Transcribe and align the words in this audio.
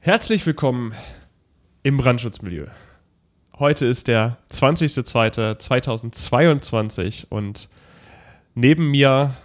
Herzlich 0.00 0.44
willkommen 0.44 0.92
im 1.84 1.98
Brandschutzmilieu. 1.98 2.66
Heute 3.60 3.86
ist 3.86 4.08
der 4.08 4.38
20.02.2022 4.52 7.26
und 7.28 7.68
neben 8.56 8.90
mir, 8.90 9.36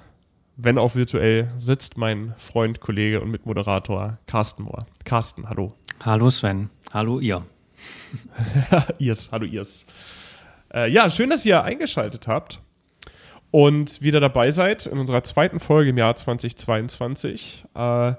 wenn 0.56 0.80
auch 0.80 0.96
virtuell, 0.96 1.52
sitzt 1.60 2.00
mein 2.00 2.34
Freund, 2.40 2.82
Kollege 2.82 3.22
und 3.22 3.30
Mitmoderator 3.30 4.18
Carsten 4.26 4.64
Mohr. 4.64 4.88
Carsten, 5.04 5.48
hallo. 5.48 5.76
Hallo 6.04 6.32
Sven. 6.32 6.72
Hallo 6.92 7.20
ihr. 7.20 7.46
ihr's, 9.00 9.32
hallo 9.32 9.46
ihr's. 9.46 9.86
Äh, 10.74 10.90
ja, 10.92 11.10
schön, 11.10 11.30
dass 11.30 11.46
ihr 11.46 11.64
eingeschaltet 11.64 12.28
habt 12.28 12.60
und 13.52 14.02
wieder 14.02 14.20
dabei 14.20 14.52
seid 14.52 14.86
in 14.86 14.98
unserer 14.98 15.24
zweiten 15.24 15.60
Folge 15.60 15.92
im 15.92 15.98
Jahr 15.98 16.16
2022. 16.16 17.66
Äh, 17.74 18.14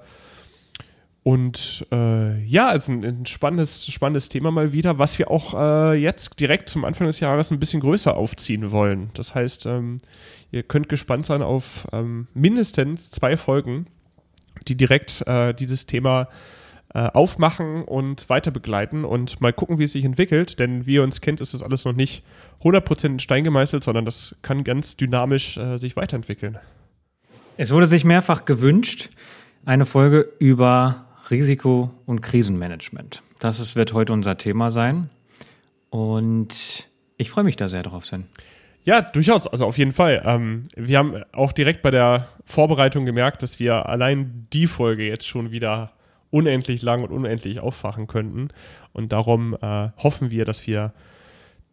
und 1.22 1.86
äh, 1.90 2.42
ja, 2.44 2.72
es 2.72 2.84
ist 2.84 2.88
ein, 2.88 3.04
ein, 3.04 3.26
spannendes, 3.26 3.86
spannendes 3.86 4.28
Thema 4.28 4.52
mal 4.52 4.72
wieder, 4.72 4.98
was 4.98 5.18
wir 5.18 5.30
auch 5.30 5.54
äh, 5.54 5.94
jetzt 5.94 6.38
direkt 6.38 6.68
zum 6.68 6.84
Anfang 6.84 7.08
des 7.08 7.20
Jahres 7.20 7.50
ein 7.50 7.58
bisschen 7.58 7.80
größer 7.80 8.16
aufziehen 8.16 8.70
wollen. 8.70 9.10
Das 9.14 9.34
heißt, 9.34 9.66
ähm, 9.66 10.00
ihr 10.52 10.62
könnt 10.62 10.88
gespannt 10.88 11.26
sein 11.26 11.42
auf 11.42 11.88
ähm, 11.92 12.28
mindestens 12.32 13.10
zwei 13.10 13.36
Folgen, 13.36 13.86
die 14.68 14.76
direkt 14.76 15.26
äh, 15.26 15.52
dieses 15.52 15.86
Thema 15.86 16.22
äh, 16.22 16.26
aufmachen 16.90 17.84
und 17.84 18.28
weiter 18.28 18.50
begleiten 18.50 19.04
und 19.04 19.40
mal 19.40 19.52
gucken, 19.52 19.78
wie 19.78 19.84
es 19.84 19.92
sich 19.92 20.04
entwickelt. 20.04 20.58
Denn 20.58 20.86
wie 20.86 20.94
ihr 20.94 21.02
uns 21.02 21.20
kennt, 21.20 21.40
ist 21.40 21.54
das 21.54 21.62
alles 21.62 21.84
noch 21.84 21.92
nicht 21.92 22.24
100% 22.62 23.06
in 23.06 23.18
Stein 23.18 23.44
gemeißelt, 23.44 23.84
sondern 23.84 24.04
das 24.04 24.36
kann 24.42 24.64
ganz 24.64 24.96
dynamisch 24.96 25.56
äh, 25.56 25.76
sich 25.78 25.96
weiterentwickeln. 25.96 26.58
Es 27.56 27.72
wurde 27.72 27.86
sich 27.86 28.04
mehrfach 28.04 28.44
gewünscht, 28.44 29.10
eine 29.64 29.86
Folge 29.86 30.32
über 30.38 31.06
Risiko- 31.30 31.90
und 32.06 32.20
Krisenmanagement. 32.20 33.22
Das 33.40 33.60
ist, 33.60 33.76
wird 33.76 33.92
heute 33.92 34.12
unser 34.12 34.38
Thema 34.38 34.70
sein. 34.70 35.10
Und 35.90 36.88
ich 37.16 37.30
freue 37.30 37.44
mich 37.44 37.56
da 37.56 37.68
sehr 37.68 37.82
drauf, 37.82 38.06
Sven. 38.06 38.26
Ja, 38.84 39.02
durchaus, 39.02 39.48
also 39.48 39.66
auf 39.66 39.78
jeden 39.78 39.92
Fall. 39.92 40.22
Ähm, 40.24 40.68
wir 40.76 40.98
haben 40.98 41.24
auch 41.32 41.52
direkt 41.52 41.82
bei 41.82 41.90
der 41.90 42.28
Vorbereitung 42.44 43.04
gemerkt, 43.04 43.42
dass 43.42 43.58
wir 43.58 43.88
allein 43.88 44.46
die 44.52 44.68
Folge 44.68 45.06
jetzt 45.06 45.26
schon 45.26 45.50
wieder 45.50 45.92
unendlich 46.30 46.82
lang 46.82 47.02
und 47.02 47.10
unendlich 47.10 47.60
auffachen 47.60 48.06
könnten. 48.06 48.48
Und 48.92 49.12
darum 49.12 49.54
äh, 49.60 49.90
hoffen 49.96 50.30
wir, 50.30 50.44
dass 50.44 50.66
wir 50.66 50.92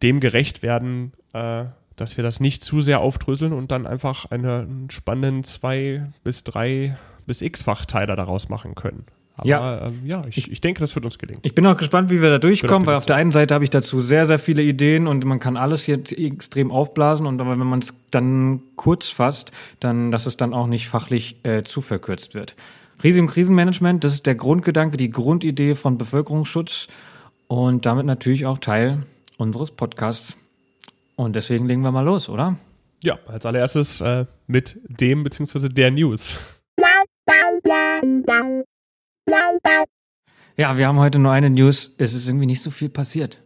dem 0.02 0.20
gerecht 0.20 0.62
werden, 0.62 1.12
äh, 1.32 1.64
dass 1.96 2.16
wir 2.16 2.24
das 2.24 2.40
nicht 2.40 2.64
zu 2.64 2.80
sehr 2.80 3.00
aufdröseln 3.00 3.52
und 3.52 3.70
dann 3.70 3.86
einfach 3.86 4.30
einen 4.30 4.90
spannenden 4.90 5.44
zwei 5.44 6.06
bis 6.24 6.44
drei 6.44 6.96
bis 7.26 7.40
x-fach-Teiler 7.40 8.16
daraus 8.16 8.48
machen 8.48 8.74
können. 8.74 9.06
Aber 9.36 9.48
ja, 9.48 9.86
ähm, 9.86 10.00
ja 10.04 10.22
ich, 10.28 10.50
ich 10.50 10.60
denke, 10.60 10.80
das 10.80 10.94
wird 10.94 11.04
uns 11.04 11.18
gelingen. 11.18 11.40
Ich 11.42 11.54
bin 11.54 11.66
auch 11.66 11.76
gespannt, 11.76 12.10
wie 12.10 12.22
wir 12.22 12.30
da 12.30 12.38
durchkommen, 12.38 12.86
weil 12.86 12.96
auf 12.96 13.06
der 13.06 13.16
einen 13.16 13.32
Seite 13.32 13.54
habe 13.54 13.64
ich 13.64 13.70
dazu 13.70 14.00
sehr, 14.00 14.26
sehr 14.26 14.38
viele 14.38 14.62
Ideen 14.62 15.06
und 15.06 15.24
man 15.24 15.40
kann 15.40 15.56
alles 15.56 15.86
jetzt 15.86 16.12
extrem 16.12 16.70
aufblasen 16.70 17.26
und 17.26 17.40
aber 17.40 17.58
wenn 17.58 17.66
man 17.66 17.80
es 17.80 17.96
dann 18.10 18.62
kurz 18.76 19.08
fasst, 19.08 19.50
dann, 19.80 20.10
dass 20.10 20.26
es 20.26 20.36
dann 20.36 20.54
auch 20.54 20.66
nicht 20.66 20.88
fachlich 20.88 21.44
äh, 21.44 21.64
zu 21.64 21.80
verkürzt 21.80 22.34
wird. 22.34 22.54
Risiko- 23.02 23.26
und 23.26 23.30
Krisenmanagement, 23.30 24.04
das 24.04 24.14
ist 24.14 24.26
der 24.26 24.34
Grundgedanke, 24.34 24.96
die 24.96 25.10
Grundidee 25.10 25.74
von 25.74 25.98
Bevölkerungsschutz 25.98 26.88
und 27.48 27.86
damit 27.86 28.06
natürlich 28.06 28.46
auch 28.46 28.58
Teil 28.58 29.02
unseres 29.38 29.70
Podcasts. 29.70 30.36
Und 31.16 31.36
deswegen 31.36 31.66
legen 31.66 31.82
wir 31.82 31.92
mal 31.92 32.04
los, 32.04 32.28
oder? 32.28 32.56
Ja, 33.02 33.18
als 33.26 33.44
allererstes 33.44 34.00
äh, 34.00 34.24
mit 34.46 34.80
dem 34.88 35.24
bzw. 35.24 35.68
der 35.68 35.90
News. 35.90 36.38
Ja, 40.56 40.76
wir 40.78 40.86
haben 40.86 40.98
heute 40.98 41.18
nur 41.18 41.32
eine 41.32 41.50
News. 41.50 41.94
Es 41.98 42.14
ist 42.14 42.28
irgendwie 42.28 42.46
nicht 42.46 42.62
so 42.62 42.70
viel 42.70 42.88
passiert. 42.88 43.43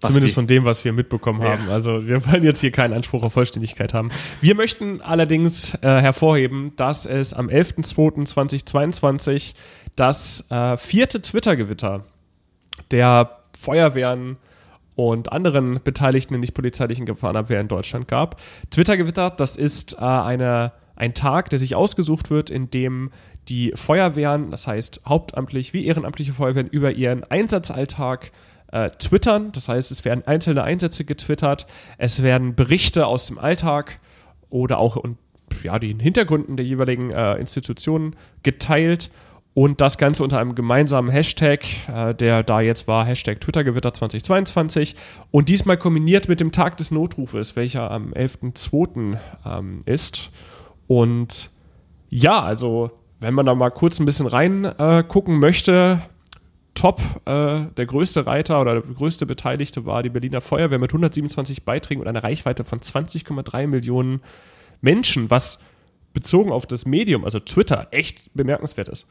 Was 0.00 0.10
Zumindest 0.10 0.34
von 0.34 0.46
dem, 0.46 0.66
was 0.66 0.84
wir 0.84 0.92
mitbekommen 0.92 1.40
ja. 1.40 1.52
haben. 1.52 1.70
Also 1.70 2.06
wir 2.06 2.26
wollen 2.26 2.44
jetzt 2.44 2.60
hier 2.60 2.70
keinen 2.70 2.92
Anspruch 2.92 3.22
auf 3.22 3.32
Vollständigkeit 3.32 3.94
haben. 3.94 4.10
Wir 4.42 4.54
möchten 4.54 5.00
allerdings 5.00 5.72
äh, 5.76 5.88
hervorheben, 5.88 6.72
dass 6.76 7.06
es 7.06 7.32
am 7.32 7.48
11.02.2022 7.48 9.54
das 9.96 10.44
äh, 10.50 10.76
vierte 10.76 11.22
Twitter-Gewitter 11.22 12.04
der 12.90 13.38
Feuerwehren 13.56 14.36
und 14.96 15.32
anderen 15.32 15.80
beteiligten 15.82 16.38
nicht 16.40 16.54
polizeilichen 16.54 17.06
Gefahrenabwehr 17.06 17.60
in 17.60 17.68
Deutschland 17.68 18.08
gab. 18.08 18.40
Twitter-Gewitter, 18.70 19.30
das 19.30 19.56
ist 19.56 19.94
äh, 19.94 20.04
eine, 20.04 20.72
ein 20.94 21.14
Tag, 21.14 21.50
der 21.50 21.58
sich 21.58 21.74
ausgesucht 21.74 22.30
wird, 22.30 22.50
in 22.50 22.70
dem 22.70 23.10
die 23.48 23.72
Feuerwehren, 23.74 24.50
das 24.50 24.66
heißt 24.66 25.02
hauptamtlich 25.06 25.72
wie 25.72 25.86
ehrenamtliche 25.86 26.32
Feuerwehren, 26.32 26.68
über 26.68 26.92
ihren 26.92 27.24
Einsatzalltag 27.24 28.32
äh, 28.72 28.90
twittern. 28.90 29.52
Das 29.52 29.68
heißt, 29.68 29.90
es 29.90 30.04
werden 30.04 30.26
einzelne 30.26 30.62
Einsätze 30.62 31.04
getwittert, 31.04 31.66
es 31.98 32.22
werden 32.22 32.54
Berichte 32.54 33.06
aus 33.06 33.26
dem 33.26 33.38
Alltag 33.38 33.98
oder 34.50 34.78
auch 34.78 34.96
und, 34.96 35.18
ja, 35.62 35.78
den 35.78 36.00
Hintergründen 36.00 36.56
der 36.56 36.66
jeweiligen 36.66 37.10
äh, 37.10 37.34
Institutionen 37.34 38.16
geteilt 38.42 39.10
und 39.54 39.80
das 39.80 39.96
Ganze 39.96 40.22
unter 40.22 40.38
einem 40.38 40.54
gemeinsamen 40.54 41.08
Hashtag, 41.08 41.64
äh, 41.88 42.14
der 42.14 42.42
da 42.42 42.60
jetzt 42.60 42.86
war, 42.86 43.06
Hashtag 43.06 43.40
Twittergewitter 43.40 43.94
2022 43.94 44.96
und 45.30 45.48
diesmal 45.48 45.78
kombiniert 45.78 46.28
mit 46.28 46.40
dem 46.40 46.52
Tag 46.52 46.76
des 46.76 46.90
Notrufes, 46.90 47.56
welcher 47.56 47.90
am 47.90 48.12
11.02. 48.12 49.16
Ähm, 49.46 49.80
ist. 49.86 50.30
Und 50.86 51.48
ja, 52.10 52.42
also 52.42 52.90
wenn 53.18 53.32
man 53.32 53.46
da 53.46 53.54
mal 53.54 53.70
kurz 53.70 53.98
ein 53.98 54.04
bisschen 54.04 54.26
reingucken 54.26 55.36
äh, 55.36 55.38
möchte, 55.38 56.02
top, 56.76 57.00
äh, 57.24 57.64
der 57.76 57.86
größte 57.86 58.26
Reiter 58.26 58.60
oder 58.60 58.80
der 58.80 58.94
größte 58.94 59.26
Beteiligte 59.26 59.84
war 59.84 60.02
die 60.04 60.10
Berliner 60.10 60.40
Feuerwehr 60.40 60.78
mit 60.78 60.90
127 60.90 61.64
Beiträgen 61.64 62.00
und 62.00 62.06
einer 62.06 62.22
Reichweite 62.22 62.62
von 62.62 62.78
20,3 62.78 63.66
Millionen 63.66 64.20
Menschen, 64.80 65.30
was 65.30 65.58
bezogen 66.14 66.52
auf 66.52 66.66
das 66.66 66.86
Medium, 66.86 67.24
also 67.24 67.40
Twitter, 67.40 67.88
echt 67.90 68.32
bemerkenswert 68.34 68.88
ist. 68.88 69.08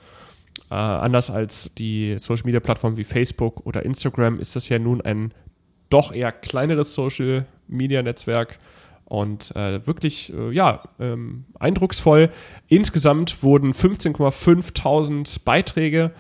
Äh, 0.72 0.76
anders 0.76 1.30
als 1.30 1.74
die 1.76 2.16
Social 2.18 2.46
Media 2.46 2.62
Plattformen 2.62 2.98
wie 2.98 3.04
Facebook 3.04 3.66
oder 3.66 3.84
Instagram 3.84 4.40
ist 4.40 4.56
das 4.56 4.70
ja 4.70 4.80
nun 4.80 5.02
ein 5.02 5.34
doch 5.90 6.14
eher 6.14 6.32
kleineres 6.32 6.94
Social 6.94 7.46
Media 7.68 8.02
Netzwerk 8.02 8.60
und 9.06 9.56
äh, 9.56 9.86
wirklich, 9.86 10.34
äh, 10.34 10.52
ja, 10.52 10.84
ähm, 11.00 11.46
eindrucksvoll. 11.60 12.32
Insgesamt 12.68 13.44
wurden 13.44 13.74
15,5 13.74 15.44
Beiträge 15.46 16.12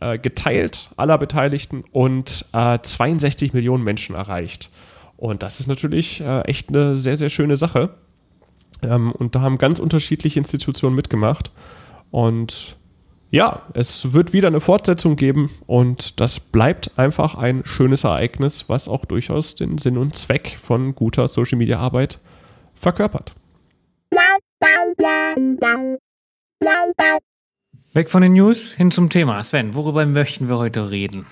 äh, 0.00 0.18
geteilt, 0.18 0.90
aller 0.96 1.18
Beteiligten, 1.18 1.84
und 1.92 2.46
62 2.52 3.52
äh, 3.52 3.56
Millionen 3.56 3.84
Menschen 3.84 4.14
erreicht. 4.14 4.70
Und 5.16 5.42
das 5.42 5.60
ist 5.60 5.68
natürlich 5.68 6.20
äh, 6.20 6.42
echt 6.42 6.68
eine 6.68 6.96
sehr, 6.96 7.16
sehr 7.16 7.30
schöne 7.30 7.56
Sache. 7.56 7.90
Ähm, 8.82 9.12
und 9.12 9.34
da 9.34 9.40
haben 9.40 9.58
ganz 9.58 9.78
unterschiedliche 9.78 10.38
Institutionen 10.38 10.96
mitgemacht. 10.96 11.50
Und 12.10 12.76
ja, 13.30 13.62
es 13.74 14.12
wird 14.12 14.32
wieder 14.32 14.48
eine 14.48 14.60
Fortsetzung 14.60 15.16
geben 15.16 15.50
und 15.66 16.20
das 16.20 16.38
bleibt 16.38 16.96
einfach 16.96 17.34
ein 17.34 17.62
schönes 17.64 18.04
Ereignis, 18.04 18.68
was 18.68 18.88
auch 18.88 19.04
durchaus 19.04 19.56
den 19.56 19.78
Sinn 19.78 19.98
und 19.98 20.14
Zweck 20.14 20.56
von 20.62 20.94
guter 20.94 21.26
Social 21.26 21.58
Media 21.58 21.78
Arbeit 21.78 22.20
verkörpert. 22.76 23.34
Weg 27.94 28.10
von 28.10 28.22
den 28.22 28.32
News 28.32 28.74
hin 28.74 28.90
zum 28.90 29.08
Thema. 29.08 29.40
Sven, 29.44 29.74
worüber 29.74 30.04
möchten 30.04 30.48
wir 30.48 30.58
heute 30.58 30.90
reden? 30.90 31.26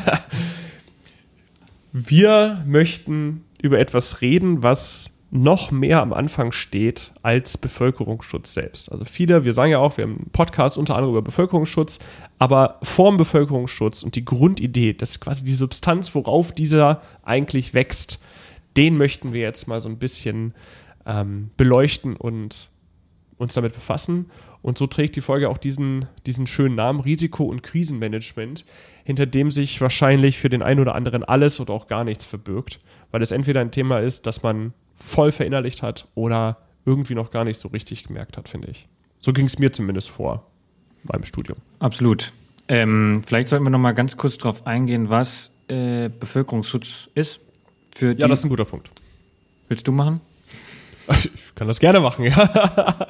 wir 1.92 2.64
möchten 2.64 3.44
über 3.60 3.78
etwas 3.78 4.22
reden, 4.22 4.62
was 4.62 5.10
noch 5.30 5.70
mehr 5.70 6.00
am 6.00 6.14
Anfang 6.14 6.52
steht 6.52 7.12
als 7.20 7.58
Bevölkerungsschutz 7.58 8.54
selbst. 8.54 8.90
Also 8.90 9.04
viele, 9.04 9.44
wir 9.44 9.52
sagen 9.52 9.70
ja 9.70 9.78
auch, 9.78 9.98
wir 9.98 10.04
haben 10.04 10.16
einen 10.16 10.30
Podcast 10.30 10.78
unter 10.78 10.94
anderem 10.94 11.14
über 11.14 11.22
Bevölkerungsschutz, 11.22 11.98
aber 12.38 12.78
vorm 12.82 13.18
Bevölkerungsschutz 13.18 14.02
und 14.02 14.16
die 14.16 14.24
Grundidee, 14.24 14.94
das 14.94 15.10
ist 15.10 15.20
quasi 15.20 15.44
die 15.44 15.52
Substanz, 15.52 16.14
worauf 16.14 16.52
dieser 16.52 17.02
eigentlich 17.22 17.74
wächst, 17.74 18.24
den 18.78 18.96
möchten 18.96 19.34
wir 19.34 19.42
jetzt 19.42 19.68
mal 19.68 19.80
so 19.80 19.90
ein 19.90 19.98
bisschen 19.98 20.54
ähm, 21.04 21.50
beleuchten 21.58 22.16
und 22.16 22.70
uns 23.36 23.52
damit 23.52 23.74
befassen. 23.74 24.30
Und 24.66 24.78
so 24.78 24.88
trägt 24.88 25.14
die 25.14 25.20
Folge 25.20 25.48
auch 25.48 25.58
diesen, 25.58 26.06
diesen 26.26 26.48
schönen 26.48 26.74
Namen 26.74 26.98
Risiko- 26.98 27.44
und 27.44 27.62
Krisenmanagement, 27.62 28.64
hinter 29.04 29.24
dem 29.24 29.52
sich 29.52 29.80
wahrscheinlich 29.80 30.38
für 30.38 30.48
den 30.48 30.60
einen 30.60 30.80
oder 30.80 30.96
anderen 30.96 31.22
alles 31.22 31.60
oder 31.60 31.72
auch 31.72 31.86
gar 31.86 32.02
nichts 32.02 32.24
verbirgt, 32.24 32.80
weil 33.12 33.22
es 33.22 33.30
entweder 33.30 33.60
ein 33.60 33.70
Thema 33.70 34.00
ist, 34.00 34.26
das 34.26 34.42
man 34.42 34.72
voll 34.98 35.30
verinnerlicht 35.30 35.84
hat 35.84 36.08
oder 36.16 36.56
irgendwie 36.84 37.14
noch 37.14 37.30
gar 37.30 37.44
nicht 37.44 37.58
so 37.58 37.68
richtig 37.68 38.08
gemerkt 38.08 38.36
hat, 38.36 38.48
finde 38.48 38.66
ich. 38.68 38.88
So 39.20 39.32
ging 39.32 39.46
es 39.46 39.60
mir 39.60 39.72
zumindest 39.72 40.10
vor 40.10 40.50
meinem 41.04 41.24
Studium. 41.24 41.58
Absolut. 41.78 42.32
Ähm, 42.66 43.22
vielleicht 43.24 43.46
sollten 43.46 43.64
wir 43.64 43.70
noch 43.70 43.78
mal 43.78 43.92
ganz 43.92 44.16
kurz 44.16 44.36
darauf 44.36 44.66
eingehen, 44.66 45.10
was 45.10 45.52
äh, 45.68 46.08
Bevölkerungsschutz 46.08 47.08
ist? 47.14 47.38
Für 47.94 48.16
ja, 48.18 48.26
das 48.26 48.40
ist 48.40 48.46
ein 48.46 48.48
guter 48.48 48.64
Punkt. 48.64 48.90
Willst 49.68 49.86
du 49.86 49.92
machen? 49.92 50.20
Ich 51.08 51.54
kann 51.54 51.68
das 51.68 51.80
gerne 51.80 52.00
machen, 52.00 52.24
ja. 52.26 53.06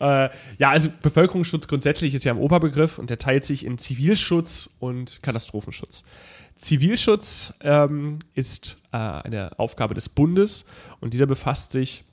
äh, 0.00 0.30
ja, 0.58 0.70
also 0.70 0.90
Bevölkerungsschutz 1.02 1.68
grundsätzlich 1.68 2.14
ist 2.14 2.24
ja 2.24 2.32
ein 2.32 2.38
Oberbegriff 2.38 2.98
und 2.98 3.10
der 3.10 3.18
teilt 3.18 3.44
sich 3.44 3.64
in 3.64 3.78
Zivilschutz 3.78 4.70
und 4.78 5.22
Katastrophenschutz. 5.22 6.04
Zivilschutz 6.56 7.54
ähm, 7.60 8.18
ist 8.34 8.76
äh, 8.92 8.96
eine 8.96 9.58
Aufgabe 9.58 9.94
des 9.94 10.08
Bundes 10.08 10.66
und 11.00 11.14
dieser 11.14 11.26
befasst 11.26 11.72
sich 11.72 12.04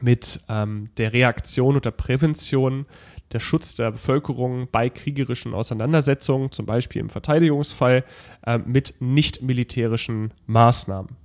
mit 0.00 0.40
ähm, 0.48 0.90
der 0.96 1.12
Reaktion 1.12 1.76
oder 1.76 1.90
Prävention, 1.90 2.86
der 3.32 3.40
Schutz 3.40 3.74
der 3.74 3.92
Bevölkerung 3.92 4.68
bei 4.70 4.90
kriegerischen 4.90 5.54
Auseinandersetzungen, 5.54 6.50
zum 6.52 6.66
Beispiel 6.66 7.00
im 7.00 7.10
Verteidigungsfall, 7.10 8.04
äh, 8.44 8.58
mit 8.58 8.94
nicht 9.00 9.42
militärischen 9.42 10.32
Maßnahmen. 10.46 11.19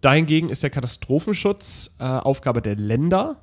Dahingegen 0.00 0.48
ist 0.48 0.62
der 0.62 0.70
Katastrophenschutz 0.70 1.96
äh, 1.98 2.04
Aufgabe 2.04 2.62
der 2.62 2.76
Länder, 2.76 3.36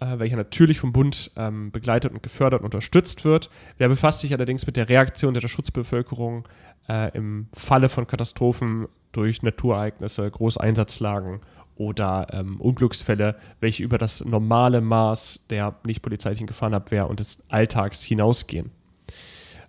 äh, 0.00 0.18
welcher 0.18 0.36
natürlich 0.36 0.80
vom 0.80 0.92
Bund 0.92 1.30
ähm, 1.36 1.70
begleitet 1.70 2.12
und 2.12 2.22
gefördert 2.22 2.60
und 2.60 2.66
unterstützt 2.66 3.24
wird. 3.24 3.50
Der 3.78 3.88
befasst 3.88 4.20
sich 4.20 4.32
allerdings 4.32 4.66
mit 4.66 4.76
der 4.76 4.88
Reaktion 4.88 5.34
der 5.34 5.46
Schutzbevölkerung 5.46 6.48
äh, 6.88 7.16
im 7.16 7.48
Falle 7.52 7.88
von 7.88 8.06
Katastrophen 8.06 8.88
durch 9.12 9.42
Naturereignisse, 9.42 10.28
Großeinsatzlagen 10.30 11.40
oder 11.76 12.26
ähm, 12.32 12.60
Unglücksfälle, 12.60 13.36
welche 13.60 13.84
über 13.84 13.98
das 13.98 14.24
normale 14.24 14.80
Maß 14.80 15.46
der 15.50 15.76
nicht 15.84 16.02
polizeilichen 16.02 16.48
Gefahrenabwehr 16.48 17.08
und 17.08 17.20
des 17.20 17.38
Alltags 17.48 18.02
hinausgehen. 18.02 18.72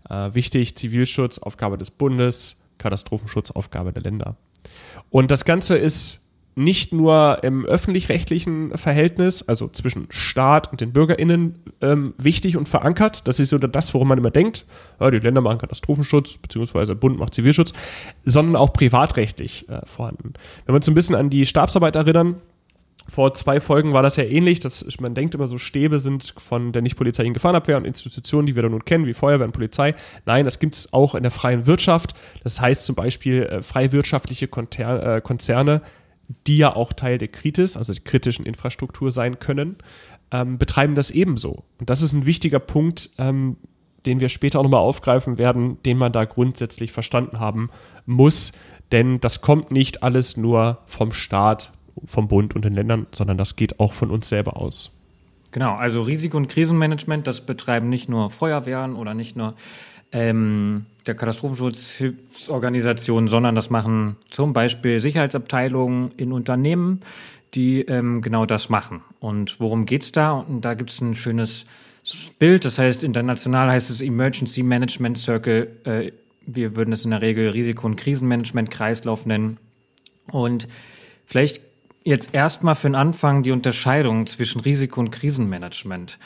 Äh, 0.09 0.33
wichtig, 0.33 0.75
Zivilschutz, 0.75 1.37
Aufgabe 1.37 1.77
des 1.77 1.91
Bundes, 1.91 2.59
Katastrophenschutz, 2.79 3.51
Aufgabe 3.51 3.93
der 3.93 4.01
Länder. 4.01 4.35
Und 5.09 5.31
das 5.31 5.45
Ganze 5.45 5.77
ist 5.77 6.19
nicht 6.59 6.91
nur 6.91 7.39
im 7.41 7.65
öffentlich-rechtlichen 7.65 8.77
Verhältnis, 8.77 9.47
also 9.47 9.69
zwischen 9.69 10.07
Staat 10.09 10.69
und 10.71 10.81
den 10.81 10.91
BürgerInnen, 10.91 11.55
ähm, 11.79 12.13
wichtig 12.17 12.57
und 12.57 12.67
verankert. 12.67 13.27
Das 13.27 13.39
ist 13.39 13.49
so 13.49 13.57
das, 13.57 13.93
worum 13.93 14.09
man 14.09 14.17
immer 14.17 14.29
denkt. 14.29 14.65
Ja, 14.99 15.09
die 15.09 15.19
Länder 15.19 15.39
machen 15.39 15.57
Katastrophenschutz, 15.57 16.37
beziehungsweise 16.37 16.95
Bund 16.95 17.17
macht 17.17 17.33
Zivilschutz, 17.33 17.71
sondern 18.25 18.57
auch 18.57 18.73
privatrechtlich 18.73 19.69
äh, 19.69 19.85
vorhanden. 19.85 20.33
Wenn 20.65 20.73
wir 20.73 20.77
uns 20.77 20.87
ein 20.89 20.95
bisschen 20.95 21.15
an 21.15 21.29
die 21.29 21.45
Stabsarbeit 21.45 21.95
erinnern, 21.95 22.41
vor 23.09 23.33
zwei 23.33 23.59
Folgen 23.59 23.93
war 23.93 24.03
das 24.03 24.15
ja 24.15 24.23
ähnlich. 24.23 24.59
Das, 24.59 24.85
man 24.99 25.13
denkt 25.13 25.35
immer 25.35 25.47
so, 25.47 25.57
Stäbe 25.57 25.99
sind 25.99 26.33
von 26.37 26.71
der 26.71 26.81
nicht 26.81 26.95
polizeilichen 26.95 27.33
Gefahrenabwehr 27.33 27.77
und 27.77 27.85
Institutionen, 27.85 28.47
die 28.47 28.55
wir 28.55 28.63
da 28.63 28.69
nun 28.69 28.85
kennen, 28.85 29.05
wie 29.05 29.13
Feuerwehr 29.13 29.45
und 29.45 29.51
Polizei. 29.51 29.95
Nein, 30.25 30.45
das 30.45 30.59
gibt 30.59 30.75
es 30.75 30.93
auch 30.93 31.15
in 31.15 31.23
der 31.23 31.31
freien 31.31 31.65
Wirtschaft. 31.65 32.13
Das 32.43 32.61
heißt 32.61 32.85
zum 32.85 32.95
Beispiel 32.95 33.43
äh, 33.43 33.61
frei 33.61 33.91
wirtschaftliche 33.91 34.47
Konter 34.47 35.17
äh, 35.17 35.21
Konzerne, 35.21 35.81
die 36.47 36.57
ja 36.57 36.75
auch 36.75 36.93
Teil 36.93 37.17
der 37.17 37.29
Kritis, 37.29 37.75
also 37.75 37.93
der 37.93 38.03
kritischen 38.03 38.45
Infrastruktur 38.45 39.11
sein 39.11 39.39
können, 39.39 39.77
ähm, 40.31 40.57
betreiben 40.57 40.95
das 40.95 41.11
ebenso. 41.11 41.63
Und 41.79 41.89
das 41.89 42.01
ist 42.01 42.13
ein 42.13 42.25
wichtiger 42.25 42.59
Punkt, 42.59 43.09
ähm, 43.17 43.57
den 44.05 44.19
wir 44.19 44.29
später 44.29 44.59
auch 44.59 44.63
nochmal 44.63 44.81
aufgreifen 44.81 45.37
werden, 45.37 45.81
den 45.83 45.97
man 45.97 46.11
da 46.11 46.25
grundsätzlich 46.25 46.91
verstanden 46.91 47.39
haben 47.39 47.69
muss. 48.05 48.53
Denn 48.91 49.19
das 49.19 49.41
kommt 49.41 49.71
nicht 49.71 50.03
alles 50.03 50.37
nur 50.37 50.79
vom 50.85 51.11
Staat 51.11 51.71
vom 52.05 52.27
Bund 52.27 52.55
und 52.55 52.65
den 52.65 52.73
Ländern, 52.73 53.07
sondern 53.11 53.37
das 53.37 53.55
geht 53.55 53.79
auch 53.79 53.93
von 53.93 54.11
uns 54.11 54.29
selber 54.29 54.57
aus. 54.57 54.91
Genau, 55.51 55.75
also 55.75 56.01
Risiko- 56.01 56.37
und 56.37 56.47
Krisenmanagement, 56.47 57.25
das 57.25 57.41
betreiben 57.41 57.89
nicht 57.89 58.07
nur 58.07 58.29
Feuerwehren 58.29 58.95
oder 58.95 59.13
nicht 59.13 59.35
nur 59.35 59.55
ähm, 60.11 60.85
der 61.05 61.15
Katastrophenschutzhilfsorganisation, 61.15 63.27
sondern 63.27 63.55
das 63.55 63.69
machen 63.69 64.15
zum 64.29 64.53
Beispiel 64.53 64.99
Sicherheitsabteilungen 64.99 66.11
in 66.17 66.31
Unternehmen, 66.31 67.01
die 67.55 67.81
ähm, 67.81 68.21
genau 68.21 68.45
das 68.45 68.69
machen. 68.69 69.01
Und 69.19 69.59
worum 69.59 69.85
geht's 69.85 70.11
da? 70.11 70.33
Und 70.33 70.65
da 70.65 70.75
gibt 70.75 70.91
es 70.91 71.01
ein 71.01 71.15
schönes 71.15 71.65
Bild, 72.37 72.65
das 72.65 72.79
heißt, 72.79 73.03
international 73.03 73.69
heißt 73.69 73.89
es 73.89 74.01
Emergency 74.01 74.63
Management 74.63 75.17
Circle. 75.17 75.67
Äh, 75.83 76.11
wir 76.45 76.75
würden 76.75 76.93
es 76.93 77.05
in 77.05 77.11
der 77.11 77.21
Regel 77.21 77.49
Risiko- 77.49 77.85
und 77.85 77.95
Krisenmanagement 77.95 78.71
Kreislauf 78.71 79.25
nennen. 79.25 79.57
Und 80.31 80.67
vielleicht 81.25 81.61
jetzt 82.03 82.33
erstmal 82.33 82.75
für 82.75 82.87
den 82.87 82.95
Anfang 82.95 83.43
die 83.43 83.51
Unterscheidung 83.51 84.25
zwischen 84.25 84.61
Risiko- 84.61 84.99
und 84.99 85.11
Krisenmanagement. 85.11 86.17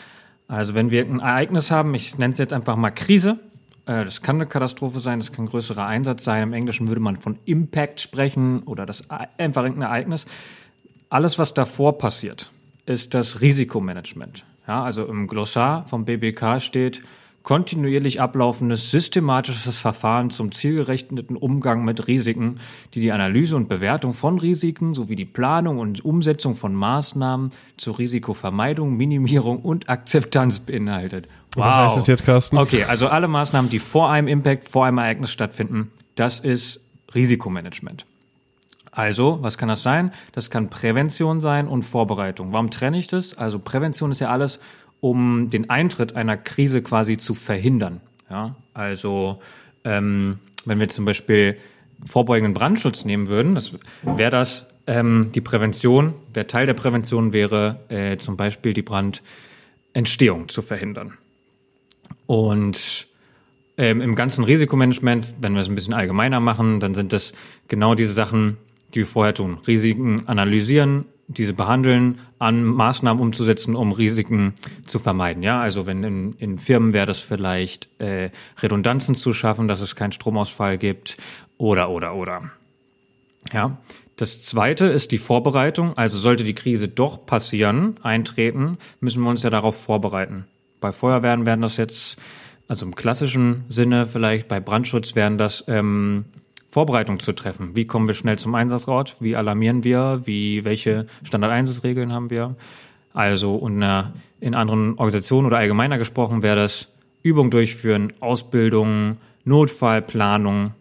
Also 0.47 0.73
wenn 0.73 0.91
wir 0.91 1.05
ein 1.05 1.19
Ereignis 1.19 1.71
haben, 1.71 1.93
ich 1.93 2.17
nenne 2.17 2.33
es 2.33 2.39
jetzt 2.39 2.53
einfach 2.53 2.75
mal 2.75 2.91
Krise, 2.91 3.39
äh, 3.85 4.05
das 4.05 4.21
kann 4.21 4.37
eine 4.37 4.45
Katastrophe 4.45 4.99
sein, 4.99 5.19
das 5.19 5.31
kann 5.31 5.45
ein 5.45 5.49
größerer 5.49 5.85
Einsatz 5.85 6.23
sein. 6.23 6.43
Im 6.43 6.53
Englischen 6.53 6.87
würde 6.87 7.01
man 7.01 7.17
von 7.17 7.37
Impact 7.45 7.99
sprechen 7.99 8.63
oder 8.63 8.85
das 8.85 9.09
einfach 9.09 9.63
irgendein 9.63 9.89
Ereignis. 9.89 10.25
Alles, 11.09 11.37
was 11.37 11.53
davor 11.53 11.97
passiert, 11.97 12.51
ist 12.85 13.13
das 13.13 13.41
Risikomanagement. 13.41 14.45
Ja, 14.67 14.83
also 14.83 15.05
im 15.05 15.27
Glossar 15.27 15.85
vom 15.87 16.05
BBK 16.05 16.59
steht 16.59 17.01
kontinuierlich 17.43 18.21
ablaufendes 18.21 18.89
systematisches 18.89 19.77
Verfahren 19.77 20.29
zum 20.29 20.51
zielgerichteten 20.53 21.35
Umgang 21.35 21.83
mit 21.83 22.07
Risiken, 22.07 22.59
die 22.93 23.01
die 23.01 23.11
Analyse 23.11 23.57
und 23.57 23.67
Bewertung 23.67 24.13
von 24.13 24.39
Risiken 24.39 24.93
sowie 24.93 25.17
die 25.17 25.25
Planung 25.25 25.79
und 25.79 26.03
Umsetzung 26.03 26.55
von 26.55 26.73
Maßnahmen 26.73 27.49
zur 27.75 27.99
Risikovermeidung, 27.99 28.95
Minimierung 28.95 29.59
und 29.59 29.89
Akzeptanz 29.89 30.59
beinhaltet. 30.59 31.27
Wow. 31.55 31.65
Was 31.65 31.75
heißt 31.75 31.97
das 31.97 32.07
jetzt, 32.07 32.25
Carsten? 32.25 32.57
Okay, 32.57 32.85
also 32.85 33.09
alle 33.09 33.27
Maßnahmen, 33.27 33.69
die 33.69 33.79
vor 33.79 34.09
einem 34.09 34.29
Impact, 34.29 34.69
vor 34.69 34.85
einem 34.85 34.97
Ereignis 34.97 35.31
stattfinden, 35.31 35.91
das 36.15 36.39
ist 36.39 36.79
Risikomanagement. 37.13 38.05
Also, 38.95 39.39
was 39.41 39.57
kann 39.57 39.69
das 39.69 39.81
sein? 39.81 40.11
Das 40.33 40.51
kann 40.51 40.69
Prävention 40.69 41.41
sein 41.41 41.67
und 41.67 41.81
Vorbereitung. 41.81 42.53
Warum 42.53 42.69
trenne 42.69 42.99
ich 42.99 43.07
das? 43.07 43.35
Also 43.35 43.57
Prävention 43.57 44.11
ist 44.11 44.19
ja 44.19 44.29
alles, 44.29 44.59
um 45.03 45.50
den 45.50 45.69
Eintritt 45.69 46.15
einer 46.15 46.38
Krise 46.38 46.81
quasi 46.81 47.17
zu 47.17 47.33
verhindern. 47.33 48.00
Ja, 48.29 48.55
also 48.73 49.41
ähm, 49.83 50.39
wenn 50.63 50.79
wir 50.79 50.88
zum 50.88 51.03
Beispiel 51.03 51.57
vorbeugenden 52.05 52.53
Brandschutz 52.53 53.03
nehmen 53.03 53.27
würden, 53.27 53.53
das 53.53 53.73
wäre 54.01 54.31
das 54.31 54.65
ähm, 54.88 55.31
die 55.35 55.41
Prävention. 55.41 56.13
Der 56.33 56.47
Teil 56.47 56.67
der 56.67 56.73
Prävention 56.73 57.33
wäre 57.33 57.81
äh, 57.89 58.15
zum 58.15 58.38
Beispiel 58.38 58.73
die 58.73 58.81
Brandentstehung 58.81 60.47
zu 60.47 60.61
verhindern. 60.61 61.17
Und 62.25 63.07
ähm, 63.77 64.00
im 64.00 64.15
ganzen 64.15 64.45
Risikomanagement, 64.45 65.35
wenn 65.41 65.51
wir 65.51 65.59
es 65.59 65.67
ein 65.67 65.75
bisschen 65.75 65.94
allgemeiner 65.94 66.39
machen, 66.39 66.79
dann 66.79 66.94
sind 66.94 67.11
das 67.11 67.33
genau 67.67 67.94
diese 67.94 68.13
Sachen, 68.13 68.55
die 68.93 69.00
wir 69.00 69.05
vorher 69.05 69.33
tun. 69.33 69.57
Risiken 69.67 70.29
analysieren, 70.29 71.03
diese 71.27 71.53
behandeln, 71.53 72.20
an 72.39 72.63
Maßnahmen 72.63 73.22
umzusetzen, 73.22 73.75
um 73.75 73.92
Risiken 73.92 74.53
zu 74.86 75.00
vermeiden. 75.00 75.44
Ja, 75.44 75.62
also 75.62 75.86
wenn 75.86 76.03
in, 76.03 76.34
in 76.34 76.58
Firmen 76.58 76.94
wäre 76.94 77.06
das 77.06 77.20
vielleicht 77.20 77.89
äh, 78.00 78.30
Redundanzen 78.62 79.15
zu 79.15 79.34
schaffen, 79.34 79.68
dass 79.68 79.82
es 79.82 79.96
keinen 79.96 80.12
Stromausfall 80.12 80.77
gibt 80.77 81.18
oder 81.58 81.89
oder 81.89 82.15
oder. 82.15 82.51
Ja. 83.51 83.77
Das 84.15 84.44
zweite 84.44 84.86
ist 84.86 85.12
die 85.12 85.18
Vorbereitung. 85.18 85.98
Also 85.98 86.20
sollte 86.20 86.44
die 86.44 86.53
Krise 86.53 86.88
doch 86.88 87.25
passieren, 87.25 87.96
eintreten, 88.03 88.77
müssen 89.00 89.24
wir 89.24 89.30
uns 89.30 89.42
ja 89.42 89.50
darauf 89.50 89.82
vorbereiten. 89.82 90.46
Bei 90.80 90.92
Feuerwehren 90.92 91.46
werden 91.46 91.62
das 91.62 91.77
jetzt, 91.77 92.18
also 92.68 92.86
im 92.86 92.96
klassischen 92.96 93.63
Sinne 93.70 94.06
vielleicht, 94.06 94.48
bei 94.48 94.60
Brandschutz 94.60 95.15
wären 95.15 95.38
das 95.39 95.63
ähm, 95.68 96.25
Vorbereitung 96.74 97.20
zu 97.20 97.34
treffen. 97.34 97.75
Wie 97.75 97.86
kommen 97.86 98.08
wir 98.08 98.15
schnell 98.15 98.39
zum 98.39 98.56
Einsatzort? 98.56 99.18
Wie 99.20 99.36
alarmieren 99.36 99.84
wir? 99.84 100.22
Wie, 100.25 100.63
welche 100.63 101.06
Standardeinsatzregeln 101.24 102.12
haben 102.12 102.32
wir? 102.32 102.56
Also, 103.13 103.53
und 103.53 103.86
in 104.39 104.56
anderen 104.56 104.94
Organisationen 104.98 105.46
oder 105.46 105.60
allgemeiner 105.60 106.00
gesprochen 106.00 106.42
wäre 106.42 106.56
das 106.56 106.89
Übung 107.22 107.51
durchführen, 107.51 108.12
Ausbildung, 108.22 109.18
Notfallplanung, 109.46 110.72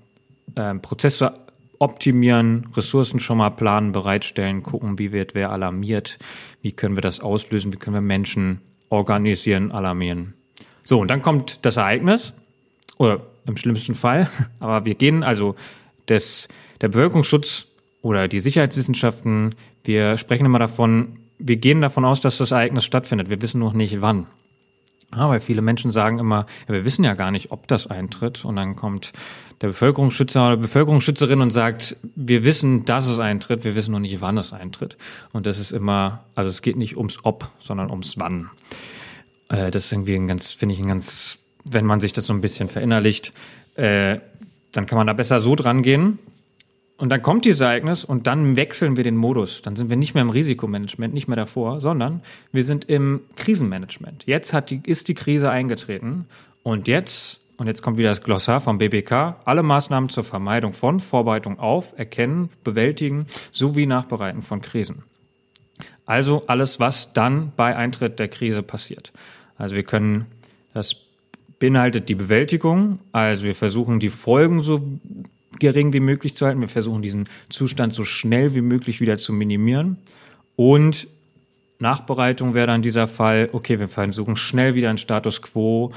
äh, 0.55 0.75
Prozesse 0.77 1.35
optimieren, 1.79 2.69
Ressourcen 2.75 3.21
schon 3.21 3.37
mal 3.37 3.51
planen, 3.51 3.93
bereitstellen, 3.93 4.63
gucken, 4.63 4.99
wie 4.99 5.13
wird 5.13 5.35
wer 5.35 5.51
alarmiert, 5.51 6.19
wie 6.63 6.73
können 6.73 6.97
wir 6.97 7.03
das 7.03 7.21
auslösen, 7.21 7.71
wie 7.71 7.77
können 7.77 7.97
wir 7.97 8.01
Menschen 8.01 8.63
organisieren, 8.89 9.73
alarmieren. 9.73 10.33
So, 10.85 10.99
und 11.01 11.11
dann 11.11 11.21
kommt 11.21 11.67
das 11.67 11.77
Ereignis, 11.77 12.33
oder 12.97 13.21
im 13.45 13.59
schlimmsten 13.59 13.95
Fall, 13.95 14.31
aber 14.59 14.87
wir 14.87 14.95
gehen 14.95 15.23
also 15.23 15.55
des, 16.12 16.49
der 16.81 16.88
Bevölkerungsschutz 16.88 17.66
oder 18.02 18.28
die 18.28 18.40
Sicherheitswissenschaften, 18.40 19.54
wir 19.85 20.16
sprechen 20.16 20.47
immer 20.47 20.59
davon, 20.59 21.19
wir 21.38 21.57
gehen 21.57 21.81
davon 21.81 22.04
aus, 22.04 22.21
dass 22.21 22.38
das 22.38 22.52
Ereignis 22.52 22.85
stattfindet. 22.85 23.31
Wir 23.31 23.42
wissen 23.42 23.59
noch 23.59 23.73
nicht 23.73 24.00
wann. 24.00 24.26
Ja, 25.14 25.28
weil 25.28 25.40
viele 25.40 25.61
Menschen 25.61 25.90
sagen 25.90 26.19
immer, 26.19 26.47
ja, 26.69 26.75
wir 26.75 26.85
wissen 26.85 27.04
ja 27.04 27.14
gar 27.14 27.31
nicht, 27.31 27.50
ob 27.50 27.69
das 27.69 27.87
eintritt. 27.87 28.45
Und 28.45 28.57
dann 28.57 28.76
kommt 28.76 29.12
der 29.61 29.69
Bevölkerungsschützer 29.69 30.47
oder 30.47 30.57
Bevölkerungsschützerin 30.57 31.40
und 31.40 31.50
sagt, 31.50 31.97
wir 32.14 32.45
wissen, 32.45 32.85
dass 32.85 33.07
es 33.09 33.19
eintritt, 33.19 33.64
wir 33.64 33.75
wissen 33.75 33.92
noch 33.92 34.00
nicht, 34.00 34.21
wann 34.21 34.38
es 34.38 34.52
eintritt. 34.52 34.97
Und 35.33 35.47
das 35.47 35.59
ist 35.59 35.73
immer, 35.73 36.25
also 36.35 36.49
es 36.49 36.62
geht 36.62 36.76
nicht 36.76 36.97
ums 36.97 37.19
Ob, 37.25 37.50
sondern 37.59 37.90
ums 37.90 38.19
Wann. 38.19 38.50
Äh, 39.49 39.71
das 39.71 39.87
ist 39.87 39.92
irgendwie 39.92 40.14
ein 40.14 40.28
ganz, 40.28 40.54
finde 40.54 40.75
ich 40.75 40.81
ein 40.81 40.88
ganz, 40.88 41.38
wenn 41.64 41.85
man 41.85 42.00
sich 42.00 42.12
das 42.12 42.26
so 42.26 42.33
ein 42.33 42.40
bisschen 42.40 42.69
verinnerlicht, 42.69 43.33
äh, 43.75 44.19
dann 44.73 44.87
kann 44.87 44.99
man 44.99 45.07
da 45.07 45.12
besser 45.12 45.41
so 45.41 45.55
dran 45.55 45.83
gehen. 45.83 46.19
Und 46.99 47.09
dann 47.09 47.23
kommt 47.23 47.45
dieses 47.45 47.61
Ereignis 47.61 48.05
und 48.05 48.26
dann 48.26 48.57
wechseln 48.57 48.97
wir 48.97 49.05
den 49.05 49.17
Modus. 49.17 49.62
Dann 49.62 49.75
sind 49.75 49.91
wir 49.91 49.97
nicht 49.97 50.14
mehr 50.14 50.23
im 50.23 50.31
Risikomanagement, 50.31 51.12
nicht 51.12 51.26
mehr 51.26 51.37
davor, 51.37 51.81
sondern 51.81 52.23
wir 52.52 52.64
sind 52.64 52.85
im 52.85 53.23
Krisenmanagement. 53.37 54.25
Jetzt 54.26 54.52
hat 54.52 54.71
die, 54.71 54.81
ist 54.85 55.09
die 55.09 55.14
Krise 55.14 55.50
eingetreten 55.50 56.26
und 56.62 56.87
jetzt, 56.87 57.41
und 57.57 57.67
jetzt 57.67 57.83
kommt 57.83 57.99
wieder 57.99 58.11
das 58.11 58.23
Glossar 58.23 58.61
vom 58.61 58.79
BBK, 58.79 59.37
alle 59.45 59.64
Maßnahmen 59.64 60.11
zur 60.11 60.23
Vermeidung 60.23 60.73
von 60.73 61.00
Vorbereitung 61.00 61.59
auf, 61.59 61.99
Erkennen, 61.99 62.50
Bewältigen 62.62 63.26
sowie 63.50 63.87
Nachbereiten 63.87 64.43
von 64.43 64.62
Krisen. 64.62 65.02
Also 66.07 66.45
alles, 66.47 66.79
was 66.79 67.12
dann 67.12 67.52
bei 67.57 67.75
Eintritt 67.76 68.19
der 68.19 68.29
Krise 68.29 68.62
passiert. 68.62 69.12
Also 69.57 69.75
wir 69.75 69.83
können, 69.83 70.26
das 70.73 70.97
beinhaltet 71.62 72.09
die 72.09 72.16
Bewältigung, 72.16 72.99
also 73.12 73.45
wir 73.45 73.54
versuchen 73.54 74.00
die 74.00 74.09
Folgen 74.09 74.61
so 74.61 74.83
gering 75.61 75.92
wie 75.92 76.00
möglich 76.00 76.35
zu 76.35 76.45
halten, 76.45 76.61
wir 76.61 76.69
versuchen 76.69 77.02
diesen 77.02 77.28
Zustand 77.50 77.95
so 77.95 78.04
schnell 78.04 78.57
wie 78.57 78.62
möglich 78.62 79.00
wieder 79.00 79.16
zu 79.16 79.33
minimieren 79.33 79.97
und 80.57 81.07
Nachbereitung 81.78 82.54
wäre 82.54 82.66
dann 82.66 82.83
dieser 82.83 83.07
Fall, 83.07 83.49
okay, 83.52 83.78
wir 83.78 83.87
versuchen 83.87 84.35
schnell 84.35 84.75
wieder 84.75 84.90
in 84.90 84.99
Status 84.99 85.40
quo 85.40 85.92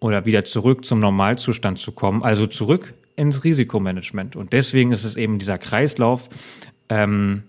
oder 0.00 0.26
wieder 0.26 0.44
zurück 0.44 0.84
zum 0.84 0.98
Normalzustand 0.98 1.78
zu 1.78 1.92
kommen, 1.92 2.24
also 2.24 2.48
zurück 2.48 2.92
ins 3.14 3.44
Risikomanagement. 3.44 4.34
Und 4.34 4.52
deswegen 4.52 4.90
ist 4.90 5.04
es 5.04 5.14
eben 5.16 5.38
dieser 5.38 5.58
Kreislauf, 5.58 6.28
ähm, 6.88 7.44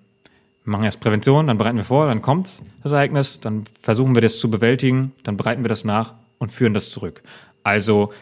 wir 0.63 0.71
machen 0.71 0.85
erst 0.85 0.99
Prävention, 0.99 1.47
dann 1.47 1.57
bereiten 1.57 1.77
wir 1.77 1.83
vor, 1.83 2.05
dann 2.05 2.21
kommt's, 2.21 2.63
das 2.83 2.91
Ereignis, 2.91 3.39
dann 3.39 3.63
versuchen 3.81 4.13
wir 4.13 4.21
das 4.21 4.37
zu 4.37 4.51
bewältigen, 4.51 5.13
dann 5.23 5.35
bereiten 5.35 5.63
wir 5.63 5.69
das 5.69 5.83
nach 5.83 6.13
und 6.37 6.51
führen 6.51 6.75
das 6.75 6.91
zurück. 6.91 7.23
Also, 7.65 8.13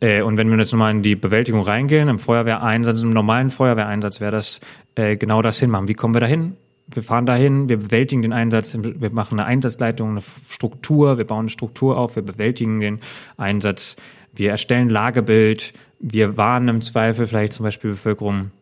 äh, 0.00 0.22
und 0.22 0.38
wenn 0.38 0.48
wir 0.48 0.56
jetzt 0.56 0.72
nochmal 0.72 0.92
in 0.92 1.02
die 1.02 1.14
Bewältigung 1.14 1.60
reingehen, 1.60 2.08
im 2.08 2.18
Feuerwehreinsatz, 2.18 3.02
im 3.02 3.10
normalen 3.10 3.50
Feuerwehreinsatz 3.50 4.20
wäre 4.20 4.32
das 4.32 4.60
äh, 4.94 5.16
genau 5.16 5.42
das 5.42 5.60
hinmachen. 5.60 5.88
Wie 5.88 5.94
kommen 5.94 6.14
wir 6.14 6.20
dahin? 6.20 6.56
Wir 6.92 7.02
fahren 7.02 7.26
dahin, 7.26 7.68
wir 7.68 7.76
bewältigen 7.76 8.22
den 8.22 8.32
Einsatz, 8.32 8.74
wir 8.80 9.10
machen 9.10 9.38
eine 9.38 9.46
Einsatzleitung, 9.46 10.12
eine 10.12 10.22
Struktur, 10.22 11.18
wir 11.18 11.26
bauen 11.26 11.40
eine 11.40 11.48
Struktur 11.50 11.98
auf, 11.98 12.16
wir 12.16 12.22
bewältigen 12.22 12.80
den 12.80 13.00
Einsatz, 13.36 13.96
wir 14.34 14.50
erstellen 14.50 14.88
Lagebild, 14.88 15.74
wir 15.98 16.38
warnen 16.38 16.68
im 16.68 16.80
Zweifel 16.80 17.26
vielleicht 17.26 17.52
zum 17.52 17.64
Beispiel 17.64 17.90
Bevölkerung, 17.90 18.52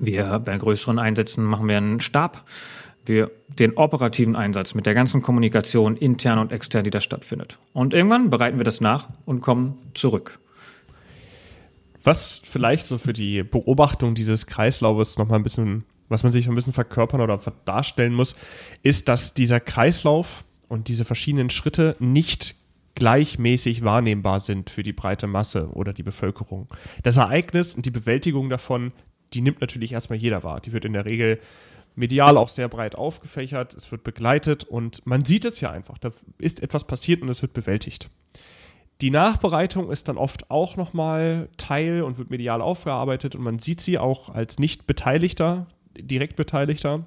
wir 0.00 0.40
bei 0.40 0.56
größeren 0.56 0.98
Einsätzen 0.98 1.44
machen 1.44 1.68
wir 1.68 1.76
einen 1.76 2.00
Stab. 2.00 2.44
Wir 3.06 3.30
den 3.48 3.76
operativen 3.76 4.34
Einsatz 4.34 4.74
mit 4.74 4.86
der 4.86 4.94
ganzen 4.94 5.22
Kommunikation 5.22 5.96
intern 5.96 6.38
und 6.38 6.52
extern, 6.52 6.84
die 6.84 6.90
da 6.90 7.00
stattfindet. 7.00 7.58
Und 7.72 7.94
irgendwann 7.94 8.30
bereiten 8.30 8.58
wir 8.58 8.64
das 8.64 8.80
nach 8.80 9.08
und 9.26 9.40
kommen 9.40 9.78
zurück. 9.94 10.40
Was 12.02 12.42
vielleicht 12.44 12.86
so 12.86 12.98
für 12.98 13.12
die 13.12 13.42
Beobachtung 13.42 14.14
dieses 14.14 14.46
Kreislaufes 14.46 15.16
nochmal 15.18 15.38
ein 15.38 15.42
bisschen, 15.42 15.84
was 16.08 16.22
man 16.22 16.32
sich 16.32 16.48
ein 16.48 16.54
bisschen 16.54 16.72
verkörpern 16.72 17.20
oder 17.20 17.40
darstellen 17.64 18.14
muss, 18.14 18.36
ist, 18.82 19.08
dass 19.08 19.34
dieser 19.34 19.60
Kreislauf 19.60 20.44
und 20.68 20.88
diese 20.88 21.04
verschiedenen 21.04 21.50
Schritte 21.50 21.96
nicht 21.98 22.56
gleichmäßig 22.94 23.84
wahrnehmbar 23.84 24.40
sind 24.40 24.70
für 24.70 24.82
die 24.82 24.92
breite 24.92 25.26
Masse 25.26 25.68
oder 25.72 25.92
die 25.92 26.02
Bevölkerung. 26.02 26.68
Das 27.02 27.16
Ereignis 27.16 27.74
und 27.74 27.86
die 27.86 27.90
Bewältigung 27.90 28.50
davon 28.50 28.92
die 29.34 29.40
nimmt 29.40 29.60
natürlich 29.60 29.92
erstmal 29.92 30.18
jeder 30.18 30.42
wahr. 30.42 30.60
Die 30.60 30.72
wird 30.72 30.84
in 30.84 30.92
der 30.92 31.04
Regel 31.04 31.38
medial 31.94 32.36
auch 32.36 32.48
sehr 32.48 32.68
breit 32.68 32.96
aufgefächert, 32.96 33.74
es 33.74 33.90
wird 33.90 34.04
begleitet 34.04 34.64
und 34.64 35.06
man 35.06 35.24
sieht 35.24 35.44
es 35.44 35.60
ja 35.60 35.70
einfach. 35.70 35.98
Da 35.98 36.10
ist 36.38 36.62
etwas 36.62 36.84
passiert 36.84 37.22
und 37.22 37.28
es 37.28 37.42
wird 37.42 37.52
bewältigt. 37.52 38.08
Die 39.00 39.10
Nachbereitung 39.10 39.90
ist 39.90 40.08
dann 40.08 40.16
oft 40.16 40.50
auch 40.50 40.76
nochmal 40.76 41.48
Teil 41.56 42.02
und 42.02 42.16
wird 42.16 42.30
medial 42.30 42.62
aufgearbeitet 42.62 43.34
und 43.34 43.42
man 43.42 43.58
sieht 43.58 43.80
sie 43.80 43.98
auch 43.98 44.28
als 44.28 44.58
nicht 44.58 44.86
Beteiligter, 44.86 45.66
direkt 45.98 46.36
Beteiligter. 46.36 47.06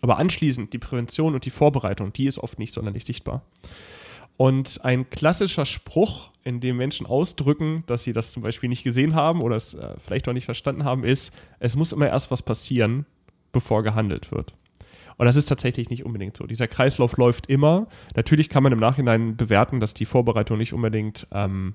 Aber 0.00 0.18
anschließend 0.18 0.72
die 0.72 0.78
Prävention 0.78 1.34
und 1.34 1.44
die 1.44 1.50
Vorbereitung, 1.50 2.12
die 2.12 2.26
ist 2.26 2.38
oft 2.38 2.58
nicht 2.58 2.72
sonderlich 2.72 3.04
sichtbar. 3.04 3.42
Und 4.36 4.80
ein 4.84 5.08
klassischer 5.10 5.66
Spruch, 5.66 6.30
in 6.44 6.60
dem 6.60 6.76
Menschen 6.76 7.06
ausdrücken, 7.06 7.84
dass 7.86 8.02
sie 8.02 8.12
das 8.12 8.32
zum 8.32 8.42
Beispiel 8.42 8.68
nicht 8.68 8.82
gesehen 8.82 9.14
haben 9.14 9.42
oder 9.42 9.54
es 9.54 9.74
äh, 9.74 9.94
vielleicht 10.04 10.26
auch 10.28 10.32
nicht 10.32 10.46
verstanden 10.46 10.84
haben, 10.84 11.04
ist, 11.04 11.32
es 11.60 11.76
muss 11.76 11.92
immer 11.92 12.08
erst 12.08 12.32
was 12.32 12.42
passieren, 12.42 13.06
bevor 13.52 13.82
gehandelt 13.82 14.32
wird. 14.32 14.54
Und 15.16 15.26
das 15.26 15.36
ist 15.36 15.46
tatsächlich 15.46 15.90
nicht 15.90 16.04
unbedingt 16.04 16.36
so. 16.36 16.46
Dieser 16.46 16.66
Kreislauf 16.66 17.16
läuft 17.16 17.46
immer. 17.46 17.86
Natürlich 18.16 18.48
kann 18.48 18.62
man 18.62 18.72
im 18.72 18.78
Nachhinein 18.78 19.36
bewerten, 19.36 19.78
dass 19.78 19.94
die 19.94 20.06
Vorbereitungen 20.06 20.58
nicht 20.58 20.72
unbedingt 20.72 21.26
ähm, 21.32 21.74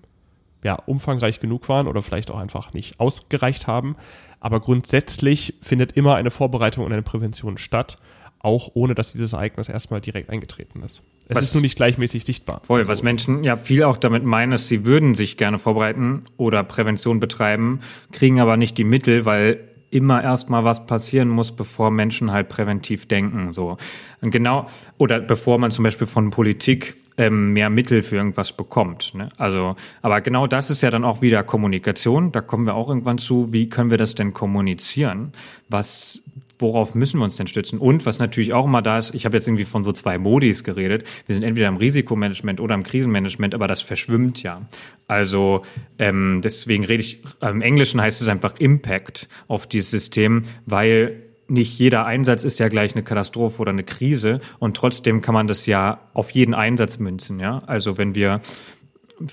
ja, 0.64 0.76
umfangreich 0.76 1.40
genug 1.40 1.70
waren 1.70 1.88
oder 1.88 2.02
vielleicht 2.02 2.32
auch 2.32 2.40
einfach 2.40 2.74
nicht 2.74 3.00
ausgereicht 3.00 3.68
haben. 3.68 3.96
Aber 4.40 4.60
grundsätzlich 4.60 5.54
findet 5.62 5.94
immer 5.94 6.16
eine 6.16 6.32
Vorbereitung 6.32 6.84
und 6.84 6.92
eine 6.92 7.04
Prävention 7.04 7.58
statt 7.58 7.98
auch 8.40 8.72
ohne 8.76 8.96
dass 8.96 9.12
dieses 9.12 9.34
Ereignis 9.34 9.70
erstmal 9.70 10.02
direkt 10.02 10.30
eingetreten 10.30 10.84
ist. 10.84 11.02
Es 11.28 11.36
was, 11.36 11.46
ist 11.46 11.54
nur 11.54 11.62
nicht 11.62 11.76
gleichmäßig 11.76 12.24
sichtbar. 12.24 12.62
Voll, 12.66 12.80
also, 12.80 12.92
was 12.92 13.04
Menschen 13.04 13.44
ja 13.44 13.58
viel 13.58 13.84
auch 13.84 13.98
damit 13.98 14.24
meinen, 14.24 14.54
ist, 14.54 14.68
sie 14.68 14.86
würden 14.86 15.16
sich 15.16 15.38
gerne 15.38 15.60
vorbereiten 15.60 16.22
oder 16.38 16.64
Prävention 16.64 17.20
betreiben, 17.20 17.80
kriegen 18.12 18.40
aber 18.40 18.58
nicht 18.58 18.78
die 18.78 18.84
Mittel, 18.84 19.26
weil 19.26 19.60
immer 19.90 20.22
erstmal 20.24 20.64
was 20.64 20.86
passieren 20.86 21.30
muss, 21.30 21.52
bevor 21.52 21.92
Menschen 21.92 22.32
halt 22.32 22.50
präventiv 22.50 23.08
denken. 23.08 23.54
So. 23.54 23.78
Und 24.22 24.32
genau, 24.32 24.68
oder 24.98 25.20
bevor 25.20 25.58
man 25.60 25.72
zum 25.72 25.84
Beispiel 25.84 26.08
von 26.08 26.30
Politik 26.30 26.96
ähm, 27.18 27.54
mehr 27.54 27.70
Mittel 27.70 28.04
für 28.04 28.18
irgendwas 28.18 28.54
bekommt. 28.54 29.14
Ne? 29.16 29.30
Also, 29.38 29.76
aber 30.02 30.22
genau 30.22 30.46
das 30.46 30.70
ist 30.70 30.82
ja 30.82 30.92
dann 30.92 31.04
auch 31.04 31.22
wieder 31.22 31.44
Kommunikation. 31.44 32.32
Da 32.32 32.42
kommen 32.42 32.66
wir 32.66 32.76
auch 32.76 32.90
irgendwann 32.90 33.18
zu, 33.18 33.52
wie 33.52 33.70
können 33.70 33.90
wir 33.90 33.98
das 33.98 34.16
denn 34.16 34.34
kommunizieren? 34.34 35.32
Was 35.70 36.24
worauf 36.60 36.96
müssen 36.96 37.20
wir 37.20 37.24
uns 37.24 37.38
denn 37.38 37.48
stützen? 37.48 37.80
Und 37.80 38.06
was 38.06 38.20
natürlich 38.20 38.54
auch 38.54 38.66
immer 38.66 38.82
da 38.82 38.98
ist, 38.98 39.14
ich 39.14 39.26
habe 39.26 39.38
jetzt 39.38 39.48
irgendwie 39.48 39.66
von 39.66 39.84
so 39.84 39.92
zwei 39.92 40.18
Modis 40.18 40.64
geredet. 40.64 41.04
Wir 41.26 41.36
sind 41.36 41.44
entweder 41.44 41.68
im 41.68 41.78
Risikomanagement 41.78 42.60
oder 42.60 42.76
im 42.76 42.84
Krisenmanagement, 42.84 43.54
aber 43.54 43.68
das 43.68 43.82
verschwimmt 43.82 44.44
ja. 44.44 44.68
Also 45.08 45.64
ähm, 46.00 46.42
deswegen 46.44 46.84
rede 46.86 47.02
ich, 47.02 47.24
im 47.42 47.62
Englischen 47.62 48.02
heißt 48.02 48.22
es 48.22 48.28
einfach 48.28 48.56
Impact 48.60 49.30
auf 49.48 49.68
dieses 49.68 49.92
System, 49.92 50.44
weil 50.66 51.24
nicht 51.50 51.80
jeder 51.80 52.06
Einsatz 52.06 52.44
ist 52.44 52.60
ja 52.60 52.68
gleich 52.68 52.94
eine 52.94 53.04
Katastrophe 53.04 53.62
oder 53.62 53.72
eine 53.72 53.84
Krise 53.84 54.42
und 54.60 54.76
trotzdem 54.76 55.22
kann 55.22 55.34
man 55.34 55.48
das 55.48 55.66
ja 55.66 56.02
auf 56.14 56.32
jeden 56.32 56.54
Einsatz 56.54 57.00
münzen, 57.00 57.40
ja. 57.40 57.64
Also 57.66 57.98
wenn 57.98 58.16
wir 58.16 58.42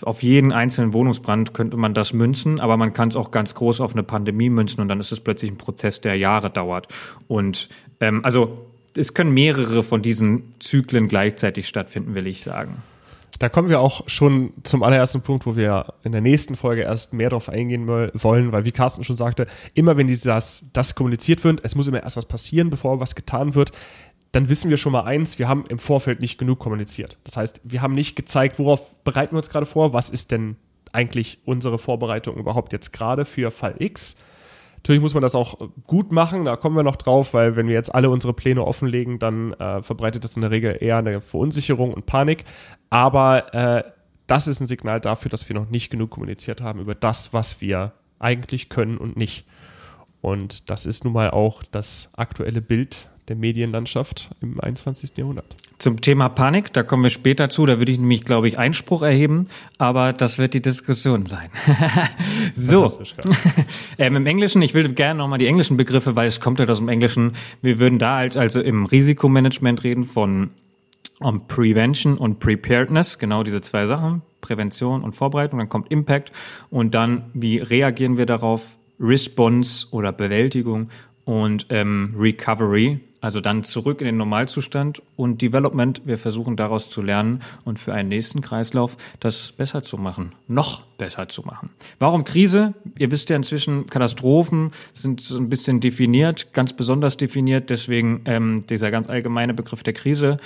auf 0.02 0.22
jeden 0.22 0.52
einzelnen 0.52 0.92
Wohnungsbrand 0.92 1.54
könnte 1.54 1.76
man 1.76 1.94
das 1.94 2.12
münzen, 2.12 2.60
aber 2.60 2.76
man 2.76 2.92
kann 2.92 3.08
es 3.08 3.16
auch 3.16 3.30
ganz 3.30 3.54
groß 3.54 3.80
auf 3.80 3.92
eine 3.92 4.02
Pandemie 4.02 4.48
münzen 4.48 4.80
und 4.80 4.88
dann 4.88 5.00
ist 5.00 5.12
es 5.12 5.20
plötzlich 5.20 5.50
ein 5.50 5.58
Prozess, 5.58 6.00
der 6.00 6.16
Jahre 6.16 6.50
dauert. 6.50 6.88
Und 7.28 7.68
ähm, 8.00 8.24
also 8.24 8.66
es 8.96 9.14
können 9.14 9.34
mehrere 9.34 9.82
von 9.82 10.02
diesen 10.02 10.54
Zyklen 10.60 11.08
gleichzeitig 11.08 11.68
stattfinden, 11.68 12.14
will 12.14 12.26
ich 12.26 12.42
sagen. 12.42 12.82
Da 13.40 13.48
kommen 13.48 13.68
wir 13.68 13.80
auch 13.80 14.08
schon 14.08 14.52
zum 14.62 14.84
allerersten 14.84 15.20
Punkt, 15.20 15.44
wo 15.44 15.56
wir 15.56 15.94
in 16.04 16.12
der 16.12 16.20
nächsten 16.20 16.54
Folge 16.54 16.82
erst 16.82 17.12
mehr 17.12 17.30
darauf 17.30 17.48
eingehen 17.48 17.88
wollen, 17.88 18.52
weil 18.52 18.64
wie 18.64 18.70
Carsten 18.70 19.02
schon 19.02 19.16
sagte, 19.16 19.48
immer 19.74 19.96
wenn 19.96 20.06
dieses, 20.06 20.64
das 20.72 20.94
kommuniziert 20.94 21.42
wird, 21.42 21.60
es 21.64 21.74
muss 21.74 21.88
immer 21.88 22.02
erst 22.02 22.16
was 22.16 22.26
passieren, 22.26 22.70
bevor 22.70 23.00
was 23.00 23.16
getan 23.16 23.56
wird, 23.56 23.72
dann 24.34 24.48
wissen 24.48 24.68
wir 24.68 24.76
schon 24.78 24.90
mal 24.90 25.04
eins, 25.04 25.38
wir 25.38 25.46
haben 25.46 25.64
im 25.68 25.78
Vorfeld 25.78 26.20
nicht 26.20 26.38
genug 26.38 26.58
kommuniziert. 26.58 27.18
Das 27.22 27.36
heißt, 27.36 27.60
wir 27.62 27.82
haben 27.82 27.94
nicht 27.94 28.16
gezeigt, 28.16 28.58
worauf 28.58 28.98
bereiten 29.04 29.32
wir 29.32 29.38
uns 29.38 29.48
gerade 29.48 29.64
vor, 29.64 29.92
was 29.92 30.10
ist 30.10 30.32
denn 30.32 30.56
eigentlich 30.92 31.38
unsere 31.44 31.78
Vorbereitung 31.78 32.36
überhaupt 32.36 32.72
jetzt 32.72 32.92
gerade 32.92 33.24
für 33.26 33.52
Fall 33.52 33.76
X. 33.78 34.16
Natürlich 34.76 35.00
muss 35.00 35.14
man 35.14 35.22
das 35.22 35.36
auch 35.36 35.70
gut 35.86 36.10
machen, 36.10 36.44
da 36.44 36.56
kommen 36.56 36.74
wir 36.74 36.82
noch 36.82 36.96
drauf, 36.96 37.32
weil 37.32 37.54
wenn 37.54 37.68
wir 37.68 37.74
jetzt 37.74 37.94
alle 37.94 38.10
unsere 38.10 38.32
Pläne 38.32 38.64
offenlegen, 38.64 39.20
dann 39.20 39.52
äh, 39.52 39.82
verbreitet 39.82 40.24
das 40.24 40.34
in 40.34 40.42
der 40.42 40.50
Regel 40.50 40.78
eher 40.80 40.96
eine 40.96 41.20
Verunsicherung 41.20 41.94
und 41.94 42.06
Panik. 42.06 42.44
Aber 42.90 43.54
äh, 43.54 43.84
das 44.26 44.48
ist 44.48 44.60
ein 44.60 44.66
Signal 44.66 45.00
dafür, 45.00 45.30
dass 45.30 45.48
wir 45.48 45.54
noch 45.54 45.70
nicht 45.70 45.90
genug 45.90 46.10
kommuniziert 46.10 46.60
haben 46.60 46.80
über 46.80 46.96
das, 46.96 47.32
was 47.32 47.60
wir 47.60 47.92
eigentlich 48.18 48.68
können 48.68 48.98
und 48.98 49.16
nicht. 49.16 49.46
Und 50.20 50.70
das 50.70 50.86
ist 50.86 51.04
nun 51.04 51.12
mal 51.12 51.30
auch 51.30 51.62
das 51.62 52.10
aktuelle 52.16 52.60
Bild 52.60 53.08
der 53.28 53.36
Medienlandschaft 53.36 54.30
im 54.40 54.60
21. 54.60 55.16
Jahrhundert. 55.16 55.46
Zum 55.78 56.00
Thema 56.00 56.28
Panik, 56.28 56.72
da 56.72 56.82
kommen 56.82 57.02
wir 57.02 57.10
später 57.10 57.48
zu, 57.48 57.66
da 57.66 57.78
würde 57.78 57.92
ich 57.92 57.98
nämlich, 57.98 58.24
glaube 58.24 58.48
ich, 58.48 58.58
Einspruch 58.58 59.02
erheben, 59.02 59.44
aber 59.78 60.12
das 60.12 60.38
wird 60.38 60.54
die 60.54 60.62
Diskussion 60.62 61.26
sein. 61.26 61.50
so. 62.54 62.86
ähm, 63.98 64.16
Im 64.16 64.26
Englischen, 64.26 64.62
ich 64.62 64.74
will 64.74 64.92
gerne 64.92 65.18
nochmal 65.18 65.38
die 65.38 65.46
englischen 65.46 65.76
Begriffe, 65.76 66.16
weil 66.16 66.28
es 66.28 66.40
kommt 66.40 66.60
ja 66.60 66.66
aus 66.66 66.78
dem 66.78 66.88
Englischen, 66.88 67.32
wir 67.62 67.78
würden 67.78 67.98
da 67.98 68.16
als, 68.16 68.36
also 68.36 68.60
im 68.60 68.86
Risikomanagement 68.86 69.84
reden 69.84 70.04
von 70.04 70.50
um 71.20 71.46
Prevention 71.46 72.16
und 72.16 72.40
Preparedness, 72.40 73.18
genau 73.18 73.42
diese 73.42 73.60
zwei 73.60 73.86
Sachen, 73.86 74.22
Prävention 74.40 75.02
und 75.02 75.14
Vorbereitung, 75.14 75.58
dann 75.58 75.68
kommt 75.68 75.90
Impact. 75.90 76.32
Und 76.70 76.94
dann, 76.94 77.30
wie 77.32 77.58
reagieren 77.58 78.18
wir 78.18 78.26
darauf, 78.26 78.76
Response 79.00 79.86
oder 79.90 80.12
Bewältigung 80.12 80.88
und 81.24 81.66
ähm, 81.70 82.14
Recovery, 82.16 83.00
also 83.20 83.40
dann 83.40 83.64
zurück 83.64 84.02
in 84.02 84.06
den 84.06 84.16
Normalzustand 84.16 85.00
und 85.16 85.40
Development. 85.40 86.02
Wir 86.04 86.18
versuchen 86.18 86.56
daraus 86.56 86.90
zu 86.90 87.00
lernen 87.00 87.40
und 87.64 87.78
für 87.78 87.94
einen 87.94 88.10
nächsten 88.10 88.42
Kreislauf 88.42 88.98
das 89.18 89.52
besser 89.52 89.82
zu 89.82 89.96
machen, 89.96 90.32
noch 90.46 90.82
besser 90.98 91.28
zu 91.28 91.40
machen. 91.42 91.70
Warum 91.98 92.24
Krise? 92.24 92.74
Ihr 92.98 93.10
wisst 93.10 93.30
ja 93.30 93.36
inzwischen, 93.36 93.86
Katastrophen 93.86 94.72
sind 94.92 95.22
so 95.22 95.38
ein 95.38 95.48
bisschen 95.48 95.80
definiert, 95.80 96.52
ganz 96.52 96.74
besonders 96.74 97.16
definiert. 97.16 97.70
Deswegen 97.70 98.20
ähm, 98.26 98.66
dieser 98.66 98.90
ganz 98.90 99.08
allgemeine 99.08 99.54
Begriff 99.54 99.82
der 99.82 99.94
Krise. 99.94 100.36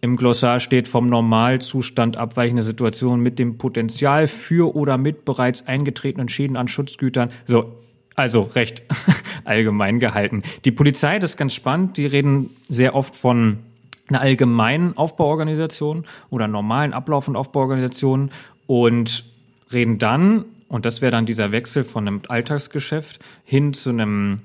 Im 0.00 0.16
Glossar 0.16 0.60
steht 0.60 0.88
vom 0.88 1.06
Normalzustand 1.06 2.16
abweichende 2.16 2.62
Situation 2.62 3.20
mit 3.20 3.38
dem 3.38 3.58
Potenzial 3.58 4.28
für 4.28 4.74
oder 4.74 4.98
mit 4.98 5.24
bereits 5.24 5.66
eingetretenen 5.66 6.28
Schäden 6.28 6.56
an 6.56 6.68
Schutzgütern. 6.68 7.30
So, 7.46 7.72
also 8.14 8.42
recht 8.42 8.82
allgemein 9.44 10.00
gehalten. 10.00 10.42
Die 10.64 10.72
Polizei, 10.72 11.18
das 11.18 11.32
ist 11.32 11.36
ganz 11.36 11.54
spannend, 11.54 11.96
die 11.96 12.06
reden 12.06 12.50
sehr 12.68 12.94
oft 12.94 13.16
von 13.16 13.58
einer 14.08 14.20
allgemeinen 14.20 14.96
Aufbauorganisation 14.96 16.04
oder 16.30 16.46
normalen 16.46 16.92
Ablauf- 16.92 17.28
und 17.28 17.36
Aufbauorganisation 17.36 18.30
und 18.66 19.24
reden 19.72 19.98
dann, 19.98 20.44
und 20.68 20.84
das 20.84 21.02
wäre 21.02 21.12
dann 21.12 21.26
dieser 21.26 21.52
Wechsel 21.52 21.84
von 21.84 22.06
einem 22.06 22.22
Alltagsgeschäft 22.28 23.20
hin 23.44 23.74
zu 23.74 23.90
einem 23.90 24.40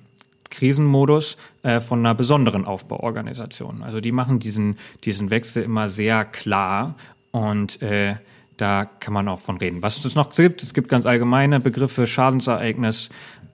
Krisenmodus 0.49 1.37
äh, 1.63 1.79
von 1.79 1.99
einer 1.99 2.15
besonderen 2.15 2.65
Aufbauorganisation. 2.65 3.83
Also 3.83 4.01
die 4.01 4.11
machen 4.11 4.39
diesen, 4.39 4.77
diesen 5.03 5.29
Wechsel 5.29 5.63
immer 5.63 5.89
sehr 5.89 6.25
klar 6.25 6.95
und 7.31 7.81
äh, 7.81 8.15
da 8.57 8.85
kann 8.85 9.13
man 9.13 9.27
auch 9.29 9.39
von 9.39 9.57
reden. 9.57 9.81
Was 9.83 10.03
es 10.03 10.15
noch 10.15 10.33
gibt, 10.33 10.63
es 10.63 10.73
gibt 10.73 10.89
ganz 10.89 11.05
allgemeine 11.05 11.59
Begriffe, 11.59 12.05
Schadensereignis, 12.05 13.09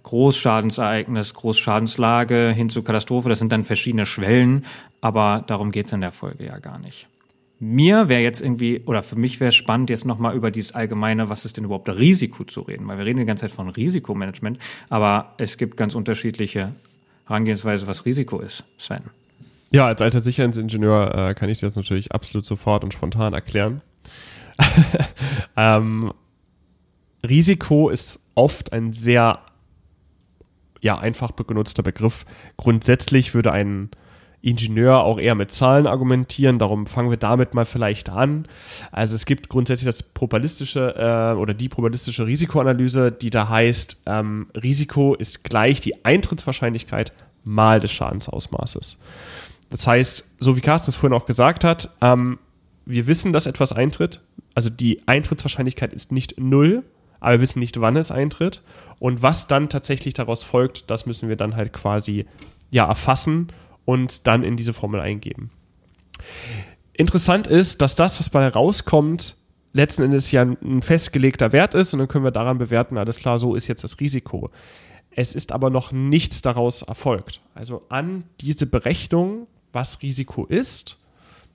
Großschadensereignis, 0.05 1.33
Großschadenslage 1.33 2.51
hin 2.51 2.69
zu 2.69 2.83
Katastrophe. 2.83 3.27
Das 3.27 3.39
sind 3.39 3.51
dann 3.51 3.63
verschiedene 3.63 4.05
Schwellen, 4.05 4.65
aber 5.01 5.43
darum 5.47 5.71
geht's 5.71 5.91
in 5.91 6.01
der 6.01 6.11
Folge 6.11 6.45
ja 6.45 6.59
gar 6.59 6.77
nicht. 6.77 7.07
Mir 7.59 8.07
wäre 8.07 8.21
jetzt 8.21 8.39
irgendwie, 8.41 8.81
oder 8.85 9.01
für 9.01 9.15
mich 9.15 9.39
wäre 9.39 9.51
spannend, 9.51 9.89
jetzt 9.89 10.05
nochmal 10.05 10.35
über 10.35 10.51
dieses 10.51 10.75
allgemeine, 10.75 11.29
was 11.29 11.43
ist 11.43 11.57
denn 11.57 11.63
überhaupt 11.63 11.89
Risiko 11.89 12.43
zu 12.43 12.61
reden, 12.61 12.87
weil 12.87 12.99
wir 12.99 13.05
reden 13.05 13.17
die 13.17 13.25
ganze 13.25 13.47
Zeit 13.47 13.51
von 13.51 13.67
Risikomanagement, 13.67 14.59
aber 14.89 15.33
es 15.39 15.57
gibt 15.57 15.75
ganz 15.75 15.95
unterschiedliche 15.95 16.73
Herangehensweise, 17.25 17.87
was 17.87 18.05
Risiko 18.05 18.41
ist. 18.41 18.63
Sven. 18.77 19.05
Ja, 19.71 19.87
als 19.87 20.03
alter 20.03 20.21
Sicherheitsingenieur 20.21 21.29
äh, 21.29 21.33
kann 21.33 21.49
ich 21.49 21.59
das 21.59 21.75
natürlich 21.75 22.11
absolut 22.11 22.45
sofort 22.45 22.83
und 22.83 22.93
spontan 22.93 23.33
erklären. 23.33 23.81
ähm, 25.57 26.13
Risiko 27.27 27.89
ist 27.89 28.19
oft 28.35 28.71
ein 28.71 28.93
sehr 28.93 29.39
ja, 30.85 30.99
einfach 30.99 31.31
benutzter 31.31 31.81
Begriff. 31.81 32.25
Grundsätzlich 32.57 33.33
würde 33.33 33.51
ein 33.51 33.89
Ingenieur 34.43 34.99
auch 34.99 35.17
eher 35.17 35.33
mit 35.33 35.51
Zahlen 35.51 35.87
argumentieren, 35.87 36.59
darum 36.59 36.85
fangen 36.85 37.09
wir 37.09 37.17
damit 37.17 37.55
mal 37.55 37.65
vielleicht 37.65 38.11
an. 38.11 38.47
Also 38.91 39.15
es 39.15 39.25
gibt 39.25 39.49
grundsätzlich 39.49 39.87
das 39.87 40.03
probabilistische 40.03 40.93
äh, 40.95 41.35
oder 41.35 41.55
die 41.55 41.69
probabilistische 41.69 42.27
Risikoanalyse, 42.27 43.11
die 43.11 43.31
da 43.31 43.49
heißt, 43.49 44.03
ähm, 44.05 44.45
Risiko 44.53 45.15
ist 45.15 45.43
gleich 45.43 45.79
die 45.81 46.05
Eintrittswahrscheinlichkeit 46.05 47.11
mal 47.43 47.79
des 47.79 47.91
Schadensausmaßes. 47.91 48.99
Das 49.71 49.87
heißt, 49.87 50.35
so 50.37 50.55
wie 50.55 50.61
Carsten 50.61 50.91
es 50.91 50.95
vorhin 50.95 51.17
auch 51.17 51.25
gesagt 51.25 51.63
hat, 51.63 51.89
ähm, 52.01 52.37
wir 52.85 53.07
wissen, 53.07 53.33
dass 53.33 53.47
etwas 53.47 53.73
eintritt. 53.73 54.21
Also 54.53 54.69
die 54.69 55.01
Eintrittswahrscheinlichkeit 55.07 55.91
ist 55.91 56.11
nicht 56.11 56.39
null, 56.39 56.83
aber 57.19 57.33
wir 57.33 57.41
wissen 57.41 57.57
nicht, 57.57 57.81
wann 57.81 57.97
es 57.97 58.11
eintritt. 58.11 58.61
Und 58.99 59.21
was 59.21 59.47
dann 59.47 59.69
tatsächlich 59.69 60.13
daraus 60.13 60.43
folgt, 60.43 60.89
das 60.89 61.05
müssen 61.05 61.29
wir 61.29 61.35
dann 61.35 61.55
halt 61.55 61.73
quasi 61.73 62.25
ja 62.71 62.87
erfassen 62.87 63.49
und 63.85 64.27
dann 64.27 64.43
in 64.43 64.57
diese 64.57 64.73
Formel 64.73 64.99
eingeben. 64.99 65.51
Interessant 66.93 67.47
ist, 67.47 67.81
dass 67.81 67.95
das, 67.95 68.19
was 68.19 68.29
bei 68.29 68.47
rauskommt, 68.47 69.35
letzten 69.73 70.03
Endes 70.03 70.31
ja 70.31 70.43
ein 70.43 70.81
festgelegter 70.81 71.51
Wert 71.51 71.73
ist 71.73 71.93
und 71.93 71.99
dann 71.99 72.07
können 72.07 72.23
wir 72.23 72.31
daran 72.31 72.57
bewerten, 72.57 72.97
alles 72.97 73.17
klar, 73.17 73.37
so 73.37 73.55
ist 73.55 73.67
jetzt 73.67 73.83
das 73.83 73.99
Risiko. 73.99 74.49
Es 75.11 75.35
ist 75.35 75.51
aber 75.51 75.69
noch 75.69 75.91
nichts 75.91 76.41
daraus 76.41 76.81
erfolgt. 76.81 77.41
Also 77.53 77.83
an 77.89 78.23
diese 78.39 78.65
Berechnung, 78.65 79.47
was 79.73 80.01
Risiko 80.01 80.45
ist, 80.45 80.97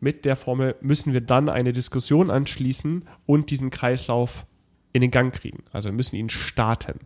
mit 0.00 0.24
der 0.24 0.36
Formel 0.36 0.76
müssen 0.80 1.12
wir 1.12 1.20
dann 1.20 1.48
eine 1.48 1.72
Diskussion 1.72 2.30
anschließen 2.30 3.04
und 3.26 3.50
diesen 3.50 3.70
Kreislauf 3.70 4.46
in 4.92 5.02
den 5.02 5.10
Gang 5.10 5.34
kriegen. 5.34 5.62
Also 5.72 5.88
wir 5.88 5.94
müssen 5.94 6.16
ihn 6.16 6.30
starten. 6.30 7.00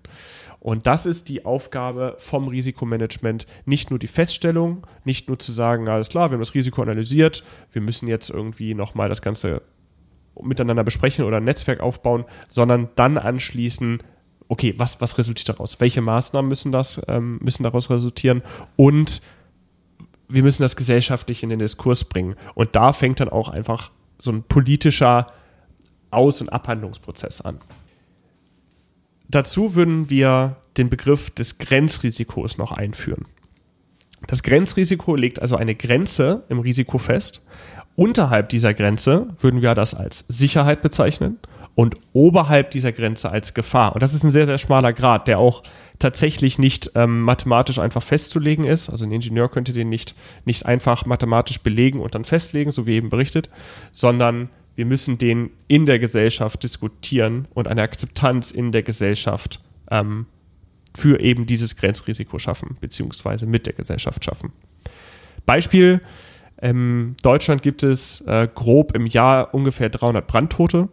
Und 0.61 0.87
das 0.87 1.05
ist 1.05 1.29
die 1.29 1.44
Aufgabe 1.44 2.14
vom 2.18 2.49
Risikomanagement. 2.49 3.47
Nicht 3.66 3.90
nur 3.90 3.99
die 3.99 4.07
Feststellung, 4.07 4.87
nicht 5.05 5.29
nur 5.29 5.38
zu 5.38 5.53
sagen, 5.53 5.88
alles 5.88 6.09
klar, 6.09 6.31
wir 6.31 6.35
haben 6.35 6.40
das 6.40 6.55
Risiko 6.55 6.81
analysiert, 6.81 7.44
wir 7.73 7.83
müssen 7.83 8.09
jetzt 8.09 8.31
irgendwie 8.31 8.75
nochmal 8.75 9.11
das 9.11 9.20
Ganze 9.20 9.61
miteinander 10.40 10.83
besprechen 10.83 11.25
oder 11.25 11.37
ein 11.37 11.44
Netzwerk 11.44 11.81
aufbauen, 11.81 12.25
sondern 12.49 12.88
dann 12.97 13.18
anschließen, 13.18 14.03
okay, 14.49 14.75
was, 14.79 15.01
was 15.01 15.18
resultiert 15.18 15.51
daraus? 15.51 15.81
Welche 15.81 16.01
Maßnahmen 16.01 16.49
müssen, 16.49 16.73
das, 16.73 17.01
ähm, 17.09 17.38
müssen 17.42 17.62
daraus 17.62 17.90
resultieren? 17.90 18.42
Und 18.77 19.20
wir 20.29 20.42
müssen 20.42 20.62
das 20.62 20.77
gesellschaftlich 20.77 21.42
in 21.42 21.51
den 21.51 21.59
Diskurs 21.59 22.05
bringen. 22.05 22.37
Und 22.55 22.75
da 22.75 22.92
fängt 22.92 23.20
dann 23.20 23.29
auch 23.29 23.49
einfach 23.49 23.90
so 24.18 24.33
ein 24.33 24.42
politischer 24.42 25.27
aus- 26.14 26.40
und 26.40 26.53
Abhandlungsprozess 26.53 27.40
an. 27.40 27.59
Dazu 29.29 29.74
würden 29.74 30.11
wir 30.11 30.57
den 30.77 30.90
Begriff 30.90 31.31
des 31.31 31.59
Grenzrisikos 31.59 32.59
noch 32.59 32.72
einführen. 32.72 33.27
Das 34.27 34.42
Grenzrisiko 34.42 35.16
legt 35.16 35.40
also 35.40 35.57
eine 35.57 35.74
Grenze 35.74 36.44
im 36.48 36.61
Risiko 36.61 36.98
fest. 36.98 37.44
Unterhalb 37.96 38.48
dieser 38.48 38.74
Grenze 38.74 39.29
würden 39.40 39.62
wir 39.62 39.74
das 39.74 39.94
als 39.94 40.24
Sicherheit 40.29 40.83
bezeichnen 40.83 41.38
und 41.74 41.96
oberhalb 42.12 42.70
dieser 42.70 42.92
Grenze 42.92 43.31
als 43.31 43.55
Gefahr. 43.55 43.94
Und 43.94 44.03
das 44.03 44.14
ist 44.14 44.24
ein 44.24 44.31
sehr, 44.31 44.46
sehr 44.46 44.59
schmaler 44.59 44.92
Grad, 44.92 45.29
der 45.29 45.38
auch 45.38 45.62
tatsächlich 45.98 46.59
nicht 46.59 46.92
ähm, 46.94 47.20
mathematisch 47.20 47.79
einfach 47.79 48.03
festzulegen 48.03 48.64
ist. 48.64 48.90
Also 48.90 49.05
ein 49.05 49.12
Ingenieur 49.12 49.48
könnte 49.48 49.72
den 49.72 49.88
nicht, 49.88 50.14
nicht 50.44 50.66
einfach 50.66 51.07
mathematisch 51.07 51.61
belegen 51.61 52.00
und 52.00 52.14
dann 52.14 52.24
festlegen, 52.24 52.70
so 52.70 52.87
wie 52.87 52.94
eben 52.94 53.11
berichtet, 53.11 53.50
sondern 53.92 54.50
wir 54.76 54.87
müssen 54.87 55.18
den 55.18 55.50
in 55.68 55.87
der 55.87 55.98
Gesellschaft 55.98 56.62
diskutieren 56.62 57.46
und 57.54 57.68
eine 57.68 57.82
Akzeptanz 57.82 58.50
in 58.50 58.72
der 58.72 58.82
Gesellschaft 58.82 59.60
ähm, 59.90 60.26
für 60.96 61.20
eben 61.20 61.46
dieses 61.46 61.76
Grenzrisiko 61.76 62.38
schaffen, 62.38 62.76
beziehungsweise 62.80 63.46
mit 63.46 63.66
der 63.66 63.72
Gesellschaft 63.72 64.24
schaffen. 64.24 64.52
Beispiel, 65.46 66.00
in 66.60 66.70
ähm, 66.70 67.16
Deutschland 67.22 67.62
gibt 67.62 67.82
es 67.82 68.20
äh, 68.22 68.48
grob 68.52 68.94
im 68.94 69.06
Jahr 69.06 69.52
ungefähr 69.54 69.90
300 69.90 70.26
Brandtote. 70.26 70.88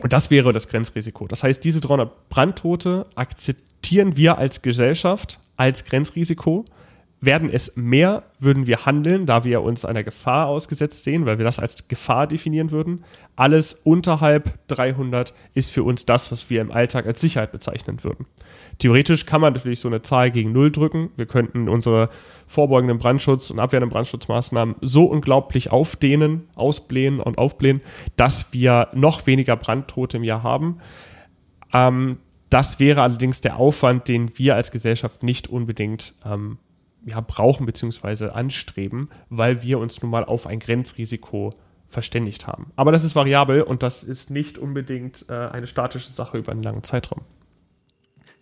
Und 0.00 0.12
das 0.12 0.30
wäre 0.30 0.52
das 0.52 0.68
Grenzrisiko. 0.68 1.26
Das 1.26 1.42
heißt, 1.42 1.64
diese 1.64 1.80
300 1.80 2.28
Brandtote 2.28 3.06
akzeptieren 3.14 4.16
wir 4.16 4.38
als 4.38 4.62
Gesellschaft 4.62 5.40
als 5.56 5.84
Grenzrisiko 5.84 6.64
werden 7.20 7.50
es 7.52 7.76
mehr, 7.76 8.22
würden 8.38 8.66
wir 8.66 8.86
handeln, 8.86 9.26
da 9.26 9.44
wir 9.44 9.60
uns 9.62 9.84
einer 9.84 10.02
Gefahr 10.02 10.46
ausgesetzt 10.46 11.04
sehen, 11.04 11.26
weil 11.26 11.38
wir 11.38 11.44
das 11.44 11.58
als 11.58 11.86
Gefahr 11.86 12.26
definieren 12.26 12.70
würden. 12.70 13.04
Alles 13.36 13.74
unterhalb 13.74 14.66
300 14.68 15.34
ist 15.52 15.70
für 15.70 15.82
uns 15.82 16.06
das, 16.06 16.32
was 16.32 16.48
wir 16.48 16.62
im 16.62 16.72
Alltag 16.72 17.06
als 17.06 17.20
Sicherheit 17.20 17.52
bezeichnen 17.52 18.02
würden. 18.02 18.26
Theoretisch 18.78 19.26
kann 19.26 19.42
man 19.42 19.52
natürlich 19.52 19.80
so 19.80 19.88
eine 19.88 20.00
Zahl 20.00 20.30
gegen 20.30 20.52
Null 20.52 20.70
drücken. 20.70 21.10
Wir 21.16 21.26
könnten 21.26 21.68
unsere 21.68 22.08
vorbeugenden 22.46 22.98
Brandschutz- 22.98 23.50
und 23.50 23.58
abwehrenden 23.58 23.90
Brandschutzmaßnahmen 23.90 24.76
so 24.80 25.04
unglaublich 25.04 25.70
aufdehnen, 25.70 26.48
ausblähen 26.54 27.20
und 27.20 27.36
aufblähen, 27.36 27.82
dass 28.16 28.52
wir 28.54 28.88
noch 28.94 29.26
weniger 29.26 29.56
Brandtote 29.56 30.16
im 30.16 30.24
Jahr 30.24 30.42
haben. 30.42 30.78
Ähm, 31.74 32.16
das 32.48 32.80
wäre 32.80 33.02
allerdings 33.02 33.42
der 33.42 33.56
Aufwand, 33.56 34.08
den 34.08 34.36
wir 34.38 34.56
als 34.56 34.70
Gesellschaft 34.70 35.22
nicht 35.22 35.48
unbedingt 35.48 36.14
ähm, 36.24 36.58
ja, 37.06 37.20
brauchen 37.20 37.66
bzw. 37.66 38.30
anstreben, 38.30 39.08
weil 39.28 39.62
wir 39.62 39.78
uns 39.78 40.02
nun 40.02 40.10
mal 40.10 40.24
auf 40.24 40.46
ein 40.46 40.58
Grenzrisiko 40.58 41.54
verständigt 41.86 42.46
haben. 42.46 42.70
Aber 42.76 42.92
das 42.92 43.04
ist 43.04 43.16
variabel 43.16 43.62
und 43.62 43.82
das 43.82 44.04
ist 44.04 44.30
nicht 44.30 44.58
unbedingt 44.58 45.26
äh, 45.28 45.32
eine 45.32 45.66
statische 45.66 46.10
Sache 46.10 46.38
über 46.38 46.52
einen 46.52 46.62
langen 46.62 46.84
Zeitraum. 46.84 47.22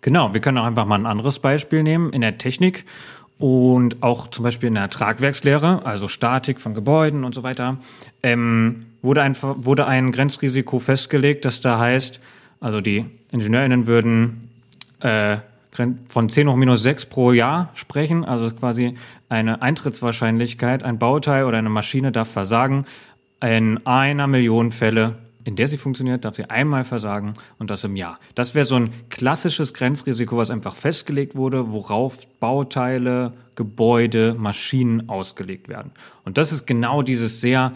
Genau, 0.01 0.33
wir 0.33 0.41
können 0.41 0.59
auch 0.59 0.65
einfach 0.65 0.85
mal 0.85 0.97
ein 0.99 1.07
anderes 1.07 1.39
Beispiel 1.39 1.83
nehmen 1.83 2.13
in 2.13 2.21
der 2.21 2.39
Technik 2.39 2.85
und 3.39 4.03
auch 4.03 4.29
zum 4.29 4.45
Beispiel 4.45 4.69
in 4.69 4.75
der 4.75 4.91
Tragwerkslehre, 4.91 5.85
also 5.87 6.09
Statik 6.09 6.61
von 6.61 6.75
Gebäuden 6.75 7.25
und 7.25 7.35
so 7.35 7.43
weiter, 7.43 7.79
ähm, 8.23 8.87
wurde, 9.01 9.23
ein, 9.23 9.37
wurde 9.41 9.87
ein 9.87 10.13
Grenzrisiko 10.13 10.79
festgelegt, 10.79 11.45
das 11.45 11.61
da 11.61 11.79
heißt, 11.79 12.21
also 12.61 12.81
die 12.81 13.07
IngenieurInnen 13.31 13.87
würden 13.87 14.51
äh, 15.01 15.39
von 15.71 16.29
10 16.29 16.49
hoch 16.49 16.57
minus 16.57 16.83
6 16.83 17.07
pro 17.07 17.33
Jahr 17.33 17.71
sprechen. 17.75 18.25
Also 18.25 18.55
quasi 18.55 18.95
eine 19.29 19.63
Eintrittswahrscheinlichkeit, 19.63 20.83
ein 20.83 20.99
Bauteil 20.99 21.45
oder 21.45 21.59
eine 21.59 21.71
Maschine 21.71 22.13
darf 22.13 22.31
versagen 22.31 22.87
in 23.41 23.87
einer 23.87 24.27
Million 24.27 24.73
Fälle 24.73 25.17
in 25.49 25.57
der 25.57 25.67
sie 25.67 25.79
funktioniert, 25.79 26.27
darf 26.27 26.37
sie 26.37 26.45
einmal 26.45 26.85
versagen 26.85 27.33
und 27.59 27.71
das 27.71 27.83
im 27.83 27.97
Jahr. 27.97 28.19
Das 28.35 28.55
wäre 28.55 28.67
so 28.67 28.77
ein 28.77 28.91
klassisches 29.09 29.73
Grenzrisiko, 29.73 30.37
was 30.37 30.51
einfach 30.51 30.77
festgelegt 30.77 31.37
wurde, 31.37 31.73
worauf 31.73 32.29
Bauteile, 32.39 33.33
Gebäude, 33.55 34.37
Maschinen 34.39 35.09
ausgelegt 35.09 35.71
werden. 35.71 35.91
Und 36.27 36.37
das 36.37 36.53
ist 36.53 36.67
genau 36.67 37.01
dieses 37.01 37.41
sehr 37.41 37.73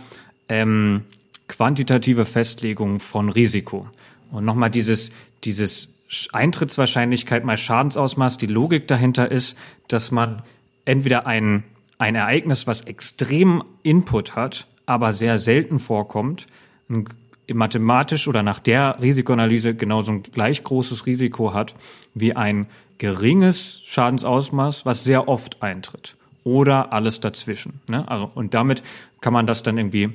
ähm, 0.51 1.05
quantitative 1.49 2.27
Festlegung 2.27 3.01
von 3.01 3.31
Risiko. 3.31 3.87
Und 4.31 4.45
nochmal 4.45 4.71
dieses, 4.71 5.11
dieses 5.43 6.02
Eintrittswahrscheinlichkeit 6.33 7.44
mal 7.44 7.57
Schadensausmaß, 7.57 8.38
die 8.38 8.46
Logik 8.46 8.87
dahinter 8.88 9.31
ist, 9.31 9.57
dass 9.88 10.11
man 10.11 10.42
entweder 10.85 11.27
ein, 11.27 11.64
ein 11.98 12.14
Ereignis, 12.14 12.66
was 12.66 12.83
extrem 12.83 13.62
Input 13.83 14.37
hat, 14.37 14.66
aber 14.87 15.12
sehr 15.12 15.38
selten 15.38 15.79
vorkommt, 15.79 16.46
mathematisch 17.53 18.29
oder 18.29 18.42
nach 18.42 18.59
der 18.59 18.98
Risikoanalyse 19.01 19.75
genauso 19.75 20.12
ein 20.12 20.22
gleich 20.22 20.62
großes 20.62 21.07
Risiko 21.07 21.55
hat 21.55 21.75
wie 22.14 22.35
ein 22.35 22.66
geringes 22.98 23.81
Schadensausmaß, 23.85 24.87
was 24.87 25.05
sehr 25.05 25.29
oft 25.29 25.62
eintritt. 25.62 26.16
Oder 26.44 26.92
alles 26.92 27.20
dazwischen. 27.20 27.81
Ne? 27.88 28.07
Also, 28.09 28.31
und 28.35 28.55
damit 28.55 28.83
kann 29.20 29.33
man 29.33 29.46
das 29.46 29.62
dann 29.62 29.79
irgendwie 29.79 30.11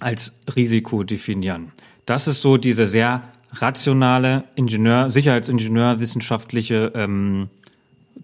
als 0.00 0.32
Risiko 0.56 1.04
definieren. 1.04 1.72
Das 2.04 2.26
ist 2.26 2.42
so 2.42 2.56
diese 2.56 2.86
sehr 2.86 3.22
rationale 3.52 4.44
Ingenieur, 4.54 5.10
Sicherheitsingenieur, 5.10 6.00
wissenschaftliche 6.00 6.92
ähm, 6.94 7.48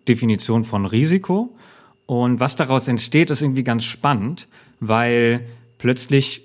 Definition 0.06 0.64
von 0.64 0.86
Risiko. 0.86 1.54
Und 2.06 2.40
was 2.40 2.56
daraus 2.56 2.88
entsteht, 2.88 3.30
ist 3.30 3.42
irgendwie 3.42 3.64
ganz 3.64 3.84
spannend, 3.84 4.48
weil 4.80 5.46
plötzlich 5.76 6.42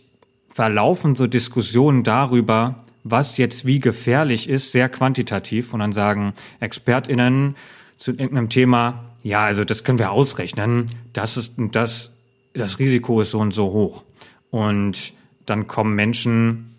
verlaufen 0.49 1.15
so 1.15 1.27
Diskussionen 1.27 2.03
darüber, 2.03 2.83
was 3.03 3.37
jetzt 3.37 3.65
wie 3.65 3.79
gefährlich 3.79 4.49
ist, 4.49 4.71
sehr 4.71 4.89
quantitativ. 4.89 5.73
Und 5.73 5.79
dann 5.79 5.91
sagen 5.91 6.33
ExpertInnen 6.59 7.55
zu 7.97 8.11
irgendeinem 8.11 8.49
Thema, 8.49 9.05
ja, 9.23 9.45
also 9.45 9.63
das 9.63 9.83
können 9.83 9.99
wir 9.99 10.11
ausrechnen, 10.11 10.87
das 11.13 11.37
ist, 11.37 11.53
das, 11.57 12.11
das 12.53 12.79
Risiko 12.79 13.21
ist 13.21 13.31
so 13.31 13.39
und 13.39 13.51
so 13.51 13.71
hoch. 13.71 14.03
Und 14.51 15.13
dann 15.45 15.67
kommen 15.67 15.95
Menschen, 15.95 16.75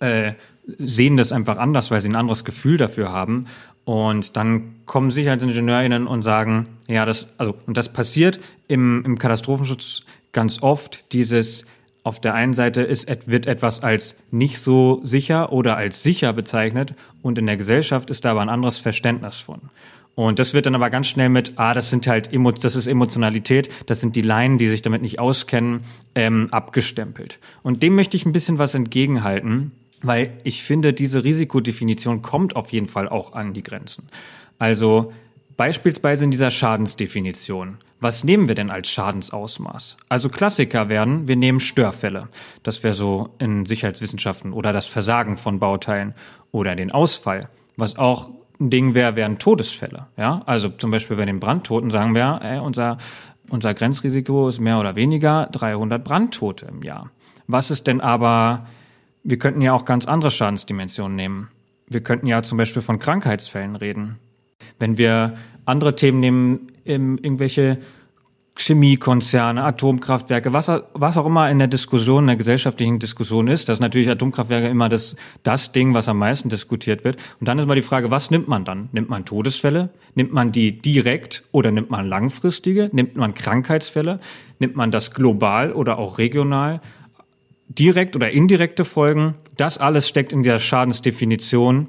äh, 0.00 0.32
sehen 0.78 1.16
das 1.16 1.32
einfach 1.32 1.58
anders, 1.58 1.90
weil 1.90 2.00
sie 2.00 2.08
ein 2.08 2.16
anderes 2.16 2.44
Gefühl 2.44 2.76
dafür 2.76 3.12
haben. 3.12 3.46
Und 3.84 4.36
dann 4.36 4.76
kommen 4.86 5.10
SicherheitsingenieurInnen 5.10 6.06
und 6.06 6.22
sagen, 6.22 6.68
ja, 6.88 7.04
das, 7.04 7.28
also, 7.36 7.54
und 7.66 7.76
das 7.76 7.92
passiert 7.92 8.40
im, 8.66 9.04
im 9.04 9.18
Katastrophenschutz 9.18 10.02
ganz 10.32 10.62
oft, 10.62 11.12
dieses, 11.12 11.66
auf 12.02 12.20
der 12.20 12.34
einen 12.34 12.54
Seite 12.54 12.82
ist, 12.82 13.08
wird 13.26 13.46
etwas 13.46 13.82
als 13.82 14.16
nicht 14.30 14.58
so 14.58 15.00
sicher 15.02 15.52
oder 15.52 15.76
als 15.76 16.02
sicher 16.02 16.32
bezeichnet 16.32 16.94
und 17.22 17.38
in 17.38 17.46
der 17.46 17.56
Gesellschaft 17.56 18.10
ist 18.10 18.24
da 18.24 18.32
aber 18.32 18.42
ein 18.42 18.50
anderes 18.50 18.78
Verständnis 18.78 19.38
von. 19.38 19.60
Und 20.14 20.38
das 20.38 20.54
wird 20.54 20.66
dann 20.66 20.76
aber 20.76 20.90
ganz 20.90 21.08
schnell 21.08 21.28
mit, 21.28 21.54
ah, 21.56 21.74
das 21.74 21.90
sind 21.90 22.06
halt, 22.06 22.30
das 22.62 22.76
ist 22.76 22.86
Emotionalität, 22.86 23.68
das 23.86 24.00
sind 24.00 24.14
die 24.14 24.22
Laien, 24.22 24.58
die 24.58 24.68
sich 24.68 24.82
damit 24.82 25.02
nicht 25.02 25.18
auskennen, 25.18 25.80
ähm, 26.14 26.48
abgestempelt. 26.52 27.40
Und 27.62 27.82
dem 27.82 27.96
möchte 27.96 28.16
ich 28.16 28.24
ein 28.24 28.32
bisschen 28.32 28.58
was 28.58 28.74
entgegenhalten, 28.74 29.72
weil 30.04 30.38
ich 30.44 30.62
finde, 30.62 30.92
diese 30.92 31.24
Risikodefinition 31.24 32.22
kommt 32.22 32.56
auf 32.56 32.72
jeden 32.72 32.88
Fall 32.88 33.08
auch 33.08 33.32
an 33.32 33.54
die 33.54 33.62
Grenzen. 33.62 34.08
Also 34.58 35.12
beispielsweise 35.56 36.24
in 36.24 36.30
dieser 36.30 36.50
Schadensdefinition. 36.50 37.78
Was 38.00 38.22
nehmen 38.22 38.48
wir 38.48 38.54
denn 38.54 38.70
als 38.70 38.90
Schadensausmaß? 38.90 39.96
Also 40.08 40.28
Klassiker 40.28 40.88
werden, 40.88 41.26
wir 41.26 41.36
nehmen 41.36 41.58
Störfälle. 41.58 42.28
Das 42.62 42.82
wäre 42.82 42.94
so 42.94 43.30
in 43.38 43.64
Sicherheitswissenschaften 43.64 44.52
oder 44.52 44.72
das 44.72 44.86
Versagen 44.86 45.36
von 45.36 45.58
Bauteilen 45.58 46.14
oder 46.52 46.76
den 46.76 46.92
Ausfall. 46.92 47.48
Was 47.76 47.96
auch 47.96 48.28
ein 48.60 48.70
Ding 48.70 48.94
wäre, 48.94 49.16
wären 49.16 49.38
Todesfälle. 49.38 50.06
Ja, 50.16 50.42
also 50.46 50.68
zum 50.68 50.90
Beispiel 50.90 51.16
bei 51.16 51.24
den 51.24 51.40
Brandtoten 51.40 51.90
sagen 51.90 52.14
wir, 52.14 52.40
ey, 52.42 52.58
unser, 52.58 52.98
unser 53.48 53.74
Grenzrisiko 53.74 54.48
ist 54.48 54.60
mehr 54.60 54.78
oder 54.78 54.96
weniger 54.96 55.48
300 55.52 56.04
Brandtote 56.04 56.66
im 56.66 56.82
Jahr. 56.82 57.10
Was 57.46 57.70
ist 57.70 57.86
denn 57.86 58.00
aber, 58.00 58.66
wir 59.24 59.38
könnten 59.38 59.62
ja 59.62 59.72
auch 59.72 59.86
ganz 59.86 60.06
andere 60.06 60.30
Schadensdimensionen 60.30 61.16
nehmen. 61.16 61.48
Wir 61.88 62.02
könnten 62.02 62.26
ja 62.26 62.42
zum 62.42 62.58
Beispiel 62.58 62.82
von 62.82 62.98
Krankheitsfällen 62.98 63.74
reden. 63.74 64.18
Wenn 64.78 64.98
wir 64.98 65.34
andere 65.64 65.96
Themen 65.96 66.20
nehmen, 66.20 66.68
irgendwelche 66.84 67.78
Chemiekonzerne, 68.56 69.64
Atomkraftwerke, 69.64 70.52
was, 70.52 70.70
was 70.92 71.16
auch 71.16 71.26
immer 71.26 71.50
in 71.50 71.58
der 71.58 71.66
Diskussion, 71.66 72.24
in 72.24 72.28
der 72.28 72.36
gesellschaftlichen 72.36 73.00
Diskussion 73.00 73.48
ist. 73.48 73.68
Das 73.68 73.78
ist 73.78 73.80
natürlich 73.80 74.08
Atomkraftwerke 74.08 74.68
immer 74.68 74.88
das, 74.88 75.16
das 75.42 75.72
Ding, 75.72 75.92
was 75.92 76.08
am 76.08 76.18
meisten 76.18 76.50
diskutiert 76.50 77.02
wird. 77.02 77.16
Und 77.40 77.48
dann 77.48 77.58
ist 77.58 77.66
mal 77.66 77.74
die 77.74 77.82
Frage, 77.82 78.12
was 78.12 78.30
nimmt 78.30 78.46
man 78.46 78.64
dann? 78.64 78.90
Nimmt 78.92 79.08
man 79.08 79.24
Todesfälle? 79.24 79.90
Nimmt 80.14 80.32
man 80.32 80.52
die 80.52 80.80
direkt 80.80 81.42
oder 81.50 81.72
nimmt 81.72 81.90
man 81.90 82.06
langfristige? 82.06 82.90
Nimmt 82.92 83.16
man 83.16 83.34
Krankheitsfälle? 83.34 84.20
Nimmt 84.60 84.76
man 84.76 84.92
das 84.92 85.12
global 85.12 85.72
oder 85.72 85.98
auch 85.98 86.18
regional? 86.18 86.80
Direkt 87.68 88.14
oder 88.16 88.30
indirekte 88.30 88.84
Folgen? 88.84 89.34
Das 89.56 89.78
alles 89.78 90.08
steckt 90.08 90.32
in 90.32 90.42
der 90.42 90.58
Schadensdefinition 90.58 91.88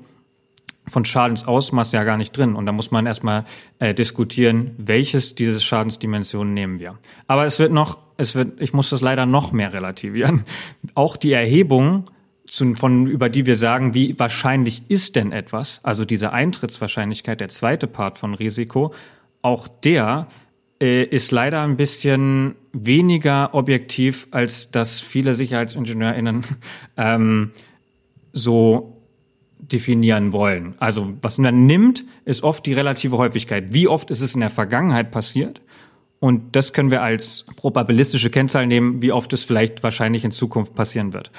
von 0.87 1.03
Schadensausmaß 1.03 1.91
ja 1.93 2.03
gar 2.03 2.17
nicht 2.17 2.37
drin. 2.37 2.55
Und 2.55 2.65
da 2.65 2.71
muss 2.71 2.91
man 2.91 3.05
erstmal 3.05 3.45
äh, 3.79 3.93
diskutieren, 3.93 4.71
welches 4.77 5.35
dieses 5.35 5.63
Schadensdimensionen 5.63 6.53
nehmen 6.53 6.79
wir. 6.79 6.97
Aber 7.27 7.45
es 7.45 7.59
wird 7.59 7.71
noch, 7.71 7.97
es 8.17 8.35
wird, 8.35 8.61
ich 8.61 8.73
muss 8.73 8.89
das 8.89 9.01
leider 9.01 9.25
noch 9.25 9.51
mehr 9.51 9.73
relativieren. 9.73 10.43
Auch 10.95 11.17
die 11.17 11.33
Erhebung, 11.33 12.05
zu, 12.47 12.75
von, 12.75 13.07
über 13.07 13.29
die 13.29 13.45
wir 13.45 13.55
sagen, 13.55 13.93
wie 13.93 14.17
wahrscheinlich 14.19 14.83
ist 14.87 15.15
denn 15.15 15.31
etwas, 15.31 15.79
also 15.83 16.05
diese 16.05 16.31
Eintrittswahrscheinlichkeit, 16.31 17.41
der 17.41 17.49
zweite 17.49 17.87
Part 17.87 18.17
von 18.19 18.35
Risiko, 18.35 18.93
auch 19.41 19.67
der 19.67 20.27
äh, 20.81 21.03
ist 21.03 21.31
leider 21.31 21.61
ein 21.61 21.77
bisschen 21.77 22.55
weniger 22.73 23.53
objektiv, 23.53 24.27
als 24.31 24.71
dass 24.71 25.01
viele 25.01 25.33
SicherheitsingenieurInnen 25.33 26.43
ähm, 26.97 27.51
so 28.33 29.01
definieren 29.59 30.31
wollen. 30.31 30.75
Also 30.79 31.13
was 31.21 31.37
man 31.37 31.65
nimmt, 31.65 32.03
ist 32.25 32.43
oft 32.43 32.65
die 32.65 32.73
relative 32.73 33.17
Häufigkeit. 33.17 33.73
Wie 33.73 33.87
oft 33.87 34.11
ist 34.11 34.21
es 34.21 34.35
in 34.35 34.41
der 34.41 34.49
Vergangenheit 34.49 35.11
passiert? 35.11 35.61
Und 36.19 36.55
das 36.55 36.73
können 36.73 36.91
wir 36.91 37.01
als 37.01 37.45
probabilistische 37.55 38.29
Kennzahl 38.29 38.67
nehmen, 38.67 39.01
wie 39.01 39.11
oft 39.11 39.31
es 39.33 39.43
vielleicht 39.43 39.83
wahrscheinlich 39.83 40.23
in 40.23 40.31
Zukunft 40.31 40.75
passieren 40.75 41.13
wird. 41.13 41.31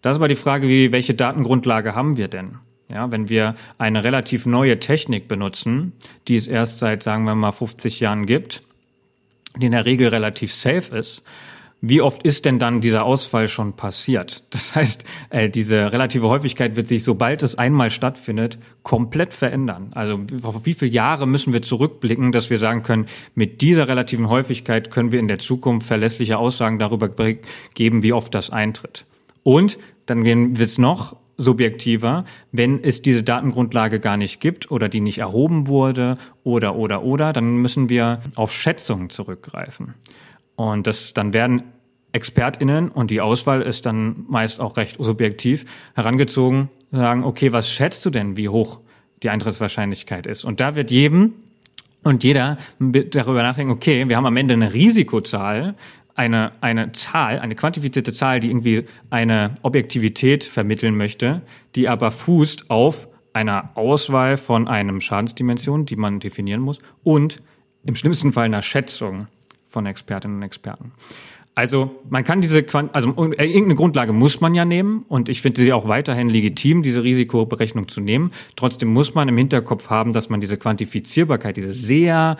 Das 0.00 0.12
ist 0.12 0.16
aber 0.16 0.28
die 0.28 0.34
Frage, 0.34 0.68
wie, 0.68 0.92
welche 0.92 1.14
Datengrundlage 1.14 1.94
haben 1.94 2.16
wir 2.16 2.28
denn? 2.28 2.58
Ja, 2.90 3.10
wenn 3.10 3.28
wir 3.28 3.54
eine 3.78 4.04
relativ 4.04 4.44
neue 4.44 4.78
Technik 4.78 5.28
benutzen, 5.28 5.92
die 6.28 6.34
es 6.34 6.46
erst 6.46 6.78
seit, 6.78 7.02
sagen 7.02 7.24
wir 7.24 7.34
mal, 7.34 7.52
50 7.52 8.00
Jahren 8.00 8.26
gibt, 8.26 8.62
die 9.56 9.66
in 9.66 9.72
der 9.72 9.86
Regel 9.86 10.08
relativ 10.08 10.52
safe 10.52 10.96
ist, 10.96 11.22
wie 11.84 12.00
oft 12.00 12.22
ist 12.22 12.44
denn 12.44 12.60
dann 12.60 12.80
dieser 12.80 13.04
Ausfall 13.04 13.48
schon 13.48 13.72
passiert? 13.72 14.44
Das 14.50 14.76
heißt, 14.76 15.04
äh, 15.30 15.50
diese 15.50 15.92
relative 15.92 16.28
Häufigkeit 16.28 16.76
wird 16.76 16.86
sich, 16.86 17.02
sobald 17.02 17.42
es 17.42 17.58
einmal 17.58 17.90
stattfindet, 17.90 18.58
komplett 18.84 19.34
verändern. 19.34 19.90
Also 19.92 20.20
auf 20.44 20.64
wie 20.64 20.74
viele 20.74 20.92
Jahre 20.92 21.26
müssen 21.26 21.52
wir 21.52 21.60
zurückblicken, 21.60 22.30
dass 22.30 22.50
wir 22.50 22.58
sagen 22.58 22.84
können, 22.84 23.06
mit 23.34 23.62
dieser 23.62 23.88
relativen 23.88 24.28
Häufigkeit 24.28 24.92
können 24.92 25.10
wir 25.10 25.18
in 25.18 25.26
der 25.26 25.40
Zukunft 25.40 25.88
verlässliche 25.88 26.38
Aussagen 26.38 26.78
darüber 26.78 27.10
geben, 27.74 28.04
wie 28.04 28.12
oft 28.12 28.32
das 28.32 28.50
eintritt. 28.50 29.04
Und 29.42 29.76
dann 30.06 30.24
wird 30.24 30.60
es 30.60 30.78
noch 30.78 31.16
subjektiver, 31.36 32.24
wenn 32.52 32.82
es 32.82 33.02
diese 33.02 33.22
Datengrundlage 33.22 34.00
gar 34.00 34.16
nicht 34.16 34.40
gibt 34.40 34.70
oder 34.70 34.88
die 34.88 35.00
nicht 35.00 35.18
erhoben 35.18 35.66
wurde 35.66 36.18
oder 36.44 36.76
oder 36.76 37.02
oder, 37.02 37.32
dann 37.32 37.56
müssen 37.56 37.88
wir 37.88 38.20
auf 38.34 38.52
Schätzungen 38.52 39.10
zurückgreifen. 39.10 39.94
Und 40.56 40.86
das, 40.86 41.14
dann 41.14 41.32
werden 41.32 41.62
ExpertInnen, 42.12 42.90
und 42.90 43.10
die 43.10 43.20
Auswahl 43.20 43.62
ist 43.62 43.86
dann 43.86 44.24
meist 44.28 44.60
auch 44.60 44.76
recht 44.76 44.96
subjektiv, 45.02 45.64
herangezogen, 45.94 46.68
sagen, 46.90 47.24
okay, 47.24 47.52
was 47.52 47.70
schätzt 47.70 48.04
du 48.04 48.10
denn, 48.10 48.36
wie 48.36 48.48
hoch 48.48 48.80
die 49.22 49.30
Eintrittswahrscheinlichkeit 49.30 50.26
ist? 50.26 50.44
Und 50.44 50.60
da 50.60 50.76
wird 50.76 50.90
jedem 50.90 51.32
und 52.04 52.24
jeder 52.24 52.58
darüber 52.78 53.42
nachdenken, 53.42 53.72
okay, 53.72 54.08
wir 54.08 54.16
haben 54.16 54.26
am 54.26 54.36
Ende 54.36 54.54
eine 54.54 54.74
Risikozahl, 54.74 55.74
eine, 56.14 56.52
eine 56.60 56.92
Zahl, 56.92 57.38
eine 57.38 57.54
quantifizierte 57.54 58.12
Zahl, 58.12 58.40
die 58.40 58.48
irgendwie 58.48 58.84
eine 59.10 59.54
Objektivität 59.62 60.44
vermitteln 60.44 60.96
möchte, 60.96 61.42
die 61.74 61.88
aber 61.88 62.10
fußt 62.10 62.70
auf 62.70 63.08
einer 63.32 63.70
Auswahl 63.74 64.36
von 64.36 64.68
einem 64.68 65.00
Schadensdimension, 65.00 65.86
die 65.86 65.96
man 65.96 66.20
definieren 66.20 66.60
muss, 66.60 66.78
und 67.02 67.42
im 67.84 67.94
schlimmsten 67.94 68.32
Fall 68.32 68.44
einer 68.44 68.62
Schätzung 68.62 69.26
von 69.68 69.86
Expertinnen 69.86 70.36
und 70.36 70.42
Experten. 70.42 70.92
Also 71.54 72.02
man 72.08 72.24
kann 72.24 72.40
diese, 72.40 72.62
Quant 72.62 72.94
also 72.94 73.10
äh, 73.10 73.44
irgendeine 73.44 73.74
Grundlage 73.74 74.12
muss 74.12 74.40
man 74.40 74.54
ja 74.54 74.64
nehmen 74.64 75.04
und 75.08 75.28
ich 75.28 75.42
finde 75.42 75.60
sie 75.60 75.72
auch 75.72 75.86
weiterhin 75.86 76.30
legitim, 76.30 76.82
diese 76.82 77.02
Risikoberechnung 77.02 77.88
zu 77.88 78.00
nehmen. 78.00 78.30
Trotzdem 78.56 78.90
muss 78.90 79.14
man 79.14 79.28
im 79.28 79.36
Hinterkopf 79.36 79.90
haben, 79.90 80.14
dass 80.14 80.30
man 80.30 80.40
diese 80.40 80.56
Quantifizierbarkeit, 80.56 81.58
diese 81.58 81.72
sehr 81.72 82.38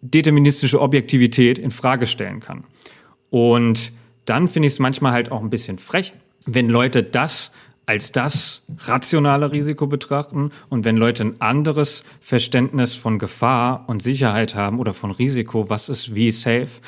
deterministische 0.00 0.80
Objektivität 0.80 1.58
in 1.58 1.70
Frage 1.70 2.06
stellen 2.06 2.40
kann. 2.40 2.64
Und 3.30 3.92
dann 4.24 4.48
finde 4.48 4.66
ich 4.66 4.74
es 4.74 4.78
manchmal 4.78 5.12
halt 5.12 5.30
auch 5.30 5.40
ein 5.40 5.50
bisschen 5.50 5.78
frech, 5.78 6.12
wenn 6.46 6.68
Leute 6.68 7.02
das 7.02 7.52
als 7.86 8.12
das 8.12 8.64
rationale 8.80 9.52
Risiko 9.52 9.86
betrachten 9.86 10.50
und 10.70 10.84
wenn 10.84 10.96
Leute 10.96 11.24
ein 11.24 11.40
anderes 11.40 12.04
Verständnis 12.20 12.94
von 12.94 13.18
Gefahr 13.18 13.84
und 13.88 14.02
Sicherheit 14.02 14.54
haben 14.54 14.78
oder 14.78 14.94
von 14.94 15.10
Risiko, 15.10 15.68
was 15.68 15.88
ist 15.88 16.14
wie 16.14 16.30
safe, 16.30 16.80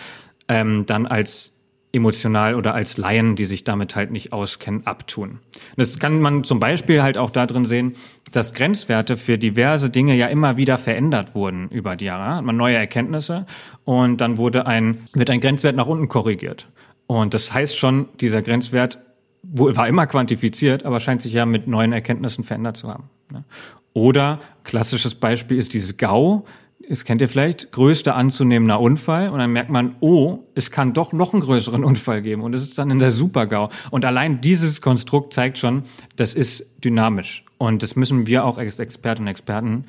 ähm, 0.49 0.87
dann 0.87 1.07
als 1.07 1.53
emotional 1.97 2.55
oder 2.55 2.75
als 2.75 2.97
Laien, 2.97 3.35
die 3.35 3.45
sich 3.45 3.65
damit 3.65 3.97
halt 3.97 4.11
nicht 4.11 4.33
auskennen, 4.33 4.87
abtun. 4.87 5.41
Das 5.77 5.99
kann 5.99 6.21
man 6.21 6.45
zum 6.45 6.61
Beispiel 6.61 7.03
halt 7.03 7.19
auch 7.19 7.31
darin 7.31 7.65
sehen, 7.65 7.95
dass 8.33 8.55
Grenzwerte 8.55 9.17
für 9.17 9.39
diverse 9.39 9.91
Dinge 9.91 10.15
ja 10.15 10.27
immer 10.27 10.57
wieder 10.57 10.79
verändert 10.79 11.35
wurden 11.35 11.69
über 11.71 11.97
die 11.97 12.05
Jahre. 12.05 12.37
Hat 12.37 12.45
man 12.45 12.57
neue 12.57 12.77
Erkenntnisse 12.77 13.47
und 13.85 14.21
dann 14.21 14.39
wurde 14.39 14.67
ein, 14.67 15.09
wird 15.15 15.31
ein 15.31 15.41
Grenzwert 15.41 15.77
nach 15.77 15.87
unten 15.87 16.09
korrigiert. 16.09 16.69
Und 17.07 17.35
das 17.35 17.53
heißt 17.53 17.77
schon, 17.77 18.09
dieser 18.21 18.43
Grenzwert 18.43 18.99
war 19.43 19.89
immer 19.89 20.07
quantifiziert, 20.07 20.85
aber 20.85 21.01
scheint 21.01 21.23
sich 21.23 21.33
ja 21.33 21.47
mit 21.47 21.67
neuen 21.67 21.93
Erkenntnissen 21.93 22.45
verändert 22.45 22.77
zu 22.77 22.89
haben. 22.89 23.11
Ne? 23.33 23.45
Oder 23.93 24.41
klassisches 24.65 25.15
Beispiel 25.15 25.57
ist 25.57 25.73
dieses 25.73 25.97
GAU. 25.97 26.45
Das 26.89 27.05
kennt 27.05 27.21
ihr 27.21 27.29
vielleicht, 27.29 27.73
größter 27.73 28.15
anzunehmender 28.15 28.81
Unfall 28.81 29.31
und 29.31 29.41
dann 29.41 29.53
merkt 29.53 29.71
man, 29.71 29.97
oh, 30.01 30.39
es 30.55 30.71
kann 30.71 30.93
doch 30.93 31.13
noch 31.13 31.33
einen 31.33 31.43
größeren 31.43 31.83
Unfall 31.83 32.23
geben 32.23 32.43
und 32.43 32.55
es 32.55 32.63
ist 32.63 32.79
dann 32.79 32.91
in 32.91 32.99
der 32.99 33.11
Super-GAU. 33.11 33.71
Und 33.91 34.05
allein 34.05 34.41
dieses 34.41 34.81
Konstrukt 34.81 35.33
zeigt 35.33 35.59
schon, 35.59 35.83
das 36.15 36.35
ist 36.35 36.85
dynamisch 36.85 37.45
und 37.59 37.83
das 37.83 37.97
müssen 37.97 38.27
wir 38.27 38.45
auch 38.45 38.59
als 38.59 38.79
Expertinnen 38.79 39.27
und 39.27 39.31
Experten 39.33 39.85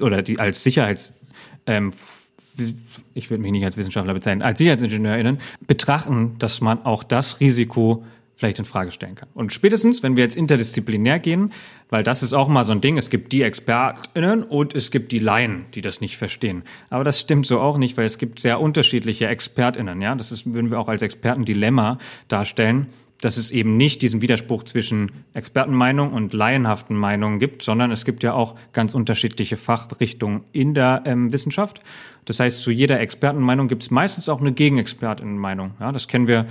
oder 0.00 0.22
die 0.22 0.40
als 0.40 0.64
Sicherheits 0.64 1.14
ähm, 1.66 1.92
ich 3.14 3.30
würde 3.30 3.42
mich 3.42 3.52
nicht 3.52 3.64
als 3.64 3.76
Wissenschaftler 3.76 4.14
bezeichnen, 4.14 4.42
als 4.42 4.58
SicherheitsingenieurInnen 4.58 5.38
betrachten, 5.66 6.36
dass 6.38 6.60
man 6.60 6.84
auch 6.84 7.04
das 7.04 7.40
Risiko 7.40 8.04
vielleicht 8.40 8.58
in 8.58 8.64
Frage 8.64 8.90
stellen 8.90 9.14
kann. 9.14 9.28
Und 9.34 9.52
spätestens, 9.52 10.02
wenn 10.02 10.16
wir 10.16 10.24
jetzt 10.24 10.36
interdisziplinär 10.36 11.18
gehen, 11.18 11.52
weil 11.90 12.02
das 12.02 12.22
ist 12.22 12.32
auch 12.32 12.48
mal 12.48 12.64
so 12.64 12.72
ein 12.72 12.80
Ding, 12.80 12.96
es 12.96 13.10
gibt 13.10 13.32
die 13.32 13.42
ExpertInnen 13.42 14.42
und 14.42 14.74
es 14.74 14.90
gibt 14.90 15.12
die 15.12 15.18
Laien, 15.18 15.66
die 15.74 15.82
das 15.82 16.00
nicht 16.00 16.16
verstehen. 16.16 16.62
Aber 16.88 17.04
das 17.04 17.20
stimmt 17.20 17.46
so 17.46 17.60
auch 17.60 17.76
nicht, 17.76 17.96
weil 17.98 18.06
es 18.06 18.16
gibt 18.16 18.40
sehr 18.40 18.60
unterschiedliche 18.60 19.26
ExpertInnen, 19.26 20.00
ja. 20.00 20.14
Das 20.14 20.32
ist, 20.32 20.52
würden 20.52 20.70
wir 20.70 20.80
auch 20.80 20.88
als 20.88 21.02
Expertendilemma 21.02 21.98
darstellen, 22.28 22.86
dass 23.20 23.36
es 23.36 23.50
eben 23.50 23.76
nicht 23.76 24.00
diesen 24.00 24.22
Widerspruch 24.22 24.64
zwischen 24.64 25.12
Expertenmeinung 25.34 26.12
und 26.12 26.32
laienhaften 26.32 26.96
Meinungen 26.96 27.38
gibt, 27.38 27.60
sondern 27.60 27.90
es 27.90 28.06
gibt 28.06 28.22
ja 28.22 28.32
auch 28.32 28.56
ganz 28.72 28.94
unterschiedliche 28.94 29.58
Fachrichtungen 29.58 30.44
in 30.52 30.72
der 30.72 31.02
ähm, 31.04 31.30
Wissenschaft. 31.30 31.80
Das 32.24 32.40
heißt, 32.40 32.62
zu 32.62 32.70
jeder 32.70 33.00
Expertenmeinung 33.00 33.68
gibt 33.68 33.82
es 33.82 33.90
meistens 33.90 34.30
auch 34.30 34.40
eine 34.40 34.52
Gegenexpertinnenmeinung. 34.52 35.72
Ja, 35.78 35.92
das 35.92 36.08
kennen 36.08 36.26
wir 36.26 36.46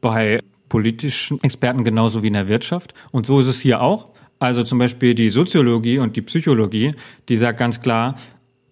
bei 0.00 0.40
politischen 0.68 1.42
Experten 1.42 1.84
genauso 1.84 2.22
wie 2.22 2.28
in 2.28 2.32
der 2.34 2.48
Wirtschaft. 2.48 2.94
Und 3.10 3.26
so 3.26 3.40
ist 3.40 3.46
es 3.46 3.60
hier 3.60 3.80
auch. 3.80 4.08
Also 4.38 4.62
zum 4.62 4.78
Beispiel 4.78 5.14
die 5.14 5.30
Soziologie 5.30 5.98
und 5.98 6.16
die 6.16 6.22
Psychologie, 6.22 6.92
die 7.28 7.36
sagt 7.36 7.58
ganz 7.58 7.80
klar, 7.80 8.16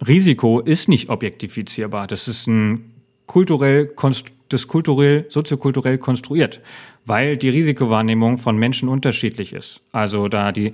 Risiko 0.07 0.61
ist 0.61 0.89
nicht 0.89 1.09
objektifizierbar. 1.09 2.07
Das 2.07 2.29
ist 2.29 2.47
ein 2.47 2.93
kulturell, 3.27 3.95
das 4.49 4.69
kulturell, 4.69 5.27
soziokulturell 5.29 5.99
konstruiert, 5.99 6.61
weil 7.07 7.37
die 7.37 7.49
Risikowahrnehmung 7.49 8.39
von 8.39 8.57
Menschen 8.57 8.89
unterschiedlich 8.89 9.53
ist. 9.53 9.83
Also 9.93 10.29
da 10.29 10.53
die, 10.53 10.73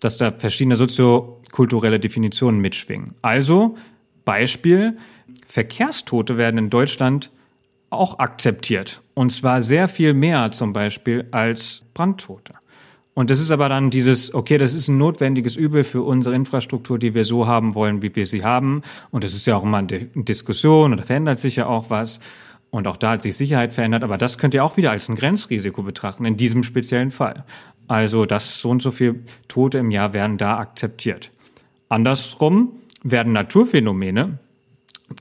dass 0.00 0.16
da 0.16 0.32
verschiedene 0.32 0.76
soziokulturelle 0.76 2.00
Definitionen 2.00 2.60
mitschwingen. 2.60 3.14
Also 3.22 3.76
Beispiel, 4.24 4.96
Verkehrstote 5.46 6.36
werden 6.36 6.58
in 6.58 6.70
Deutschland 6.70 7.30
auch 7.92 8.18
akzeptiert. 8.18 9.00
Und 9.14 9.30
zwar 9.30 9.62
sehr 9.62 9.88
viel 9.88 10.14
mehr 10.14 10.52
zum 10.52 10.72
Beispiel 10.72 11.26
als 11.30 11.82
Brandtote. 11.94 12.54
Und 13.14 13.28
das 13.28 13.40
ist 13.40 13.50
aber 13.50 13.68
dann 13.68 13.90
dieses, 13.90 14.32
okay, 14.32 14.56
das 14.56 14.74
ist 14.74 14.88
ein 14.88 14.96
notwendiges 14.96 15.56
Übel 15.56 15.84
für 15.84 16.02
unsere 16.02 16.34
Infrastruktur, 16.34 16.98
die 16.98 17.14
wir 17.14 17.24
so 17.24 17.46
haben 17.46 17.74
wollen, 17.74 18.00
wie 18.00 18.14
wir 18.16 18.26
sie 18.26 18.42
haben. 18.42 18.82
Und 19.10 19.22
das 19.22 19.34
ist 19.34 19.46
ja 19.46 19.56
auch 19.56 19.64
immer 19.64 19.78
eine 19.78 20.06
Diskussion 20.14 20.92
und 20.92 20.98
da 20.98 21.04
verändert 21.04 21.38
sich 21.38 21.56
ja 21.56 21.66
auch 21.66 21.90
was. 21.90 22.20
Und 22.70 22.86
auch 22.86 22.96
da 22.96 23.10
hat 23.10 23.22
sich 23.22 23.36
Sicherheit 23.36 23.74
verändert, 23.74 24.02
aber 24.02 24.16
das 24.16 24.38
könnt 24.38 24.54
ihr 24.54 24.64
auch 24.64 24.78
wieder 24.78 24.92
als 24.92 25.10
ein 25.10 25.16
Grenzrisiko 25.16 25.82
betrachten, 25.82 26.24
in 26.24 26.38
diesem 26.38 26.62
speziellen 26.62 27.10
Fall. 27.10 27.44
Also, 27.86 28.24
dass 28.24 28.60
so 28.60 28.70
und 28.70 28.80
so 28.80 28.90
viele 28.90 29.16
Tote 29.46 29.76
im 29.76 29.90
Jahr 29.90 30.14
werden 30.14 30.38
da 30.38 30.56
akzeptiert. 30.56 31.32
Andersrum 31.90 32.72
werden 33.02 33.32
Naturphänomene, 33.32 34.38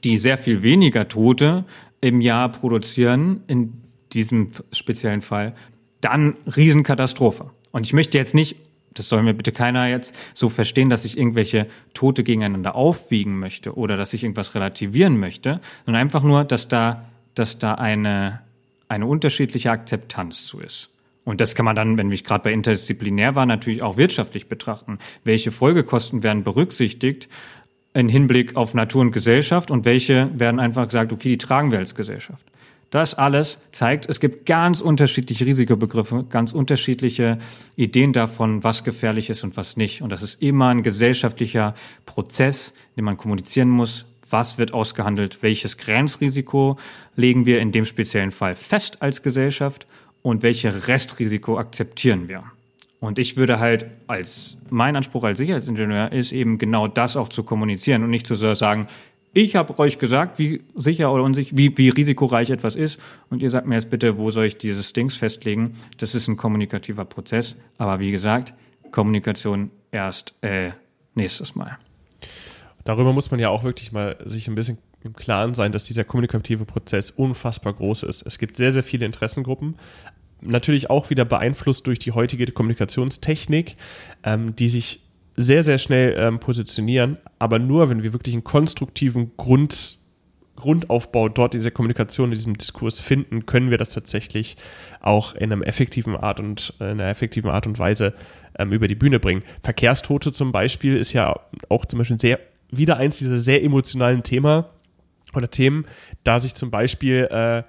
die 0.06 0.18
sehr 0.18 0.38
viel 0.38 0.64
weniger 0.64 1.10
Tote 1.10 1.66
im 2.02 2.20
Jahr 2.22 2.52
produzieren, 2.52 3.42
in 3.48 3.82
diesem 4.12 4.52
speziellen 4.72 5.22
Fall, 5.22 5.54
dann 6.02 6.36
Riesenkatastrophe. 6.56 7.52
Und 7.72 7.86
ich 7.86 7.94
möchte 7.94 8.18
jetzt 8.18 8.36
nicht, 8.36 8.58
das 8.94 9.08
soll 9.08 9.24
mir 9.24 9.34
bitte 9.34 9.52
keiner 9.52 9.88
jetzt 9.88 10.14
so 10.34 10.50
verstehen, 10.50 10.90
dass 10.90 11.06
ich 11.06 11.18
irgendwelche 11.18 11.68
Tote 11.94 12.24
gegeneinander 12.24 12.76
aufwiegen 12.76 13.40
möchte 13.40 13.76
oder 13.78 13.96
dass 13.96 14.14
ich 14.14 14.24
irgendwas 14.24 14.54
relativieren 14.56 15.20
möchte, 15.20 15.62
sondern 15.86 16.02
einfach 16.02 16.24
nur, 16.24 16.44
dass 16.44 16.68
da, 16.68 17.06
dass 17.36 17.60
da 17.60 17.76
eine, 17.76 18.42
eine 18.90 19.06
unterschiedliche 19.06 19.72
Akzeptanz 19.72 20.46
zu 20.46 20.60
ist. 20.60 20.90
Und 21.24 21.40
das 21.40 21.56
kann 21.56 21.66
man 21.66 21.76
dann, 21.76 21.98
wenn 21.98 22.12
ich 22.12 22.24
gerade 22.24 22.44
bei 22.44 22.52
interdisziplinär 22.52 23.36
war, 23.36 23.46
natürlich 23.46 23.84
auch 23.84 23.96
wirtschaftlich 23.98 24.50
betrachten. 24.50 24.98
Welche 25.24 25.52
Folgekosten 25.52 26.24
werden 26.24 26.44
berücksichtigt 26.44 27.30
in 27.94 28.10
Hinblick 28.10 28.56
auf 28.56 28.74
Natur 28.74 29.02
und 29.02 29.12
Gesellschaft 29.12 29.72
und 29.72 29.86
welche 29.86 30.30
werden 30.40 30.60
einfach 30.60 30.86
gesagt, 30.88 31.12
okay, 31.12 31.30
die 31.30 31.38
tragen 31.38 31.72
wir 31.72 31.80
als 31.80 31.96
Gesellschaft. 31.96 32.46
Das 32.90 33.16
alles 33.16 33.60
zeigt, 33.72 34.10
es 34.10 34.20
gibt 34.20 34.46
ganz 34.46 34.82
unterschiedliche 34.82 35.46
Risikobegriffe, 35.46 36.26
ganz 36.30 36.52
unterschiedliche 36.52 37.38
Ideen 37.78 38.12
davon, 38.12 38.66
was 38.66 38.84
gefährlich 38.84 39.30
ist 39.30 39.46
und 39.46 39.56
was 39.56 39.78
nicht. 39.78 40.02
Und 40.02 40.10
das 40.10 40.24
ist 40.24 40.42
immer 40.42 40.68
ein 40.68 40.84
gesellschaftlicher 40.84 41.74
Prozess, 42.06 42.74
den 42.98 43.06
man 43.06 43.16
kommunizieren 43.16 43.70
muss. 43.70 44.06
Was 44.30 44.58
wird 44.58 44.74
ausgehandelt? 44.74 45.38
Welches 45.42 45.78
Grenzrisiko 45.78 46.78
legen 47.16 47.46
wir 47.46 47.62
in 47.62 47.72
dem 47.72 47.86
speziellen 47.86 48.32
Fall 48.32 48.56
fest 48.56 49.02
als 49.02 49.24
Gesellschaft? 49.24 49.88
Und 50.22 50.44
welche 50.44 50.88
Restrisiko 50.88 51.58
akzeptieren 51.58 52.28
wir? 52.28 52.44
Und 53.02 53.18
ich 53.18 53.36
würde 53.36 53.60
halt 53.60 53.88
als, 54.06 54.58
mein 54.70 54.96
Anspruch 54.96 55.24
als 55.24 55.40
Sicherheitsingenieur 55.40 56.12
ist 56.12 56.32
eben 56.32 56.60
genau 56.60 56.88
das 56.88 57.18
auch 57.18 57.30
zu 57.30 57.44
kommunizieren 57.44 58.04
und 58.04 58.12
nicht 58.12 58.28
zu 58.28 58.36
sagen, 58.36 58.88
ich 59.34 59.56
habe 59.56 59.78
euch 59.80 59.98
gesagt, 59.98 60.38
wie 60.38 60.62
sicher 60.76 61.12
oder 61.12 61.24
unsicher, 61.24 61.58
wie, 61.58 61.76
wie 61.80 61.90
risikoreich 61.90 62.52
etwas 62.52 62.76
ist 62.76 63.00
und 63.30 63.42
ihr 63.42 63.50
sagt 63.50 63.66
mir 63.66 63.76
jetzt 63.76 63.90
bitte, 63.90 64.20
wo 64.20 64.30
soll 64.30 64.46
ich 64.46 64.58
dieses 64.58 64.94
Dings 64.94 65.16
festlegen. 65.16 65.76
Das 65.98 66.14
ist 66.14 66.28
ein 66.28 66.38
kommunikativer 66.38 67.06
Prozess, 67.06 67.56
aber 67.80 68.00
wie 68.00 68.12
gesagt, 68.12 68.54
Kommunikation 68.92 69.72
erst 69.92 70.36
äh, 70.42 70.72
nächstes 71.16 71.56
Mal. 71.56 71.80
Darüber 72.84 73.14
muss 73.14 73.32
man 73.32 73.40
ja 73.40 73.50
auch 73.50 73.64
wirklich 73.64 73.92
mal 73.92 74.18
sich 74.26 74.48
ein 74.48 74.56
bisschen 74.56 74.78
im 75.04 75.14
Klaren 75.14 75.56
sein, 75.56 75.72
dass 75.72 75.86
dieser 75.86 76.04
kommunikative 76.04 76.66
Prozess 76.66 77.10
unfassbar 77.10 77.74
groß 77.74 78.04
ist. 78.04 78.22
Es 78.28 78.38
gibt 78.38 78.56
sehr, 78.56 78.72
sehr 78.72 78.84
viele 78.84 79.08
Interessengruppen, 79.08 79.76
natürlich 80.42 80.90
auch 80.90 81.10
wieder 81.10 81.26
beeinflusst 81.26 81.88
durch 81.88 82.00
die 82.00 82.12
heutige 82.12 82.46
Kommunikationstechnik, 82.48 83.76
ähm, 84.24 84.56
die 84.56 84.70
sich 84.70 85.02
sehr, 85.38 85.64
sehr 85.64 85.78
schnell 85.78 86.16
ähm, 86.18 86.40
positionieren, 86.40 87.18
aber 87.40 87.60
nur, 87.60 87.90
wenn 87.90 88.04
wir 88.04 88.14
wirklich 88.14 88.36
einen 88.36 88.44
konstruktiven 88.44 89.32
Grund, 89.38 89.98
Grundaufbau 90.56 91.30
dort 91.30 91.54
dieser 91.54 91.72
Kommunikation, 91.72 92.30
in 92.30 92.36
diesem 92.36 92.58
Diskurs 92.58 93.00
finden, 93.00 93.46
können 93.46 93.72
wir 93.72 93.78
das 93.78 93.90
tatsächlich 93.90 94.58
auch 95.00 95.34
in 95.34 95.52
einem 95.52 95.64
effektiven 95.64 96.16
Art 96.16 96.40
und 96.40 96.74
in 96.80 96.86
einer 96.86 97.08
effektiven 97.08 97.50
Art 97.50 97.66
und 97.66 97.80
Weise 97.80 98.14
ähm, 98.60 98.72
über 98.72 98.88
die 98.88 98.96
Bühne 98.96 99.20
bringen. 99.20 99.44
Verkehrstote 99.64 100.32
zum 100.32 100.52
Beispiel 100.52 100.98
ist 100.98 101.14
ja 101.14 101.40
auch 101.70 101.86
zum 101.86 102.00
Beispiel 102.00 102.20
sehr, 102.20 102.40
wieder 102.70 102.98
eins 102.98 103.18
dieser 103.18 103.38
sehr 103.38 103.64
emotionalen 103.64 104.24
Thema 104.24 104.70
oder 105.34 105.50
Themen, 105.50 105.86
da 106.24 106.40
sich 106.40 106.54
zum 106.54 106.70
Beispiel 106.70 107.28
äh, 107.32 107.64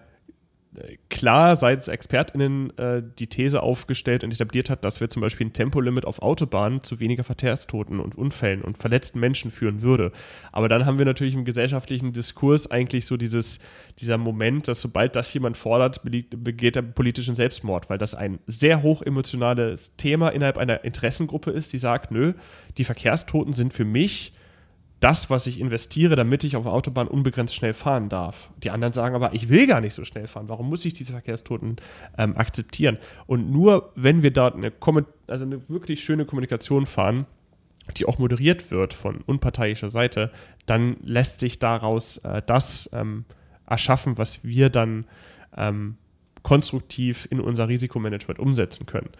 klar 1.11 1.55
seitens 1.57 1.89
ExpertInnen 1.89 2.77
äh, 2.79 3.03
die 3.19 3.27
These 3.27 3.63
aufgestellt 3.63 4.25
und 4.25 4.33
etabliert 4.33 4.71
hat, 4.71 4.85
dass 4.85 5.01
wir 5.01 5.11
zum 5.11 5.21
Beispiel 5.21 5.47
ein 5.47 5.53
Tempolimit 5.53 6.07
auf 6.07 6.23
Autobahnen 6.23 6.83
zu 6.83 6.99
weniger 6.99 7.25
Verkehrstoten 7.25 8.01
und 8.01 8.17
Unfällen 8.17 8.63
und 8.63 8.79
verletzten 8.79 9.21
Menschen 9.21 9.51
führen 9.51 9.83
würde. 9.83 10.13
Aber 10.51 10.69
dann 10.69 10.87
haben 10.87 10.99
wir 10.99 11.05
natürlich 11.05 11.35
im 11.35 11.45
gesellschaftlichen 11.45 12.15
Diskurs 12.15 12.71
eigentlich 12.71 13.05
so 13.05 13.19
dieses, 13.19 13.61
dieser 13.99 14.17
Moment, 14.17 14.67
dass 14.67 14.81
sobald 14.81 15.15
das 15.15 15.33
jemand 15.35 15.59
fordert, 15.59 16.01
begeht 16.03 16.77
er 16.77 16.83
politischen 16.83 17.35
Selbstmord, 17.35 17.91
weil 17.91 17.99
das 17.99 18.15
ein 18.15 18.39
sehr 18.47 18.83
hoch 18.83 19.03
emotionales 19.03 19.95
Thema 19.97 20.31
innerhalb 20.31 20.57
einer 20.57 20.85
Interessengruppe 20.85 21.51
ist, 21.51 21.75
die 21.75 21.79
sagt, 21.79 22.11
nö, 22.11 22.33
die 22.79 22.85
Verkehrstoten 22.85 23.53
sind 23.53 23.75
für 23.75 23.85
mich 23.85 24.33
das, 25.03 25.31
was 25.31 25.47
ich 25.49 25.61
investiere, 25.61 26.15
damit 26.15 26.45
ich 26.45 26.55
auf 26.55 26.63
der 26.63 26.73
Autobahn 26.73 27.09
unbegrenzt 27.09 27.55
schnell 27.55 27.75
fahren 27.75 28.09
darf. 28.09 28.51
Die 28.63 28.71
anderen 28.71 28.93
sagen 28.93 29.17
aber, 29.17 29.35
ich 29.35 29.49
will 29.49 29.67
gar 29.67 29.81
nicht 29.81 29.95
so 29.95 30.05
schnell 30.05 30.29
fahren. 30.29 30.49
Warum 30.49 30.69
muss 30.69 30.85
ich 30.85 30.93
diese 30.93 31.13
Verkehrstoten 31.13 31.77
ähm, 32.17 32.37
akzeptieren? 32.37 32.99
Und 33.27 33.51
nur 33.51 33.93
wenn 33.97 34.23
wir 34.23 34.31
dort 34.31 34.55
eine, 34.55 34.73
also 35.27 35.45
eine 35.45 35.69
wirklich 35.69 36.05
schöne 36.05 36.25
Kommunikation 36.25 36.87
fahren, 36.87 37.27
die 37.97 38.07
auch 38.07 38.19
moderiert 38.19 38.71
wird 38.71 38.95
von 38.95 39.23
unparteiischer 39.23 39.91
Seite, 39.91 40.31
dann 40.67 40.97
lässt 41.03 41.41
sich 41.41 41.59
daraus 41.59 42.19
äh, 42.19 42.41
das 42.47 42.89
ähm, 42.93 43.25
erschaffen, 43.67 44.19
was 44.19 44.45
wir 44.45 44.71
dann 44.71 45.05
ähm, 45.57 45.97
konstruktiv 46.45 47.27
in 47.29 47.41
unser 47.41 47.67
Risikomanagement 47.67 48.39
umsetzen 48.39 48.87
können. 48.87 49.11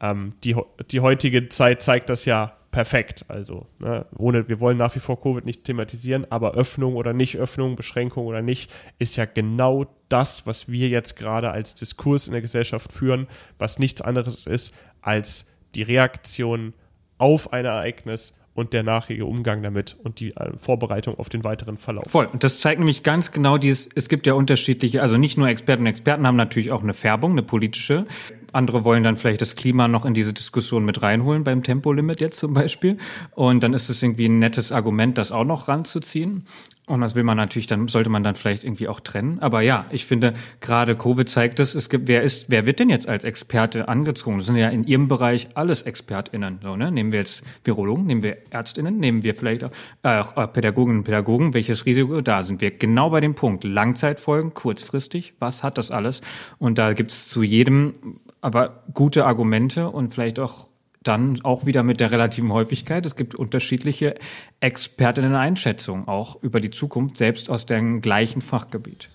Ähm, 0.00 0.34
die, 0.44 0.54
die 0.92 1.00
heutige 1.00 1.48
Zeit 1.48 1.82
zeigt 1.82 2.10
das 2.10 2.26
ja 2.26 2.56
perfekt. 2.72 3.26
Also, 3.28 3.66
ne, 3.78 4.06
ohne, 4.18 4.48
wir 4.48 4.58
wollen 4.58 4.78
nach 4.78 4.94
wie 4.96 5.00
vor 5.00 5.20
Covid 5.20 5.46
nicht 5.46 5.64
thematisieren, 5.64 6.26
aber 6.30 6.54
Öffnung 6.54 6.96
oder 6.96 7.12
nicht 7.12 7.36
Öffnung, 7.36 7.76
Beschränkung 7.76 8.26
oder 8.26 8.42
nicht, 8.42 8.72
ist 8.98 9.14
ja 9.16 9.26
genau 9.26 9.86
das, 10.08 10.46
was 10.46 10.68
wir 10.68 10.88
jetzt 10.88 11.16
gerade 11.16 11.52
als 11.52 11.76
Diskurs 11.76 12.26
in 12.26 12.32
der 12.32 12.40
Gesellschaft 12.40 12.92
führen, 12.92 13.28
was 13.58 13.78
nichts 13.78 14.00
anderes 14.00 14.46
ist 14.46 14.74
als 15.02 15.46
die 15.74 15.82
Reaktion 15.82 16.74
auf 17.18 17.52
ein 17.52 17.64
Ereignis 17.64 18.34
und 18.54 18.72
der 18.72 18.82
nachige 18.82 19.24
Umgang 19.26 19.62
damit 19.62 19.96
und 20.02 20.20
die 20.20 20.36
äh, 20.36 20.56
Vorbereitung 20.56 21.18
auf 21.18 21.28
den 21.28 21.44
weiteren 21.44 21.76
Verlauf. 21.76 22.10
Voll. 22.10 22.26
Und 22.26 22.44
das 22.44 22.60
zeigt 22.60 22.78
nämlich 22.80 23.02
ganz 23.02 23.32
genau 23.32 23.58
dieses, 23.58 23.88
es 23.94 24.08
gibt 24.08 24.26
ja 24.26 24.34
unterschiedliche, 24.34 25.02
also 25.02 25.16
nicht 25.16 25.38
nur 25.38 25.48
Experten 25.48 25.82
und 25.82 25.88
Experten 25.88 26.26
haben 26.26 26.36
natürlich 26.36 26.70
auch 26.70 26.82
eine 26.82 26.94
Färbung, 26.94 27.32
eine 27.32 27.42
politische. 27.42 28.06
Andere 28.52 28.84
wollen 28.84 29.02
dann 29.02 29.16
vielleicht 29.16 29.40
das 29.40 29.56
Klima 29.56 29.88
noch 29.88 30.04
in 30.04 30.12
diese 30.12 30.34
Diskussion 30.34 30.84
mit 30.84 31.00
reinholen, 31.00 31.42
beim 31.42 31.62
Tempolimit 31.62 32.20
jetzt 32.20 32.38
zum 32.38 32.52
Beispiel. 32.52 32.98
Und 33.30 33.62
dann 33.62 33.72
ist 33.72 33.88
es 33.88 34.02
irgendwie 34.02 34.26
ein 34.26 34.38
nettes 34.38 34.72
Argument, 34.72 35.16
das 35.16 35.32
auch 35.32 35.44
noch 35.44 35.68
ranzuziehen. 35.68 36.44
Und 36.86 37.00
das 37.00 37.14
will 37.14 37.22
man 37.22 37.36
natürlich, 37.36 37.68
dann 37.68 37.86
sollte 37.86 38.10
man 38.10 38.24
dann 38.24 38.34
vielleicht 38.34 38.64
irgendwie 38.64 38.88
auch 38.88 38.98
trennen. 38.98 39.38
Aber 39.38 39.60
ja, 39.60 39.86
ich 39.90 40.04
finde, 40.04 40.34
gerade 40.60 40.96
Covid 40.96 41.28
zeigt 41.28 41.60
es, 41.60 41.76
es 41.76 41.88
gibt, 41.88 42.08
wer 42.08 42.22
ist, 42.22 42.46
wer 42.48 42.66
wird 42.66 42.80
denn 42.80 42.90
jetzt 42.90 43.08
als 43.08 43.22
Experte 43.22 43.86
angezogen? 43.86 44.38
Das 44.38 44.46
sind 44.46 44.56
ja 44.56 44.68
in 44.68 44.84
ihrem 44.84 45.06
Bereich 45.06 45.48
alles 45.54 45.82
ExpertInnen. 45.82 46.58
So, 46.60 46.74
ne? 46.74 46.90
Nehmen 46.90 47.12
wir 47.12 47.20
jetzt 47.20 47.44
Virologen, 47.62 48.06
nehmen 48.06 48.24
wir 48.24 48.36
ÄrztInnen, 48.50 48.98
nehmen 48.98 49.22
wir 49.22 49.36
vielleicht 49.36 49.62
auch, 49.62 49.70
äh, 50.02 50.46
Pädagoginnen 50.48 50.98
und 50.98 51.04
Pädagogen, 51.04 51.54
welches 51.54 51.86
Risiko? 51.86 52.20
Da 52.20 52.42
sind 52.42 52.60
wir 52.60 52.72
genau 52.72 53.10
bei 53.10 53.20
dem 53.20 53.36
Punkt. 53.36 53.62
Langzeitfolgen, 53.62 54.52
kurzfristig, 54.52 55.34
was 55.38 55.62
hat 55.62 55.78
das 55.78 55.92
alles? 55.92 56.20
Und 56.58 56.78
da 56.78 56.94
gibt 56.94 57.12
es 57.12 57.28
zu 57.28 57.44
jedem 57.44 57.92
aber 58.40 58.82
gute 58.92 59.24
Argumente 59.24 59.88
und 59.88 60.12
vielleicht 60.12 60.40
auch 60.40 60.71
dann 61.02 61.40
auch 61.42 61.66
wieder 61.66 61.82
mit 61.82 62.00
der 62.00 62.10
relativen 62.10 62.52
Häufigkeit. 62.52 63.04
Es 63.06 63.16
gibt 63.16 63.34
unterschiedliche 63.34 64.14
Expertinnen-Einschätzungen 64.60 66.08
auch 66.08 66.42
über 66.42 66.60
die 66.60 66.70
Zukunft, 66.70 67.16
selbst 67.16 67.50
aus 67.50 67.66
dem 67.66 68.00
gleichen 68.00 68.40
Fachgebiet. 68.40 69.08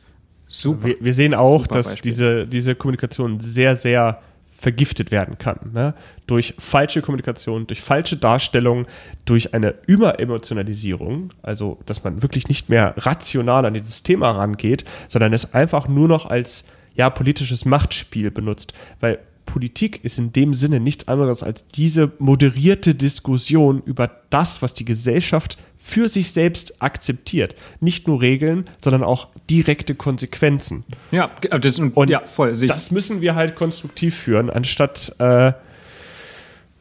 Super. 0.47 0.87
Wir, 0.87 0.95
wir 0.99 1.13
sehen 1.13 1.33
auch, 1.33 1.63
Super 1.63 1.75
dass 1.75 1.95
diese, 1.95 2.47
diese 2.47 2.75
Kommunikation 2.75 3.39
sehr, 3.39 3.75
sehr 3.75 4.21
vergiftet 4.57 5.11
werden 5.11 5.37
kann. 5.37 5.71
Ne? 5.73 5.93
Durch 6.25 6.55
falsche 6.57 7.01
Kommunikation, 7.01 7.67
durch 7.67 7.81
falsche 7.81 8.17
Darstellung, 8.17 8.87
durch 9.25 9.53
eine 9.53 9.75
Überemotionalisierung, 9.85 11.31
also 11.43 11.77
dass 11.85 12.03
man 12.03 12.23
wirklich 12.23 12.47
nicht 12.47 12.67
mehr 12.69 12.95
rational 12.97 13.65
an 13.65 13.75
dieses 13.75 14.01
Thema 14.01 14.31
rangeht, 14.31 14.83
sondern 15.07 15.33
es 15.33 15.53
einfach 15.53 15.87
nur 15.87 16.07
noch 16.07 16.25
als 16.25 16.65
ja, 16.95 17.11
politisches 17.11 17.65
Machtspiel 17.65 18.31
benutzt. 18.31 18.73
Weil 18.99 19.19
Politik 19.47 20.03
ist 20.03 20.19
in 20.19 20.31
dem 20.31 20.53
Sinne 20.53 20.79
nichts 20.79 21.07
anderes 21.07 21.41
als 21.41 21.65
diese 21.67 22.11
moderierte 22.19 22.93
Diskussion 22.93 23.81
über 23.83 24.11
das, 24.29 24.61
was 24.61 24.75
die 24.75 24.85
Gesellschaft 24.85 25.57
für 25.75 26.07
sich 26.09 26.31
selbst 26.31 26.83
akzeptiert. 26.83 27.55
Nicht 27.79 28.07
nur 28.07 28.21
Regeln, 28.21 28.65
sondern 28.83 29.03
auch 29.03 29.29
direkte 29.49 29.95
Konsequenzen. 29.95 30.83
Ja, 31.09 31.31
das, 31.59 31.79
und 31.79 32.09
ja, 32.09 32.25
voll. 32.25 32.53
Das 32.67 32.91
müssen 32.91 33.21
wir 33.21 33.33
halt 33.33 33.55
konstruktiv 33.55 34.15
führen, 34.15 34.51
anstatt 34.51 35.15
äh, 35.17 35.53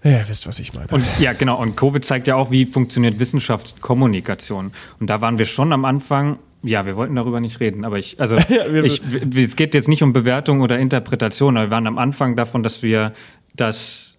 ja, 0.02 0.18
ihr 0.20 0.28
wisst, 0.28 0.46
was 0.46 0.58
ich 0.58 0.72
meine. 0.72 0.88
Und, 0.88 1.04
ja, 1.18 1.32
genau. 1.32 1.60
Und 1.60 1.76
Covid 1.76 2.04
zeigt 2.04 2.28
ja 2.28 2.36
auch, 2.36 2.50
wie 2.52 2.66
funktioniert 2.66 3.18
Wissenschaftskommunikation. 3.18 4.72
Und 5.00 5.06
da 5.08 5.20
waren 5.20 5.38
wir 5.38 5.46
schon 5.46 5.72
am 5.72 5.84
Anfang 5.84 6.38
ja, 6.62 6.86
wir 6.86 6.96
wollten 6.96 7.14
darüber 7.14 7.40
nicht 7.40 7.60
reden, 7.60 7.84
aber 7.84 7.98
ich, 7.98 8.20
also 8.20 8.36
ich, 8.82 9.00
es 9.36 9.56
geht 9.56 9.74
jetzt 9.74 9.88
nicht 9.88 10.02
um 10.02 10.12
Bewertung 10.12 10.60
oder 10.60 10.78
Interpretation, 10.78 11.56
aber 11.56 11.66
wir 11.66 11.70
waren 11.70 11.86
am 11.86 11.98
Anfang 11.98 12.36
davon, 12.36 12.62
dass 12.62 12.82
wir 12.82 13.12
das 13.54 14.16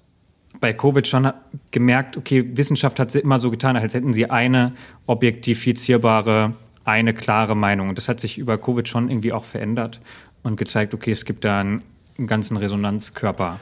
bei 0.60 0.74
Covid 0.74 1.08
schon 1.08 1.32
gemerkt, 1.72 2.18
okay, 2.18 2.58
Wissenschaft 2.58 3.00
hat 3.00 3.14
immer 3.16 3.40
so 3.40 3.52
getan, 3.52 3.78
als 3.78 3.94
hätten 3.94 4.14
sie 4.14 4.30
eine 4.30 4.74
objektifizierbare, 5.06 6.52
eine 6.84 7.14
klare 7.14 7.56
Meinung. 7.56 7.90
Und 7.90 7.98
das 7.98 8.10
hat 8.10 8.20
sich 8.20 8.38
über 8.38 8.58
Covid 8.58 8.88
schon 8.88 9.10
irgendwie 9.10 9.34
auch 9.34 9.46
verändert 9.46 10.00
und 10.44 10.58
gezeigt, 10.58 10.94
okay, 10.94 11.12
es 11.12 11.26
gibt 11.26 11.46
da 11.46 11.60
einen, 11.60 11.84
einen 12.18 12.28
ganzen 12.28 12.58
Resonanzkörper. 12.58 13.60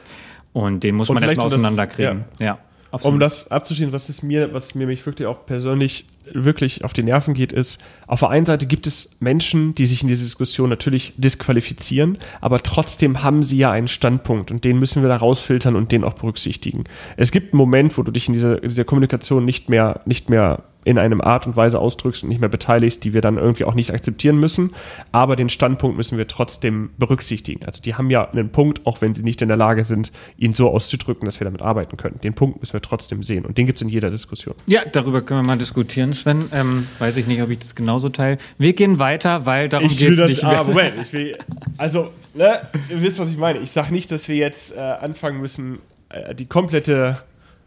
Und 0.52 0.84
den 0.84 0.94
muss 0.94 1.10
und 1.10 1.14
man 1.14 1.22
erstmal 1.22 1.46
auseinanderkriegen. 1.46 2.24
Das, 2.32 2.40
ja. 2.40 2.58
Ja. 2.92 3.10
Um 3.10 3.20
das 3.20 3.50
abzuschließen, 3.50 3.92
was 3.92 4.08
ist 4.08 4.22
mir, 4.22 4.52
was 4.54 4.74
mir 4.74 4.86
mich 4.86 5.04
wirklich 5.04 5.26
auch 5.26 5.44
persönlich 5.46 6.06
wirklich 6.32 6.84
auf 6.84 6.92
die 6.92 7.02
Nerven 7.02 7.34
geht, 7.34 7.52
ist, 7.52 7.80
auf 8.06 8.20
der 8.20 8.30
einen 8.30 8.46
Seite 8.46 8.66
gibt 8.66 8.86
es 8.86 9.10
Menschen, 9.20 9.74
die 9.74 9.86
sich 9.86 10.02
in 10.02 10.08
dieser 10.08 10.24
Diskussion 10.24 10.68
natürlich 10.68 11.12
disqualifizieren, 11.16 12.18
aber 12.40 12.62
trotzdem 12.62 13.22
haben 13.22 13.42
sie 13.42 13.58
ja 13.58 13.70
einen 13.70 13.88
Standpunkt 13.88 14.50
und 14.50 14.64
den 14.64 14.78
müssen 14.78 15.02
wir 15.02 15.08
da 15.08 15.16
rausfiltern 15.16 15.76
und 15.76 15.92
den 15.92 16.04
auch 16.04 16.14
berücksichtigen. 16.14 16.84
Es 17.16 17.30
gibt 17.30 17.52
einen 17.52 17.58
Moment, 17.58 17.96
wo 17.96 18.02
du 18.02 18.10
dich 18.10 18.28
in 18.28 18.34
dieser, 18.34 18.60
dieser 18.60 18.84
Kommunikation 18.84 19.44
nicht 19.44 19.68
mehr, 19.68 20.00
nicht 20.04 20.30
mehr 20.30 20.64
in 20.86 20.98
einem 20.98 21.20
Art 21.20 21.48
und 21.48 21.56
Weise 21.56 21.80
ausdrückst 21.80 22.22
und 22.22 22.28
nicht 22.28 22.40
mehr 22.40 22.48
beteiligst, 22.48 23.02
die 23.02 23.12
wir 23.12 23.20
dann 23.20 23.38
irgendwie 23.38 23.64
auch 23.64 23.74
nicht 23.74 23.92
akzeptieren 23.92 24.38
müssen. 24.38 24.72
Aber 25.10 25.34
den 25.34 25.48
Standpunkt 25.48 25.96
müssen 25.96 26.16
wir 26.16 26.28
trotzdem 26.28 26.90
berücksichtigen. 26.96 27.66
Also 27.66 27.82
die 27.82 27.96
haben 27.96 28.08
ja 28.08 28.30
einen 28.30 28.50
Punkt, 28.50 28.86
auch 28.86 29.00
wenn 29.00 29.12
sie 29.12 29.24
nicht 29.24 29.42
in 29.42 29.48
der 29.48 29.56
Lage 29.56 29.84
sind, 29.84 30.12
ihn 30.38 30.52
so 30.52 30.70
auszudrücken, 30.70 31.26
dass 31.26 31.40
wir 31.40 31.44
damit 31.44 31.60
arbeiten 31.60 31.96
können. 31.96 32.20
Den 32.22 32.34
Punkt 32.34 32.60
müssen 32.60 32.72
wir 32.72 32.82
trotzdem 32.82 33.24
sehen 33.24 33.44
und 33.44 33.58
den 33.58 33.66
gibt 33.66 33.78
es 33.78 33.82
in 33.82 33.88
jeder 33.88 34.10
Diskussion. 34.10 34.54
Ja, 34.66 34.82
darüber 34.84 35.22
können 35.22 35.40
wir 35.40 35.54
mal 35.54 35.58
diskutieren, 35.58 36.14
Sven. 36.14 36.48
Ähm, 36.52 36.86
weiß 37.00 37.16
ich 37.16 37.26
nicht, 37.26 37.42
ob 37.42 37.50
ich 37.50 37.58
das 37.58 37.74
genauso 37.74 38.08
teile. 38.08 38.38
Wir 38.56 38.72
gehen 38.72 39.00
weiter, 39.00 39.44
weil 39.44 39.68
darum 39.68 39.88
geht 39.88 40.16
es 40.16 40.30
nicht. 40.30 40.44
Ah, 40.44 40.62
Moment, 40.62 40.94
ich 41.02 41.12
will, 41.12 41.36
also, 41.78 42.12
ne, 42.32 42.60
ihr 42.90 43.02
wisst, 43.02 43.18
was 43.18 43.28
ich 43.28 43.38
meine. 43.38 43.58
Ich 43.58 43.72
sage 43.72 43.92
nicht, 43.92 44.12
dass 44.12 44.28
wir 44.28 44.36
jetzt 44.36 44.76
äh, 44.76 44.78
anfangen 44.78 45.40
müssen, 45.40 45.80
äh, 46.10 46.32
die 46.32 46.46
komplette, 46.46 47.18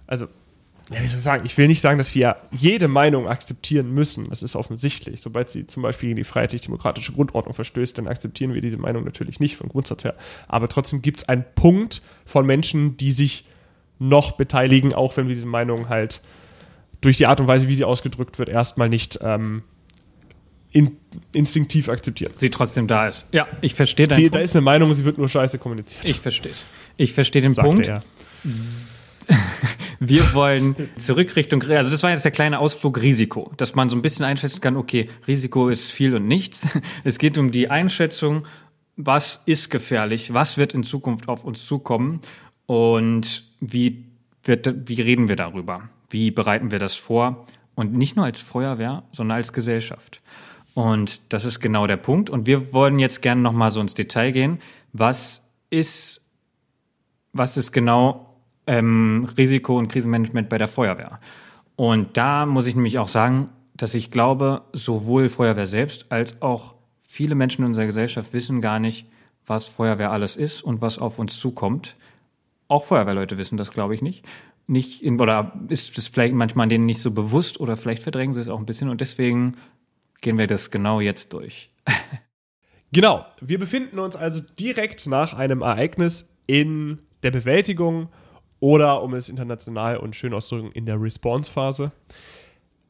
also 0.07 0.27
ja, 0.91 1.03
wie 1.03 1.07
soll 1.07 1.19
ich 1.19 1.23
sagen, 1.23 1.45
ich 1.45 1.57
will 1.57 1.67
nicht 1.67 1.81
sagen, 1.81 1.99
dass 1.99 2.15
wir 2.15 2.37
jede 2.51 2.87
Meinung 2.87 3.27
akzeptieren 3.27 3.93
müssen. 3.93 4.29
Das 4.29 4.41
ist 4.41 4.55
offensichtlich. 4.55 5.21
Sobald 5.21 5.47
sie 5.47 5.67
zum 5.67 5.83
Beispiel 5.83 6.09
gegen 6.09 6.17
die 6.17 6.23
freiheitlich-demokratische 6.23 7.13
Grundordnung 7.13 7.53
verstößt, 7.53 7.97
dann 7.97 8.07
akzeptieren 8.07 8.53
wir 8.55 8.61
diese 8.61 8.77
Meinung 8.77 9.03
natürlich 9.03 9.39
nicht 9.39 9.55
vom 9.55 9.69
Grundsatz 9.69 10.03
her. 10.03 10.15
Aber 10.47 10.67
trotzdem 10.67 11.01
gibt 11.03 11.21
es 11.21 11.29
einen 11.29 11.45
Punkt 11.55 12.01
von 12.25 12.45
Menschen, 12.45 12.97
die 12.97 13.11
sich 13.11 13.45
noch 13.99 14.31
beteiligen, 14.31 14.93
auch 14.93 15.15
wenn 15.15 15.27
wir 15.27 15.35
diese 15.35 15.47
Meinung 15.47 15.89
halt 15.89 16.21
durch 17.01 17.17
die 17.17 17.27
Art 17.27 17.39
und 17.39 17.47
Weise, 17.47 17.67
wie 17.67 17.75
sie 17.75 17.83
ausgedrückt 17.83 18.39
wird, 18.39 18.49
erstmal 18.49 18.89
nicht 18.89 19.19
ähm, 19.21 19.63
in, 20.71 20.97
instinktiv 21.33 21.89
akzeptieren. 21.89 22.33
Sie 22.37 22.49
trotzdem 22.49 22.87
da 22.87 23.07
ist. 23.07 23.27
Ja, 23.31 23.47
ich 23.61 23.75
verstehe 23.75 24.07
deinen 24.07 24.15
die, 24.15 24.21
Punkt. 24.23 24.35
Da 24.35 24.39
ist 24.39 24.55
eine 24.55 24.61
Meinung, 24.61 24.93
sie 24.93 25.05
wird 25.05 25.17
nur 25.17 25.29
scheiße 25.29 25.59
kommuniziert. 25.59 26.09
Ich 26.09 26.19
verstehe 26.19 26.51
es. 26.51 26.65
Ich 26.97 27.13
verstehe 27.13 27.41
den 27.41 27.55
Punkt. 27.55 27.87
Er. 27.87 28.03
Wir 29.99 30.33
wollen 30.33 30.75
zurück 30.97 31.35
Richtung, 31.35 31.61
also 31.61 31.91
das 31.91 32.03
war 32.03 32.11
jetzt 32.11 32.23
der 32.23 32.31
kleine 32.31 32.59
Ausflug 32.59 33.01
Risiko, 33.01 33.51
dass 33.57 33.75
man 33.75 33.89
so 33.89 33.97
ein 33.97 34.01
bisschen 34.01 34.25
einschätzen 34.25 34.61
kann, 34.61 34.77
okay, 34.77 35.09
Risiko 35.27 35.69
ist 35.69 35.91
viel 35.91 36.15
und 36.15 36.27
nichts. 36.27 36.79
Es 37.03 37.17
geht 37.17 37.37
um 37.37 37.51
die 37.51 37.69
Einschätzung, 37.69 38.45
was 38.95 39.43
ist 39.45 39.69
gefährlich, 39.69 40.33
was 40.33 40.57
wird 40.57 40.73
in 40.73 40.83
Zukunft 40.83 41.27
auf 41.27 41.43
uns 41.43 41.65
zukommen 41.65 42.21
und 42.65 43.43
wie, 43.59 44.05
wird, 44.43 44.89
wie 44.89 45.01
reden 45.01 45.27
wir 45.27 45.35
darüber? 45.35 45.89
Wie 46.09 46.31
bereiten 46.31 46.71
wir 46.71 46.79
das 46.79 46.95
vor? 46.95 47.45
Und 47.75 47.93
nicht 47.93 48.15
nur 48.15 48.25
als 48.25 48.39
Feuerwehr, 48.39 49.03
sondern 49.11 49.37
als 49.37 49.53
Gesellschaft. 49.53 50.21
Und 50.73 51.21
das 51.33 51.45
ist 51.45 51.59
genau 51.59 51.87
der 51.87 51.97
Punkt. 51.97 52.29
Und 52.29 52.45
wir 52.45 52.73
wollen 52.73 52.99
jetzt 52.99 53.21
gerne 53.21 53.41
nochmal 53.41 53.71
so 53.71 53.81
ins 53.81 53.93
Detail 53.93 54.31
gehen. 54.31 54.59
Was 54.93 55.45
ist, 55.69 56.29
was 57.31 57.57
ist 57.57 57.71
genau 57.71 58.28
ähm, 58.69 59.27
Risiko- 59.35 59.79
und 59.79 59.87
Krisenmanagement 59.87 60.47
bei 60.47 60.59
der 60.59 60.67
Feuerwehr. 60.67 61.19
Und 61.75 62.17
da 62.17 62.45
muss 62.45 62.67
ich 62.67 62.75
nämlich 62.75 62.99
auch 62.99 63.07
sagen, 63.07 63.49
dass 63.75 63.95
ich 63.95 64.11
glaube, 64.11 64.61
sowohl 64.73 65.27
Feuerwehr 65.27 65.65
selbst 65.65 66.11
als 66.11 66.39
auch 66.43 66.75
viele 67.01 67.33
Menschen 67.33 67.63
in 67.63 67.69
unserer 67.69 67.87
Gesellschaft 67.87 68.31
wissen 68.31 68.61
gar 68.61 68.79
nicht, 68.79 69.07
was 69.47 69.65
Feuerwehr 69.65 70.11
alles 70.11 70.35
ist 70.35 70.61
und 70.61 70.81
was 70.81 70.99
auf 70.99 71.17
uns 71.17 71.39
zukommt. 71.39 71.95
Auch 72.67 72.85
Feuerwehrleute 72.85 73.39
wissen 73.39 73.57
das, 73.57 73.71
glaube 73.71 73.95
ich, 73.95 74.03
nicht. 74.03 74.23
Nicht 74.67 75.01
in, 75.01 75.19
oder 75.19 75.53
ist 75.69 75.97
es 75.97 76.07
vielleicht 76.07 76.35
manchmal 76.35 76.67
denen 76.67 76.85
nicht 76.85 77.01
so 77.01 77.09
bewusst 77.09 77.59
oder 77.59 77.75
vielleicht 77.75 78.03
verdrängen 78.03 78.35
sie 78.35 78.41
es 78.41 78.49
auch 78.49 78.59
ein 78.59 78.67
bisschen 78.67 78.89
und 78.89 79.01
deswegen 79.01 79.57
gehen 80.21 80.37
wir 80.37 80.45
das 80.45 80.69
genau 80.69 80.99
jetzt 80.99 81.33
durch. 81.33 81.71
genau, 82.91 83.25
wir 83.41 83.57
befinden 83.57 83.97
uns 83.97 84.15
also 84.15 84.41
direkt 84.59 85.07
nach 85.07 85.33
einem 85.33 85.63
Ereignis 85.63 86.29
in 86.45 86.99
der 87.23 87.31
Bewältigung 87.31 88.09
oder, 88.59 89.01
um 89.01 89.13
es 89.13 89.29
international 89.29 89.97
und 89.97 90.15
schön 90.15 90.33
auszudrücken, 90.33 90.71
in 90.73 90.85
der 90.85 91.01
Response-Phase. 91.01 91.91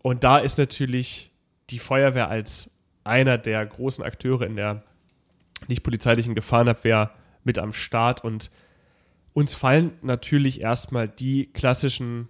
Und 0.02 0.24
da 0.24 0.40
ist 0.40 0.58
natürlich 0.58 1.32
die 1.70 1.80
Feuerwehr 1.80 2.30
als 2.30 2.72
einer 3.04 3.38
der 3.38 3.66
großen 3.66 4.04
Akteure 4.04 4.44
in 4.44 4.56
der 4.56 4.84
nicht 5.68 5.84
polizeilichen 5.84 6.36
Gefahrenabwehr 6.36 7.12
mit 7.44 7.60
am 7.60 7.74
Start. 7.74 8.24
Und 8.24 8.50
uns 9.34 9.54
fallen 9.54 9.92
natürlich 10.02 10.62
erstmal 10.62 11.08
die 11.08 11.48
klassischen 11.54 12.30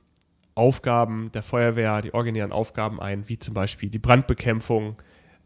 Aufgaben 0.55 1.31
der 1.33 1.43
Feuerwehr, 1.43 2.01
die 2.01 2.13
originären 2.13 2.51
Aufgaben 2.51 2.99
ein, 2.99 3.29
wie 3.29 3.39
zum 3.39 3.53
Beispiel 3.53 3.89
die 3.89 3.99
Brandbekämpfung, 3.99 5.01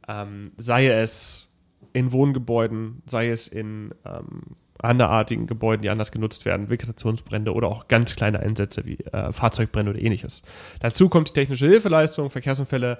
ähm, 0.08 0.52
sei 0.58 0.88
es 0.88 1.56
in 1.94 2.12
Wohngebäuden, 2.12 3.04
sei 3.06 3.30
es 3.30 3.48
in 3.48 3.94
ähm, 4.06 4.56
anderartigen 4.84 5.47
Gebäuden, 5.47 5.81
die 5.81 5.89
anders 5.89 6.11
genutzt 6.11 6.45
werden, 6.45 6.69
Vegetationsbrände 6.69 7.53
oder 7.53 7.67
auch 7.67 7.88
ganz 7.88 8.15
kleine 8.15 8.39
Einsätze 8.39 8.86
wie 8.86 8.99
äh, 8.99 9.31
Fahrzeugbrände 9.31 9.91
oder 9.91 10.01
ähnliches. 10.01 10.41
Dazu 10.79 11.09
kommt 11.09 11.29
die 11.29 11.34
technische 11.34 11.67
Hilfeleistung, 11.67 12.29
Verkehrsunfälle, 12.29 12.99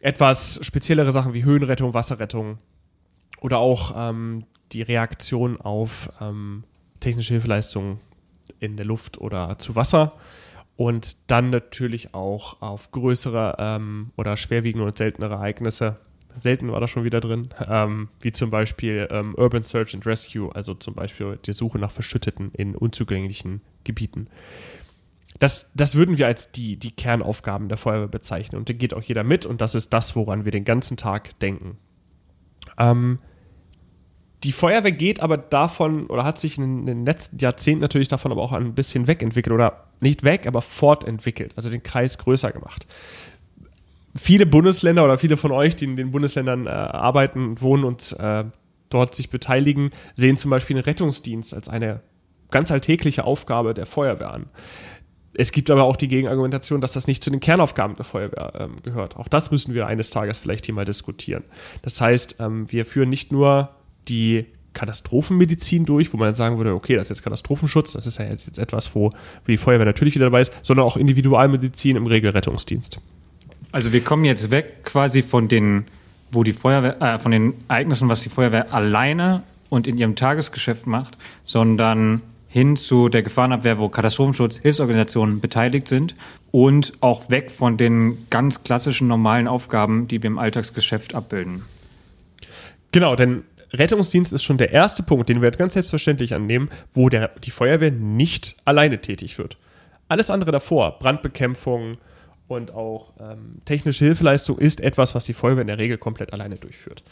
etwas 0.00 0.60
speziellere 0.62 1.12
Sachen 1.12 1.32
wie 1.32 1.44
Höhenrettung, 1.44 1.94
Wasserrettung 1.94 2.58
oder 3.40 3.58
auch 3.58 3.94
ähm, 3.96 4.44
die 4.72 4.82
Reaktion 4.82 5.60
auf 5.60 6.10
ähm, 6.20 6.64
technische 7.00 7.34
Hilfeleistungen 7.34 7.98
in 8.60 8.76
der 8.76 8.86
Luft 8.86 9.20
oder 9.20 9.58
zu 9.58 9.76
Wasser 9.76 10.14
und 10.76 11.30
dann 11.30 11.50
natürlich 11.50 12.14
auch 12.14 12.62
auf 12.62 12.90
größere 12.90 13.56
ähm, 13.58 14.10
oder 14.16 14.36
schwerwiegende 14.36 14.86
und 14.86 14.96
seltenere 14.96 15.34
Ereignisse. 15.34 16.00
Selten 16.38 16.72
war 16.72 16.80
da 16.80 16.88
schon 16.88 17.04
wieder 17.04 17.20
drin, 17.20 17.48
ähm, 17.68 18.08
wie 18.20 18.32
zum 18.32 18.50
Beispiel 18.50 19.08
ähm, 19.10 19.34
Urban 19.36 19.64
Search 19.64 19.94
and 19.94 20.06
Rescue, 20.06 20.54
also 20.54 20.74
zum 20.74 20.94
Beispiel 20.94 21.38
die 21.44 21.52
Suche 21.52 21.78
nach 21.78 21.90
Verschütteten 21.90 22.50
in 22.52 22.74
unzugänglichen 22.74 23.60
Gebieten. 23.84 24.28
Das, 25.38 25.72
das 25.74 25.94
würden 25.94 26.18
wir 26.18 26.26
als 26.26 26.52
die, 26.52 26.76
die 26.76 26.92
Kernaufgaben 26.92 27.68
der 27.68 27.78
Feuerwehr 27.78 28.08
bezeichnen. 28.08 28.58
Und 28.58 28.68
da 28.68 28.72
geht 28.72 28.94
auch 28.94 29.02
jeder 29.02 29.24
mit 29.24 29.46
und 29.46 29.60
das 29.60 29.74
ist 29.74 29.92
das, 29.92 30.14
woran 30.14 30.44
wir 30.44 30.52
den 30.52 30.64
ganzen 30.64 30.96
Tag 30.96 31.38
denken. 31.40 31.76
Ähm, 32.78 33.18
die 34.44 34.52
Feuerwehr 34.52 34.92
geht 34.92 35.20
aber 35.20 35.36
davon 35.36 36.06
oder 36.06 36.24
hat 36.24 36.38
sich 36.38 36.58
in 36.58 36.86
den 36.86 37.06
letzten 37.06 37.38
Jahrzehnten 37.38 37.80
natürlich 37.80 38.08
davon 38.08 38.32
aber 38.32 38.42
auch 38.42 38.52
ein 38.52 38.74
bisschen 38.74 39.06
wegentwickelt 39.06 39.54
oder 39.54 39.84
nicht 40.00 40.24
weg, 40.24 40.46
aber 40.46 40.62
fortentwickelt, 40.62 41.52
also 41.54 41.70
den 41.70 41.82
Kreis 41.82 42.18
größer 42.18 42.50
gemacht. 42.50 42.86
Viele 44.14 44.46
Bundesländer 44.46 45.04
oder 45.04 45.16
viele 45.16 45.36
von 45.36 45.52
euch, 45.52 45.76
die 45.76 45.86
in 45.86 45.96
den 45.96 46.10
Bundesländern 46.10 46.66
äh, 46.66 46.70
arbeiten, 46.70 47.60
wohnen 47.60 47.84
und 47.84 48.14
äh, 48.18 48.44
dort 48.90 49.14
sich 49.14 49.30
beteiligen, 49.30 49.90
sehen 50.14 50.36
zum 50.36 50.50
Beispiel 50.50 50.76
den 50.76 50.84
Rettungsdienst 50.84 51.54
als 51.54 51.68
eine 51.68 52.00
ganz 52.50 52.70
alltägliche 52.70 53.24
Aufgabe 53.24 53.74
der 53.74 53.86
Feuerwehr 53.86 54.30
an. 54.30 54.46
Es 55.34 55.50
gibt 55.50 55.70
aber 55.70 55.84
auch 55.84 55.96
die 55.96 56.08
Gegenargumentation, 56.08 56.82
dass 56.82 56.92
das 56.92 57.06
nicht 57.06 57.24
zu 57.24 57.30
den 57.30 57.40
Kernaufgaben 57.40 57.96
der 57.96 58.04
Feuerwehr 58.04 58.52
ähm, 58.58 58.76
gehört. 58.82 59.16
Auch 59.16 59.28
das 59.28 59.50
müssen 59.50 59.72
wir 59.74 59.86
eines 59.86 60.10
Tages 60.10 60.38
vielleicht 60.38 60.66
hier 60.66 60.74
mal 60.74 60.84
diskutieren. 60.84 61.44
Das 61.80 61.98
heißt, 62.00 62.36
ähm, 62.38 62.70
wir 62.70 62.84
führen 62.84 63.08
nicht 63.08 63.32
nur 63.32 63.70
die 64.08 64.44
Katastrophenmedizin 64.74 65.86
durch, 65.86 66.12
wo 66.12 66.18
man 66.18 66.34
sagen 66.34 66.58
würde, 66.58 66.74
okay, 66.74 66.96
das 66.96 67.04
ist 67.04 67.10
jetzt 67.10 67.22
Katastrophenschutz, 67.22 67.92
das 67.92 68.06
ist 68.06 68.18
ja 68.18 68.26
jetzt, 68.26 68.46
jetzt 68.46 68.58
etwas, 68.58 68.94
wo 68.94 69.12
die 69.46 69.56
Feuerwehr 69.56 69.86
natürlich 69.86 70.14
wieder 70.14 70.26
dabei 70.26 70.42
ist, 70.42 70.52
sondern 70.62 70.84
auch 70.84 70.96
Individualmedizin 70.96 71.96
im 71.96 72.06
Regelrettungsdienst. 72.06 73.00
Also 73.72 73.92
wir 73.92 74.04
kommen 74.04 74.24
jetzt 74.24 74.50
weg 74.50 74.84
quasi 74.84 75.22
von 75.22 75.48
den, 75.48 75.86
wo 76.30 76.44
die 76.44 76.52
Feuerwehr, 76.52 77.00
äh, 77.00 77.18
von 77.18 77.32
den 77.32 77.54
Ereignissen, 77.68 78.08
was 78.10 78.20
die 78.20 78.28
Feuerwehr 78.28 78.72
alleine 78.72 79.42
und 79.70 79.86
in 79.86 79.96
ihrem 79.96 80.14
Tagesgeschäft 80.14 80.86
macht, 80.86 81.16
sondern 81.42 82.20
hin 82.48 82.76
zu 82.76 83.08
der 83.08 83.22
Gefahrenabwehr, 83.22 83.78
wo 83.78 83.88
Katastrophenschutz, 83.88 84.58
Hilfsorganisationen 84.58 85.40
beteiligt 85.40 85.88
sind 85.88 86.14
und 86.50 86.92
auch 87.00 87.30
weg 87.30 87.50
von 87.50 87.78
den 87.78 88.26
ganz 88.28 88.62
klassischen 88.62 89.08
normalen 89.08 89.48
Aufgaben, 89.48 90.06
die 90.06 90.22
wir 90.22 90.28
im 90.28 90.38
Alltagsgeschäft 90.38 91.14
abbilden. 91.14 91.64
Genau, 92.92 93.16
denn 93.16 93.44
Rettungsdienst 93.72 94.34
ist 94.34 94.42
schon 94.42 94.58
der 94.58 94.70
erste 94.70 95.02
Punkt, 95.02 95.30
den 95.30 95.40
wir 95.40 95.46
jetzt 95.46 95.56
ganz 95.56 95.72
selbstverständlich 95.72 96.34
annehmen, 96.34 96.68
wo 96.92 97.08
der, 97.08 97.28
die 97.42 97.50
Feuerwehr 97.50 97.90
nicht 97.90 98.54
alleine 98.66 99.00
tätig 99.00 99.38
wird. 99.38 99.56
Alles 100.08 100.28
andere 100.28 100.52
davor, 100.52 100.98
Brandbekämpfung 100.98 101.96
und 102.56 102.72
auch 102.72 103.12
ähm, 103.20 103.56
technische 103.64 104.04
Hilfeleistung, 104.04 104.58
ist 104.58 104.80
etwas, 104.80 105.14
was 105.14 105.24
die 105.24 105.34
Feuerwehr 105.34 105.62
in 105.62 105.68
der 105.68 105.78
Regel 105.78 105.98
komplett 105.98 106.32
alleine 106.32 106.56
durchführt. 106.56 107.02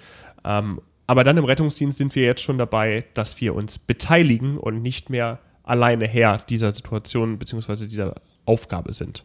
Ähm, 0.44 0.80
aber 1.06 1.24
dann 1.24 1.36
im 1.36 1.44
Rettungsdienst 1.44 1.98
sind 1.98 2.14
wir 2.14 2.24
jetzt 2.24 2.42
schon 2.42 2.58
dabei, 2.58 3.04
dass 3.14 3.40
wir 3.40 3.54
uns 3.54 3.78
beteiligen 3.78 4.56
und 4.56 4.80
nicht 4.82 5.10
mehr 5.10 5.40
alleine 5.64 6.06
Herr 6.06 6.38
dieser 6.38 6.72
Situation 6.72 7.38
bzw. 7.38 7.86
dieser 7.86 8.14
Aufgabe 8.44 8.92
sind. 8.92 9.24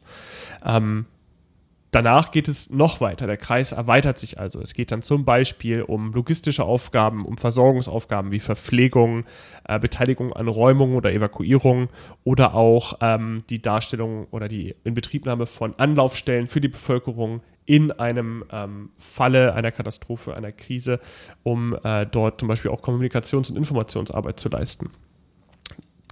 Ähm, 0.63 1.05
Danach 1.96 2.32
geht 2.32 2.50
es 2.50 2.70
noch 2.72 3.00
weiter. 3.00 3.26
Der 3.26 3.38
Kreis 3.38 3.72
erweitert 3.72 4.18
sich 4.18 4.38
also. 4.38 4.60
Es 4.60 4.74
geht 4.74 4.91
dann 4.91 5.02
zum 5.02 5.24
Beispiel 5.24 5.82
um 5.82 6.12
logistische 6.12 6.66
Aufgaben, 6.66 7.24
um 7.24 7.38
Versorgungsaufgaben 7.38 8.32
wie 8.32 8.41
Verpflegung, 8.41 9.24
äh, 9.64 9.80
Beteiligung 9.80 10.34
an 10.34 10.50
Räumung 10.50 10.96
oder 10.96 11.14
Evakuierung 11.14 11.88
oder 12.26 12.54
auch 12.54 12.98
ähm, 13.00 13.46
die 13.50 13.62
Darstellung 13.62 14.28
oder 14.32 14.50
die 14.50 14.76
Inbetriebnahme 14.84 15.46
von 15.46 15.74
Anlaufstellen 15.80 16.48
für 16.48 16.60
die 16.60 16.68
Bevölkerung 16.68 17.39
in 17.64 17.93
einem 17.93 18.43
ähm, 18.52 18.89
Falle 18.98 19.54
einer 19.54 19.72
Katastrophe, 19.72 20.36
einer 20.36 20.52
Krise, 20.52 21.00
um 21.43 21.78
äh, 21.82 22.06
dort 22.06 22.41
zum 22.41 22.50
Beispiel 22.50 22.72
auch 22.72 22.82
Kommunikations- 22.82 23.50
und 23.50 23.56
Informationsarbeit 23.56 24.38
zu 24.38 24.50
leisten. 24.50 24.89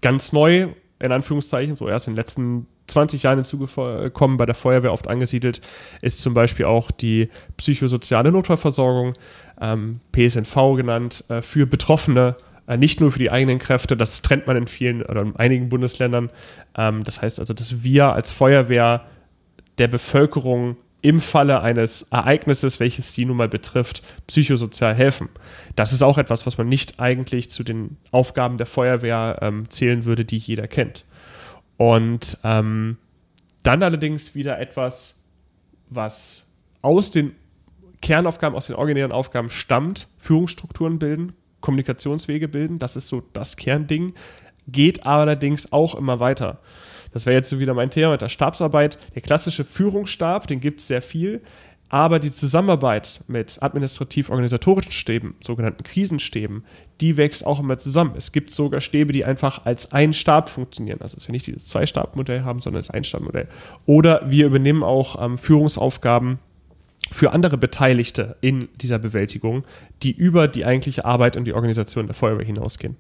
Ganz 0.01 0.31
neu, 0.31 0.69
in 0.99 1.11
Anführungszeichen, 1.11 1.75
so 1.75 1.89
erst 1.89 2.07
in 2.07 2.13
den 2.13 2.19
letzten 2.19 2.67
20 2.87 3.23
Jahren 3.23 3.37
hinzugekommen, 3.37 4.37
bei 4.37 4.45
der 4.45 4.55
Feuerwehr 4.55 4.91
oft 4.91 5.07
angesiedelt, 5.07 5.61
ist 6.01 6.21
zum 6.21 6.33
Beispiel 6.33 6.65
auch 6.65 6.91
die 6.91 7.29
psychosoziale 7.57 8.31
Notfallversorgung, 8.31 9.13
ähm, 9.61 9.99
PSNV 10.11 10.75
genannt, 10.75 11.23
äh, 11.29 11.41
für 11.41 11.65
Betroffene, 11.65 12.35
äh, 12.67 12.77
nicht 12.77 12.99
nur 12.99 13.11
für 13.11 13.19
die 13.19 13.31
eigenen 13.31 13.59
Kräfte, 13.59 13.95
das 13.95 14.21
trennt 14.21 14.47
man 14.47 14.57
in 14.57 14.67
vielen 14.67 15.01
oder 15.03 15.21
in 15.21 15.35
einigen 15.35 15.69
Bundesländern. 15.69 16.29
Ähm, 16.77 17.03
das 17.03 17.21
heißt 17.21 17.39
also, 17.39 17.53
dass 17.53 17.83
wir 17.83 18.13
als 18.13 18.31
Feuerwehr 18.31 19.05
der 19.77 19.87
Bevölkerung 19.87 20.77
im 21.01 21.19
Falle 21.19 21.61
eines 21.61 22.03
Ereignisses, 22.03 22.79
welches 22.79 23.13
die 23.13 23.25
nun 23.25 23.35
mal 23.35 23.49
betrifft, 23.49 24.03
psychosozial 24.27 24.95
helfen. 24.95 25.27
Das 25.75 25.91
ist 25.91 26.01
auch 26.01 26.17
etwas, 26.17 26.45
was 26.45 26.57
man 26.57 26.69
nicht 26.69 27.01
eigentlich 27.01 27.49
zu 27.49 27.63
den 27.63 27.97
Aufgaben 28.11 28.57
der 28.57 28.65
Feuerwehr 28.65 29.39
ähm, 29.41 29.69
zählen 29.69 30.05
würde, 30.05 30.23
die 30.23 30.37
jeder 30.37 30.67
kennt. 30.67 31.03
Und 31.77 32.37
ähm, 32.43 32.97
dann 33.63 33.83
allerdings 33.83 34.35
wieder 34.35 34.59
etwas, 34.59 35.21
was 35.89 36.45
aus 36.81 37.11
den 37.11 37.35
Kernaufgaben, 38.01 38.55
aus 38.55 38.67
den 38.67 38.75
originären 38.75 39.11
Aufgaben 39.11 39.49
stammt, 39.49 40.07
Führungsstrukturen 40.17 40.99
bilden, 40.99 41.33
Kommunikationswege 41.61 42.49
bilden, 42.49 42.77
das 42.77 42.97
ist 42.97 43.07
so 43.07 43.23
das 43.31 43.55
Kernding, 43.55 44.13
geht 44.67 45.05
allerdings 45.05 45.71
auch 45.71 45.95
immer 45.95 46.19
weiter. 46.19 46.59
Das 47.13 47.25
wäre 47.25 47.35
jetzt 47.35 47.49
so 47.49 47.59
wieder 47.59 47.73
mein 47.73 47.91
Thema 47.91 48.11
mit 48.11 48.21
der 48.21 48.29
Stabsarbeit. 48.29 48.97
Der 49.13 49.21
klassische 49.21 49.63
Führungsstab, 49.63 50.47
den 50.47 50.59
gibt 50.59 50.79
es 50.81 50.87
sehr 50.87 51.01
viel. 51.01 51.41
Aber 51.93 52.17
die 52.17 52.31
Zusammenarbeit 52.31 53.23
mit 53.27 53.61
administrativ-organisatorischen 53.61 54.91
Stäben, 54.91 55.35
sogenannten 55.43 55.83
Krisenstäben, 55.83 56.63
die 57.01 57.17
wächst 57.17 57.45
auch 57.45 57.59
immer 57.59 57.77
zusammen. 57.77 58.15
Es 58.17 58.31
gibt 58.31 58.49
sogar 58.49 58.81
Stäbe, 58.81 59.13
die 59.13 59.25
einfach 59.25 59.67
als 59.67 59.91
ein 59.91 60.11
Stab 60.13 60.49
funktionieren. 60.49 61.01
Also 61.01 61.17
dass 61.17 61.27
wir 61.27 61.33
nicht 61.33 61.45
dieses 61.45 61.67
Zwei-Stab-Modell 61.67 62.45
haben, 62.45 62.61
sondern 62.61 62.79
das 62.79 62.89
Ein-Stab-Modell. 62.89 63.47
Oder 63.85 64.23
wir 64.25 64.47
übernehmen 64.47 64.81
auch 64.81 65.23
ähm, 65.23 65.37
Führungsaufgaben 65.37 66.39
für 67.11 67.31
andere 67.31 67.57
Beteiligte 67.57 68.37
in 68.41 68.69
dieser 68.75 68.99
Bewältigung, 68.99 69.63
die 70.01 70.11
über 70.11 70.47
die 70.47 70.65
eigentliche 70.65 71.05
Arbeit 71.05 71.37
und 71.37 71.45
die 71.45 71.53
Organisation 71.53 72.07
der 72.07 72.15
Feuerwehr 72.15 72.45
hinausgehen. 72.45 72.95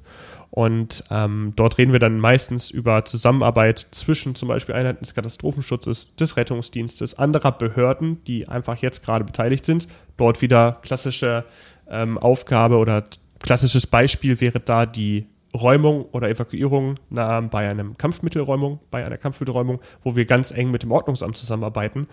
Und 0.51 1.03
ähm, 1.09 1.53
dort 1.55 1.79
reden 1.79 1.93
wir 1.93 1.99
dann 1.99 2.19
meistens 2.19 2.69
über 2.69 3.05
Zusammenarbeit 3.05 3.79
zwischen 3.79 4.35
zum 4.35 4.49
Beispiel 4.49 4.75
Einheiten 4.75 4.99
des 4.99 5.15
Katastrophenschutzes, 5.15 6.15
des 6.15 6.37
Rettungsdienstes, 6.37 7.17
anderer 7.17 7.53
Behörden, 7.53 8.23
die 8.25 8.47
einfach 8.47 8.77
jetzt 8.77 9.03
gerade 9.03 9.23
beteiligt 9.23 9.65
sind. 9.65 9.87
Dort 10.15 10.43
wieder 10.43 10.73
klassische 10.83 11.45
ähm, 11.89 12.19
Aufgabe 12.19 12.77
oder 12.77 13.03
klassisches 13.39 13.87
Beispiel 13.87 14.39
wäre 14.41 14.59
da 14.59 14.85
die 14.85 15.25
Räumung 15.55 16.05
oder 16.11 16.29
Evakuierung 16.29 16.99
bei 17.09 17.69
einem 17.69 17.97
Kampfmittelräumung, 17.97 18.79
bei 18.89 19.05
einer 19.05 19.17
Kampfmittelräumung, 19.17 19.81
wo 20.03 20.15
wir 20.15 20.25
ganz 20.25 20.51
eng 20.51 20.71
mit 20.71 20.83
dem 20.83 20.91
Ordnungsamt 20.91 21.37
zusammenarbeiten, 21.37 22.07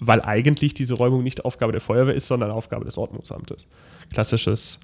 weil 0.00 0.22
eigentlich 0.22 0.74
diese 0.74 0.94
Räumung 0.94 1.22
nicht 1.22 1.44
Aufgabe 1.44 1.72
der 1.72 1.80
Feuerwehr 1.80 2.14
ist, 2.14 2.26
sondern 2.26 2.50
Aufgabe 2.50 2.84
des 2.84 2.98
Ordnungsamtes. 2.98 3.68
Klassisches 4.12 4.80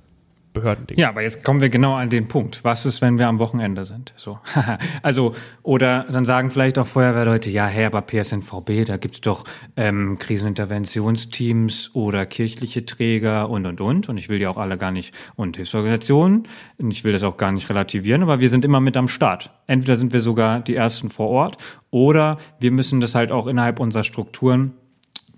Behördending. 0.54 0.96
Ja, 0.98 1.08
aber 1.08 1.22
jetzt 1.22 1.42
kommen 1.42 1.60
wir 1.60 1.68
genau 1.68 1.94
an 1.94 2.10
den 2.10 2.28
Punkt. 2.28 2.62
Was 2.62 2.86
ist, 2.86 3.02
wenn 3.02 3.18
wir 3.18 3.26
am 3.26 3.40
Wochenende 3.40 3.84
sind? 3.84 4.14
So. 4.14 4.38
also, 5.02 5.34
oder 5.64 6.06
dann 6.08 6.24
sagen 6.24 6.48
vielleicht 6.48 6.78
auch 6.78 6.86
Feuerwehrleute, 6.86 7.50
ja, 7.50 7.66
hey, 7.66 7.86
aber 7.86 8.02
PSNVB, 8.02 8.86
da 8.86 8.96
gibt's 8.96 9.20
doch 9.20 9.42
ähm, 9.76 10.16
Kriseninterventionsteams 10.20 11.90
oder 11.94 12.24
kirchliche 12.24 12.86
Träger 12.86 13.50
und 13.50 13.66
und 13.66 13.80
und. 13.80 14.08
Und 14.08 14.16
ich 14.16 14.28
will 14.28 14.38
die 14.38 14.46
auch 14.46 14.56
alle 14.56 14.78
gar 14.78 14.92
nicht 14.92 15.12
und 15.34 15.56
Hilfsorganisationen. 15.56 16.44
Und 16.78 16.92
ich 16.92 17.02
will 17.02 17.12
das 17.12 17.24
auch 17.24 17.36
gar 17.36 17.50
nicht 17.50 17.68
relativieren, 17.68 18.22
aber 18.22 18.38
wir 18.38 18.48
sind 18.48 18.64
immer 18.64 18.78
mit 18.78 18.96
am 18.96 19.08
Start. 19.08 19.50
Entweder 19.66 19.96
sind 19.96 20.12
wir 20.12 20.20
sogar 20.20 20.60
die 20.60 20.76
ersten 20.76 21.10
vor 21.10 21.30
Ort 21.30 21.56
oder 21.90 22.38
wir 22.60 22.70
müssen 22.70 23.00
das 23.00 23.16
halt 23.16 23.32
auch 23.32 23.48
innerhalb 23.48 23.80
unserer 23.80 24.04
Strukturen 24.04 24.74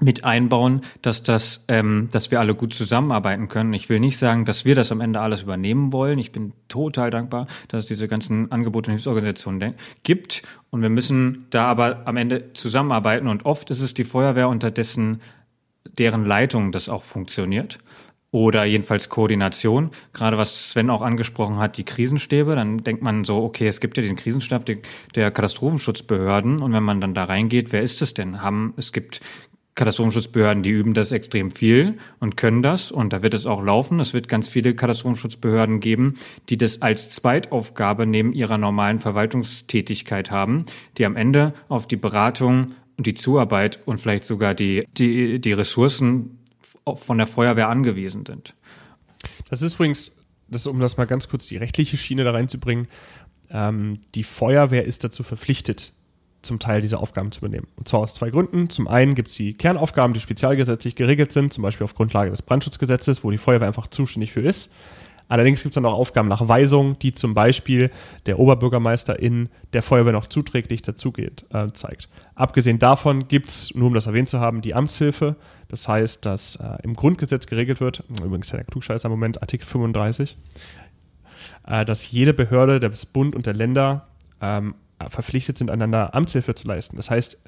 mit 0.01 0.25
einbauen, 0.25 0.83
dass 1.03 1.23
das, 1.23 1.65
ähm, 1.69 2.09
dass 2.13 2.31
wir 2.31 2.41
alle 2.41 2.55
gut 2.55 2.75
zusammenarbeiten 2.75 3.49
können. 3.49 3.73
Ich 3.73 3.89
will 3.89 4.01
nicht 4.01 4.19
sagen, 4.19 4.45
dass 4.45 4.65
wir 4.65 4.75
das 4.75 4.93
am 4.93 5.01
Ende 5.01 5.21
alles 5.21 5.43
übernehmen 5.43 5.93
wollen. 5.93 6.19
Ich 6.19 6.33
bin 6.33 6.53
total 6.69 7.11
dankbar, 7.11 7.47
dass 7.69 7.85
es 7.85 7.89
diese 7.89 8.09
ganzen 8.09 8.53
Angebote 8.53 8.91
und 8.91 8.97
Hilfsorganisationen 8.97 9.75
gibt. 10.03 10.43
Und 10.71 10.83
wir 10.83 10.91
müssen 10.91 11.47
da 11.51 11.67
aber 11.67 12.03
am 12.07 12.17
Ende 12.17 12.53
zusammenarbeiten. 12.53 13.29
Und 13.29 13.47
oft 13.47 13.71
ist 13.71 13.81
es 13.81 13.95
die 13.95 14.05
Feuerwehr, 14.05 14.49
unter 14.49 14.71
dessen 14.71 15.21
deren 15.99 16.25
Leitung 16.25 16.73
das 16.73 16.89
auch 16.89 17.03
funktioniert. 17.03 17.79
oder 18.37 18.65
jedenfalls 18.65 19.09
Koordination. 19.09 19.91
Gerade 20.13 20.37
was 20.37 20.71
Sven 20.71 20.91
auch 20.91 21.01
angesprochen 21.01 21.59
hat, 21.59 21.79
die 21.79 21.85
Krisenstäbe, 21.85 22.55
dann 22.55 22.79
denkt 22.79 23.03
man 23.03 23.25
so, 23.25 23.43
okay, 23.43 23.67
es 23.67 23.81
gibt 23.81 23.97
ja 23.97 24.03
den 24.03 24.17
Krisenstab 24.17 24.65
der 25.15 25.31
Katastrophenschutzbehörden 25.31 26.61
und 26.61 26.73
wenn 26.75 26.83
man 26.83 27.01
dann 27.01 27.15
da 27.15 27.25
reingeht, 27.25 27.73
wer 27.73 27.81
ist 27.81 28.03
es 28.03 28.13
denn? 28.13 28.43
Haben, 28.43 28.75
es 28.77 28.93
gibt 28.93 29.21
Katastrophenschutzbehörden, 29.77 30.63
die 30.63 30.71
üben 30.71 30.95
das 30.95 31.13
extrem 31.13 31.51
viel 31.51 31.99
und 32.19 32.37
können 32.37 32.63
das 32.63 32.91
und 32.91 33.13
da 33.13 33.23
wird 33.23 33.35
es 33.35 33.47
auch 33.47 33.63
laufen. 33.63 34.01
Es 34.01 34.15
wird 34.15 34.29
ganz 34.29 34.49
viele 34.49 34.75
Katastrophenschutzbehörden 34.75 35.81
geben, 35.81 36.15
die 36.49 36.57
das 36.57 36.83
als 36.83 37.11
Zweitaufgabe 37.11 38.07
neben 38.07 38.33
ihrer 38.33 38.59
normalen 38.59 39.01
Verwaltungstätigkeit 39.01 40.31
haben, 40.31 40.65
die 40.97 41.05
am 41.05 41.15
Ende 41.15 41.53
auf 41.69 41.87
die 41.87 41.97
Beratung 41.97 42.73
und 42.97 43.07
die 43.07 43.15
Zuarbeit 43.15 43.81
und 43.85 44.01
vielleicht 44.01 44.25
sogar 44.25 44.55
die, 44.55 44.89
die, 44.97 45.41
die 45.41 45.53
Ressourcen 45.53 46.39
von 46.95 47.19
der 47.19 47.27
Feuerwehr 47.27 47.69
angewiesen 47.69 48.25
sind. 48.25 48.55
Das 49.51 49.61
ist 49.61 49.75
übrigens, 49.75 50.25
das, 50.49 50.67
um 50.67 50.81
das 50.81 50.97
mal 50.97 51.07
ganz 51.07 51.29
kurz 51.29 51.47
die 51.49 51.57
rechtliche 51.59 51.99
Schiene 51.99 52.25
da 52.25 52.31
reinzubringen, 52.31 52.89
ähm, 53.51 53.99
die 54.15 54.25
Feuerwehr 54.25 54.85
ist 54.85 55.05
dazu 55.05 55.23
verpflichtet, 55.23 55.93
zum 56.47 56.59
Teil 56.59 56.81
diese 56.81 56.99
Aufgaben 56.99 57.33
zu 57.33 57.41
übernehmen. 57.41 57.67
Und 57.77 57.89
zwar 57.89 58.01
aus 58.01 58.15
zwei 58.15 58.31
Gründen. 58.31 58.71
Zum 58.71 58.89
einen 58.89 59.15
gibt 59.15 59.29
es 59.29 59.35
die 59.35 59.55
Kernaufgaben, 59.55 60.15
die 60.15 60.21
spezialgesetzlich 60.21 60.95
geregelt 60.95 61.33
sind, 61.33 61.53
zum 61.53 61.63
Beispiel 61.63 61.85
auf 61.85 61.95
Grundlage 61.95 62.31
des 62.31 62.43
Brandschutzgesetzes, 62.43 63.25
wo 63.25 63.31
die 63.31 63.39
Feuerwehr 63.39 63.67
einfach 63.67 63.89
zuständig 63.89 64.33
für 64.33 64.41
ist. 64.41 64.71
Allerdings 65.29 65.63
gibt 65.63 65.73
es 65.73 65.75
dann 65.75 65.87
auch 65.87 65.99
Aufgaben 65.99 66.29
nach 66.29 66.47
Weisung, 66.47 66.99
die 67.01 67.13
zum 67.13 67.35
Beispiel 67.35 67.91
der 68.27 68.39
Oberbürgermeister 68.39 69.19
in 69.19 69.49
der 69.73 69.83
Feuerwehr 69.83 70.13
noch 70.13 70.29
zuträglich 70.29 70.83
dazugeht, 70.83 71.45
äh, 71.53 71.73
zeigt. 71.73 72.09
Abgesehen 72.35 72.79
davon 72.79 73.27
gibt 73.27 73.49
es, 73.49 73.75
nur 73.75 73.89
um 73.89 73.95
das 73.95 74.07
erwähnt 74.07 74.29
zu 74.29 74.39
haben, 74.39 74.63
die 74.63 74.75
Amtshilfe. 74.75 75.35
Das 75.69 75.89
heißt, 75.89 76.25
dass 76.25 76.57
äh, 76.57 76.79
im 76.85 76.95
Grundgesetz 76.95 77.47
geregelt 77.49 77.81
wird, 77.81 78.05
übrigens 78.09 78.51
der 78.51 78.63
Klugscheißer 78.63 79.09
Moment, 79.09 79.43
Artikel 79.43 79.67
35, 79.67 80.37
äh, 81.67 81.85
dass 81.85 82.09
jede 82.11 82.33
Behörde 82.33 82.79
des 82.79 83.05
Bund 83.07 83.35
und 83.35 83.47
der 83.47 83.55
Länder 83.55 84.07
ähm, 84.41 84.77
verpflichtet 85.09 85.59
sind, 85.59 85.71
einander 85.71 86.15
Amtshilfe 86.15 86.55
zu 86.55 86.69
leisten. 86.69 86.97
Das 86.97 87.11
heißt, 87.11 87.43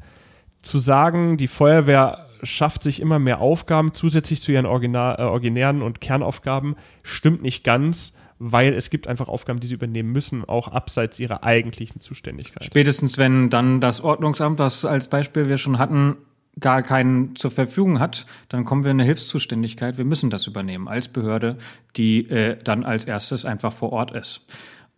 zu 0.62 0.78
sagen, 0.78 1.36
die 1.36 1.48
Feuerwehr 1.48 2.26
schafft 2.42 2.82
sich 2.82 3.00
immer 3.00 3.18
mehr 3.18 3.40
Aufgaben 3.40 3.92
zusätzlich 3.92 4.40
zu 4.40 4.52
ihren 4.52 4.66
Original, 4.66 5.16
äh, 5.18 5.22
originären 5.22 5.82
und 5.82 6.00
Kernaufgaben, 6.00 6.76
stimmt 7.02 7.42
nicht 7.42 7.64
ganz, 7.64 8.12
weil 8.38 8.74
es 8.74 8.90
gibt 8.90 9.08
einfach 9.08 9.28
Aufgaben, 9.28 9.60
die 9.60 9.66
sie 9.66 9.74
übernehmen 9.74 10.12
müssen, 10.12 10.44
auch 10.44 10.68
abseits 10.68 11.18
ihrer 11.18 11.42
eigentlichen 11.42 12.00
Zuständigkeit. 12.00 12.64
Spätestens 12.64 13.18
wenn 13.18 13.50
dann 13.50 13.80
das 13.80 14.00
Ordnungsamt, 14.00 14.60
das 14.60 14.84
als 14.84 15.08
Beispiel 15.08 15.48
wir 15.48 15.58
schon 15.58 15.78
hatten, 15.78 16.16
gar 16.60 16.82
keinen 16.82 17.36
zur 17.36 17.50
Verfügung 17.50 18.00
hat, 18.00 18.26
dann 18.48 18.64
kommen 18.64 18.84
wir 18.84 18.90
in 18.90 18.96
eine 18.96 19.04
Hilfszuständigkeit. 19.04 19.98
Wir 19.98 20.04
müssen 20.04 20.30
das 20.30 20.46
übernehmen 20.46 20.88
als 20.88 21.08
Behörde, 21.08 21.56
die 21.96 22.28
äh, 22.30 22.56
dann 22.62 22.84
als 22.84 23.04
erstes 23.04 23.44
einfach 23.44 23.72
vor 23.72 23.92
Ort 23.92 24.10
ist 24.12 24.44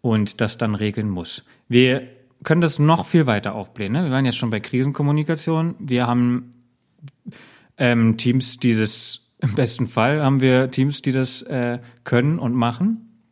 und 0.01 0.40
das 0.40 0.59
dann 0.59 0.74
regeln 0.74 1.11
muss. 1.11 1.44
Wir 1.68 2.03
können 2.45 2.61
das 2.61 2.78
noch 2.78 3.07
viel 3.07 3.26
weiter 3.26 3.55
aufblähen. 3.55 3.93
Ne? 3.93 4.05
Wir 4.05 4.11
waren 4.11 4.24
jetzt 4.24 4.38
schon 4.38 4.51
bei 4.51 4.61
Krisenkommunikation. 4.61 5.74
Wir 5.78 6.07
haben 6.07 6.53
ähm, 7.76 8.16
Teams, 8.16 8.59
die 8.59 8.74
das, 8.74 9.32
im 9.41 9.55
besten 9.55 9.88
Fall 9.88 10.22
haben 10.22 10.41
wir 10.41 10.70
Teams, 10.70 11.03
die 11.03 11.12
das 11.12 11.43
äh, 11.43 11.78
können 12.05 12.38
und 12.38 12.55
machen. 12.55 13.22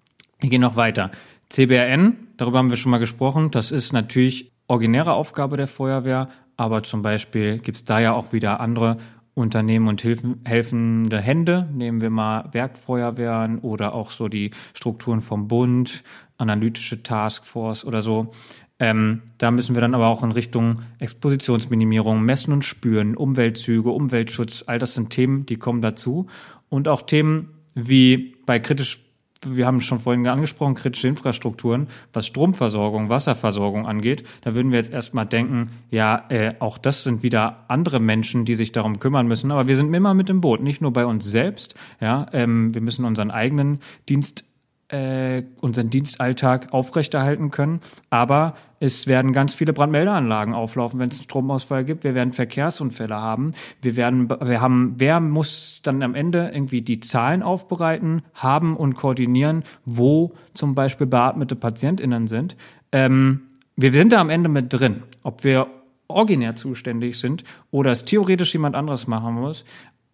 Wir 0.40 0.50
gehen 0.50 0.60
noch 0.60 0.76
weiter. 0.76 1.10
CBRN, 1.50 2.28
darüber 2.36 2.58
haben 2.58 2.70
wir 2.70 2.76
schon 2.76 2.90
mal 2.90 2.98
gesprochen. 2.98 3.50
Das 3.50 3.72
ist 3.72 3.92
natürlich 3.92 4.52
originäre 4.66 5.14
Aufgabe 5.14 5.56
der 5.56 5.66
Feuerwehr, 5.66 6.28
aber 6.56 6.82
zum 6.82 7.02
Beispiel 7.02 7.58
gibt's 7.58 7.84
da 7.84 8.00
ja 8.00 8.12
auch 8.12 8.32
wieder 8.32 8.60
andere 8.60 8.98
Unternehmen 9.34 9.88
und 9.88 10.00
Hilfen, 10.02 10.40
helfende 10.44 11.20
Hände. 11.20 11.68
Nehmen 11.72 12.00
wir 12.00 12.10
mal 12.10 12.48
Werkfeuerwehren 12.52 13.60
oder 13.60 13.94
auch 13.94 14.10
so 14.10 14.28
die 14.28 14.50
Strukturen 14.74 15.20
vom 15.20 15.48
Bund, 15.48 16.02
analytische 16.36 17.02
Taskforce 17.02 17.84
oder 17.84 18.02
so. 18.02 18.32
Ähm, 18.80 19.22
da 19.38 19.50
müssen 19.50 19.74
wir 19.74 19.80
dann 19.80 19.94
aber 19.94 20.06
auch 20.06 20.22
in 20.22 20.32
Richtung 20.32 20.80
Expositionsminimierung, 20.98 22.22
Messen 22.22 22.52
und 22.52 22.64
Spüren, 22.64 23.16
Umweltzüge, 23.16 23.90
Umweltschutz, 23.90 24.64
all 24.66 24.78
das 24.78 24.94
sind 24.94 25.10
Themen, 25.10 25.46
die 25.46 25.56
kommen 25.56 25.82
dazu. 25.82 26.26
Und 26.68 26.86
auch 26.86 27.02
Themen 27.02 27.50
wie 27.74 28.36
bei 28.46 28.58
kritisch, 28.58 29.00
wir 29.46 29.66
haben 29.66 29.80
schon 29.80 30.00
vorhin 30.00 30.26
angesprochen, 30.26 30.74
kritische 30.74 31.08
Infrastrukturen, 31.08 31.88
was 32.12 32.26
Stromversorgung, 32.26 33.08
Wasserversorgung 33.08 33.86
angeht, 33.86 34.24
da 34.42 34.54
würden 34.54 34.72
wir 34.72 34.78
jetzt 34.78 34.92
erstmal 34.92 35.26
denken, 35.26 35.70
ja, 35.90 36.24
äh, 36.28 36.54
auch 36.58 36.76
das 36.76 37.04
sind 37.04 37.22
wieder 37.22 37.64
andere 37.68 38.00
Menschen, 38.00 38.44
die 38.44 38.54
sich 38.54 38.72
darum 38.72 38.98
kümmern 38.98 39.28
müssen. 39.28 39.50
Aber 39.52 39.68
wir 39.68 39.76
sind 39.76 39.94
immer 39.94 40.14
mit 40.14 40.28
im 40.28 40.40
Boot, 40.40 40.60
nicht 40.60 40.80
nur 40.80 40.92
bei 40.92 41.06
uns 41.06 41.24
selbst. 41.24 41.74
Ja, 42.00 42.26
ähm, 42.32 42.74
wir 42.74 42.80
müssen 42.80 43.04
unseren 43.04 43.30
eigenen 43.30 43.78
Dienst 44.08 44.47
äh, 44.88 45.42
unseren 45.60 45.90
Dienstalltag 45.90 46.72
aufrechterhalten 46.72 47.50
können. 47.50 47.80
Aber 48.10 48.54
es 48.80 49.06
werden 49.06 49.32
ganz 49.32 49.54
viele 49.54 49.72
Brandmeldeanlagen 49.72 50.54
auflaufen, 50.54 51.00
wenn 51.00 51.08
es 51.08 51.16
einen 51.16 51.24
Stromausfall 51.24 51.84
gibt. 51.84 52.04
Wir 52.04 52.14
werden 52.14 52.32
Verkehrsunfälle 52.32 53.16
haben. 53.16 53.52
Wir 53.82 53.96
werden, 53.96 54.30
wir 54.30 54.60
haben, 54.60 54.94
wer 54.96 55.20
muss 55.20 55.80
dann 55.82 56.02
am 56.02 56.14
Ende 56.14 56.50
irgendwie 56.52 56.82
die 56.82 57.00
Zahlen 57.00 57.42
aufbereiten, 57.42 58.22
haben 58.34 58.76
und 58.76 58.94
koordinieren, 58.96 59.64
wo 59.84 60.32
zum 60.54 60.74
Beispiel 60.74 61.06
beatmete 61.06 61.56
PatientInnen 61.56 62.26
sind. 62.26 62.56
Ähm, 62.92 63.42
wir 63.76 63.92
sind 63.92 64.12
da 64.12 64.20
am 64.20 64.30
Ende 64.30 64.48
mit 64.48 64.72
drin. 64.72 65.02
Ob 65.22 65.44
wir 65.44 65.66
originär 66.08 66.56
zuständig 66.56 67.18
sind 67.18 67.44
oder 67.70 67.92
es 67.92 68.04
theoretisch 68.04 68.54
jemand 68.54 68.74
anderes 68.74 69.06
machen 69.06 69.34
muss 69.34 69.64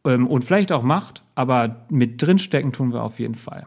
ähm, 0.04 0.26
und 0.26 0.44
vielleicht 0.44 0.72
auch 0.72 0.82
macht, 0.82 1.22
aber 1.34 1.86
mit 1.88 2.20
drinstecken 2.20 2.72
tun 2.72 2.92
wir 2.92 3.02
auf 3.02 3.20
jeden 3.20 3.36
Fall. 3.36 3.66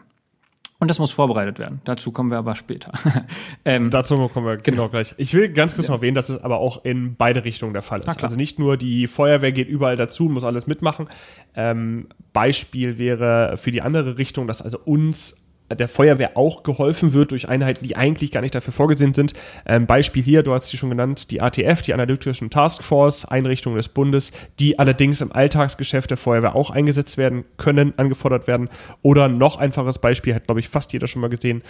Und 0.80 0.90
das 0.90 1.00
muss 1.00 1.12
vorbereitet 1.12 1.58
werden. 1.58 1.82
Dazu 1.86 2.12
kommen 2.12 2.30
wir 2.30 2.38
aber 2.38 2.54
später. 2.54 2.92
ähm, 3.66 3.90
Dazu 3.90 4.28
kommen 4.28 4.46
wir 4.46 4.58
genau, 4.58 4.84
genau 4.84 4.90
gleich. 4.90 5.16
Ich 5.18 5.34
will 5.34 5.50
ganz 5.50 5.74
kurz 5.74 5.88
ja. 5.88 5.94
noch 5.94 6.00
erwähnen, 6.00 6.14
dass 6.14 6.30
es 6.30 6.44
aber 6.44 6.60
auch 6.60 6.86
in 6.86 7.16
beide 7.16 7.46
Richtungen 7.46 7.74
der 7.74 7.82
Fall 7.82 8.02
ist. 8.02 8.24
Also 8.24 8.36
nicht 8.36 8.60
nur 8.60 8.78
die 8.78 9.08
Feuerwehr 9.08 9.52
geht 9.52 9.70
überall 9.70 9.96
dazu, 9.96 10.26
muss 10.26 10.44
alles 10.44 10.68
mitmachen. 10.68 11.08
Ähm, 11.56 12.10
Beispiel 12.32 13.00
wäre 13.00 13.58
für 13.58 13.72
die 13.72 13.82
andere 13.82 14.20
Richtung, 14.20 14.46
dass 14.46 14.62
also 14.62 14.78
uns 14.86 15.47
der 15.70 15.88
Feuerwehr 15.88 16.38
auch 16.38 16.64
geholfen 16.64 17.14
wird 17.14 17.32
durch 17.32 17.50
Einheiten, 17.50 17.84
die 17.84 17.96
eigentlich 17.96 18.32
gar 18.32 18.42
nicht 18.42 18.56
dafür 18.56 18.74
vorgesehen 18.74 19.14
sind. 19.14 19.34
Ähm, 19.66 19.86
Beispiel 19.86 20.24
hier, 20.24 20.44
du 20.44 20.54
hast 20.54 20.70
sie 20.70 20.78
schon 20.78 20.90
genannt, 20.90 21.32
die 21.32 21.42
ATF, 21.42 21.82
die 21.82 21.94
Analytischen 21.94 22.50
Taskforce, 22.50 23.26
Einrichtung 23.26 23.76
des 23.76 23.90
Bundes, 23.90 24.32
die 24.60 24.80
allerdings 24.80 25.22
im 25.22 25.32
Alltagsgeschäft 25.32 26.10
der 26.10 26.18
Feuerwehr 26.18 26.56
auch 26.56 26.70
eingesetzt 26.70 27.18
werden 27.18 27.44
können, 27.58 27.94
angefordert 27.98 28.48
werden. 28.48 28.70
Oder 29.02 29.28
noch 29.28 29.58
einfaches 29.58 30.00
Beispiel, 30.00 30.34
hat 30.34 30.46
glaube 30.46 30.62
ich 30.62 30.70
fast 30.70 30.94
jeder 30.94 31.08
schon 31.08 31.22
mal 31.22 31.30
gesehen, 31.30 31.62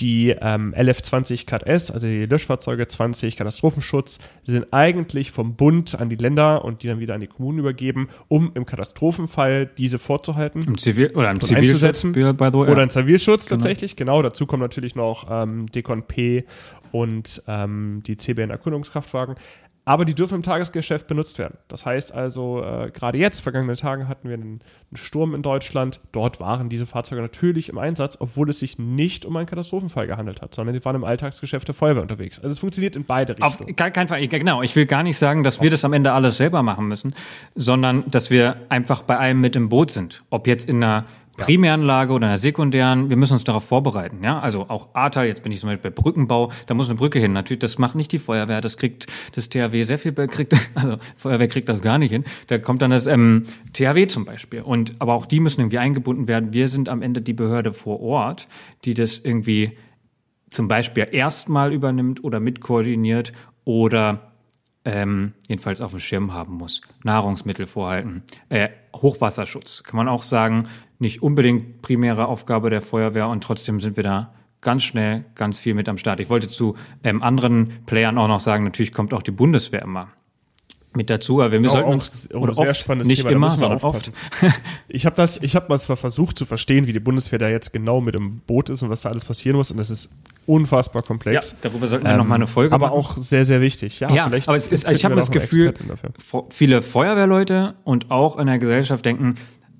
die 0.00 0.30
ähm, 0.40 0.74
LF20 0.74 1.46
KS, 1.46 1.90
also 1.90 2.06
die 2.06 2.26
Löschfahrzeuge 2.26 2.86
20 2.86 3.36
Katastrophenschutz, 3.36 4.18
sind 4.42 4.66
eigentlich 4.72 5.30
vom 5.30 5.54
Bund 5.54 5.98
an 5.98 6.08
die 6.08 6.16
Länder 6.16 6.64
und 6.64 6.82
die 6.82 6.88
dann 6.88 6.98
wieder 6.98 7.14
an 7.14 7.20
die 7.20 7.26
Kommunen 7.28 7.58
übergeben, 7.58 8.08
um 8.28 8.50
im 8.54 8.66
Katastrophenfall 8.66 9.66
diese 9.66 9.98
vorzuhalten. 9.98 10.62
Im 10.66 10.78
Zivil 10.78 11.12
oder 11.14 11.30
im 11.30 11.40
Zivilschutz, 11.40 12.02
by 12.02 12.12
the 12.12 12.36
way, 12.38 12.70
oder 12.70 12.82
im 12.82 12.90
Zivilschutz 12.90 13.35
genau. 13.44 13.56
tatsächlich, 13.56 13.96
genau. 13.96 14.22
Dazu 14.22 14.46
kommen 14.46 14.62
natürlich 14.62 14.94
noch 14.94 15.28
ähm, 15.30 15.66
Dekon 15.70 16.04
P 16.04 16.44
und 16.92 17.42
ähm, 17.46 18.02
die 18.06 18.16
CBN-Erkundungskraftwagen 18.16 19.36
aber 19.88 20.04
die 20.04 20.14
dürfen 20.14 20.34
im 20.34 20.42
Tagesgeschäft 20.42 21.06
benutzt 21.06 21.38
werden. 21.38 21.58
Das 21.68 21.86
heißt 21.86 22.12
also, 22.12 22.60
äh, 22.60 22.90
gerade 22.90 23.18
jetzt, 23.18 23.40
vergangene 23.40 23.76
Tage 23.76 24.08
hatten 24.08 24.28
wir 24.28 24.34
einen, 24.34 24.60
einen, 24.90 24.96
Sturm 24.96 25.32
in 25.32 25.42
Deutschland. 25.42 26.00
Dort 26.10 26.40
waren 26.40 26.68
diese 26.68 26.86
Fahrzeuge 26.86 27.22
natürlich 27.22 27.68
im 27.68 27.78
Einsatz, 27.78 28.16
obwohl 28.18 28.50
es 28.50 28.58
sich 28.58 28.80
nicht 28.80 29.24
um 29.24 29.36
einen 29.36 29.46
Katastrophenfall 29.46 30.08
gehandelt 30.08 30.42
hat, 30.42 30.56
sondern 30.56 30.74
die 30.74 30.84
waren 30.84 30.96
im 30.96 31.04
Alltagsgeschäft 31.04 31.68
der 31.68 31.74
Feuerwehr 31.76 32.02
unterwegs. 32.02 32.40
Also 32.40 32.50
es 32.50 32.58
funktioniert 32.58 32.96
in 32.96 33.04
beide 33.04 33.38
Richtungen. 33.38 33.70
Auf 33.70 33.92
keinen 33.92 34.08
Fall, 34.08 34.26
genau. 34.26 34.60
Ich 34.62 34.74
will 34.74 34.86
gar 34.86 35.04
nicht 35.04 35.18
sagen, 35.18 35.44
dass 35.44 35.62
wir 35.62 35.70
das 35.70 35.84
am 35.84 35.92
Ende 35.92 36.10
alles 36.12 36.36
selber 36.36 36.64
machen 36.64 36.88
müssen, 36.88 37.14
sondern 37.54 38.10
dass 38.10 38.28
wir 38.28 38.56
einfach 38.68 39.02
bei 39.02 39.16
allem 39.16 39.40
mit 39.40 39.54
im 39.54 39.68
Boot 39.68 39.92
sind. 39.92 40.24
Ob 40.30 40.48
jetzt 40.48 40.68
in 40.68 40.82
einer 40.82 41.04
Primäranlage 41.36 42.12
oder 42.12 42.26
einer 42.26 42.38
sekundären, 42.38 43.10
wir 43.10 43.16
müssen 43.16 43.34
uns 43.34 43.44
darauf 43.44 43.64
vorbereiten. 43.64 44.22
Ja, 44.22 44.38
also 44.38 44.66
auch 44.68 44.94
Ahrtal, 44.94 45.26
jetzt 45.26 45.42
bin 45.42 45.52
ich 45.52 45.60
zum 45.60 45.68
Beispiel 45.68 45.90
bei 45.90 46.02
Brückenbau, 46.02 46.50
da 46.66 46.74
muss 46.74 46.88
eine 46.88 46.96
Brücke 46.96 47.18
hin. 47.18 47.32
Natürlich, 47.32 47.60
das 47.60 47.78
macht 47.78 47.94
nicht 47.94 48.12
die 48.12 48.18
Feuerwehr, 48.18 48.60
das 48.60 48.76
kriegt 48.76 49.06
das 49.34 49.48
THW 49.48 49.82
sehr 49.82 49.98
viel, 49.98 50.12
kriegt, 50.12 50.54
also 50.74 50.96
Feuerwehr 51.16 51.48
kriegt 51.48 51.68
das 51.68 51.82
gar 51.82 51.98
nicht 51.98 52.10
hin. 52.10 52.24
Da 52.46 52.58
kommt 52.58 52.82
dann 52.82 52.90
das 52.90 53.06
ähm, 53.06 53.44
THW 53.72 54.06
zum 54.06 54.24
Beispiel. 54.24 54.62
Und 54.62 54.94
aber 54.98 55.14
auch 55.14 55.26
die 55.26 55.40
müssen 55.40 55.60
irgendwie 55.60 55.78
eingebunden 55.78 56.28
werden. 56.28 56.52
Wir 56.52 56.68
sind 56.68 56.88
am 56.88 57.02
Ende 57.02 57.22
die 57.22 57.34
Behörde 57.34 57.72
vor 57.72 58.00
Ort, 58.00 58.48
die 58.84 58.94
das 58.94 59.18
irgendwie 59.18 59.76
zum 60.50 60.68
Beispiel 60.68 61.08
erstmal 61.10 61.72
übernimmt 61.72 62.22
oder 62.24 62.40
mitkoordiniert 62.40 63.32
oder 63.64 64.32
ähm, 64.86 65.32
jedenfalls 65.48 65.80
auf 65.80 65.90
dem 65.90 66.00
Schirm 66.00 66.32
haben 66.32 66.54
muss. 66.54 66.80
Nahrungsmittel 67.02 67.66
vorhalten. 67.66 68.22
Äh, 68.48 68.68
Hochwasserschutz 68.94 69.82
kann 69.82 69.96
man 69.96 70.08
auch 70.08 70.22
sagen, 70.22 70.68
nicht 70.98 71.22
unbedingt 71.22 71.82
primäre 71.82 72.26
Aufgabe 72.26 72.70
der 72.70 72.82
Feuerwehr 72.82 73.28
und 73.28 73.42
trotzdem 73.42 73.80
sind 73.80 73.96
wir 73.96 74.04
da 74.04 74.32
ganz 74.60 74.82
schnell 74.82 75.24
ganz 75.34 75.58
viel 75.58 75.74
mit 75.74 75.88
am 75.88 75.98
Start. 75.98 76.20
Ich 76.20 76.30
wollte 76.30 76.48
zu 76.48 76.76
ähm, 77.04 77.22
anderen 77.22 77.70
Playern 77.86 78.18
auch 78.18 78.28
noch 78.28 78.40
sagen, 78.40 78.64
natürlich 78.64 78.92
kommt 78.92 79.14
auch 79.14 79.22
die 79.22 79.30
Bundeswehr 79.30 79.82
immer 79.82 80.08
mit 80.96 81.10
dazu, 81.10 81.42
aber 81.42 81.52
wir 81.52 81.70
sollten 81.70 81.90
uns 81.90 82.28
auch 82.34 82.48
ein 82.48 82.54
sehr 82.54 82.70
oft, 82.70 82.80
spannendes 82.80 83.06
nicht 83.06 83.22
Thema, 83.22 83.32
immer, 83.32 83.50
sondern 83.50 83.78
oft. 83.80 84.10
ich 84.88 85.06
habe 85.06 85.14
das, 85.14 85.40
ich 85.42 85.54
habe 85.54 85.66
mal 85.68 85.78
versucht 85.78 86.38
zu 86.38 86.46
verstehen, 86.46 86.86
wie 86.86 86.92
die 86.92 87.00
Bundeswehr 87.00 87.38
da 87.38 87.48
jetzt 87.48 87.72
genau 87.72 88.00
mit 88.00 88.14
dem 88.14 88.38
Boot 88.40 88.70
ist 88.70 88.82
und 88.82 88.88
was 88.90 89.02
da 89.02 89.10
alles 89.10 89.24
passieren 89.24 89.56
muss 89.56 89.70
und 89.70 89.76
das 89.76 89.90
ist 89.90 90.10
unfassbar 90.46 91.02
komplex. 91.02 91.52
Ja, 91.52 91.58
darüber 91.62 91.86
sollten 91.86 92.06
wir 92.06 92.12
ähm, 92.12 92.18
noch 92.18 92.26
mal 92.26 92.36
eine 92.36 92.46
Folge 92.46 92.74
aber 92.74 92.86
machen. 92.86 92.98
Aber 92.98 93.08
auch 93.10 93.16
sehr, 93.18 93.44
sehr 93.44 93.60
wichtig. 93.60 94.00
Ja, 94.00 94.10
ja 94.10 94.24
aber 94.24 94.56
es 94.56 94.66
ist, 94.66 94.90
ich 94.90 95.04
habe 95.04 95.14
das 95.14 95.30
Gefühl, 95.30 95.74
viele 96.48 96.82
Feuerwehrleute 96.82 97.74
und 97.84 98.10
auch 98.10 98.38
in 98.38 98.46
der 98.46 98.58
Gesellschaft 98.58 99.04
denken, 99.04 99.34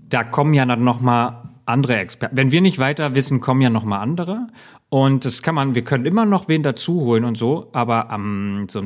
da 0.09 0.25
kommen 0.25 0.55
ja 0.55 0.65
dann 0.67 0.85
noch 0.85 1.01
mal 1.01 1.51
andere 1.67 1.97
Experten. 1.97 2.37
Wenn 2.37 2.53
wir 2.53 2.61
nicht 2.61 2.79
weiter 2.79 3.15
wissen, 3.15 3.41
kommen 3.41 3.61
ja 3.61 3.71
noch 3.71 3.85
mal 3.85 3.99
andere. 3.99 4.47
Und 4.89 5.25
das 5.25 5.43
kann 5.43 5.55
man, 5.55 5.75
wir 5.75 5.83
können 5.83 6.07
immer 6.07 6.25
noch 6.25 6.49
wen 6.49 6.63
dazu 6.63 7.01
holen 7.01 7.25
und 7.25 7.37
so, 7.37 7.69
aber 7.73 8.09
ähm, 8.13 8.67
so, 8.69 8.83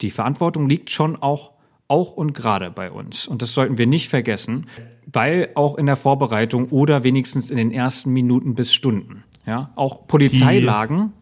die 0.00 0.10
Verantwortung 0.10 0.68
liegt 0.68 0.90
schon 0.90 1.16
auch, 1.16 1.52
auch 1.88 2.12
und 2.12 2.34
gerade 2.34 2.70
bei 2.70 2.90
uns. 2.90 3.28
Und 3.28 3.42
das 3.42 3.54
sollten 3.54 3.78
wir 3.78 3.86
nicht 3.86 4.08
vergessen, 4.08 4.66
weil 5.06 5.50
auch 5.54 5.78
in 5.78 5.86
der 5.86 5.96
Vorbereitung 5.96 6.68
oder 6.70 7.04
wenigstens 7.04 7.50
in 7.50 7.56
den 7.56 7.70
ersten 7.70 8.12
Minuten 8.12 8.56
bis 8.56 8.74
Stunden, 8.74 9.22
ja, 9.46 9.70
auch 9.76 10.08
Polizeilagen, 10.08 11.12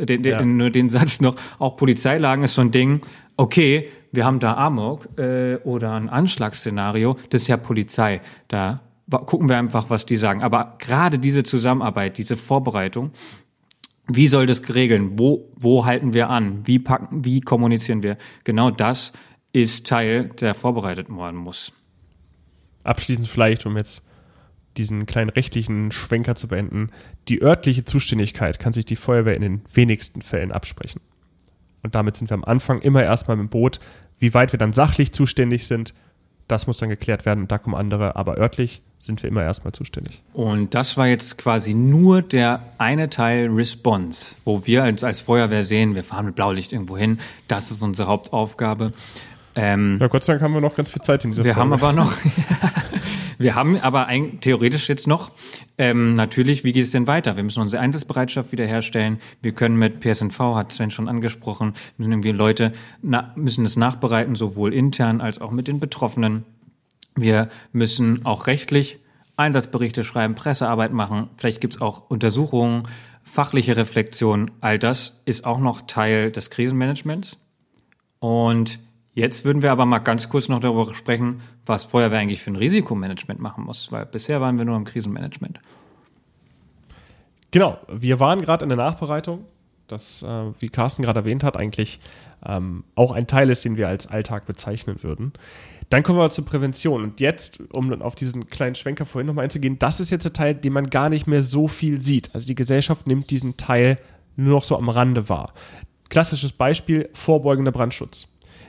den, 0.00 0.24
den, 0.24 0.32
ja. 0.32 0.44
nur 0.44 0.70
den 0.70 0.90
Satz 0.90 1.20
noch, 1.20 1.36
auch 1.60 1.76
Polizeilagen 1.76 2.42
ist 2.42 2.56
so 2.56 2.62
ein 2.62 2.72
Ding, 2.72 3.02
okay, 3.36 3.88
wir 4.10 4.24
haben 4.24 4.40
da 4.40 4.54
Amok 4.56 5.08
äh, 5.18 5.56
oder 5.62 5.92
ein 5.92 6.08
Anschlagsszenario, 6.08 7.16
das 7.30 7.42
ist 7.42 7.48
ja 7.48 7.56
Polizei. 7.56 8.20
Da 8.48 8.80
gucken 9.10 9.48
wir 9.48 9.58
einfach, 9.58 9.90
was 9.90 10.06
die 10.06 10.16
sagen. 10.16 10.42
Aber 10.42 10.76
gerade 10.78 11.18
diese 11.18 11.42
Zusammenarbeit, 11.42 12.18
diese 12.18 12.36
Vorbereitung, 12.36 13.12
wie 14.06 14.26
soll 14.26 14.46
das 14.46 14.62
geregeln? 14.62 15.18
Wo, 15.18 15.52
wo 15.56 15.84
halten 15.84 16.14
wir 16.14 16.30
an? 16.30 16.66
Wie 16.66 16.78
packen, 16.78 17.24
wie 17.24 17.40
kommunizieren 17.40 18.02
wir? 18.02 18.16
Genau 18.44 18.70
das 18.70 19.12
ist 19.52 19.86
Teil, 19.86 20.30
der 20.40 20.54
vorbereitet 20.54 21.08
werden 21.10 21.38
muss. 21.38 21.72
Abschließend 22.84 23.28
vielleicht, 23.28 23.66
um 23.66 23.76
jetzt 23.76 24.08
diesen 24.78 25.06
kleinen 25.06 25.30
rechtlichen 25.30 25.92
Schwenker 25.92 26.36
zu 26.36 26.48
beenden. 26.48 26.90
Die 27.28 27.42
örtliche 27.42 27.84
Zuständigkeit 27.84 28.58
kann 28.58 28.72
sich 28.72 28.86
die 28.86 28.96
Feuerwehr 28.96 29.34
in 29.34 29.42
den 29.42 29.62
wenigsten 29.72 30.22
Fällen 30.22 30.52
absprechen. 30.52 31.02
Und 31.82 31.94
damit 31.94 32.16
sind 32.16 32.30
wir 32.30 32.34
am 32.34 32.44
Anfang 32.44 32.80
immer 32.80 33.02
erstmal 33.02 33.38
im 33.38 33.48
Boot. 33.48 33.80
Wie 34.18 34.34
weit 34.34 34.52
wir 34.52 34.58
dann 34.58 34.72
sachlich 34.72 35.12
zuständig 35.12 35.66
sind, 35.66 35.94
das 36.46 36.66
muss 36.66 36.78
dann 36.78 36.88
geklärt 36.88 37.26
werden 37.26 37.40
und 37.40 37.52
da 37.52 37.58
kommen 37.58 37.76
andere, 37.76 38.16
aber 38.16 38.38
örtlich 38.38 38.82
sind 38.98 39.22
wir 39.22 39.28
immer 39.28 39.42
erstmal 39.42 39.72
zuständig. 39.72 40.22
Und 40.32 40.74
das 40.74 40.96
war 40.96 41.06
jetzt 41.06 41.38
quasi 41.38 41.74
nur 41.74 42.22
der 42.22 42.60
eine 42.78 43.10
Teil 43.10 43.48
Response, 43.48 44.34
wo 44.44 44.66
wir 44.66 44.82
als, 44.84 45.04
als 45.04 45.20
Feuerwehr 45.20 45.64
sehen, 45.64 45.94
wir 45.94 46.04
fahren 46.04 46.26
mit 46.26 46.34
Blaulicht 46.34 46.72
irgendwo 46.72 46.96
hin, 46.96 47.18
das 47.46 47.70
ist 47.70 47.82
unsere 47.82 48.08
Hauptaufgabe. 48.08 48.92
Ähm, 49.54 49.98
ja, 50.00 50.06
Gott 50.08 50.24
sei 50.24 50.34
Dank 50.34 50.42
haben 50.42 50.54
wir 50.54 50.60
noch 50.60 50.76
ganz 50.76 50.90
viel 50.90 51.02
Zeit 51.02 51.24
in 51.24 51.30
dieser 51.30 51.42
Wir 51.44 51.54
Folge. 51.54 51.60
haben 51.60 51.72
aber 51.72 51.92
noch, 51.92 52.12
wir 53.38 53.54
haben 53.54 53.80
aber 53.80 54.06
ein, 54.06 54.40
theoretisch 54.40 54.88
jetzt 54.88 55.06
noch, 55.06 55.32
ähm, 55.78 56.14
natürlich, 56.14 56.64
wie 56.64 56.72
geht 56.72 56.84
es 56.84 56.92
denn 56.92 57.06
weiter? 57.06 57.36
Wir 57.36 57.42
müssen 57.42 57.60
unsere 57.60 57.82
Einsatzbereitschaft 57.82 58.52
wiederherstellen. 58.52 59.18
Wir 59.42 59.52
können 59.52 59.76
mit 59.76 60.00
PSNV, 60.00 60.38
hat 60.54 60.72
Sven 60.72 60.90
schon 60.90 61.08
angesprochen, 61.08 61.74
müssen 61.96 62.12
irgendwie 62.12 62.32
Leute, 62.32 62.72
na, 63.02 63.32
müssen 63.36 63.64
es 63.64 63.76
nachbereiten, 63.76 64.34
sowohl 64.36 64.72
intern 64.72 65.20
als 65.20 65.40
auch 65.40 65.50
mit 65.50 65.66
den 65.66 65.80
Betroffenen. 65.80 66.44
Wir 67.16 67.48
müssen 67.72 68.24
auch 68.24 68.46
rechtlich 68.46 69.00
Einsatzberichte 69.36 70.04
schreiben, 70.04 70.34
Pressearbeit 70.34 70.92
machen. 70.92 71.30
Vielleicht 71.36 71.60
gibt 71.60 71.76
es 71.76 71.80
auch 71.80 72.10
Untersuchungen, 72.10 72.88
fachliche 73.22 73.76
Reflexion. 73.76 74.50
All 74.60 74.78
das 74.78 75.20
ist 75.24 75.44
auch 75.44 75.58
noch 75.58 75.82
Teil 75.82 76.32
des 76.32 76.50
Krisenmanagements. 76.50 77.38
Und 78.18 78.80
Jetzt 79.18 79.44
würden 79.44 79.62
wir 79.62 79.72
aber 79.72 79.84
mal 79.84 79.98
ganz 79.98 80.28
kurz 80.28 80.48
noch 80.48 80.60
darüber 80.60 80.94
sprechen, 80.94 81.40
was 81.66 81.84
Feuerwehr 81.84 82.20
eigentlich 82.20 82.40
für 82.40 82.52
ein 82.52 82.56
Risikomanagement 82.56 83.40
machen 83.40 83.64
muss, 83.64 83.90
weil 83.90 84.06
bisher 84.06 84.40
waren 84.40 84.58
wir 84.58 84.64
nur 84.64 84.76
im 84.76 84.84
Krisenmanagement. 84.84 85.58
Genau, 87.50 87.78
wir 87.88 88.20
waren 88.20 88.40
gerade 88.42 88.62
in 88.62 88.68
der 88.68 88.78
Nachbereitung, 88.78 89.44
das, 89.88 90.22
äh, 90.22 90.52
wie 90.60 90.68
Carsten 90.68 91.02
gerade 91.02 91.18
erwähnt 91.18 91.42
hat, 91.42 91.56
eigentlich 91.56 91.98
ähm, 92.46 92.84
auch 92.94 93.10
ein 93.10 93.26
Teil 93.26 93.50
ist, 93.50 93.64
den 93.64 93.76
wir 93.76 93.88
als 93.88 94.06
Alltag 94.06 94.46
bezeichnen 94.46 95.02
würden. 95.02 95.32
Dann 95.90 96.02
kommen 96.02 96.18
wir 96.18 96.30
zur 96.30 96.44
Prävention. 96.44 97.02
Und 97.02 97.20
jetzt, 97.20 97.60
um 97.72 98.02
auf 98.02 98.14
diesen 98.14 98.48
kleinen 98.48 98.74
Schwenker 98.74 99.06
vorhin 99.06 99.26
nochmal 99.26 99.44
einzugehen, 99.44 99.78
das 99.78 100.00
ist 100.00 100.10
jetzt 100.10 100.24
der 100.24 100.32
Teil, 100.32 100.54
den 100.54 100.72
man 100.72 100.90
gar 100.90 101.08
nicht 101.08 101.26
mehr 101.26 101.42
so 101.42 101.68
viel 101.68 102.00
sieht. 102.00 102.30
Also 102.34 102.46
die 102.46 102.54
Gesellschaft 102.54 103.06
nimmt 103.06 103.30
diesen 103.30 103.56
Teil 103.56 103.98
nur 104.36 104.54
noch 104.54 104.64
so 104.64 104.76
am 104.76 104.88
Rande 104.88 105.28
wahr. 105.28 105.54
Klassisches 106.10 106.52
Beispiel, 106.52 107.08
vorbeugender 107.12 107.72
Brandschutz. 107.72 108.26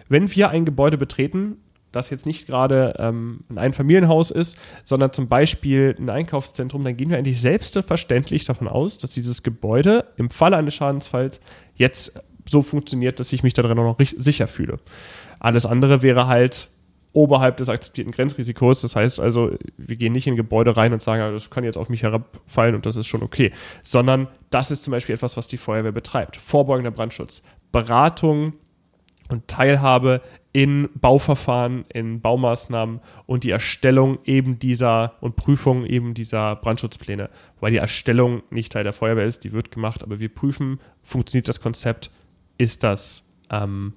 Wenn 0.08 0.34
wir 0.34 0.50
ein 0.50 0.66
Gebäude 0.66 0.98
betreten, 0.98 1.58
das 1.92 2.10
jetzt 2.10 2.26
nicht 2.26 2.48
gerade 2.48 2.96
ähm, 3.00 3.42
ein 3.50 3.58
Einfamilienhaus 3.58 4.32
ist, 4.32 4.58
sondern 4.84 5.12
zum 5.12 5.28
Beispiel 5.28 5.96
ein 5.98 6.10
Einkaufszentrum, 6.10 6.84
dann 6.84 6.96
gehen 6.96 7.10
wir 7.10 7.18
eigentlich 7.18 7.42
selbstverständlich 7.42 8.46
davon 8.46 8.68
aus, 8.68 8.98
dass 8.98 9.12
dieses 9.12 9.44
Gebäude 9.44 10.06
im 10.18 10.30
Falle 10.30 10.58
eines 10.58 10.76
Schadensfalls 10.76 11.40
jetzt 11.76 12.20
so 12.48 12.62
funktioniert, 12.62 13.20
dass 13.20 13.34
ich 13.34 13.44
mich 13.44 13.54
darin 13.54 13.78
auch 13.80 14.00
noch 14.00 14.06
sicher 14.06 14.48
fühle. 14.48 14.78
Alles 15.40 15.66
andere 15.66 16.02
wäre 16.02 16.28
halt 16.28 16.70
oberhalb 17.14 17.58
des 17.58 17.70
akzeptierten 17.70 18.12
Grenzrisikos. 18.12 18.82
Das 18.82 18.96
heißt 18.96 19.20
also, 19.20 19.52
wir 19.78 19.96
gehen 19.96 20.14
nicht 20.14 20.28
in 20.28 20.36
Gebäude 20.36 20.78
rein 20.78 20.94
und 20.94 21.02
sagen, 21.02 21.34
das 21.34 21.50
kann 21.50 21.64
jetzt 21.64 21.78
auf 21.78 21.90
mich 21.90 22.04
herabfallen 22.04 22.76
und 22.76 22.86
das 22.86 22.96
ist 22.96 23.08
schon 23.08 23.24
okay, 23.24 23.52
sondern 23.82 24.28
das 24.50 24.72
ist 24.72 24.84
zum 24.84 24.92
Beispiel 24.92 25.16
etwas, 25.16 25.38
was 25.38 25.48
die 25.48 25.58
Feuerwehr 25.58 25.92
betreibt. 25.92 26.38
Vorbeugender 26.38 26.92
Brandschutz, 26.92 27.44
Beratung 27.72 28.54
und 29.30 29.48
Teilhabe 29.48 30.22
in 30.52 30.90
Bauverfahren, 30.96 31.86
in 31.94 32.22
Baumaßnahmen 32.22 33.02
und 33.28 33.44
die 33.44 33.52
Erstellung 33.52 34.18
eben 34.26 34.58
dieser 34.58 35.14
und 35.22 35.36
Prüfung 35.36 35.86
eben 35.86 36.16
dieser 36.16 36.56
Brandschutzpläne. 36.56 37.30
Weil 37.60 37.72
die 37.72 37.78
Erstellung 37.78 38.42
nicht 38.50 38.72
Teil 38.72 38.84
der 38.84 38.94
Feuerwehr 38.94 39.26
ist, 39.26 39.44
die 39.44 39.52
wird 39.52 39.72
gemacht, 39.72 40.04
aber 40.04 40.20
wir 40.20 40.34
prüfen, 40.34 40.80
funktioniert 41.04 41.48
das 41.48 41.62
Konzept, 41.62 42.10
ist 42.58 42.84
das 42.84 43.32
ähm, 43.52 43.94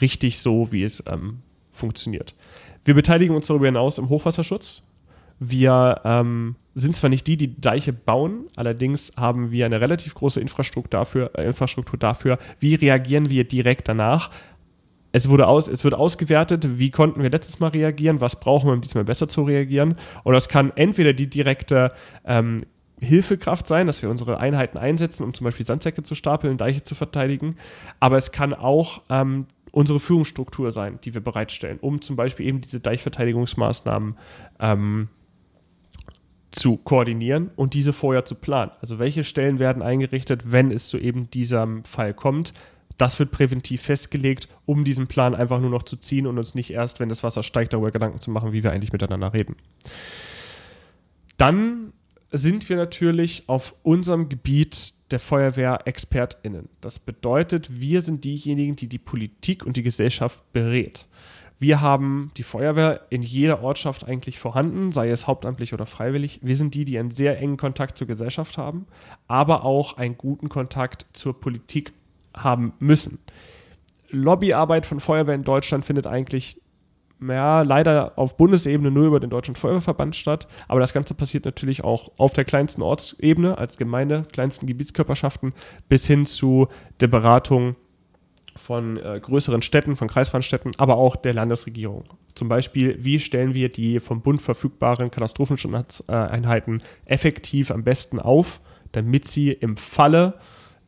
richtig 0.00 0.40
so, 0.40 0.72
wie 0.72 0.82
es 0.82 1.04
ähm, 1.06 1.42
funktioniert. 1.80 2.34
Wir 2.84 2.94
beteiligen 2.94 3.34
uns 3.34 3.48
darüber 3.48 3.66
hinaus 3.66 3.98
im 3.98 4.08
Hochwasserschutz. 4.08 4.82
Wir 5.38 6.00
ähm, 6.04 6.56
sind 6.74 6.94
zwar 6.94 7.10
nicht 7.10 7.26
die, 7.26 7.36
die 7.36 7.60
Deiche 7.60 7.92
bauen, 7.92 8.46
allerdings 8.56 9.12
haben 9.16 9.50
wir 9.50 9.66
eine 9.66 9.80
relativ 9.80 10.14
große 10.14 10.40
Infrastruktur 10.40 10.90
dafür, 10.90 11.30
äh, 11.34 11.46
Infrastruktur 11.46 11.98
dafür, 11.98 12.38
wie 12.58 12.74
reagieren 12.74 13.30
wir 13.30 13.44
direkt 13.44 13.88
danach. 13.88 14.30
Es, 15.12 15.28
wurde 15.28 15.48
aus, 15.48 15.66
es 15.66 15.82
wird 15.82 15.94
ausgewertet, 15.94 16.78
wie 16.78 16.90
konnten 16.90 17.22
wir 17.22 17.30
letztes 17.30 17.58
Mal 17.58 17.68
reagieren, 17.68 18.20
was 18.20 18.38
brauchen 18.38 18.68
wir, 18.68 18.74
um 18.74 18.80
diesmal 18.80 19.04
besser 19.04 19.28
zu 19.28 19.42
reagieren. 19.42 19.96
Und 20.22 20.34
das 20.34 20.48
kann 20.48 20.72
entweder 20.76 21.14
die 21.14 21.28
direkte 21.28 21.92
ähm, 22.24 22.64
Hilfekraft 23.00 23.66
sein, 23.66 23.86
dass 23.86 24.02
wir 24.02 24.10
unsere 24.10 24.38
Einheiten 24.38 24.78
einsetzen, 24.78 25.24
um 25.24 25.32
zum 25.32 25.46
Beispiel 25.46 25.66
Sandsäcke 25.66 26.02
zu 26.02 26.14
stapeln, 26.14 26.58
Deiche 26.58 26.82
zu 26.82 26.94
verteidigen. 26.94 27.56
Aber 27.98 28.18
es 28.18 28.30
kann 28.30 28.52
auch 28.52 29.00
ähm, 29.08 29.46
unsere 29.72 30.00
Führungsstruktur 30.00 30.70
sein, 30.70 30.98
die 31.04 31.14
wir 31.14 31.20
bereitstellen, 31.20 31.78
um 31.80 32.02
zum 32.02 32.16
Beispiel 32.16 32.46
eben 32.46 32.60
diese 32.60 32.80
Deichverteidigungsmaßnahmen 32.80 34.16
ähm, 34.58 35.08
zu 36.50 36.76
koordinieren 36.78 37.50
und 37.56 37.74
diese 37.74 37.92
vorher 37.92 38.24
zu 38.24 38.34
planen. 38.34 38.72
Also 38.80 38.98
welche 38.98 39.24
Stellen 39.24 39.58
werden 39.58 39.82
eingerichtet, 39.82 40.52
wenn 40.52 40.70
es 40.70 40.88
zu 40.88 40.98
eben 40.98 41.30
diesem 41.30 41.84
Fall 41.84 42.12
kommt. 42.14 42.52
Das 42.98 43.18
wird 43.18 43.30
präventiv 43.30 43.82
festgelegt, 43.82 44.48
um 44.66 44.84
diesen 44.84 45.06
Plan 45.06 45.34
einfach 45.34 45.60
nur 45.60 45.70
noch 45.70 45.84
zu 45.84 45.96
ziehen 45.96 46.26
und 46.26 46.38
uns 46.38 46.54
nicht 46.54 46.70
erst, 46.70 47.00
wenn 47.00 47.08
das 47.08 47.22
Wasser 47.22 47.42
steigt, 47.42 47.72
darüber 47.72 47.90
Gedanken 47.90 48.20
zu 48.20 48.30
machen, 48.30 48.52
wie 48.52 48.62
wir 48.62 48.72
eigentlich 48.72 48.92
miteinander 48.92 49.32
reden. 49.32 49.56
Dann 51.38 51.92
sind 52.30 52.68
wir 52.68 52.76
natürlich 52.76 53.44
auf 53.48 53.74
unserem 53.82 54.28
Gebiet 54.28 54.92
der 55.10 55.20
Feuerwehr 55.20 55.80
ExpertInnen. 55.86 56.68
Das 56.80 56.98
bedeutet, 56.98 57.80
wir 57.80 58.02
sind 58.02 58.24
diejenigen, 58.24 58.76
die 58.76 58.88
die 58.88 58.98
Politik 58.98 59.64
und 59.64 59.76
die 59.76 59.82
Gesellschaft 59.82 60.42
berät. 60.52 61.06
Wir 61.58 61.82
haben 61.82 62.30
die 62.38 62.42
Feuerwehr 62.42 63.06
in 63.10 63.22
jeder 63.22 63.62
Ortschaft 63.62 64.04
eigentlich 64.06 64.38
vorhanden, 64.38 64.92
sei 64.92 65.10
es 65.10 65.26
hauptamtlich 65.26 65.74
oder 65.74 65.84
freiwillig. 65.84 66.40
Wir 66.42 66.56
sind 66.56 66.74
die, 66.74 66.86
die 66.86 66.98
einen 66.98 67.10
sehr 67.10 67.38
engen 67.38 67.58
Kontakt 67.58 67.98
zur 67.98 68.06
Gesellschaft 68.06 68.56
haben, 68.56 68.86
aber 69.28 69.64
auch 69.64 69.98
einen 69.98 70.16
guten 70.16 70.48
Kontakt 70.48 71.06
zur 71.12 71.38
Politik 71.38 71.92
haben 72.34 72.72
müssen. 72.78 73.18
Lobbyarbeit 74.08 74.86
von 74.86 75.00
Feuerwehr 75.00 75.34
in 75.34 75.44
Deutschland 75.44 75.84
findet 75.84 76.06
eigentlich 76.06 76.60
ja, 77.26 77.62
leider 77.62 78.18
auf 78.18 78.36
Bundesebene 78.36 78.90
nur 78.90 79.06
über 79.06 79.20
den 79.20 79.30
Deutschen 79.30 79.54
Feuerwehrverband 79.54 80.16
statt. 80.16 80.46
Aber 80.68 80.80
das 80.80 80.92
Ganze 80.92 81.14
passiert 81.14 81.44
natürlich 81.44 81.84
auch 81.84 82.12
auf 82.18 82.32
der 82.32 82.44
kleinsten 82.44 82.82
Ortsebene, 82.82 83.58
als 83.58 83.76
Gemeinde, 83.76 84.24
kleinsten 84.32 84.66
Gebietskörperschaften, 84.66 85.52
bis 85.88 86.06
hin 86.06 86.26
zu 86.26 86.68
der 87.00 87.08
Beratung 87.08 87.76
von 88.56 88.96
äh, 88.96 89.20
größeren 89.20 89.62
Städten, 89.62 89.96
von 89.96 90.08
Kreisverbandstädten, 90.08 90.72
aber 90.78 90.96
auch 90.96 91.16
der 91.16 91.34
Landesregierung. 91.34 92.04
Zum 92.34 92.48
Beispiel, 92.48 92.96
wie 93.00 93.20
stellen 93.20 93.54
wir 93.54 93.68
die 93.68 94.00
vom 94.00 94.22
Bund 94.22 94.42
verfügbaren 94.42 95.10
Katastropheneinheiten 95.10 96.82
effektiv 97.04 97.70
am 97.70 97.84
besten 97.84 98.18
auf, 98.18 98.60
damit 98.92 99.28
sie 99.28 99.52
im 99.52 99.76
Falle 99.76 100.34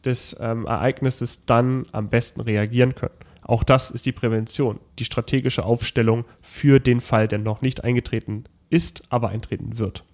des 0.04 0.36
ähm, 0.40 0.66
Ereignisses 0.66 1.46
dann 1.46 1.86
am 1.92 2.08
besten 2.08 2.40
reagieren 2.40 2.94
können. 2.94 3.14
Auch 3.42 3.64
das 3.64 3.90
ist 3.90 4.06
die 4.06 4.12
Prävention, 4.12 4.78
die 4.98 5.04
strategische 5.04 5.64
Aufstellung 5.64 6.24
für 6.40 6.78
den 6.78 7.00
Fall, 7.00 7.28
der 7.28 7.38
noch 7.38 7.60
nicht 7.60 7.84
eingetreten 7.84 8.44
ist, 8.70 9.02
aber 9.10 9.28
eintreten 9.30 9.78
wird. 9.78 10.04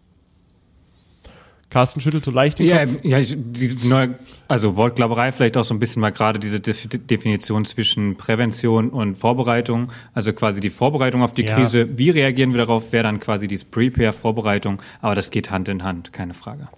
Carsten 1.70 2.00
schüttelt 2.00 2.24
so 2.24 2.30
leicht 2.30 2.58
den 2.58 2.66
ja, 2.66 2.86
Kopf. 2.86 3.04
Ja, 3.04 3.20
die, 3.20 4.14
also 4.48 4.76
Wortglauberei 4.76 5.32
vielleicht 5.32 5.56
auch 5.58 5.64
so 5.64 5.74
ein 5.74 5.78
bisschen 5.78 6.00
mal 6.00 6.12
gerade 6.12 6.38
diese 6.38 6.60
Definition 6.60 7.66
zwischen 7.66 8.16
Prävention 8.16 8.88
und 8.88 9.16
Vorbereitung. 9.16 9.92
Also 10.14 10.32
quasi 10.32 10.60
die 10.62 10.70
Vorbereitung 10.70 11.22
auf 11.22 11.34
die 11.34 11.42
ja. 11.42 11.54
Krise. 11.54 11.98
Wie 11.98 12.08
reagieren 12.08 12.52
wir 12.52 12.58
darauf? 12.58 12.92
Wäre 12.92 13.04
dann 13.04 13.20
quasi 13.20 13.48
dieses 13.48 13.66
Prepare, 13.66 14.14
Vorbereitung. 14.14 14.80
Aber 15.02 15.14
das 15.14 15.30
geht 15.30 15.50
Hand 15.50 15.68
in 15.68 15.84
Hand, 15.84 16.14
keine 16.14 16.32
Frage. 16.32 16.68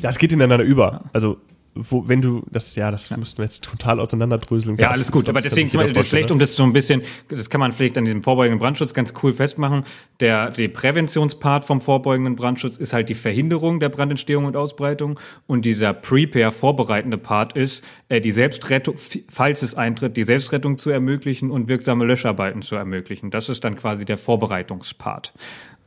Das 0.00 0.18
geht 0.18 0.32
ineinander 0.32 0.64
über. 0.64 1.04
Also 1.12 1.38
wo, 1.74 2.08
wenn 2.08 2.22
du 2.22 2.42
das, 2.50 2.76
ja, 2.76 2.90
das 2.90 3.08
ja. 3.08 3.16
müssten 3.16 3.38
wir 3.38 3.44
jetzt 3.44 3.64
total 3.64 3.98
auseinanderdröseln. 3.98 4.76
Ja, 4.78 4.90
alles 4.90 5.10
gut. 5.10 5.28
Aber 5.28 5.40
deswegen, 5.40 5.68
zum 5.68 5.80
Beispiel, 5.80 6.02
vielleicht, 6.04 6.30
um 6.30 6.38
das 6.38 6.54
so 6.54 6.62
ein 6.62 6.72
bisschen, 6.72 7.02
das 7.28 7.50
kann 7.50 7.60
man 7.60 7.72
vielleicht 7.72 7.98
an 7.98 8.04
diesem 8.04 8.22
vorbeugenden 8.22 8.60
Brandschutz 8.60 8.94
ganz 8.94 9.12
cool 9.22 9.34
festmachen. 9.34 9.84
Der, 10.20 10.50
der 10.50 10.68
Präventionspart 10.68 11.64
vom 11.64 11.80
vorbeugenden 11.80 12.36
Brandschutz 12.36 12.76
ist 12.76 12.92
halt 12.92 13.08
die 13.08 13.14
Verhinderung 13.14 13.80
der 13.80 13.88
Brandentstehung 13.88 14.44
und 14.44 14.56
Ausbreitung. 14.56 15.18
Und 15.46 15.64
dieser 15.64 15.92
Prepare, 15.92 16.52
vorbereitende 16.52 17.18
Part 17.18 17.54
ist, 17.54 17.84
äh, 18.08 18.20
die 18.20 18.30
Selbstrettung, 18.30 18.94
falls 19.28 19.62
es 19.62 19.74
eintritt, 19.74 20.16
die 20.16 20.24
Selbstrettung 20.24 20.78
zu 20.78 20.90
ermöglichen 20.90 21.50
und 21.50 21.68
wirksame 21.68 22.04
Löscharbeiten 22.04 22.62
zu 22.62 22.76
ermöglichen. 22.76 23.30
Das 23.30 23.48
ist 23.48 23.64
dann 23.64 23.74
quasi 23.74 24.04
der 24.04 24.18
Vorbereitungspart. 24.18 25.32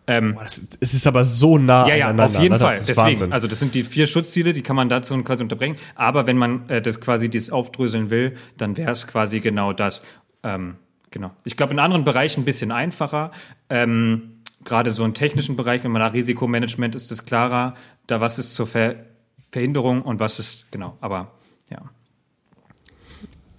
Ähm, 0.08 0.36
Boah, 0.36 0.43
das, 0.43 0.68
es 0.80 0.93
ist 0.93 1.05
aber 1.05 1.26
so 1.26 1.58
nah 1.58 1.88
Ja, 1.88 1.95
ja, 1.95 2.16
auf 2.16 2.39
jeden 2.39 2.53
ne? 2.53 2.60
Fall. 2.60 2.78
Deswegen, 2.78 2.97
Wahnsinn. 2.97 3.34
also 3.34 3.47
das 3.47 3.60
sind 3.60 3.76
die 3.76 3.84
vier 3.84 4.08
Schutzziele, 4.08 4.53
die 4.53 4.62
kann 4.62 4.76
man 4.76 4.88
dazu 4.88 5.22
quasi 5.24 5.43
unterbringen. 5.43 5.78
Aber 5.95 6.28
wenn 6.28 6.38
man 6.38 6.70
äh, 6.70 6.82
das 6.82 7.01
quasi 7.01 7.30
dieses 7.30 7.51
aufdröseln 7.51 8.10
will, 8.10 8.36
dann 8.58 8.78
wäre 8.78 8.91
es 8.91 9.05
quasi 9.05 9.41
genau 9.41 9.74
das. 9.74 10.03
Ähm, 10.43 10.76
genau. 11.12 11.32
Ich 11.43 11.58
glaube, 11.58 11.74
in 11.74 11.80
anderen 11.80 12.05
Bereichen 12.05 12.41
ein 12.41 12.45
bisschen 12.45 12.72
einfacher. 12.72 13.32
Ähm, 13.70 14.34
Gerade 14.64 14.91
so 14.91 15.05
im 15.05 15.14
technischen 15.14 15.55
Bereich, 15.55 15.84
wenn 15.84 15.91
man 15.91 16.01
nach 16.01 16.14
Risikomanagement 16.14 16.95
ist 16.95 17.12
es 17.12 17.26
klarer, 17.26 17.76
da 18.08 18.20
was 18.22 18.39
ist 18.39 18.55
zur 18.55 18.68
Ver 18.68 18.95
Verhinderung 19.49 20.01
und 20.01 20.20
was 20.20 20.39
ist, 20.39 20.72
genau, 20.72 20.97
aber 20.99 21.32
ja. 21.70 21.89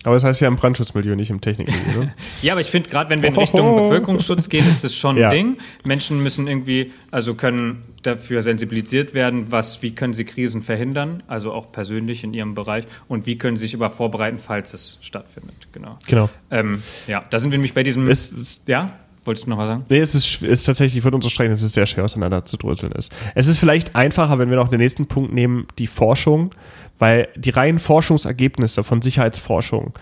Aber 0.05 0.14
das 0.14 0.22
heißt 0.22 0.40
ja 0.40 0.49
im 0.49 0.57
Brandschutzmilieu, 0.57 1.16
nicht 1.16 1.30
im 1.30 1.40
Technikmilieu, 1.40 2.05
ne? 2.05 2.14
ja, 2.42 2.53
aber 2.53 2.61
ich 2.61 2.68
finde, 2.68 2.88
gerade 2.88 3.11
wenn 3.11 3.20
wir 3.20 3.30
in 3.30 3.36
Richtung 3.36 3.76
Bevölkerungsschutz 3.76 4.49
gehen, 4.49 4.66
ist 4.68 4.84
das 4.84 4.94
schon 4.94 5.16
ein 5.16 5.22
ja. 5.22 5.28
Ding. 5.28 5.59
Menschen 5.84 6.22
müssen 6.22 6.46
irgendwie, 6.46 6.92
also 7.11 7.34
können 7.34 7.82
dafür 8.03 8.42
sensibilisiert 8.42 9.12
werden, 9.12 9.51
was, 9.51 9.82
wie 9.82 9.90
können 9.90 10.12
sie 10.12 10.24
Krisen 10.24 10.62
verhindern, 10.62 11.22
also 11.26 11.53
auch 11.53 11.72
persönlich 11.72 12.22
in 12.22 12.32
ihrem 12.32 12.55
Bereich 12.55 12.84
und 13.09 13.26
wie 13.26 13.38
können 13.38 13.57
sie 13.57 13.66
sich 13.66 13.74
über 13.74 13.90
vorbereiten, 13.90 14.38
falls 14.38 14.72
es 14.72 14.99
stattfindet. 15.03 15.57
Genau. 15.72 15.99
Genau. 16.07 16.30
Ähm, 16.53 16.82
ja, 17.09 17.24
da 17.28 17.40
sind 17.40 17.51
wir 17.51 17.59
nämlich 17.59 17.74
bei 17.74 17.82
diesem. 17.82 18.09
Es, 18.09 18.30
es, 18.30 18.62
ja? 18.66 18.92
Wolltest 19.24 19.46
du 19.46 19.51
noch 19.51 19.59
was 19.59 19.66
sagen? 19.66 19.84
Nee, 19.90 19.99
es 19.99 20.14
ist, 20.14 20.42
es 20.42 20.61
ist 20.61 20.64
tatsächlich, 20.64 20.99
ich 20.99 21.05
würde 21.05 21.16
unterstreichen, 21.16 21.53
es 21.53 21.62
ist 21.62 21.74
sehr 21.74 21.84
schwer 21.84 22.05
auseinander 22.05 22.44
zu 22.44 22.57
dröseln 22.57 22.92
ist. 22.92 23.12
Es 23.34 23.46
ist 23.46 23.59
vielleicht 23.59 23.94
einfacher, 23.94 24.38
wenn 24.38 24.49
wir 24.49 24.57
noch 24.57 24.68
den 24.68 24.80
nächsten 24.80 25.07
Punkt 25.07 25.34
nehmen, 25.34 25.66
die 25.78 25.86
Forschung, 25.86 26.55
weil 26.99 27.28
die 27.36 27.51
reinen 27.51 27.78
Forschungsergebnisse 27.78 28.84
von 28.84 29.03
Sicherheitsforschung 29.03 29.92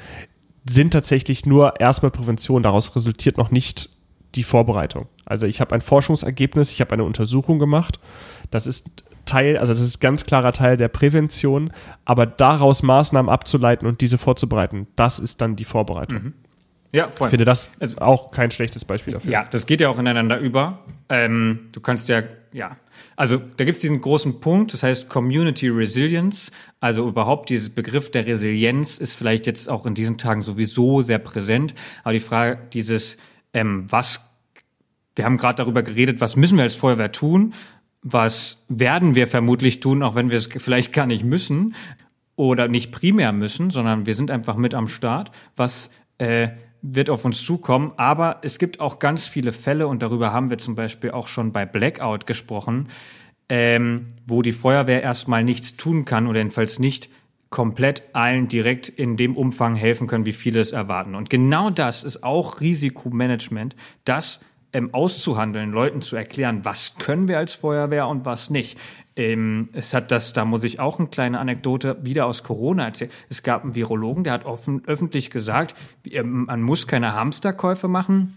sind 0.68 0.92
tatsächlich 0.92 1.46
nur 1.46 1.80
erstmal 1.80 2.10
Prävention. 2.10 2.62
Daraus 2.62 2.94
resultiert 2.96 3.38
noch 3.38 3.50
nicht 3.50 3.90
die 4.34 4.42
Vorbereitung. 4.42 5.06
Also 5.24 5.46
ich 5.46 5.60
habe 5.60 5.74
ein 5.74 5.80
Forschungsergebnis, 5.80 6.72
ich 6.72 6.80
habe 6.80 6.92
eine 6.92 7.04
Untersuchung 7.04 7.58
gemacht. 7.58 7.98
Das 8.50 8.66
ist 8.66 9.04
Teil, 9.24 9.58
also 9.58 9.72
das 9.72 9.80
ist 9.80 10.00
ganz 10.00 10.24
klarer 10.24 10.52
Teil 10.52 10.76
der 10.76 10.88
Prävention, 10.88 11.72
aber 12.04 12.26
daraus 12.26 12.82
Maßnahmen 12.82 13.28
abzuleiten 13.28 13.86
und 13.86 14.00
diese 14.00 14.18
vorzubereiten, 14.18 14.86
das 14.94 15.18
ist 15.18 15.40
dann 15.40 15.56
die 15.56 15.64
Vorbereitung. 15.64 16.22
Mhm. 16.22 16.32
Ja, 16.92 17.10
voll. 17.10 17.26
Ich 17.26 17.30
finde 17.30 17.44
das 17.44 17.72
also, 17.80 17.98
auch 17.98 18.30
kein 18.30 18.50
schlechtes 18.50 18.84
Beispiel 18.84 19.12
dafür. 19.12 19.30
Ja, 19.30 19.44
das 19.50 19.66
geht 19.66 19.80
ja 19.80 19.88
auch 19.88 19.98
ineinander 19.98 20.38
über. 20.38 20.78
Ähm, 21.08 21.68
du 21.72 21.80
kannst 21.80 22.08
ja, 22.08 22.22
ja, 22.52 22.76
also 23.16 23.38
da 23.38 23.64
gibt 23.64 23.74
es 23.74 23.80
diesen 23.80 24.02
großen 24.02 24.40
Punkt, 24.40 24.74
das 24.74 24.82
heißt 24.82 25.08
Community 25.08 25.68
Resilience. 25.68 26.52
Also 26.80 27.08
überhaupt 27.08 27.48
dieses 27.48 27.70
Begriff 27.70 28.10
der 28.10 28.26
Resilienz 28.26 28.98
ist 28.98 29.14
vielleicht 29.14 29.46
jetzt 29.46 29.70
auch 29.70 29.86
in 29.86 29.94
diesen 29.94 30.18
Tagen 30.18 30.42
sowieso 30.42 31.00
sehr 31.00 31.18
präsent. 31.18 31.74
Aber 32.04 32.12
die 32.12 32.20
Frage, 32.20 32.58
dieses, 32.74 33.16
ähm, 33.54 33.86
was, 33.88 34.28
wir 35.14 35.24
haben 35.24 35.38
gerade 35.38 35.56
darüber 35.56 35.82
geredet, 35.82 36.20
was 36.20 36.36
müssen 36.36 36.58
wir 36.58 36.64
als 36.64 36.74
Feuerwehr 36.74 37.10
tun? 37.10 37.54
Was 38.02 38.64
werden 38.68 39.14
wir 39.14 39.26
vermutlich 39.26 39.80
tun, 39.80 40.02
auch 40.02 40.14
wenn 40.14 40.30
wir 40.30 40.38
es 40.38 40.48
vielleicht 40.54 40.92
gar 40.92 41.06
nicht 41.06 41.24
müssen 41.24 41.74
oder 42.36 42.68
nicht 42.68 42.92
primär 42.92 43.32
müssen, 43.32 43.70
sondern 43.70 44.04
wir 44.04 44.14
sind 44.14 44.30
einfach 44.30 44.56
mit 44.56 44.74
am 44.74 44.88
Start. 44.88 45.30
Was 45.56 45.90
äh, 46.18 46.48
wird 46.82 47.10
auf 47.10 47.24
uns 47.24 47.44
zukommen. 47.44 47.92
Aber 47.96 48.38
es 48.42 48.58
gibt 48.58 48.80
auch 48.80 48.98
ganz 48.98 49.26
viele 49.26 49.52
Fälle, 49.52 49.88
und 49.88 50.02
darüber 50.02 50.32
haben 50.32 50.50
wir 50.50 50.58
zum 50.58 50.74
Beispiel 50.74 51.10
auch 51.10 51.28
schon 51.28 51.52
bei 51.52 51.66
Blackout 51.66 52.26
gesprochen, 52.26 52.88
ähm, 53.48 54.06
wo 54.26 54.42
die 54.42 54.52
Feuerwehr 54.52 55.02
erstmal 55.02 55.44
nichts 55.44 55.76
tun 55.76 56.04
kann 56.04 56.26
oder 56.26 56.38
jedenfalls 56.38 56.78
nicht 56.78 57.08
komplett 57.50 58.02
allen 58.12 58.48
direkt 58.48 58.88
in 58.88 59.16
dem 59.16 59.36
Umfang 59.36 59.76
helfen 59.76 60.08
können, 60.08 60.26
wie 60.26 60.32
viele 60.32 60.60
es 60.60 60.72
erwarten. 60.72 61.14
Und 61.14 61.30
genau 61.30 61.70
das 61.70 62.02
ist 62.04 62.24
auch 62.24 62.60
Risikomanagement, 62.60 63.76
das 64.04 64.40
ähm, 64.76 64.92
auszuhandeln, 64.92 65.72
Leuten 65.72 66.02
zu 66.02 66.16
erklären, 66.16 66.64
was 66.64 66.96
können 66.98 67.28
wir 67.28 67.38
als 67.38 67.54
Feuerwehr 67.54 68.06
und 68.08 68.26
was 68.26 68.50
nicht. 68.50 68.78
Ähm, 69.16 69.70
es 69.72 69.94
hat 69.94 70.10
das, 70.10 70.34
da 70.34 70.44
muss 70.44 70.64
ich 70.64 70.80
auch 70.80 70.98
eine 70.98 71.08
kleine 71.08 71.40
Anekdote 71.40 71.96
wieder 72.02 72.26
aus 72.26 72.42
Corona 72.42 72.84
erzählen. 72.84 73.10
Es 73.30 73.42
gab 73.42 73.62
einen 73.62 73.74
Virologen, 73.74 74.24
der 74.24 74.34
hat 74.34 74.44
offen, 74.44 74.82
öffentlich 74.86 75.30
gesagt, 75.30 75.74
man 76.22 76.60
muss 76.60 76.86
keine 76.86 77.14
Hamsterkäufe 77.14 77.88
machen 77.88 78.36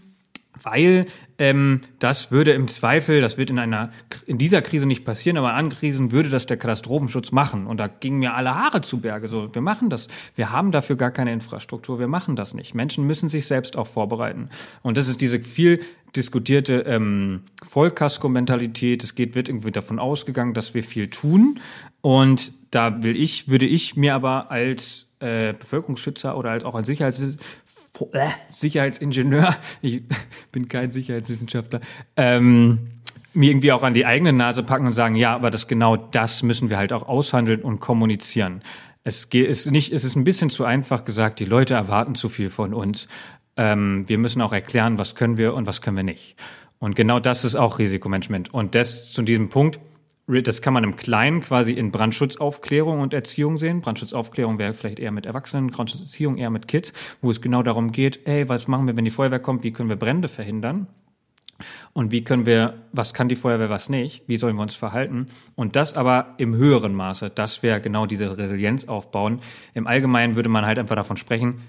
weil 0.62 1.06
ähm, 1.38 1.80
das 1.98 2.30
würde 2.30 2.52
im 2.52 2.68
Zweifel, 2.68 3.20
das 3.20 3.38
wird 3.38 3.50
in 3.50 3.58
einer 3.58 3.90
in 4.26 4.38
dieser 4.38 4.62
Krise 4.62 4.86
nicht 4.86 5.04
passieren, 5.04 5.36
aber 5.36 5.50
in 5.50 5.56
anderen 5.56 5.78
Krisen 5.80 6.12
würde 6.12 6.28
das 6.28 6.46
der 6.46 6.56
Katastrophenschutz 6.56 7.32
machen. 7.32 7.66
Und 7.66 7.78
da 7.78 7.88
gingen 7.88 8.18
mir 8.18 8.34
alle 8.34 8.54
Haare 8.54 8.80
zu 8.80 9.00
Berge. 9.00 9.28
So, 9.28 9.54
wir 9.54 9.62
machen 9.62 9.90
das. 9.90 10.08
Wir 10.36 10.50
haben 10.50 10.70
dafür 10.72 10.96
gar 10.96 11.10
keine 11.10 11.32
Infrastruktur. 11.32 11.98
Wir 11.98 12.08
machen 12.08 12.36
das 12.36 12.54
nicht. 12.54 12.74
Menschen 12.74 13.06
müssen 13.06 13.28
sich 13.28 13.46
selbst 13.46 13.76
auch 13.76 13.86
vorbereiten. 13.86 14.50
Und 14.82 14.96
das 14.96 15.08
ist 15.08 15.20
diese 15.20 15.40
viel 15.40 15.80
diskutierte 16.16 16.80
ähm, 16.86 17.42
Vollkasko-Mentalität. 17.62 19.04
Es 19.04 19.14
geht, 19.14 19.34
wird 19.34 19.48
irgendwie 19.48 19.70
davon 19.70 19.98
ausgegangen, 19.98 20.54
dass 20.54 20.74
wir 20.74 20.82
viel 20.82 21.08
tun. 21.08 21.60
Und 22.00 22.52
da 22.70 23.02
will 23.02 23.16
ich, 23.16 23.48
würde 23.48 23.66
ich 23.66 23.96
mir 23.96 24.14
aber 24.14 24.50
als 24.50 25.06
äh, 25.20 25.52
Bevölkerungsschützer 25.52 26.36
oder 26.36 26.50
halt 26.50 26.64
auch 26.64 26.74
als 26.74 26.86
Sicherheits 26.86 27.18
äh, 27.18 27.36
Sicherheitsingenieur, 28.48 29.54
ich 29.82 30.02
bin 30.52 30.68
kein 30.68 30.92
Sicherheitswissenschaftler, 30.92 31.80
ähm, 32.16 32.90
mir 33.32 33.50
irgendwie 33.50 33.72
auch 33.72 33.82
an 33.82 33.94
die 33.94 34.06
eigene 34.06 34.32
Nase 34.32 34.62
packen 34.62 34.86
und 34.86 34.92
sagen, 34.92 35.14
ja, 35.14 35.34
aber 35.34 35.50
das 35.50 35.68
genau 35.68 35.96
das 35.96 36.42
müssen 36.42 36.70
wir 36.70 36.78
halt 36.78 36.92
auch 36.92 37.08
aushandeln 37.08 37.62
und 37.62 37.80
kommunizieren. 37.80 38.62
Es 39.04 39.24
ist 39.24 39.70
nicht, 39.70 39.92
es 39.92 40.04
ist 40.04 40.16
ein 40.16 40.24
bisschen 40.24 40.50
zu 40.50 40.64
einfach 40.64 41.04
gesagt, 41.04 41.40
die 41.40 41.44
Leute 41.44 41.74
erwarten 41.74 42.14
zu 42.14 42.28
viel 42.28 42.50
von 42.50 42.74
uns. 42.74 43.08
Ähm, 43.56 44.08
wir 44.08 44.18
müssen 44.18 44.42
auch 44.42 44.52
erklären, 44.52 44.98
was 44.98 45.14
können 45.14 45.38
wir 45.38 45.54
und 45.54 45.66
was 45.66 45.80
können 45.80 45.96
wir 45.96 46.04
nicht. 46.04 46.36
Und 46.78 46.96
genau 46.96 47.20
das 47.20 47.44
ist 47.44 47.56
auch 47.56 47.78
Risikomanagement. 47.78 48.52
Und 48.52 48.74
das 48.74 49.12
zu 49.12 49.22
diesem 49.22 49.48
Punkt, 49.48 49.78
das 50.42 50.62
kann 50.62 50.74
man 50.74 50.84
im 50.84 50.96
Kleinen 50.96 51.40
quasi 51.40 51.72
in 51.72 51.90
Brandschutzaufklärung 51.90 53.00
und 53.00 53.12
Erziehung 53.14 53.56
sehen. 53.56 53.80
Brandschutzaufklärung 53.80 54.58
wäre 54.58 54.74
vielleicht 54.74 54.98
eher 54.98 55.10
mit 55.10 55.26
Erwachsenen, 55.26 55.68
Brandschutzerziehung 55.68 56.36
eher 56.36 56.50
mit 56.50 56.68
Kids, 56.68 56.92
wo 57.20 57.30
es 57.30 57.40
genau 57.40 57.62
darum 57.62 57.92
geht, 57.92 58.20
hey, 58.24 58.48
was 58.48 58.68
machen 58.68 58.86
wir, 58.86 58.96
wenn 58.96 59.04
die 59.04 59.10
Feuerwehr 59.10 59.40
kommt, 59.40 59.64
wie 59.64 59.72
können 59.72 59.88
wir 59.88 59.96
Brände 59.96 60.28
verhindern? 60.28 60.86
Und 61.92 62.12
wie 62.12 62.24
können 62.24 62.46
wir, 62.46 62.74
was 62.92 63.14
kann 63.14 63.28
die 63.28 63.36
Feuerwehr, 63.36 63.70
was 63.70 63.88
nicht? 63.88 64.22
Wie 64.26 64.36
sollen 64.36 64.56
wir 64.56 64.62
uns 64.62 64.74
verhalten? 64.74 65.26
Und 65.56 65.76
das 65.76 65.94
aber 65.94 66.34
im 66.38 66.54
höheren 66.54 66.94
Maße, 66.94 67.30
das 67.30 67.62
wäre 67.62 67.80
genau 67.80 68.06
diese 68.06 68.38
Resilienz 68.38 68.86
aufbauen. 68.86 69.40
Im 69.74 69.86
Allgemeinen 69.86 70.36
würde 70.36 70.48
man 70.48 70.64
halt 70.64 70.78
einfach 70.78 70.96
davon 70.96 71.16
sprechen, 71.16 71.60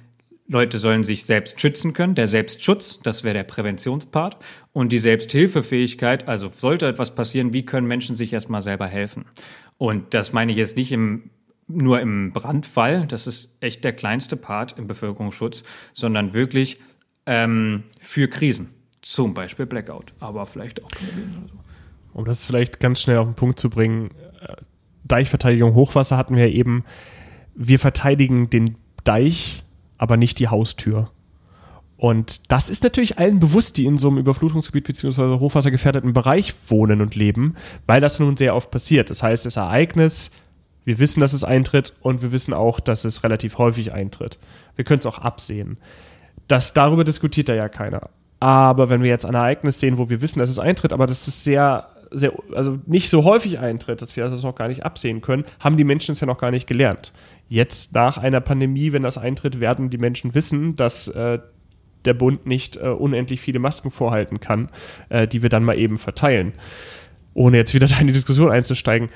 Leute 0.52 0.80
sollen 0.80 1.04
sich 1.04 1.24
selbst 1.24 1.62
schützen 1.62 1.94
können. 1.94 2.14
Der 2.14 2.28
Selbstschutz, 2.28 3.00
das 3.04 3.24
wäre 3.24 3.36
der 3.36 3.44
Präventionspart. 3.44 4.38
Und 4.74 4.92
die 4.92 4.98
Selbsthilfefähigkeit, 4.98 6.28
also 6.28 6.52
sollte 6.54 6.88
etwas 6.88 7.16
passieren, 7.16 7.54
wie 7.54 7.66
können 7.66 7.88
Menschen 7.88 8.18
sich 8.18 8.34
erstmal 8.34 8.62
selber 8.62 8.86
helfen? 8.86 9.26
Und 9.78 10.14
das 10.14 10.34
meine 10.34 10.52
ich 10.52 10.58
jetzt 10.58 10.76
nicht 10.76 10.92
im, 10.92 11.30
nur 11.68 12.02
im 12.02 12.34
Brandfall, 12.34 13.08
das 13.08 13.28
ist 13.28 13.56
echt 13.62 13.86
der 13.86 13.94
kleinste 13.94 14.36
Part 14.36 14.78
im 14.78 14.88
Bevölkerungsschutz, 14.88 15.64
sondern 15.94 16.34
wirklich 16.34 16.80
ähm, 17.26 17.84
für 18.00 18.28
Krisen. 18.28 18.72
Zum 19.02 19.34
Beispiel 19.34 19.66
Blackout, 19.66 20.14
aber 20.20 20.46
vielleicht 20.46 20.84
auch 20.84 20.92
so. 20.92 21.50
Um 22.14 22.26
das 22.26 22.44
vielleicht 22.44 22.82
ganz 22.82 23.00
schnell 23.00 23.18
auf 23.18 23.26
den 23.26 23.36
Punkt 23.36 23.58
zu 23.58 23.70
bringen, 23.70 24.12
äh, 24.42 24.56
Deichverteidigung, 25.06 25.76
Hochwasser 25.76 26.18
hatten 26.18 26.36
wir 26.36 26.50
eben. 26.50 26.84
Wir 27.56 27.80
verteidigen 27.80 28.50
den 28.50 28.76
Deich 29.06 29.64
aber 30.02 30.18
nicht 30.18 30.40
die 30.40 30.48
Haustür. 30.48 31.12
Und 31.96 32.52
das 32.52 32.72
ist 32.72 32.84
natürlich 32.84 33.20
allen 33.20 33.40
bewusst, 33.40 33.78
die 33.78 33.86
in 33.86 34.00
so 34.00 34.08
einem 34.08 34.18
Überflutungsgebiet 34.18 34.88
bzw. 34.88 35.38
hochwassergefährdeten 35.38 36.14
Bereich 36.14 36.56
wohnen 36.70 37.02
und 37.02 37.14
leben, 37.14 37.56
weil 37.86 38.02
das 38.02 38.20
nun 38.20 38.36
sehr 38.36 38.56
oft 38.56 38.72
passiert. 38.72 39.12
Das 39.12 39.22
heißt, 39.22 39.46
das 39.46 39.58
Ereignis, 39.58 40.32
wir 40.86 40.98
wissen, 40.98 41.20
dass 41.20 41.34
es 41.34 41.44
eintritt 41.44 41.94
und 42.02 42.24
wir 42.24 42.32
wissen 42.32 42.56
auch, 42.56 42.80
dass 42.80 43.06
es 43.06 43.24
relativ 43.24 43.60
häufig 43.60 43.94
eintritt. 43.94 44.40
Wir 44.76 44.86
können 44.86 45.02
es 45.02 45.06
auch 45.06 45.20
absehen. 45.20 45.78
Das, 46.48 46.74
darüber 46.74 47.04
diskutiert 47.04 47.48
da 47.48 47.54
ja 47.54 47.70
keiner. 47.70 48.10
Aber 48.40 48.90
wenn 48.90 49.04
wir 49.04 49.10
jetzt 49.10 49.28
ein 49.28 49.36
Ereignis 49.36 49.80
sehen, 49.80 50.00
wo 50.00 50.10
wir 50.10 50.20
wissen, 50.20 50.40
dass 50.40 50.50
es 50.50 50.58
eintritt, 50.58 50.94
aber 50.94 51.06
das 51.06 51.28
ist 51.28 51.44
sehr, 51.44 51.90
sehr, 52.12 52.34
also 52.54 52.80
nicht 52.86 53.10
so 53.10 53.24
häufig 53.24 53.60
eintritt, 53.60 54.02
dass 54.02 54.16
wir 54.16 54.30
das 54.30 54.44
noch 54.44 54.56
gar 54.56 54.68
nicht 54.68 54.86
absehen 54.86 55.22
können, 55.22 55.46
haben 55.60 55.78
die 55.78 55.84
Menschen 55.84 56.12
es 56.12 56.20
ja 56.20 56.28
noch 56.28 56.38
gar 56.38 56.52
nicht 56.52 56.68
gelernt. 56.68 57.14
Jetzt 57.48 57.94
nach 57.94 58.18
einer 58.18 58.42
Pandemie, 58.42 58.92
wenn 58.92 59.04
das 59.04 59.18
eintritt, 59.18 59.60
werden 59.60 59.90
die 59.90 59.98
Menschen 59.98 60.36
wissen, 60.36 60.76
dass 60.76 61.08
äh, 61.10 61.40
der 62.06 62.14
Bund 62.14 62.46
nicht 62.46 62.78
äh, 62.78 62.88
unendlich 62.88 63.42
viele 63.42 63.60
Masken 63.60 63.92
vorhalten 63.92 64.40
kann, 64.40 64.70
äh, 65.10 65.28
die 65.28 65.42
wir 65.42 65.50
dann 65.50 65.64
mal 65.64 65.78
eben 65.78 65.98
verteilen. 65.98 66.54
Ohne 67.34 67.58
jetzt 67.58 67.74
wieder 67.74 67.88
da 67.88 67.98
in 68.00 68.08
die 68.08 68.14
Diskussion 68.14 68.52
einzusteigen. 68.52 69.10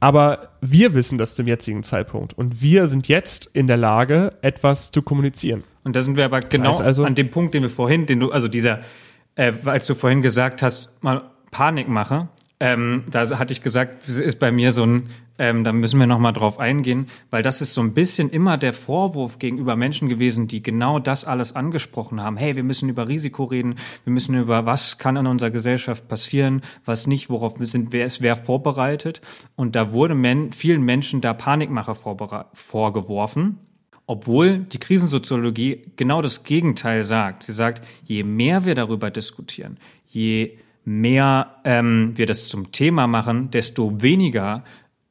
Aber 0.00 0.50
wir 0.60 0.94
wissen 0.94 1.18
das 1.18 1.34
zum 1.34 1.46
jetzigen 1.46 1.82
Zeitpunkt. 1.82 2.32
Und 2.36 2.62
wir 2.62 2.86
sind 2.86 3.08
jetzt 3.08 3.50
in 3.52 3.66
der 3.66 3.76
Lage, 3.76 4.30
etwas 4.42 4.90
zu 4.90 5.02
kommunizieren. 5.02 5.64
Und 5.82 5.96
da 5.96 6.00
sind 6.02 6.16
wir 6.16 6.24
aber 6.24 6.40
genau 6.40 6.70
das 6.70 6.78
heißt 6.78 6.86
also, 6.86 7.04
an 7.04 7.14
dem 7.14 7.30
Punkt, 7.30 7.54
den 7.54 7.62
wir 7.62 7.70
vorhin, 7.70 8.06
den 8.06 8.20
du, 8.20 8.30
also 8.30 8.46
dieser, 8.46 8.80
äh, 9.34 9.52
als 9.64 9.86
du 9.86 9.94
vorhin 9.94 10.22
gesagt 10.22 10.62
hast, 10.62 10.92
mal 11.02 11.22
Panikmache, 11.50 12.28
ähm, 12.60 13.04
da 13.08 13.38
hatte 13.38 13.52
ich 13.52 13.62
gesagt, 13.62 14.08
ist 14.08 14.40
bei 14.40 14.50
mir 14.50 14.72
so 14.72 14.84
ein, 14.84 15.10
ähm, 15.38 15.62
da 15.62 15.72
müssen 15.72 16.00
wir 16.00 16.08
nochmal 16.08 16.32
drauf 16.32 16.58
eingehen, 16.58 17.06
weil 17.30 17.44
das 17.44 17.60
ist 17.60 17.72
so 17.72 17.80
ein 17.80 17.94
bisschen 17.94 18.30
immer 18.30 18.58
der 18.58 18.72
Vorwurf 18.72 19.38
gegenüber 19.38 19.76
Menschen 19.76 20.08
gewesen, 20.08 20.48
die 20.48 20.60
genau 20.60 20.98
das 20.98 21.24
alles 21.24 21.54
angesprochen 21.54 22.20
haben. 22.20 22.36
Hey, 22.36 22.56
wir 22.56 22.64
müssen 22.64 22.88
über 22.88 23.06
Risiko 23.06 23.44
reden, 23.44 23.76
wir 24.02 24.12
müssen 24.12 24.34
über 24.34 24.66
was 24.66 24.98
kann 24.98 25.14
in 25.14 25.28
unserer 25.28 25.50
Gesellschaft 25.50 26.08
passieren, 26.08 26.62
was 26.84 27.06
nicht, 27.06 27.30
worauf 27.30 27.54
sind, 27.60 27.92
wer 27.92 28.06
ist 28.06 28.22
wer 28.22 28.34
vorbereitet. 28.34 29.20
Und 29.54 29.76
da 29.76 29.92
wurde 29.92 30.16
men 30.16 30.50
vielen 30.50 30.82
Menschen 30.82 31.20
da 31.20 31.34
Panikmache 31.34 31.94
vorgeworfen. 31.94 33.58
Obwohl 34.10 34.58
die 34.58 34.78
Krisensoziologie 34.78 35.82
genau 35.96 36.22
das 36.22 36.42
Gegenteil 36.42 37.04
sagt. 37.04 37.42
Sie 37.42 37.52
sagt, 37.52 37.86
je 38.02 38.24
mehr 38.24 38.64
wir 38.64 38.74
darüber 38.74 39.10
diskutieren, 39.10 39.78
je 40.06 40.56
mehr 40.88 41.60
ähm, 41.64 42.12
wir 42.16 42.26
das 42.26 42.48
zum 42.48 42.72
Thema 42.72 43.06
machen, 43.06 43.50
desto 43.50 44.00
weniger 44.00 44.64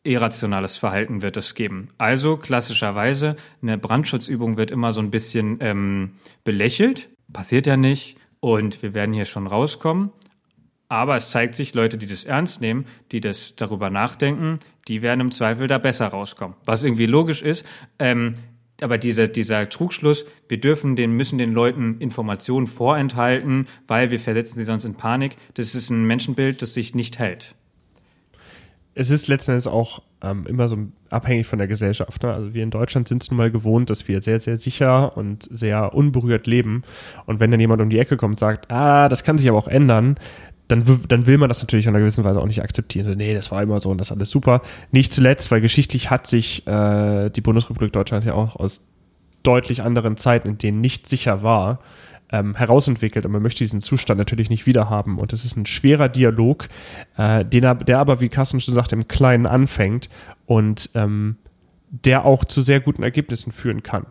irrationales 0.03 0.75
Verhalten 0.77 1.21
wird 1.21 1.37
es 1.37 1.53
geben. 1.53 1.89
Also 1.97 2.37
klassischerweise, 2.37 3.35
eine 3.61 3.77
Brandschutzübung 3.77 4.57
wird 4.57 4.71
immer 4.71 4.91
so 4.91 5.01
ein 5.01 5.11
bisschen 5.11 5.57
ähm, 5.59 6.13
belächelt, 6.43 7.09
passiert 7.31 7.67
ja 7.67 7.77
nicht 7.77 8.17
und 8.39 8.81
wir 8.81 8.93
werden 8.93 9.13
hier 9.13 9.25
schon 9.25 9.45
rauskommen. 9.45 10.11
Aber 10.89 11.17
es 11.17 11.29
zeigt 11.29 11.53
sich, 11.53 11.73
Leute, 11.73 11.97
die 11.97 12.05
das 12.05 12.23
ernst 12.23 12.61
nehmen, 12.61 12.85
die 13.11 13.19
das 13.19 13.55
darüber 13.57 13.89
nachdenken, 13.89 14.59
die 14.87 15.01
werden 15.01 15.19
im 15.19 15.31
Zweifel 15.31 15.67
da 15.67 15.77
besser 15.77 16.07
rauskommen. 16.07 16.55
Was 16.63 16.83
irgendwie 16.83 17.07
logisch 17.07 17.41
ist. 17.41 17.65
Ähm, 17.99 18.33
aber 18.81 18.97
dieser, 18.97 19.27
dieser 19.27 19.69
Trugschluss, 19.69 20.25
wir 20.47 20.59
dürfen 20.59 20.95
den, 20.95 21.11
müssen 21.11 21.37
den 21.37 21.53
Leuten 21.53 21.97
Informationen 21.99 22.67
vorenthalten, 22.67 23.67
weil 23.87 24.11
wir 24.11 24.19
versetzen 24.19 24.57
sie 24.57 24.63
sonst 24.63 24.85
in 24.85 24.95
Panik, 24.95 25.37
das 25.55 25.75
ist 25.75 25.89
ein 25.89 26.05
Menschenbild, 26.05 26.61
das 26.61 26.73
sich 26.73 26.93
nicht 26.93 27.19
hält. 27.19 27.55
Es 28.93 29.11
ist 29.11 29.27
letzten 29.27 29.51
Endes 29.51 29.67
auch 29.67 30.01
ähm, 30.23 30.45
immer 30.47 30.67
so 30.67 30.77
abhängig 31.11 31.45
von 31.45 31.59
der 31.59 31.67
Gesellschaft. 31.67 32.23
Ne? 32.23 32.33
Also 32.33 32.53
wir 32.55 32.63
in 32.63 32.71
Deutschland 32.71 33.07
sind 33.07 33.21
es 33.21 33.29
nun 33.29 33.37
mal 33.37 33.51
gewohnt, 33.51 33.91
dass 33.91 34.07
wir 34.07 34.21
sehr, 34.21 34.39
sehr 34.39 34.57
sicher 34.57 35.15
und 35.15 35.47
sehr 35.51 35.93
unberührt 35.93 36.47
leben. 36.47 36.83
Und 37.27 37.39
wenn 37.39 37.51
dann 37.51 37.59
jemand 37.59 37.81
um 37.81 37.91
die 37.91 37.99
Ecke 37.99 38.17
kommt 38.17 38.33
und 38.33 38.39
sagt, 38.39 38.71
ah, 38.71 39.07
das 39.07 39.23
kann 39.23 39.37
sich 39.37 39.47
aber 39.49 39.59
auch 39.59 39.67
ändern, 39.67 40.15
dann, 40.67 40.83
dann 41.07 41.27
will 41.27 41.37
man 41.37 41.49
das 41.49 41.61
natürlich 41.61 41.85
in 41.85 41.89
einer 41.89 41.99
gewissen 41.99 42.23
Weise 42.23 42.41
auch 42.41 42.45
nicht 42.45 42.61
akzeptieren. 42.61 43.05
So, 43.07 43.15
nee, 43.15 43.33
das 43.33 43.51
war 43.51 43.61
immer 43.61 43.79
so 43.79 43.89
und 43.89 43.97
das 43.99 44.09
ist 44.09 44.17
alles 44.17 44.29
super. 44.29 44.61
Nicht 44.91 45.13
zuletzt, 45.13 45.49
weil 45.51 45.61
geschichtlich 45.61 46.09
hat 46.09 46.27
sich 46.27 46.67
äh, 46.67 47.29
die 47.29 47.41
Bundesrepublik 47.41 47.93
Deutschland 47.93 48.25
ja 48.25 48.33
auch 48.33 48.55
aus 48.55 48.85
deutlich 49.43 49.81
anderen 49.81 50.17
Zeiten, 50.17 50.49
in 50.49 50.57
denen 50.57 50.81
nicht 50.81 51.07
sicher 51.07 51.41
war, 51.41 51.79
ähm, 52.29 52.55
herausentwickelt 52.55 53.25
und 53.25 53.31
man 53.31 53.41
möchte 53.41 53.59
diesen 53.59 53.79
Zustand 53.79 54.17
natürlich 54.17 54.49
nicht 54.49 54.65
wiederhaben. 54.65 55.19
Und 55.19 55.31
es 55.31 55.45
ist 55.45 55.55
ein 55.55 55.65
schwerer 55.65 56.09
Dialog, 56.09 56.67
äh, 57.15 57.45
den 57.45 57.63
er, 57.63 57.75
der 57.75 57.99
aber, 57.99 58.19
wie 58.19 58.27
Carsten 58.27 58.59
schon 58.59 58.73
sagt, 58.73 58.91
im 58.91 59.07
Kleinen 59.07 59.45
anfängt 59.45 60.09
und 60.45 60.89
ähm, 60.93 61.37
der 61.89 62.25
auch 62.25 62.43
zu 62.43 62.61
sehr 62.61 62.81
guten 62.81 63.03
Ergebnissen 63.03 63.53
führen 63.53 63.83
kann. 63.83 64.05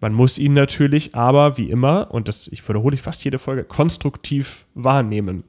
Man 0.00 0.14
muss 0.14 0.38
ihn 0.38 0.54
natürlich 0.54 1.14
aber, 1.14 1.58
wie 1.58 1.68
immer, 1.68 2.10
und 2.12 2.28
das 2.28 2.46
ich 2.48 2.66
wiederhole 2.66 2.94
ich 2.94 3.02
fast 3.02 3.24
jede 3.24 3.38
Folge, 3.38 3.64
konstruktiv 3.64 4.64
wahrnehmen 4.74 5.44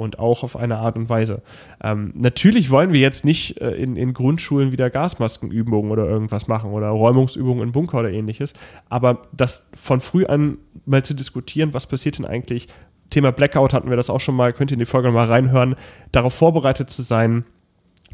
und 0.00 0.18
auch 0.18 0.42
auf 0.42 0.56
eine 0.56 0.78
Art 0.78 0.96
und 0.96 1.10
Weise. 1.10 1.42
Ähm, 1.84 2.12
natürlich 2.14 2.70
wollen 2.70 2.92
wir 2.92 3.00
jetzt 3.00 3.24
nicht 3.24 3.60
äh, 3.60 3.72
in, 3.72 3.96
in 3.96 4.14
Grundschulen 4.14 4.72
wieder 4.72 4.88
Gasmaskenübungen 4.88 5.90
oder 5.90 6.06
irgendwas 6.06 6.48
machen 6.48 6.72
oder 6.72 6.88
Räumungsübungen 6.88 7.62
in 7.62 7.72
Bunker 7.72 7.98
oder 7.98 8.10
ähnliches, 8.10 8.54
aber 8.88 9.28
das 9.32 9.68
von 9.74 10.00
früh 10.00 10.24
an 10.24 10.56
mal 10.86 11.02
zu 11.02 11.12
diskutieren, 11.12 11.74
was 11.74 11.86
passiert 11.86 12.18
denn 12.18 12.24
eigentlich, 12.24 12.68
Thema 13.10 13.30
Blackout 13.30 13.74
hatten 13.74 13.90
wir 13.90 13.96
das 13.96 14.08
auch 14.08 14.20
schon 14.20 14.36
mal, 14.36 14.54
könnt 14.54 14.70
ihr 14.70 14.76
in 14.76 14.78
die 14.78 14.86
Folge 14.86 15.10
mal 15.10 15.26
reinhören, 15.26 15.74
darauf 16.12 16.32
vorbereitet 16.32 16.88
zu 16.88 17.02
sein, 17.02 17.44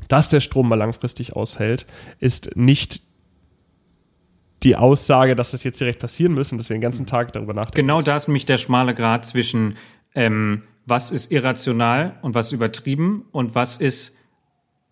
dass 0.08 0.28
der 0.28 0.40
Strom 0.40 0.68
mal 0.68 0.76
langfristig 0.76 1.36
aushält, 1.36 1.86
ist 2.18 2.56
nicht 2.56 3.02
die 4.64 4.74
Aussage, 4.74 5.36
dass 5.36 5.52
das 5.52 5.62
jetzt 5.62 5.78
direkt 5.78 6.00
passieren 6.00 6.34
müssen, 6.34 6.58
dass 6.58 6.68
wir 6.68 6.76
den 6.76 6.80
ganzen 6.80 7.06
Tag 7.06 7.32
darüber 7.32 7.54
nachdenken. 7.54 7.86
Genau 7.86 8.02
da 8.02 8.16
ist 8.16 8.26
nämlich 8.26 8.46
der 8.46 8.56
schmale 8.56 8.94
Grad 8.94 9.24
zwischen 9.24 9.76
ähm, 10.14 10.62
was 10.86 11.10
ist 11.10 11.32
irrational 11.32 12.18
und 12.22 12.34
was 12.34 12.52
übertrieben 12.52 13.26
und 13.32 13.54
was 13.54 13.76
ist 13.76 14.16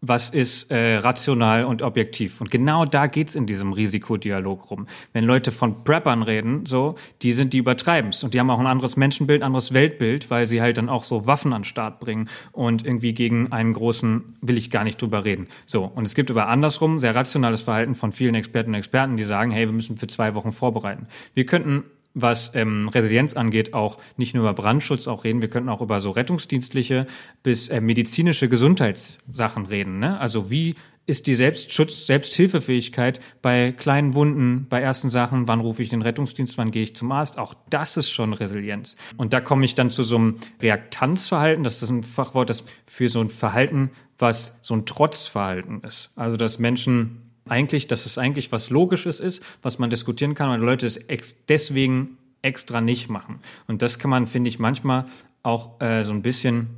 was 0.08 0.30
ist 0.30 0.70
äh, 0.70 0.96
rational 0.96 1.64
und 1.64 1.82
objektiv. 1.82 2.40
Und 2.40 2.50
genau 2.50 2.84
da 2.84 3.06
geht's 3.06 3.34
in 3.34 3.46
diesem 3.46 3.72
Risikodialog 3.72 4.70
rum. 4.70 4.86
Wenn 5.12 5.24
Leute 5.24 5.50
von 5.50 5.84
Preppern 5.84 6.22
reden, 6.22 6.66
so, 6.66 6.96
die 7.22 7.32
sind 7.32 7.52
die 7.52 7.58
übertreiben's. 7.58 8.22
Und 8.22 8.34
die 8.34 8.40
haben 8.40 8.50
auch 8.50 8.58
ein 8.58 8.66
anderes 8.66 8.96
Menschenbild, 8.96 9.42
anderes 9.42 9.72
Weltbild, 9.72 10.30
weil 10.30 10.46
sie 10.46 10.60
halt 10.60 10.78
dann 10.78 10.88
auch 10.88 11.04
so 11.04 11.26
Waffen 11.26 11.52
an 11.52 11.60
den 11.62 11.64
Start 11.64 12.00
bringen 12.00 12.28
und 12.52 12.84
irgendwie 12.84 13.14
gegen 13.14 13.52
einen 13.52 13.72
großen, 13.72 14.36
will 14.40 14.58
ich 14.58 14.70
gar 14.70 14.84
nicht 14.84 15.00
drüber 15.00 15.24
reden. 15.24 15.48
So, 15.66 15.84
und 15.84 16.06
es 16.06 16.14
gibt 16.14 16.30
aber 16.30 16.48
andersrum 16.48 17.00
sehr 17.00 17.14
rationales 17.14 17.62
Verhalten 17.62 17.94
von 17.94 18.12
vielen 18.12 18.34
Experten 18.34 18.70
und 18.70 18.74
Experten, 18.74 19.16
die 19.16 19.24
sagen, 19.24 19.50
hey, 19.50 19.66
wir 19.66 19.72
müssen 19.72 19.96
für 19.96 20.06
zwei 20.06 20.34
Wochen 20.34 20.52
vorbereiten. 20.52 21.06
Wir 21.34 21.46
könnten 21.46 21.84
was 22.14 22.52
ähm, 22.54 22.88
Resilienz 22.88 23.34
angeht, 23.34 23.74
auch 23.74 23.98
nicht 24.16 24.34
nur 24.34 24.44
über 24.44 24.54
Brandschutz 24.54 25.08
auch 25.08 25.24
reden. 25.24 25.42
Wir 25.42 25.50
könnten 25.50 25.68
auch 25.68 25.82
über 25.82 26.00
so 26.00 26.10
rettungsdienstliche 26.10 27.06
bis 27.42 27.68
äh, 27.68 27.80
medizinische 27.80 28.48
Gesundheitssachen 28.48 29.66
reden. 29.66 29.98
Ne? 29.98 30.18
Also 30.18 30.50
wie 30.50 30.76
ist 31.06 31.26
die 31.26 31.34
Selbstschutz, 31.34 32.06
Selbsthilfefähigkeit 32.06 33.20
bei 33.42 33.72
kleinen 33.72 34.14
Wunden, 34.14 34.66
bei 34.68 34.80
ersten 34.80 35.10
Sachen, 35.10 35.48
wann 35.48 35.60
rufe 35.60 35.82
ich 35.82 35.90
den 35.90 36.02
Rettungsdienst, 36.02 36.56
wann 36.56 36.70
gehe 36.70 36.82
ich 36.82 36.96
zum 36.96 37.12
Arzt, 37.12 37.38
auch 37.38 37.54
das 37.68 37.96
ist 37.96 38.10
schon 38.10 38.32
Resilienz. 38.32 38.96
Und 39.16 39.32
da 39.32 39.40
komme 39.40 39.64
ich 39.66 39.74
dann 39.74 39.90
zu 39.90 40.02
so 40.02 40.16
einem 40.16 40.36
Reaktanzverhalten, 40.62 41.62
das 41.62 41.82
ist 41.82 41.90
ein 41.90 42.02
Fachwort, 42.04 42.48
das 42.48 42.64
für 42.86 43.08
so 43.08 43.20
ein 43.20 43.28
Verhalten, 43.28 43.90
was 44.18 44.58
so 44.62 44.74
ein 44.74 44.86
Trotzverhalten 44.86 45.82
ist. 45.82 46.10
Also 46.16 46.36
dass 46.36 46.58
Menschen 46.58 47.23
eigentlich, 47.48 47.86
dass 47.86 48.06
es 48.06 48.18
eigentlich 48.18 48.52
was 48.52 48.70
Logisches 48.70 49.20
ist, 49.20 49.42
was 49.62 49.78
man 49.78 49.90
diskutieren 49.90 50.34
kann, 50.34 50.50
weil 50.50 50.60
Leute 50.60 50.86
es 50.86 50.96
ex 50.96 51.44
deswegen 51.46 52.18
extra 52.42 52.80
nicht 52.80 53.08
machen. 53.08 53.40
Und 53.66 53.82
das 53.82 53.98
kann 53.98 54.10
man, 54.10 54.26
finde 54.26 54.48
ich, 54.48 54.58
manchmal 54.58 55.06
auch 55.42 55.80
äh, 55.80 56.04
so 56.04 56.12
ein 56.12 56.22
bisschen 56.22 56.68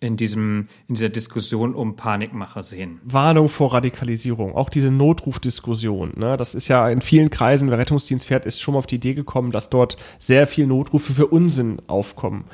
in, 0.00 0.16
diesem, 0.16 0.66
in 0.88 0.96
dieser 0.96 1.08
Diskussion 1.08 1.74
um 1.74 1.94
Panikmacher 1.94 2.62
sehen. 2.62 3.00
Warnung 3.04 3.48
vor 3.48 3.72
Radikalisierung, 3.72 4.54
auch 4.54 4.68
diese 4.68 4.90
Notrufdiskussion. 4.90 6.14
Ne? 6.16 6.36
Das 6.36 6.54
ist 6.56 6.66
ja 6.68 6.88
in 6.88 7.00
vielen 7.00 7.30
Kreisen, 7.30 7.70
wer 7.70 7.78
Rettungsdienst 7.78 8.26
fährt, 8.26 8.44
ist 8.44 8.60
schon 8.60 8.74
mal 8.74 8.78
auf 8.78 8.86
die 8.86 8.96
Idee 8.96 9.14
gekommen, 9.14 9.52
dass 9.52 9.70
dort 9.70 9.96
sehr 10.18 10.46
viele 10.48 10.66
Notrufe 10.66 11.12
für 11.12 11.26
Unsinn 11.28 11.80
aufkommen 11.86 12.44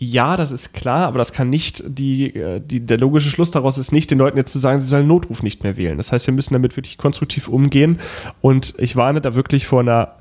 ja, 0.00 0.36
das 0.36 0.52
ist 0.52 0.72
klar, 0.74 1.08
aber 1.08 1.18
das 1.18 1.32
kann 1.32 1.50
nicht, 1.50 1.82
die, 1.86 2.32
äh, 2.32 2.60
die, 2.60 2.86
der 2.86 2.98
logische 2.98 3.30
Schluss 3.30 3.50
daraus 3.50 3.78
ist 3.78 3.90
nicht, 3.90 4.12
den 4.12 4.18
Leuten 4.18 4.36
jetzt 4.36 4.52
zu 4.52 4.60
sagen, 4.60 4.80
sie 4.80 4.86
sollen 4.86 5.08
Notruf 5.08 5.42
nicht 5.42 5.64
mehr 5.64 5.76
wählen. 5.76 5.96
Das 5.96 6.12
heißt, 6.12 6.28
wir 6.28 6.34
müssen 6.34 6.54
damit 6.54 6.76
wirklich 6.76 6.98
konstruktiv 6.98 7.48
umgehen 7.48 7.98
und 8.40 8.74
ich 8.78 8.94
warne 8.94 9.20
da 9.20 9.34
wirklich 9.34 9.66
vor 9.66 9.80
einer 9.80 10.14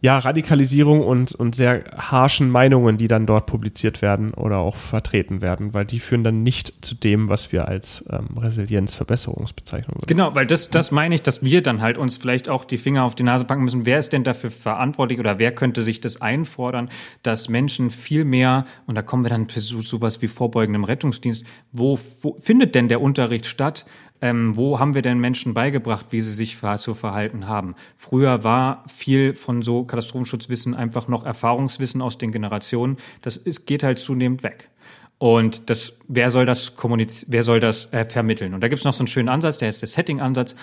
ja, 0.00 0.18
Radikalisierung 0.18 1.00
und, 1.00 1.34
und 1.34 1.54
sehr 1.54 1.84
harschen 1.96 2.50
Meinungen, 2.50 2.98
die 2.98 3.08
dann 3.08 3.26
dort 3.26 3.46
publiziert 3.46 4.00
werden 4.00 4.32
oder 4.32 4.58
auch 4.58 4.76
vertreten 4.76 5.40
werden, 5.40 5.74
weil 5.74 5.84
die 5.84 5.98
führen 5.98 6.22
dann 6.22 6.42
nicht 6.42 6.84
zu 6.84 6.94
dem, 6.94 7.28
was 7.28 7.52
wir 7.52 7.66
als 7.66 8.04
ähm, 8.10 8.38
Resilienzverbesserungsbezeichnung 8.38 9.96
würden. 9.96 10.06
Genau, 10.06 10.34
weil 10.34 10.46
das, 10.46 10.70
das 10.70 10.92
meine 10.92 11.14
ich, 11.14 11.22
dass 11.22 11.42
wir 11.42 11.62
dann 11.62 11.82
halt 11.82 11.98
uns 11.98 12.16
vielleicht 12.16 12.48
auch 12.48 12.64
die 12.64 12.78
Finger 12.78 13.04
auf 13.04 13.14
die 13.14 13.24
Nase 13.24 13.44
packen 13.44 13.64
müssen. 13.64 13.86
Wer 13.86 13.98
ist 13.98 14.12
denn 14.12 14.24
dafür 14.24 14.50
verantwortlich 14.50 15.18
oder 15.18 15.38
wer 15.38 15.52
könnte 15.52 15.82
sich 15.82 16.00
das 16.00 16.22
einfordern, 16.22 16.90
dass 17.22 17.48
Menschen 17.48 17.90
viel 17.90 18.24
mehr, 18.24 18.66
und 18.86 18.94
da 18.94 19.02
kommen 19.02 19.24
wir 19.24 19.30
dann 19.30 19.48
zu 19.48 19.80
sowas 19.80 20.22
wie 20.22 20.28
vorbeugendem 20.28 20.84
Rettungsdienst, 20.84 21.44
wo, 21.72 21.98
wo 22.22 22.36
findet 22.38 22.74
denn 22.74 22.88
der 22.88 23.00
Unterricht 23.00 23.46
statt? 23.46 23.84
Ähm, 24.20 24.56
wo 24.56 24.78
haben 24.78 24.94
wir 24.94 25.02
denn 25.02 25.18
Menschen 25.18 25.54
beigebracht, 25.54 26.06
wie 26.10 26.20
sie 26.20 26.32
sich 26.32 26.58
zu 26.76 26.94
verhalten 26.94 27.46
haben? 27.46 27.74
Früher 27.96 28.44
war 28.44 28.84
viel 28.92 29.34
von 29.34 29.62
so 29.62 29.84
Katastrophenschutzwissen 29.84 30.74
einfach 30.74 31.08
noch 31.08 31.24
Erfahrungswissen 31.24 32.02
aus 32.02 32.18
den 32.18 32.32
Generationen. 32.32 32.96
Das 33.22 33.36
ist, 33.36 33.66
geht 33.66 33.82
halt 33.82 33.98
zunehmend 33.98 34.42
weg. 34.42 34.70
Und 35.18 35.68
das, 35.68 35.94
wer 36.06 36.30
soll 36.30 36.46
das 36.46 36.76
kommunizieren, 36.76 37.32
wer 37.32 37.42
soll 37.42 37.58
das 37.58 37.92
äh, 37.92 38.04
vermitteln? 38.04 38.54
Und 38.54 38.60
da 38.60 38.68
gibt 38.68 38.78
es 38.78 38.84
noch 38.84 38.92
so 38.92 39.00
einen 39.00 39.08
schönen 39.08 39.28
Ansatz, 39.28 39.58
der 39.58 39.68
ist 39.68 39.82
der 39.82 39.88
Setting-Ansatz. 39.88 40.54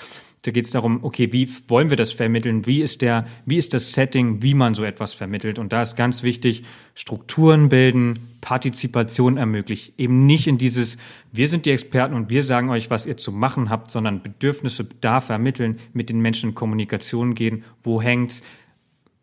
Da 0.43 0.51
geht 0.51 0.65
es 0.65 0.71
darum, 0.71 1.03
okay, 1.03 1.33
wie 1.33 1.49
wollen 1.67 1.89
wir 1.89 1.97
das 1.97 2.11
vermitteln? 2.11 2.65
Wie 2.65 2.81
ist 2.81 3.01
der, 3.01 3.25
wie 3.45 3.57
ist 3.57 3.73
das 3.73 3.91
Setting, 3.91 4.43
wie 4.43 4.53
man 4.53 4.73
so 4.73 4.83
etwas 4.85 5.11
vermittelt? 5.11 5.59
Und 5.59 5.73
da 5.73 5.81
ist 5.81 5.95
ganz 5.97 6.23
wichtig, 6.23 6.63
Strukturen 6.93 7.67
bilden, 7.67 8.19
Partizipation 8.41 9.37
ermöglichen. 9.37 9.93
Eben 9.97 10.25
nicht 10.25 10.47
in 10.47 10.57
dieses, 10.57 10.97
wir 11.33 11.47
sind 11.47 11.65
die 11.65 11.71
Experten 11.71 12.13
und 12.13 12.29
wir 12.29 12.43
sagen 12.43 12.69
euch, 12.69 12.89
was 12.89 13.07
ihr 13.07 13.17
zu 13.17 13.31
machen 13.31 13.69
habt, 13.69 13.91
sondern 13.91 14.21
Bedürfnisse 14.21 14.87
da 15.01 15.19
vermitteln, 15.19 15.79
mit 15.93 16.09
den 16.09 16.19
Menschen 16.19 16.51
in 16.51 16.55
Kommunikation 16.55 17.35
gehen. 17.35 17.65
Wo 17.81 18.01
hängt's? 18.01 18.41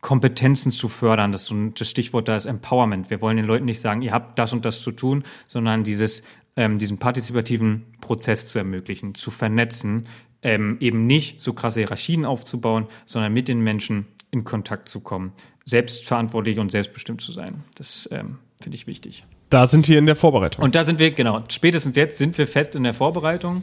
Kompetenzen 0.03 0.73
zu 0.73 0.89
fördern. 0.89 1.33
Das, 1.33 1.47
so 1.47 1.55
das 1.71 1.89
Stichwort 1.89 2.29
da 2.29 2.37
ist 2.37 2.45
Empowerment. 2.47 3.09
Wir 3.09 3.23
wollen 3.23 3.39
den 3.39 3.47
Leuten 3.47 3.65
nicht 3.65 3.81
sagen, 3.81 4.03
ihr 4.03 4.13
habt 4.13 4.39
das 4.39 4.53
und 4.53 4.67
das 4.67 4.83
zu 4.83 4.91
tun, 4.91 5.25
sondern 5.49 5.85
dieses, 5.85 6.25
ähm, 6.57 6.79
diesen 6.79 6.99
partizipativen 6.99 7.87
Prozess 8.01 8.49
zu 8.49 8.59
ermöglichen, 8.59 9.15
zu 9.15 9.31
vernetzen, 9.31 10.03
ähm, 10.43 10.77
eben 10.81 11.07
nicht 11.07 11.41
so 11.41 11.53
krasse 11.55 11.81
Hierarchien 11.81 12.25
aufzubauen, 12.27 12.89
sondern 13.07 13.33
mit 13.33 13.49
den 13.49 13.61
Menschen 13.61 14.07
in 14.33 14.45
Kontakt 14.45 14.89
zu 14.89 15.01
kommen, 15.01 15.33
selbstverantwortlich 15.65 16.59
und 16.59 16.73
selbstbestimmt 16.73 17.21
zu 17.21 17.31
sein. 17.31 17.63
Das 17.77 18.09
ähm, 18.11 18.39
finde 18.61 18.75
ich 18.75 18.87
wichtig. 18.89 19.25
Da 19.51 19.67
sind 19.67 19.87
wir 19.87 19.99
in 19.99 20.07
der 20.07 20.17
Vorbereitung. 20.17 20.65
Und 20.65 20.75
da 20.75 20.83
sind 20.83 20.99
wir, 20.99 21.11
genau, 21.11 21.43
spätestens 21.49 21.95
jetzt 21.95 22.17
sind 22.17 22.39
wir 22.39 22.47
fest 22.47 22.75
in 22.75 22.85
der 22.85 22.95
Vorbereitung. 22.95 23.63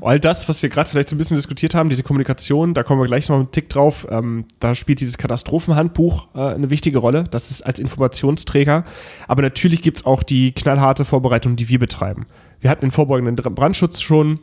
All 0.00 0.20
das, 0.20 0.48
was 0.48 0.62
wir 0.62 0.68
gerade 0.68 0.88
vielleicht 0.88 1.08
so 1.08 1.16
ein 1.16 1.18
bisschen 1.18 1.34
diskutiert 1.34 1.74
haben, 1.74 1.88
diese 1.88 2.04
Kommunikation, 2.04 2.74
da 2.74 2.84
kommen 2.84 3.00
wir 3.00 3.06
gleich 3.06 3.28
noch 3.28 3.36
einen 3.36 3.50
Tick 3.50 3.68
drauf. 3.68 4.06
Ähm, 4.08 4.44
da 4.60 4.76
spielt 4.76 5.00
dieses 5.00 5.18
Katastrophenhandbuch 5.18 6.28
äh, 6.36 6.54
eine 6.54 6.70
wichtige 6.70 6.98
Rolle. 6.98 7.24
Das 7.24 7.50
ist 7.50 7.62
als 7.62 7.80
Informationsträger. 7.80 8.84
Aber 9.26 9.42
natürlich 9.42 9.82
gibt's 9.82 10.06
auch 10.06 10.22
die 10.22 10.52
knallharte 10.52 11.04
Vorbereitung, 11.04 11.56
die 11.56 11.68
wir 11.68 11.80
betreiben. 11.80 12.26
Wir 12.60 12.70
hatten 12.70 12.82
den 12.82 12.92
vorbeugenden 12.92 13.34
Brandschutz 13.34 14.00
schon 14.00 14.38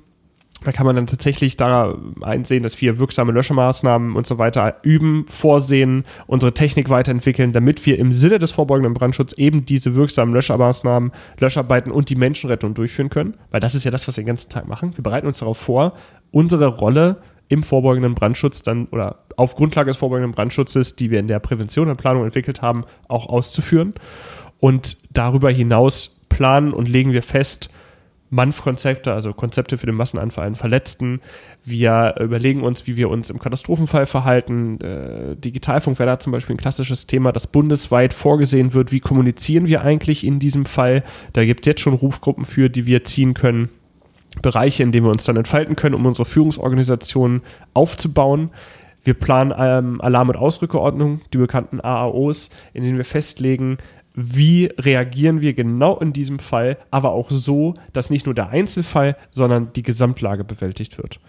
da 0.67 0.73
kann 0.73 0.85
man 0.85 0.97
dann 0.97 1.07
tatsächlich 1.07 1.55
da 1.55 1.97
einsehen, 2.19 2.61
dass 2.61 2.81
wir 2.81 2.99
wirksame 2.99 3.31
Löschemaßnahmen 3.31 4.17
und 4.17 4.27
so 4.27 4.37
weiter 4.37 4.75
üben, 4.83 5.25
vorsehen, 5.29 6.03
unsere 6.25 6.53
Technik 6.53 6.89
weiterentwickeln, 6.89 7.53
damit 7.53 7.85
wir 7.85 7.97
im 7.97 8.11
Sinne 8.11 8.37
des 8.37 8.51
vorbeugenden 8.51 8.93
Brandschutzes 8.93 9.37
eben 9.37 9.63
diese 9.63 9.95
wirksamen 9.95 10.33
Löschmaßnahmen, 10.33 11.13
Löscharbeiten 11.39 11.89
und 11.89 12.09
die 12.09 12.15
Menschenrettung 12.15 12.73
durchführen 12.73 13.09
können. 13.09 13.35
Weil 13.49 13.61
das 13.61 13.75
ist 13.75 13.85
ja 13.85 13.91
das, 13.91 14.09
was 14.09 14.17
wir 14.17 14.23
den 14.23 14.27
ganzen 14.27 14.49
Tag 14.49 14.67
machen. 14.67 14.91
Wir 14.97 15.03
bereiten 15.03 15.25
uns 15.25 15.37
darauf 15.37 15.57
vor, 15.57 15.93
unsere 16.31 16.67
Rolle 16.67 17.21
im 17.47 17.63
vorbeugenden 17.63 18.13
Brandschutz 18.13 18.61
dann 18.61 18.87
oder 18.87 19.19
auf 19.37 19.55
Grundlage 19.55 19.91
des 19.91 19.95
vorbeugenden 19.95 20.33
Brandschutzes, 20.33 20.97
die 20.97 21.11
wir 21.11 21.19
in 21.19 21.29
der 21.29 21.39
Prävention 21.39 21.87
und 21.87 21.95
Planung 21.95 22.25
entwickelt 22.25 22.61
haben, 22.61 22.83
auch 23.07 23.29
auszuführen. 23.29 23.93
Und 24.59 24.97
darüber 25.13 25.49
hinaus 25.49 26.19
planen 26.27 26.73
und 26.73 26.89
legen 26.89 27.13
wir 27.13 27.23
fest, 27.23 27.69
MANF-Konzepte, 28.29 29.13
also 29.13 29.33
Konzepte 29.33 29.77
für 29.77 29.85
den 29.85 29.95
Massenanfall 29.95 30.47
an 30.47 30.55
Verletzten. 30.55 31.21
Wir 31.63 32.15
überlegen 32.19 32.63
uns, 32.63 32.87
wie 32.87 32.97
wir 32.97 33.09
uns 33.09 33.29
im 33.29 33.39
Katastrophenfall 33.39 34.05
verhalten. 34.05 34.79
Äh, 34.81 35.35
Digitalfunk 35.37 35.97
wäre 35.99 36.07
da 36.07 36.19
zum 36.19 36.31
Beispiel 36.31 36.55
ein 36.55 36.59
klassisches 36.59 37.07
Thema, 37.07 37.31
das 37.31 37.47
bundesweit 37.47 38.13
vorgesehen 38.13 38.73
wird. 38.73 38.91
Wie 38.91 38.99
kommunizieren 38.99 39.67
wir 39.67 39.81
eigentlich 39.81 40.25
in 40.25 40.39
diesem 40.39 40.65
Fall? 40.65 41.03
Da 41.33 41.45
gibt 41.45 41.61
es 41.61 41.67
jetzt 41.67 41.81
schon 41.81 41.93
Rufgruppen 41.93 42.45
für, 42.45 42.69
die 42.69 42.85
wir 42.85 43.03
ziehen 43.03 43.33
können. 43.33 43.69
Bereiche, 44.41 44.83
in 44.83 44.91
denen 44.91 45.05
wir 45.05 45.11
uns 45.11 45.23
dann 45.23 45.37
entfalten 45.37 45.75
können, 45.75 45.95
um 45.95 46.05
unsere 46.05 46.25
Führungsorganisation 46.25 47.41
aufzubauen. 47.73 48.51
Wir 49.03 49.13
planen 49.13 49.53
ähm, 49.57 50.01
Alarm- 50.01 50.27
und 50.27 50.35
Ausrückeordnung, 50.35 51.21
die 51.31 51.37
bekannten 51.37 51.79
AAOs, 51.79 52.49
in 52.73 52.83
denen 52.83 52.97
wir 52.97 53.05
festlegen, 53.05 53.77
wie 54.19 54.65
reagieren 54.79 55.41
wir 55.41 55.53
genau 55.53 55.99
in 55.99 56.11
diesem 56.11 56.39
Fall, 56.39 56.77
aber 56.89 57.11
auch 57.11 57.29
so, 57.29 57.75
dass 57.93 58.09
nicht 58.09 58.25
nur 58.25 58.33
der 58.33 58.49
Einzelfall, 58.49 59.15
sondern 59.29 59.71
die 59.73 59.83
Gesamtlage 59.83 60.43
bewältigt 60.43 60.97
wird. 60.97 61.19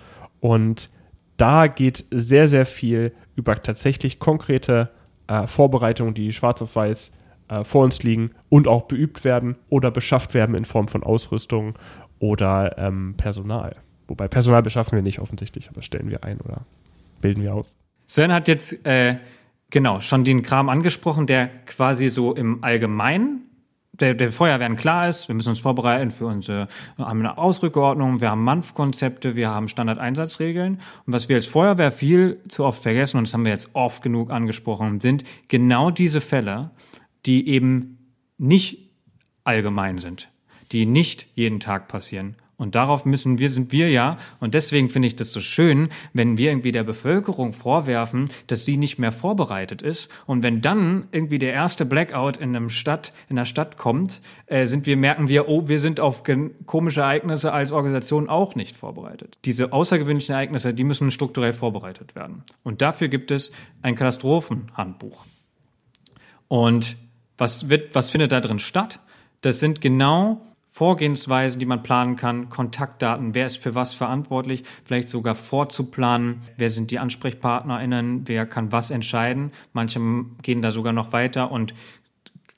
Und 0.41 0.89
da 1.37 1.67
geht 1.67 2.07
sehr, 2.11 2.49
sehr 2.49 2.65
viel 2.65 3.13
über 3.37 3.57
tatsächlich 3.57 4.19
konkrete 4.19 4.89
äh, 5.27 5.47
Vorbereitungen, 5.47 6.15
die 6.15 6.33
schwarz 6.33 6.63
auf 6.63 6.77
weiß 6.77 7.15
äh, 7.49 7.63
vor 7.63 7.85
uns 7.85 8.03
liegen 8.03 8.31
und 8.49 8.67
auch 8.67 8.83
beübt 8.83 9.23
werden 9.23 9.57
oder 9.69 9.91
beschafft 9.91 10.33
werden 10.33 10.55
in 10.55 10.65
Form 10.65 10.89
von 10.89 11.03
Ausrüstung 11.03 11.75
oder 12.21 12.79
ähm, 12.79 13.15
Personal. 13.19 13.77
Wobei 14.09 14.29
Personal 14.29 14.63
beschaffen 14.63 14.97
wir 14.97 15.03
nicht 15.03 15.19
offensichtlich, 15.19 15.69
aber 15.69 15.83
stellen 15.83 16.09
wir 16.09 16.25
ein 16.25 16.41
oder 16.41 16.63
bilden 17.21 17.43
wir 17.43 17.55
aus. 17.55 17.77
Sven 18.07 18.33
hat 18.33 18.49
jetzt 18.49 18.87
äh, 18.87 19.17
Genau, 19.71 20.01
schon 20.01 20.25
den 20.25 20.43
Kram 20.43 20.69
angesprochen, 20.69 21.27
der 21.27 21.49
quasi 21.67 22.09
so 22.09 22.35
im 22.35 22.65
Allgemeinen 22.65 23.49
der, 24.01 24.15
der 24.15 24.31
Feuerwehren 24.31 24.77
klar 24.77 25.09
ist, 25.09 25.29
wir 25.29 25.35
müssen 25.35 25.51
uns 25.51 25.61
vorbereiten 25.61 26.11
für 26.11 26.27
unsere 26.27 26.69
haben 26.99 27.21
eine 27.21 27.39
Ausrückeordnung, 27.39 28.21
wir 28.21 28.31
haben 28.31 28.45
MANF-Konzepte, 28.45 29.35
wir 29.35 29.51
haben 29.51 29.69
Standardeinsatzregeln. 29.69 30.81
Und 31.07 31.13
was 31.13 31.29
wir 31.29 31.37
als 31.37 31.47
Feuerwehr 31.47 31.91
viel 31.91 32.41
zu 32.49 32.65
oft 32.65 32.83
vergessen, 32.83 33.19
und 33.19 33.27
das 33.27 33.35
haben 33.35 33.45
wir 33.45 33.53
jetzt 33.53 33.71
oft 33.73 34.03
genug 34.03 34.31
angesprochen, 34.31 35.01
sind 35.01 35.25
genau 35.49 35.91
diese 35.91 36.21
Fälle, 36.21 36.71
die 37.27 37.49
eben 37.49 37.99
nicht 38.39 38.91
allgemein 39.45 39.99
sind, 39.99 40.31
die 40.73 40.87
nicht 40.87 41.27
jeden 41.35 41.61
Tag 41.61 41.89
passieren 41.89 42.37
und 42.59 42.75
darauf 42.75 43.07
müssen 43.07 43.39
wir, 43.39 43.51
sind 43.51 43.71
wir 43.71 43.89
ja, 43.89 44.19
und 44.41 44.53
deswegen 44.53 44.91
finde 44.91 45.07
ich 45.07 45.15
das 45.15 45.33
so 45.33 45.41
schön, 45.41 45.89
wenn 46.13 46.37
wir 46.37 46.51
irgendwie 46.51 46.73
der 46.73 46.83
Bevölkerung 46.83 47.53
vorwerfen, 47.53 48.29
dass 48.49 48.65
sie 48.65 48.77
nicht 48.77 48.99
mehr 48.99 49.13
vorbereitet 49.13 49.81
ist. 49.81 50.11
Und 50.27 50.43
wenn 50.43 50.61
dann 50.61 51.07
irgendwie 51.13 51.39
der 51.39 51.53
erste 51.53 51.87
Blackout 51.87 52.37
in 52.37 52.55
einem 52.55 52.69
Stadt, 52.69 53.13
in 53.29 53.37
der 53.37 53.45
Stadt 53.45 53.79
kommt, 53.79 54.21
äh, 54.47 54.67
sind 54.67 54.87
wir, 54.87 54.97
merken 54.97 55.29
wir, 55.29 55.49
oh, 55.49 55.69
wir 55.69 55.79
sind 55.79 56.01
auf 56.01 56.25
komische 56.67 57.03
Ereignisse 57.03 57.53
als 57.53 57.71
Organisation 57.71 58.29
auch 58.29 58.57
nicht 58.57 58.77
vorbereitet. 58.77 59.39
Diese 59.45 59.73
außergewöhnlichen 59.73 60.35
Ereignisse, 60.35 60.75
die 60.75 60.85
müssen 60.85 61.13
strukturell 61.13 61.53
vorbereitet 61.53 62.17
werden. 62.17 62.43
Und 62.65 62.83
dafür 62.83 63.07
gibt 63.07 63.31
es 63.31 63.53
ein 63.83 63.95
Katastrophenhandbuch. 63.95 65.25
Und 66.49 66.97
was 67.37 67.71
wird, 67.71 67.95
was 67.95 68.11
findet 68.11 68.33
da 68.33 68.41
drin 68.41 68.59
statt? 68.59 68.99
Das 69.43 69.61
sind 69.61 69.81
genau 69.81 70.41
Vorgehensweisen, 70.71 71.59
die 71.59 71.67
man 71.67 71.83
planen 71.83 72.17
kann, 72.17 72.51
Kontaktdaten, 72.51 73.35
wer 73.35 73.47
ist 73.47 73.57
für 73.57 73.75
was 73.75 73.95
verantwortlich, 73.95 74.65
vielleicht 74.85 75.09
sogar 75.09 75.35
vorzuplanen, 75.35 76.43
wer 76.59 76.69
sind 76.71 76.91
die 76.91 76.99
AnsprechpartnerInnen, 76.99 78.29
wer 78.29 78.47
kann 78.47 78.71
was 78.71 78.91
entscheiden. 78.91 79.51
Manche 79.73 80.01
gehen 80.43 80.63
da 80.63 80.71
sogar 80.71 80.93
noch 80.93 81.13
weiter 81.13 81.51
und 81.51 81.75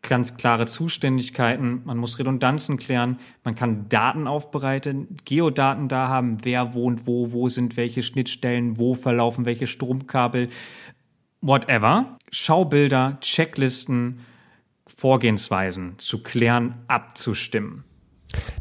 ganz 0.03 0.37
klare 0.37 0.67
Zuständigkeiten, 0.67 1.83
man 1.85 1.99
muss 1.99 2.19
Redundanzen 2.19 2.79
klären, 2.79 3.19
man 3.45 3.55
kann 3.55 3.89
Daten 3.89 4.27
aufbereiten, 4.27 5.17
Geodaten 5.25 5.89
da 5.89 6.09
haben, 6.09 6.45
wer 6.45 6.75
wohnt 6.75 7.07
wo, 7.07 7.33
wo 7.33 7.49
sind 7.49 7.77
welche 7.77 8.03
Schnittstellen, 8.03 8.79
wo 8.79 8.95
verlaufen 8.95 9.45
welche 9.45 9.67
Stromkabel, 9.67 10.49
whatever. 11.43 12.19
Schaubilder, 12.33 13.19
Checklisten, 13.21 14.21
Vorgehensweisen 14.87 15.99
zu 15.99 16.23
klären, 16.23 16.77
abzustimmen. 16.89 17.85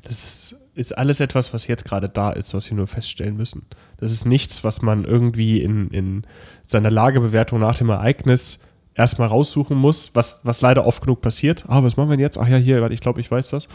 Das 0.04 0.56
ist 0.76 0.98
alles 0.98 1.20
etwas, 1.20 1.54
was 1.54 1.68
jetzt 1.68 1.86
gerade 1.86 2.10
da 2.10 2.32
ist, 2.32 2.54
was 2.54 2.70
wir 2.70 2.78
nur 2.78 2.88
feststellen 2.88 3.36
müssen. 3.36 3.66
Das 3.98 4.12
ist 4.12 4.26
nichts, 4.26 4.64
was 4.64 4.82
man 4.82 5.04
irgendwie 5.04 5.62
in, 5.62 5.90
in 5.90 6.24
seiner 6.64 6.90
Lagebewertung 6.90 7.60
nach 7.60 7.78
dem 7.78 7.90
Ereignis 7.90 8.60
erstmal 8.96 9.28
raussuchen 9.28 9.78
muss, 9.78 10.12
was, 10.14 10.42
was 10.44 10.62
leider 10.62 10.86
oft 10.86 11.02
genug 11.02 11.22
passiert. 11.22 11.66
Ah, 11.68 11.84
was 11.84 11.98
machen 11.98 12.10
wir 12.10 12.18
denn 12.18 12.24
jetzt? 12.24 12.38
Ach 12.38 12.48
ja, 12.48 12.58
hier, 12.58 12.90
ich 12.92 13.00
glaube, 13.00 13.22
ich 13.22 13.30
weiß 13.30 13.50
das. 13.50 13.68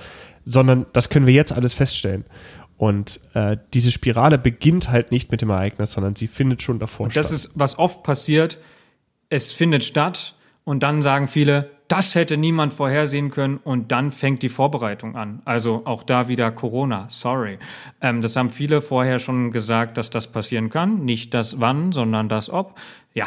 Sondern 0.44 0.86
das 0.92 1.08
können 1.08 1.26
wir 1.26 1.34
jetzt 1.34 1.52
alles 1.52 1.74
feststellen. 1.74 2.24
Und 2.76 3.20
äh, 3.34 3.56
diese 3.72 3.92
Spirale 3.92 4.36
beginnt 4.36 4.88
halt 4.88 5.12
nicht 5.12 5.30
mit 5.30 5.40
dem 5.40 5.50
Ereignis, 5.50 5.92
sondern 5.92 6.16
sie 6.16 6.26
findet 6.26 6.62
schon 6.62 6.78
davor 6.78 7.04
und 7.04 7.16
das 7.16 7.26
statt. 7.26 7.38
Das 7.38 7.46
ist, 7.46 7.52
was 7.54 7.78
oft 7.78 8.02
passiert. 8.02 8.58
Es 9.30 9.52
findet 9.52 9.84
statt 9.84 10.34
und 10.64 10.82
dann 10.82 11.00
sagen 11.00 11.28
viele, 11.28 11.70
das 11.88 12.14
hätte 12.14 12.36
niemand 12.36 12.72
vorhersehen 12.72 13.30
können 13.30 13.58
und 13.58 13.92
dann 13.92 14.10
fängt 14.10 14.42
die 14.42 14.48
Vorbereitung 14.48 15.16
an. 15.16 15.42
Also 15.44 15.82
auch 15.84 16.02
da 16.02 16.28
wieder 16.28 16.50
Corona, 16.50 17.06
sorry. 17.08 17.58
Ähm, 18.00 18.20
das 18.20 18.36
haben 18.36 18.50
viele 18.50 18.80
vorher 18.80 19.18
schon 19.18 19.50
gesagt, 19.50 19.98
dass 19.98 20.10
das 20.10 20.28
passieren 20.28 20.70
kann. 20.70 21.04
Nicht 21.04 21.34
das 21.34 21.60
wann, 21.60 21.92
sondern 21.92 22.28
das 22.28 22.48
ob. 22.48 22.78
Ja, 23.12 23.26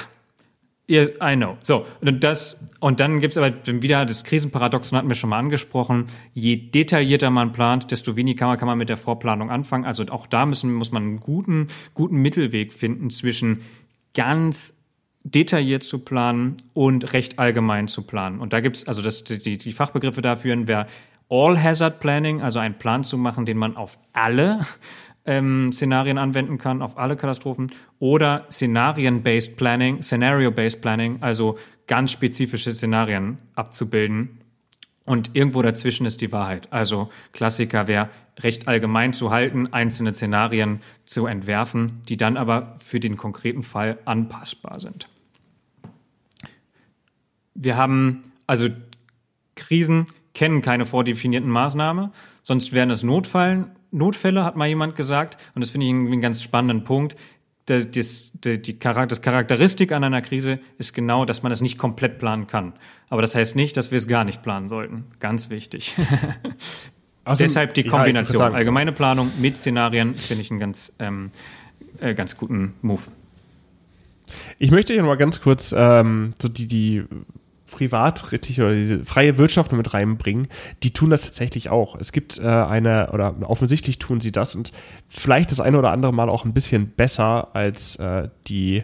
I 0.89 1.35
know. 1.35 1.57
So, 1.63 1.85
und 1.99 2.23
das, 2.23 2.65
und 2.79 3.01
dann 3.01 3.19
gibt's 3.19 3.37
aber 3.37 3.53
wieder 3.65 4.05
das 4.05 4.23
Krisenparadoxon 4.23 4.97
hatten 4.97 5.09
wir 5.09 5.15
schon 5.15 5.29
mal 5.29 5.39
angesprochen. 5.39 6.05
Je 6.33 6.55
detaillierter 6.55 7.29
man 7.29 7.51
plant, 7.51 7.91
desto 7.91 8.15
weniger 8.15 8.55
kann 8.55 8.67
man, 8.67 8.77
mit 8.77 8.87
der 8.87 8.95
Vorplanung 8.95 9.51
anfangen. 9.51 9.83
Also 9.83 10.05
auch 10.09 10.27
da 10.27 10.45
müssen, 10.45 10.73
muss 10.73 10.93
man 10.93 11.03
einen 11.03 11.19
guten, 11.19 11.67
guten 11.93 12.17
Mittelweg 12.17 12.71
finden 12.71 13.09
zwischen 13.09 13.63
ganz 14.13 14.76
detailliert 15.33 15.83
zu 15.83 15.99
planen 15.99 16.55
und 16.73 17.13
recht 17.13 17.37
allgemein 17.37 17.87
zu 17.87 18.03
planen. 18.03 18.39
Und 18.39 18.53
da 18.53 18.61
gibt 18.61 18.77
es, 18.77 18.87
also 18.87 19.01
das, 19.01 19.23
die, 19.23 19.57
die 19.57 19.71
Fachbegriffe 19.71 20.21
dafür 20.21 20.67
wäre 20.67 20.87
All 21.29 21.61
Hazard 21.61 21.99
Planning, 21.99 22.41
also 22.41 22.59
einen 22.59 22.77
Plan 22.77 23.03
zu 23.03 23.17
machen, 23.17 23.45
den 23.45 23.57
man 23.57 23.75
auf 23.75 23.97
alle 24.13 24.61
ähm, 25.25 25.71
Szenarien 25.73 26.17
anwenden 26.17 26.57
kann, 26.57 26.81
auf 26.81 26.97
alle 26.97 27.17
Katastrophen, 27.17 27.67
oder 27.99 28.45
Szenarien-Based 28.49 29.57
Planning, 29.57 30.01
Scenario-Based 30.01 30.81
Planning, 30.81 31.17
also 31.21 31.57
ganz 31.87 32.11
spezifische 32.13 32.71
Szenarien 32.71 33.37
abzubilden 33.55 34.39
Und 35.03 35.35
irgendwo 35.35 35.61
dazwischen 35.61 36.05
ist 36.05 36.19
die 36.19 36.33
Wahrheit. 36.33 36.71
Also 36.73 37.09
Klassiker 37.31 37.87
wäre 37.87 38.09
recht 38.39 38.67
allgemein 38.67 39.13
zu 39.13 39.31
halten, 39.31 39.67
einzelne 39.73 40.13
Szenarien 40.13 40.81
zu 41.05 41.27
entwerfen, 41.27 42.03
die 42.09 42.17
dann 42.17 42.35
aber 42.35 42.75
für 42.77 42.99
den 42.99 43.15
konkreten 43.15 43.63
Fall 43.63 43.99
anpassbar 44.05 44.79
sind. 44.81 45.07
Wir 47.57 47.75
haben 47.75 48.23
also 48.45 48.67
Krisen 49.55 50.07
kennen 50.33 50.61
keine 50.61 50.85
vordefinierten 50.85 51.49
Maßnahmen, 51.49 52.11
sonst 52.43 52.71
wären 52.71 52.89
es 52.91 53.03
Notfallen. 53.03 53.71
Notfälle, 53.89 54.43
hat 54.43 54.55
mal 54.55 54.67
jemand 54.67 54.95
gesagt, 54.95 55.37
und 55.55 55.63
das 55.63 55.69
finde 55.71 55.85
ich 55.85 55.91
irgendwie 55.91 56.13
einen 56.13 56.21
ganz 56.21 56.43
spannenden 56.43 56.83
Punkt 56.83 57.15
das, 57.67 57.91
das, 57.91 58.31
die, 58.41 58.79
das 58.79 59.21
Charakteristik 59.21 59.91
an 59.91 60.03
einer 60.03 60.21
Krise 60.21 60.59
ist 60.77 60.93
genau, 60.93 61.25
dass 61.25 61.43
man 61.43 61.51
es 61.51 61.61
nicht 61.61 61.77
komplett 61.77 62.17
planen 62.17 62.47
kann. 62.47 62.73
Aber 63.09 63.21
das 63.21 63.35
heißt 63.35 63.55
nicht, 63.55 63.75
dass 63.75 63.91
wir 63.91 63.97
es 63.97 64.07
gar 64.07 64.23
nicht 64.23 64.41
planen 64.41 64.69
sollten. 64.69 65.05
Ganz 65.19 65.49
wichtig. 65.49 65.95
Also, 67.23 67.43
Deshalb 67.43 67.73
die 67.73 67.83
Kombination. 67.83 68.39
Ja, 68.39 68.51
Allgemeine 68.53 68.93
Planung 68.93 69.29
mit 69.41 69.57
Szenarien 69.57 70.15
finde 70.15 70.43
ich 70.43 70.49
einen 70.49 70.61
ganz, 70.61 70.93
ähm, 70.97 71.31
äh, 71.99 72.13
ganz 72.13 72.37
guten 72.37 72.75
Move. 72.81 73.01
Ich 74.59 74.71
möchte 74.71 74.93
hier 74.93 75.01
noch 75.01 75.09
mal 75.09 75.17
ganz 75.17 75.41
kurz 75.41 75.75
ähm, 75.77 76.31
so 76.41 76.47
die, 76.47 76.67
die 76.67 77.03
Privatrechtliche 77.71 78.63
oder 78.63 78.75
diese 78.75 79.05
freie 79.05 79.37
Wirtschaft 79.37 79.71
mit 79.71 79.93
reinbringen, 79.93 80.47
die 80.83 80.91
tun 80.91 81.09
das 81.09 81.25
tatsächlich 81.25 81.69
auch. 81.69 81.95
Es 81.99 82.11
gibt 82.11 82.39
äh, 82.39 82.47
eine, 82.47 83.11
oder 83.11 83.35
offensichtlich 83.41 83.99
tun 83.99 84.19
sie 84.19 84.31
das 84.31 84.55
und 84.55 84.71
vielleicht 85.07 85.51
das 85.51 85.59
eine 85.59 85.77
oder 85.77 85.91
andere 85.91 86.13
Mal 86.13 86.29
auch 86.29 86.45
ein 86.45 86.53
bisschen 86.53 86.89
besser 86.89 87.55
als 87.55 87.97
äh, 87.97 88.29
die, 88.47 88.83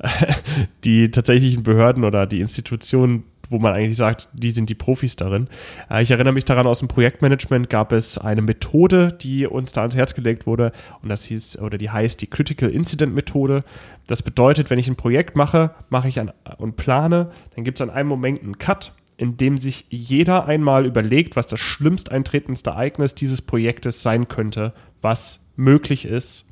die 0.84 1.10
tatsächlichen 1.10 1.62
Behörden 1.62 2.04
oder 2.04 2.26
die 2.26 2.40
Institutionen, 2.40 3.24
wo 3.50 3.58
man 3.58 3.72
eigentlich 3.72 3.96
sagt, 3.96 4.28
die 4.32 4.50
sind 4.50 4.68
die 4.70 4.74
Profis 4.74 5.16
darin. 5.16 5.48
Äh, 5.90 6.02
ich 6.02 6.10
erinnere 6.10 6.32
mich 6.32 6.44
daran, 6.44 6.66
aus 6.66 6.78
dem 6.78 6.88
Projektmanagement 6.88 7.70
gab 7.70 7.92
es 7.92 8.18
eine 8.18 8.42
Methode, 8.42 9.08
die 9.08 9.46
uns 9.46 9.72
da 9.72 9.82
ans 9.82 9.96
Herz 9.96 10.14
gelegt 10.14 10.46
wurde 10.46 10.72
und 11.02 11.08
das 11.08 11.24
hieß, 11.24 11.58
oder 11.60 11.78
die 11.78 11.90
heißt 11.90 12.20
die 12.20 12.26
Critical 12.26 12.70
Incident 12.70 13.14
Methode. 13.14 13.60
Das 14.06 14.22
bedeutet, 14.22 14.70
wenn 14.70 14.78
ich 14.78 14.88
ein 14.88 14.96
Projekt 14.96 15.36
mache, 15.36 15.70
mache 15.88 16.08
ich 16.08 16.20
ein, 16.20 16.32
und 16.58 16.76
plane, 16.76 17.30
dann 17.54 17.64
gibt 17.64 17.80
es 17.80 17.82
an 17.82 17.94
einem 17.94 18.08
Moment 18.08 18.42
einen 18.42 18.58
Cut, 18.58 18.92
in 19.16 19.36
dem 19.36 19.58
sich 19.58 19.86
jeder 19.90 20.46
einmal 20.46 20.86
überlegt, 20.86 21.36
was 21.36 21.46
das 21.46 21.60
schlimmst 21.60 22.10
eintretendste 22.10 22.70
Ereignis 22.70 23.14
dieses 23.14 23.42
Projektes 23.42 24.02
sein 24.02 24.28
könnte, 24.28 24.72
was 25.00 25.40
möglich 25.56 26.04
ist 26.04 26.46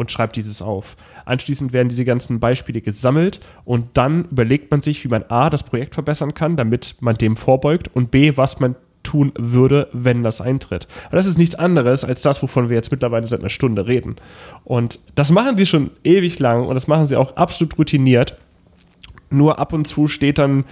und 0.00 0.10
schreibt 0.10 0.36
dieses 0.36 0.62
auf. 0.62 0.96
Anschließend 1.26 1.74
werden 1.74 1.90
diese 1.90 2.06
ganzen 2.06 2.40
Beispiele 2.40 2.80
gesammelt 2.80 3.38
und 3.66 3.84
dann 3.98 4.24
überlegt 4.30 4.70
man 4.70 4.80
sich, 4.80 5.04
wie 5.04 5.08
man 5.08 5.24
A, 5.28 5.50
das 5.50 5.62
Projekt 5.62 5.92
verbessern 5.92 6.32
kann, 6.32 6.56
damit 6.56 6.96
man 7.00 7.16
dem 7.16 7.36
vorbeugt 7.36 7.94
und 7.94 8.10
B, 8.10 8.32
was 8.36 8.60
man 8.60 8.76
tun 9.02 9.32
würde, 9.36 9.88
wenn 9.92 10.22
das 10.22 10.40
eintritt. 10.40 10.88
Aber 11.08 11.16
das 11.16 11.26
ist 11.26 11.36
nichts 11.36 11.54
anderes 11.54 12.04
als 12.04 12.22
das, 12.22 12.42
wovon 12.42 12.70
wir 12.70 12.76
jetzt 12.76 12.90
mittlerweile 12.90 13.26
seit 13.26 13.40
einer 13.40 13.50
Stunde 13.50 13.86
reden. 13.86 14.16
Und 14.64 15.00
das 15.16 15.30
machen 15.32 15.56
die 15.56 15.66
schon 15.66 15.90
ewig 16.02 16.38
lang 16.38 16.66
und 16.66 16.74
das 16.74 16.86
machen 16.86 17.04
sie 17.04 17.16
auch 17.16 17.36
absolut 17.36 17.78
routiniert. 17.78 18.38
Nur 19.28 19.58
ab 19.58 19.74
und 19.74 19.86
zu 19.86 20.08
steht 20.08 20.38
dann 20.38 20.64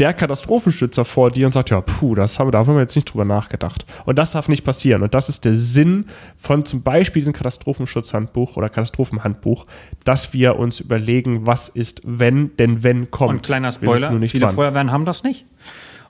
der 0.00 0.14
Katastrophenschützer 0.14 1.04
vor 1.04 1.30
dir 1.30 1.46
und 1.46 1.52
sagt, 1.52 1.70
ja, 1.70 1.80
puh, 1.80 2.14
das 2.14 2.38
haben, 2.38 2.50
da 2.50 2.58
haben 2.58 2.74
wir 2.74 2.80
jetzt 2.80 2.96
nicht 2.96 3.12
drüber 3.12 3.24
nachgedacht. 3.24 3.84
Und 4.06 4.18
das 4.18 4.32
darf 4.32 4.48
nicht 4.48 4.64
passieren. 4.64 5.02
Und 5.02 5.14
das 5.14 5.28
ist 5.28 5.44
der 5.44 5.54
Sinn 5.54 6.06
von 6.36 6.64
zum 6.64 6.82
Beispiel 6.82 7.20
diesem 7.20 7.34
Katastrophenschutzhandbuch 7.34 8.56
oder 8.56 8.68
Katastrophenhandbuch, 8.68 9.66
dass 10.04 10.32
wir 10.32 10.56
uns 10.56 10.80
überlegen, 10.80 11.46
was 11.46 11.68
ist, 11.68 12.00
wenn, 12.04 12.56
denn 12.56 12.82
wenn 12.82 13.10
kommt. 13.10 13.30
Und 13.30 13.42
kleiner 13.42 13.70
Spoiler, 13.70 14.18
viele 14.28 14.46
wann. 14.46 14.54
Feuerwehren 14.54 14.90
haben 14.90 15.04
das 15.04 15.22
nicht. 15.22 15.44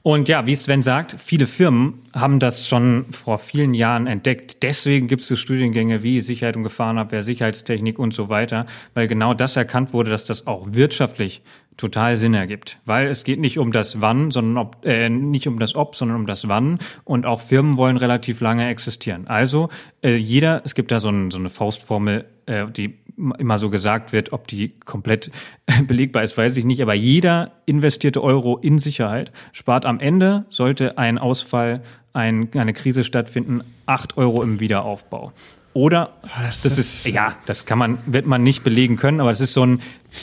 Und 0.03 0.31
ja, 0.31 0.47
wie 0.47 0.55
Sven 0.55 0.83
sagt, 0.83 1.17
viele 1.19 1.47
Firmen 1.47 2.03
haben 2.15 2.39
das 2.39 2.67
schon 2.67 3.05
vor 3.11 3.39
vielen 3.39 3.75
Jahren 3.75 4.07
entdeckt. 4.07 4.63
Deswegen 4.63 5.09
gibt 5.09 5.23
es 5.23 5.29
so 5.29 5.37
Studiengänge 5.37 6.03
wie 6.03 6.21
Sicherheit 6.21 6.57
und 6.57 6.63
Gefahrenabwehr, 6.63 7.23
Sicherheitstechnik 7.23 7.99
und 7.99 8.15
so 8.15 8.31
weiter, 8.31 8.65
weil 8.95 9.09
genau 9.09 9.35
das 9.35 9.57
erkannt 9.57 9.93
wurde, 9.93 10.11
dass 10.11 10.25
das 10.25 10.47
auch 10.47 10.69
wirtschaftlich 10.71 11.43
total 11.81 12.17
Sinn 12.17 12.35
ergibt, 12.35 12.79
weil 12.85 13.09
es 13.09 13.25
geht 13.25 13.41
nicht 13.41 13.59
um 13.59 13.73
das 13.73 14.01
Wann, 14.01 14.31
sondern 14.31 14.59
ob, 14.59 14.85
äh, 14.85 15.09
nicht 15.09 15.49
um 15.49 15.59
das 15.59 15.75
Ob, 15.75 15.97
sondern 15.97 16.19
um 16.19 16.27
das 16.27 16.47
Wann 16.49 16.79
und 17.05 17.27
auch 17.27 17.41
Firmen 17.41 17.77
wollen 17.77 17.97
relativ 17.97 18.41
lange 18.41 18.69
existieren. 18.69 19.27
Also 19.27 19.69
äh, 20.03 20.15
jeder, 20.15 20.63
es 20.65 20.75
gibt 20.75 20.93
da 20.93 20.99
so, 20.99 21.09
ein, 21.09 21.31
so 21.31 21.39
eine 21.39 21.49
Faustformel, 21.49 22.27
äh, 22.47 22.67
die 22.71 22.99
immer 23.39 23.59
so 23.59 23.71
gesagt 23.71 24.13
wird, 24.13 24.33
ob 24.33 24.47
die 24.47 24.79
komplett 24.81 25.31
belegbar 25.87 26.23
ist, 26.23 26.37
weiß 26.37 26.57
ich 26.57 26.65
nicht, 26.65 26.83
aber 26.83 26.95
jeder 26.95 27.53
investierte 27.67 28.23
Euro 28.23 28.59
in 28.59 28.79
Sicherheit 28.79 29.33
spart 29.53 29.87
am 29.87 30.01
Ende, 30.01 30.45
sollte 30.51 30.99
ein 30.99 31.19
Ausfall, 31.19 31.83
ein, 32.13 32.49
eine 32.55 32.73
Krise 32.73 33.05
stattfinden, 33.05 33.63
acht 33.87 34.17
Euro 34.17 34.43
im 34.43 34.61
Wiederaufbau. 34.61 35.33
Oder 35.73 36.15
ah, 36.23 36.43
das, 36.43 36.63
das, 36.63 36.79
ist, 36.79 37.07
ja, 37.07 37.35
das 37.47 37.65
kann 37.65 37.79
man, 37.79 37.99
wird 38.07 38.27
man 38.27 38.43
nicht 38.43 38.65
belegen 38.65 38.97
können, 38.97 39.21
aber 39.21 39.31
das 39.31 39.41
ist 39.41 39.55
so 39.55 39.65
ein, 39.65 39.81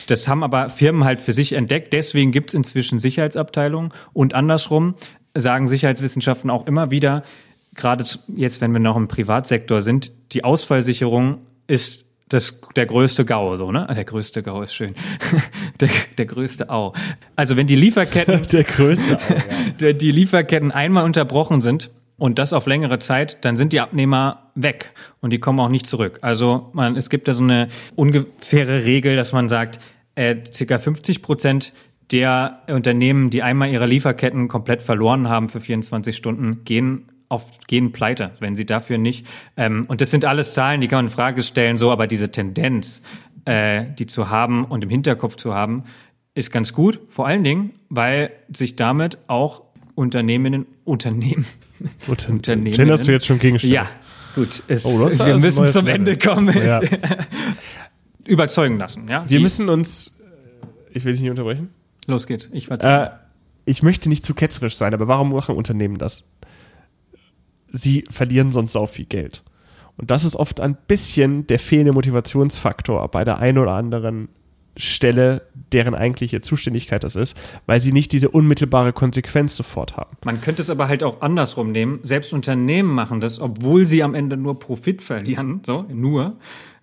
das 0.07 0.27
haben 0.27 0.43
aber 0.43 0.69
Firmen 0.69 1.05
halt 1.05 1.21
für 1.21 1.31
sich 1.31 1.53
entdeckt. 1.53 1.93
Deswegen 1.93 2.31
gibt 2.31 2.49
es 2.49 2.53
inzwischen 2.53 2.99
Sicherheitsabteilungen 2.99 3.93
und 4.11 4.33
andersrum 4.33 4.95
sagen 5.35 5.67
Sicherheitswissenschaften 5.67 6.49
auch 6.49 6.67
immer 6.67 6.91
wieder, 6.91 7.23
gerade 7.75 8.03
jetzt, 8.35 8.59
wenn 8.59 8.73
wir 8.73 8.79
noch 8.79 8.97
im 8.97 9.07
Privatsektor 9.07 9.81
sind, 9.81 10.11
die 10.33 10.43
Ausfallsicherung 10.43 11.39
ist 11.67 12.05
das, 12.29 12.59
der 12.75 12.85
größte 12.85 13.23
GAU, 13.23 13.55
so, 13.55 13.71
ne? 13.71 13.87
Der 13.95 14.03
größte 14.03 14.43
GAU 14.43 14.61
ist 14.61 14.73
schön. 14.73 14.95
der, 15.79 15.89
der 16.17 16.25
größte 16.25 16.69
Au. 16.69 16.91
Also 17.37 17.55
wenn 17.55 17.67
die 17.67 17.75
Lieferketten. 17.75 18.45
der 18.51 18.65
größte 18.65 19.17
Au, 19.17 19.33
ja. 19.79 19.93
die 19.93 20.11
Lieferketten 20.11 20.71
einmal 20.71 21.05
unterbrochen 21.05 21.61
sind, 21.61 21.89
und 22.17 22.39
das 22.39 22.53
auf 22.53 22.65
längere 22.65 22.99
Zeit, 22.99 23.45
dann 23.45 23.57
sind 23.57 23.73
die 23.73 23.79
Abnehmer 23.79 24.51
weg 24.55 24.93
und 25.21 25.31
die 25.31 25.39
kommen 25.39 25.59
auch 25.59 25.69
nicht 25.69 25.87
zurück. 25.87 26.19
Also 26.21 26.69
man, 26.73 26.95
es 26.95 27.09
gibt 27.09 27.27
da 27.27 27.33
so 27.33 27.43
eine 27.43 27.67
ungefähre 27.95 28.85
Regel, 28.85 29.15
dass 29.15 29.33
man 29.33 29.49
sagt, 29.49 29.79
äh, 30.15 30.35
circa 30.51 30.79
50 30.79 31.21
Prozent 31.21 31.73
der 32.11 32.61
Unternehmen, 32.67 33.29
die 33.29 33.43
einmal 33.43 33.69
ihre 33.69 33.85
Lieferketten 33.85 34.47
komplett 34.47 34.81
verloren 34.81 35.29
haben 35.29 35.49
für 35.49 35.59
24 35.59 36.15
Stunden, 36.15 36.63
gehen 36.63 37.11
auf 37.29 37.59
gehen 37.67 37.91
pleite, 37.91 38.31
wenn 38.39 38.55
sie 38.55 38.65
dafür 38.65 38.97
nicht. 38.97 39.27
Ähm, 39.57 39.85
und 39.89 40.01
das 40.01 40.11
sind 40.11 40.25
alles 40.25 40.53
Zahlen, 40.53 40.81
die 40.81 40.87
kann 40.87 40.99
man 40.99 41.05
in 41.07 41.11
Frage 41.11 41.43
stellen, 41.43 41.77
so, 41.77 41.91
aber 41.91 42.07
diese 42.07 42.31
Tendenz, 42.31 43.01
äh, 43.45 43.83
die 43.99 44.05
zu 44.05 44.29
haben 44.29 44.63
und 44.63 44.83
im 44.83 44.89
Hinterkopf 44.89 45.35
zu 45.35 45.53
haben, 45.53 45.83
ist 46.35 46.51
ganz 46.51 46.73
gut. 46.73 47.01
Vor 47.09 47.27
allen 47.27 47.43
Dingen, 47.43 47.73
weil 47.89 48.31
sich 48.53 48.75
damit 48.75 49.17
auch 49.27 49.63
Unternehmen, 49.95 50.65
Unternehmen 50.85 51.45
Unternehmen. 52.07 52.73
Jen 52.73 52.91
hast 52.91 53.07
du 53.07 53.11
jetzt 53.11 53.25
schon 53.25 53.39
gegenstellen. 53.39 53.73
Ja, 53.75 53.89
gut. 54.35 54.63
Es, 54.67 54.85
oh, 54.85 54.99
wir 54.99 55.39
müssen 55.39 55.65
zum 55.67 55.85
Level. 55.85 55.99
Ende 55.99 56.17
kommen. 56.17 56.55
Ja. 56.55 56.81
Überzeugen 58.25 58.77
lassen. 58.77 59.07
Ja? 59.07 59.29
Wir 59.29 59.37
Die, 59.37 59.43
müssen 59.43 59.69
uns. 59.69 60.19
Ich 60.91 61.05
will 61.05 61.13
dich 61.13 61.21
nicht 61.21 61.29
unterbrechen. 61.29 61.69
Los 62.07 62.27
geht's. 62.27 62.49
Ich, 62.51 62.69
äh, 62.69 63.09
ich 63.65 63.83
möchte 63.83 64.09
nicht 64.09 64.25
zu 64.25 64.33
ketzerisch 64.33 64.75
sein, 64.75 64.93
aber 64.93 65.07
warum 65.07 65.31
machen 65.31 65.55
Unternehmen 65.55 65.97
das? 65.97 66.23
Sie 67.71 68.05
verlieren 68.09 68.51
sonst 68.51 68.73
sau 68.73 68.85
viel 68.85 69.05
Geld. 69.05 69.43
Und 69.97 70.11
das 70.11 70.23
ist 70.23 70.35
oft 70.35 70.59
ein 70.59 70.77
bisschen 70.87 71.47
der 71.47 71.59
fehlende 71.59 71.91
Motivationsfaktor 71.91 73.07
bei 73.09 73.23
der 73.23 73.39
einen 73.39 73.57
oder 73.57 73.73
anderen 73.73 74.29
Stelle, 74.77 75.43
deren 75.73 75.95
eigentliche 75.95 76.41
Zuständigkeit 76.41 77.03
das 77.03 77.15
ist, 77.15 77.37
weil 77.65 77.79
sie 77.79 77.91
nicht 77.91 78.11
diese 78.13 78.29
unmittelbare 78.29 78.93
Konsequenz 78.93 79.55
sofort 79.55 79.97
haben. 79.97 80.15
Man 80.25 80.41
könnte 80.41 80.61
es 80.61 80.69
aber 80.69 80.87
halt 80.87 81.03
auch 81.03 81.21
andersrum 81.21 81.71
nehmen. 81.71 81.99
Selbst 82.03 82.33
Unternehmen 82.33 82.93
machen 82.93 83.19
das, 83.19 83.39
obwohl 83.39 83.85
sie 83.85 84.03
am 84.03 84.15
Ende 84.15 84.37
nur 84.37 84.59
Profit 84.59 85.01
verlieren, 85.01 85.61
so 85.65 85.85
nur 85.91 86.33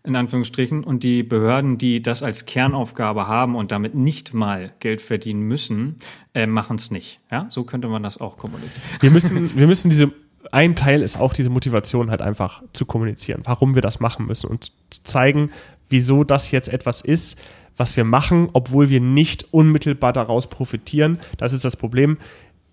in 0.07 0.17
Anführungsstrichen, 0.17 0.85
und 0.85 1.03
die 1.03 1.23
Behörden, 1.23 1.79
die 1.79 2.03
das 2.03 2.23
als 2.23 2.45
Kernaufgabe 2.45 3.27
haben 3.27 3.55
und 3.57 3.73
damit 3.73 3.95
nicht 3.95 4.35
mal 4.35 4.75
Geld 4.79 5.01
verdienen 5.01 5.41
müssen, 5.41 5.97
äh, 6.35 6.47
machen 6.47 6.77
es 6.77 6.91
nicht. 6.91 7.21
Ja, 7.31 7.47
so 7.49 7.65
könnte 7.65 7.89
man 7.89 8.03
das 8.03 8.21
auch 8.21 8.37
kommunizieren. 8.37 8.85
Wir 9.01 9.11
müssen, 9.11 9.59
wir 9.59 9.67
müssen 9.67 9.89
diese 9.89 10.13
ein 10.53 10.77
Teil 10.77 11.03
ist 11.03 11.19
auch 11.19 11.33
diese 11.33 11.49
Motivation 11.49 12.11
halt 12.11 12.21
einfach 12.21 12.63
zu 12.75 12.85
kommunizieren, 12.85 13.41
warum 13.45 13.75
wir 13.75 13.81
das 13.81 13.99
machen 13.99 14.27
müssen 14.27 14.51
und 14.51 14.73
zu 14.91 15.05
zeigen, 15.05 15.51
wieso 15.89 16.23
das 16.23 16.51
jetzt 16.51 16.69
etwas 16.69 17.01
ist, 17.01 17.41
was 17.77 17.97
wir 17.97 18.05
machen, 18.05 18.49
obwohl 18.53 18.89
wir 18.89 19.01
nicht 19.01 19.53
unmittelbar 19.53 20.13
daraus 20.13 20.49
profitieren. 20.49 21.19
Das 21.39 21.53
ist 21.53 21.65
das 21.65 21.77
Problem. 21.77 22.19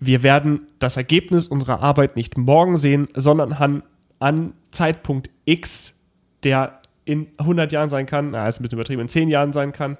Wir 0.00 0.22
werden 0.22 0.66
das 0.78 0.96
Ergebnis 0.96 1.46
unserer 1.48 1.80
Arbeit 1.80 2.16
nicht 2.16 2.36
morgen 2.38 2.76
sehen, 2.76 3.08
sondern 3.14 3.52
an, 3.52 3.82
an 4.18 4.52
Zeitpunkt 4.70 5.30
X, 5.44 5.98
der 6.42 6.80
in 7.04 7.28
100 7.38 7.72
Jahren 7.72 7.88
sein 7.88 8.06
kann, 8.06 8.30
na, 8.30 8.48
ist 8.48 8.60
ein 8.60 8.62
bisschen 8.62 8.78
übertrieben, 8.78 9.02
in 9.02 9.08
10 9.08 9.28
Jahren 9.28 9.52
sein 9.52 9.72
kann, 9.72 9.98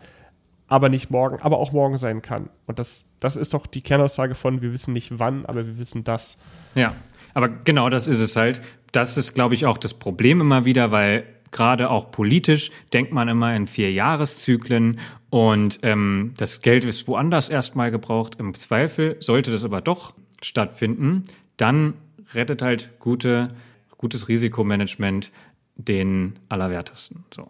aber 0.69 0.89
nicht 0.89 1.11
morgen, 1.11 1.41
aber 1.43 1.59
auch 1.59 1.73
morgen 1.73 1.99
sein 1.99 2.23
kann. 2.23 2.49
Und 2.67 2.79
das, 2.79 3.05
das 3.21 3.37
ist 3.37 3.55
doch 3.55 3.67
die 3.67 3.81
Kernaussage 3.81 4.35
von, 4.35 4.63
wir 4.63 4.73
wissen 4.73 4.93
nicht 4.93 5.19
wann, 5.19 5.45
aber 5.47 5.67
wir 5.67 5.79
wissen 5.79 6.05
das. 6.05 6.39
Ja, 6.75 6.95
aber 7.35 7.49
genau 7.49 7.89
das 7.89 8.09
ist 8.09 8.21
es 8.21 8.37
halt. 8.37 8.61
Das 8.93 9.17
ist, 9.17 9.35
glaube 9.35 9.55
ich, 9.55 9.67
auch 9.67 9.79
das 9.79 9.95
Problem 9.95 10.41
immer 10.41 10.65
wieder, 10.65 10.91
weil 10.91 11.25
gerade 11.53 11.91
auch 11.91 12.11
politisch 12.11 12.71
denkt 12.93 13.13
man 13.13 13.29
immer 13.29 13.55
in 13.55 13.67
vier 13.67 13.93
Jahreszyklen 13.93 14.99
und 15.31 15.79
ähm, 15.83 16.33
das 16.37 16.61
Geld 16.61 16.85
ist 16.85 17.07
woanders 17.07 17.49
erstmal 17.49 17.91
gebraucht. 17.91 18.37
Im 18.39 18.55
Zweifel 18.55 19.17
sollte 19.21 19.53
das 19.53 19.65
aber 19.65 19.81
doch 19.81 20.15
stattfinden, 20.43 21.23
dann 21.57 21.95
rettet 22.35 22.63
halt 22.63 22.91
gute, 22.99 23.55
gutes 23.97 24.29
Risikomanagement 24.29 25.31
den 25.77 26.35
Allerwertesten. 26.49 27.25
So. 27.33 27.49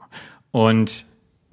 Und 0.51 1.07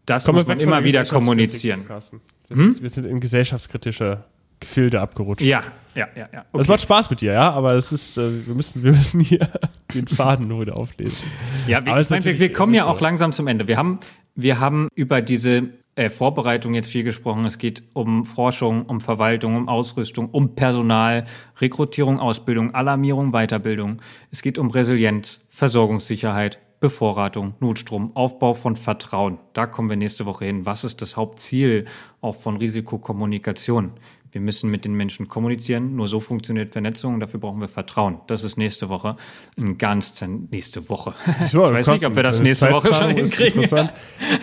das 0.05 0.26
Kommen 0.26 0.39
muss 0.39 0.47
man 0.47 0.59
immer 0.59 0.84
wieder 0.84 1.05
kommunizieren. 1.05 1.85
Wir, 1.88 2.57
hm? 2.57 2.73
sind, 2.73 2.81
wir 2.81 2.89
sind 2.89 3.05
in 3.05 3.19
gesellschaftskritische 3.19 4.23
Gefilde 4.59 4.99
abgerutscht. 4.99 5.45
Ja, 5.45 5.63
ja, 5.95 6.07
ja, 6.15 6.30
ja. 6.31 6.39
Okay. 6.39 6.45
Das 6.53 6.67
macht 6.67 6.81
Spaß 6.81 7.09
mit 7.09 7.21
dir, 7.21 7.34
ja, 7.34 7.51
aber 7.51 7.73
es 7.73 7.91
ist, 7.91 8.17
äh, 8.17 8.47
wir 8.47 8.55
müssen, 8.55 8.84
wir 8.84 8.91
müssen 8.91 9.21
hier 9.21 9.47
den 9.93 10.07
Faden 10.07 10.47
nur 10.47 10.61
wieder 10.61 10.77
auflesen. 10.77 11.27
Ja, 11.67 11.85
wir, 11.85 11.97
ich 11.97 12.09
mein, 12.09 12.23
wir, 12.23 12.39
wir 12.39 12.53
kommen 12.53 12.73
ja 12.73 12.85
auch 12.85 12.99
so. 12.99 13.03
langsam 13.03 13.31
zum 13.31 13.47
Ende. 13.47 13.67
Wir 13.67 13.77
haben, 13.77 13.99
wir 14.35 14.59
haben 14.59 14.87
über 14.95 15.21
diese 15.21 15.69
äh, 15.95 16.09
Vorbereitung 16.09 16.73
jetzt 16.73 16.91
viel 16.91 17.03
gesprochen. 17.03 17.45
Es 17.45 17.57
geht 17.57 17.83
um 17.93 18.23
Forschung, 18.23 18.85
um 18.85 19.01
Verwaltung, 19.01 19.55
um 19.55 19.67
Ausrüstung, 19.67 20.29
um 20.29 20.55
Personal, 20.55 21.25
Rekrutierung, 21.59 22.19
Ausbildung, 22.19 22.73
Alarmierung, 22.73 23.31
Weiterbildung. 23.31 24.01
Es 24.31 24.41
geht 24.41 24.57
um 24.57 24.69
Resilienz, 24.69 25.41
Versorgungssicherheit, 25.49 26.59
Bevorratung, 26.79 27.55
Notstrom, 27.59 28.15
Aufbau 28.15 28.53
von 28.53 28.77
Vertrauen. 28.77 29.39
Da 29.51 29.65
kommen 29.65 29.89
wir 29.89 29.97
nächste 29.97 30.25
Woche 30.25 30.45
hin. 30.45 30.65
Was 30.65 30.85
ist 30.85 31.01
das 31.01 31.17
Hauptziel 31.17 31.85
auch 32.21 32.35
von 32.35 32.55
Risikokommunikation? 32.55 33.91
Wir 34.31 34.41
müssen 34.41 34.69
mit 34.69 34.85
den 34.85 34.93
Menschen 34.93 35.27
kommunizieren. 35.27 35.95
Nur 35.95 36.07
so 36.07 36.19
funktioniert 36.19 36.72
Vernetzung. 36.72 37.19
Dafür 37.19 37.39
brauchen 37.39 37.60
wir 37.60 37.68
Vertrauen. 37.68 38.19
Das 38.27 38.43
ist 38.43 38.57
nächste 38.57 38.89
Woche. 38.89 39.15
Ein 39.57 39.77
ganz 39.77 40.23
nächste 40.51 40.89
Woche. 40.89 41.14
So, 41.45 41.65
ich 41.65 41.73
weiß 41.73 41.88
nicht, 41.88 42.06
ob 42.06 42.15
wir 42.15 42.23
das 42.23 42.41
nächste 42.41 42.72
Woche 42.72 42.93
schon 42.93 43.11
hinkriegen. 43.11 43.89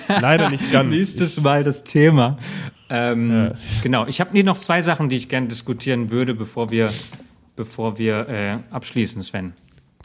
Leider 0.08 0.50
nicht 0.50 0.72
ganz. 0.72 0.90
Nächstes 0.90 1.40
Mal 1.40 1.62
das 1.62 1.84
Thema. 1.84 2.36
Ähm, 2.88 3.30
ja. 3.30 3.52
Genau. 3.82 4.06
Ich 4.06 4.20
habe 4.20 4.30
hier 4.32 4.44
noch 4.44 4.58
zwei 4.58 4.82
Sachen, 4.82 5.08
die 5.08 5.16
ich 5.16 5.28
gerne 5.28 5.46
diskutieren 5.48 6.10
würde, 6.10 6.34
bevor 6.34 6.70
wir, 6.70 6.90
bevor 7.54 7.98
wir 7.98 8.28
äh, 8.28 8.58
abschließen, 8.70 9.22
Sven. 9.22 9.52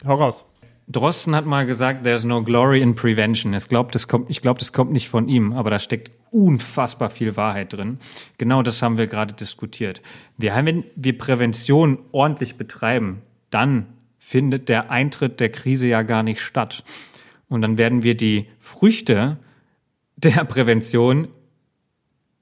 Hau 0.06 0.14
raus. 0.14 0.46
Drosten 0.88 1.34
hat 1.34 1.46
mal 1.46 1.66
gesagt, 1.66 2.02
there's 2.02 2.24
no 2.24 2.42
glory 2.42 2.80
in 2.80 2.94
prevention. 2.94 3.54
Es 3.54 3.68
glaubt, 3.68 3.94
das 3.94 4.08
kommt, 4.08 4.30
ich 4.30 4.42
glaube, 4.42 4.58
das 4.58 4.72
kommt 4.72 4.92
nicht 4.92 5.08
von 5.08 5.28
ihm, 5.28 5.52
aber 5.52 5.70
da 5.70 5.78
steckt 5.78 6.10
unfassbar 6.32 7.10
viel 7.10 7.36
Wahrheit 7.36 7.72
drin. 7.72 7.98
Genau 8.38 8.62
das 8.62 8.82
haben 8.82 8.98
wir 8.98 9.06
gerade 9.06 9.34
diskutiert. 9.34 10.02
Wir 10.38 10.54
haben, 10.54 10.66
wenn 10.66 10.84
wir 10.96 11.16
Prävention 11.16 11.98
ordentlich 12.10 12.56
betreiben, 12.56 13.22
dann 13.50 13.86
findet 14.18 14.68
der 14.68 14.90
Eintritt 14.90 15.40
der 15.40 15.50
Krise 15.50 15.86
ja 15.86 16.02
gar 16.02 16.22
nicht 16.22 16.40
statt. 16.40 16.84
Und 17.48 17.60
dann 17.60 17.76
werden 17.76 18.02
wir 18.02 18.16
die 18.16 18.46
Früchte 18.58 19.38
der 20.16 20.44
Prävention 20.44 21.28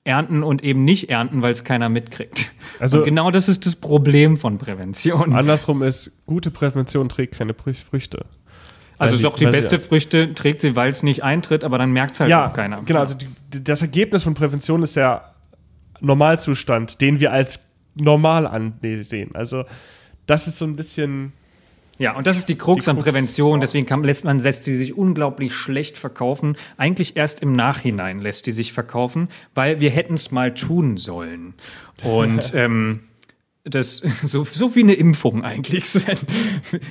ernten 0.05 0.43
und 0.43 0.65
eben 0.65 0.85
nicht 0.85 1.11
ernten, 1.11 1.43
weil 1.43 1.53
es 1.53 1.65
keiner 1.65 1.89
mitkriegt. 1.89 2.53
Also 2.79 2.99
und 2.99 3.05
genau 3.05 3.31
das 3.31 3.49
ist 3.49 3.67
das 3.67 3.77
Problem 3.77 4.37
von 4.37 4.57
Prävention. 4.57 5.35
Andersrum 5.35 5.83
ist, 5.83 6.25
gute 6.27 6.51
Prävention 6.51 7.09
trägt 7.09 7.37
keine 7.37 7.55
Früchte. 7.55 8.25
Also 9.01 9.17
sie, 9.17 9.23
doch 9.23 9.37
die 9.37 9.47
beste 9.47 9.79
sie, 9.79 9.85
Früchte 9.85 10.35
trägt 10.35 10.61
sie, 10.61 10.77
weil 10.77 10.91
es 10.91 11.03
nicht 11.03 11.25
eintritt, 11.25 11.65
aber 11.65 11.79
dann 11.79 11.91
merkt 11.93 12.15
es 12.15 12.21
halt 12.21 12.31
ja, 12.31 12.49
auch 12.49 12.53
keiner. 12.53 12.83
Genau, 12.83 13.01
also 13.01 13.15
die, 13.15 13.65
das 13.65 13.81
Ergebnis 13.81 14.23
von 14.23 14.35
Prävention 14.35 14.83
ist 14.83 14.95
der 14.95 15.35
Normalzustand, 16.01 17.01
den 17.01 17.19
wir 17.19 17.33
als 17.33 17.61
normal 17.95 18.47
ansehen. 18.47 19.35
Also 19.35 19.65
das 20.27 20.47
ist 20.47 20.59
so 20.59 20.67
ein 20.67 20.77
bisschen 20.77 21.33
ja, 22.01 22.17
und 22.17 22.27
das 22.27 22.39
ist 22.39 22.49
die 22.49 22.57
Krux 22.57 22.87
die 22.87 22.91
an 22.91 22.97
Prävention. 22.97 23.61
Deswegen 23.61 23.85
kann, 23.85 24.03
lässt 24.03 24.25
man 24.25 24.39
lässt 24.39 24.65
sie 24.65 24.75
sich 24.75 24.97
unglaublich 24.97 25.55
schlecht 25.55 25.99
verkaufen. 25.99 26.57
Eigentlich 26.79 27.15
erst 27.15 27.41
im 27.41 27.53
Nachhinein 27.53 28.21
lässt 28.21 28.47
die 28.47 28.53
sich 28.53 28.73
verkaufen, 28.73 29.29
weil 29.55 29.81
wir 29.81 29.91
hätten 29.91 30.15
es 30.15 30.31
mal 30.31 30.55
tun 30.55 30.97
sollen. 30.97 31.53
Und 32.03 32.53
ähm, 32.55 33.01
das 33.65 33.99
so, 34.23 34.45
so 34.45 34.75
wie 34.75 34.81
eine 34.81 34.95
Impfung 34.95 35.45
eigentlich. 35.45 35.85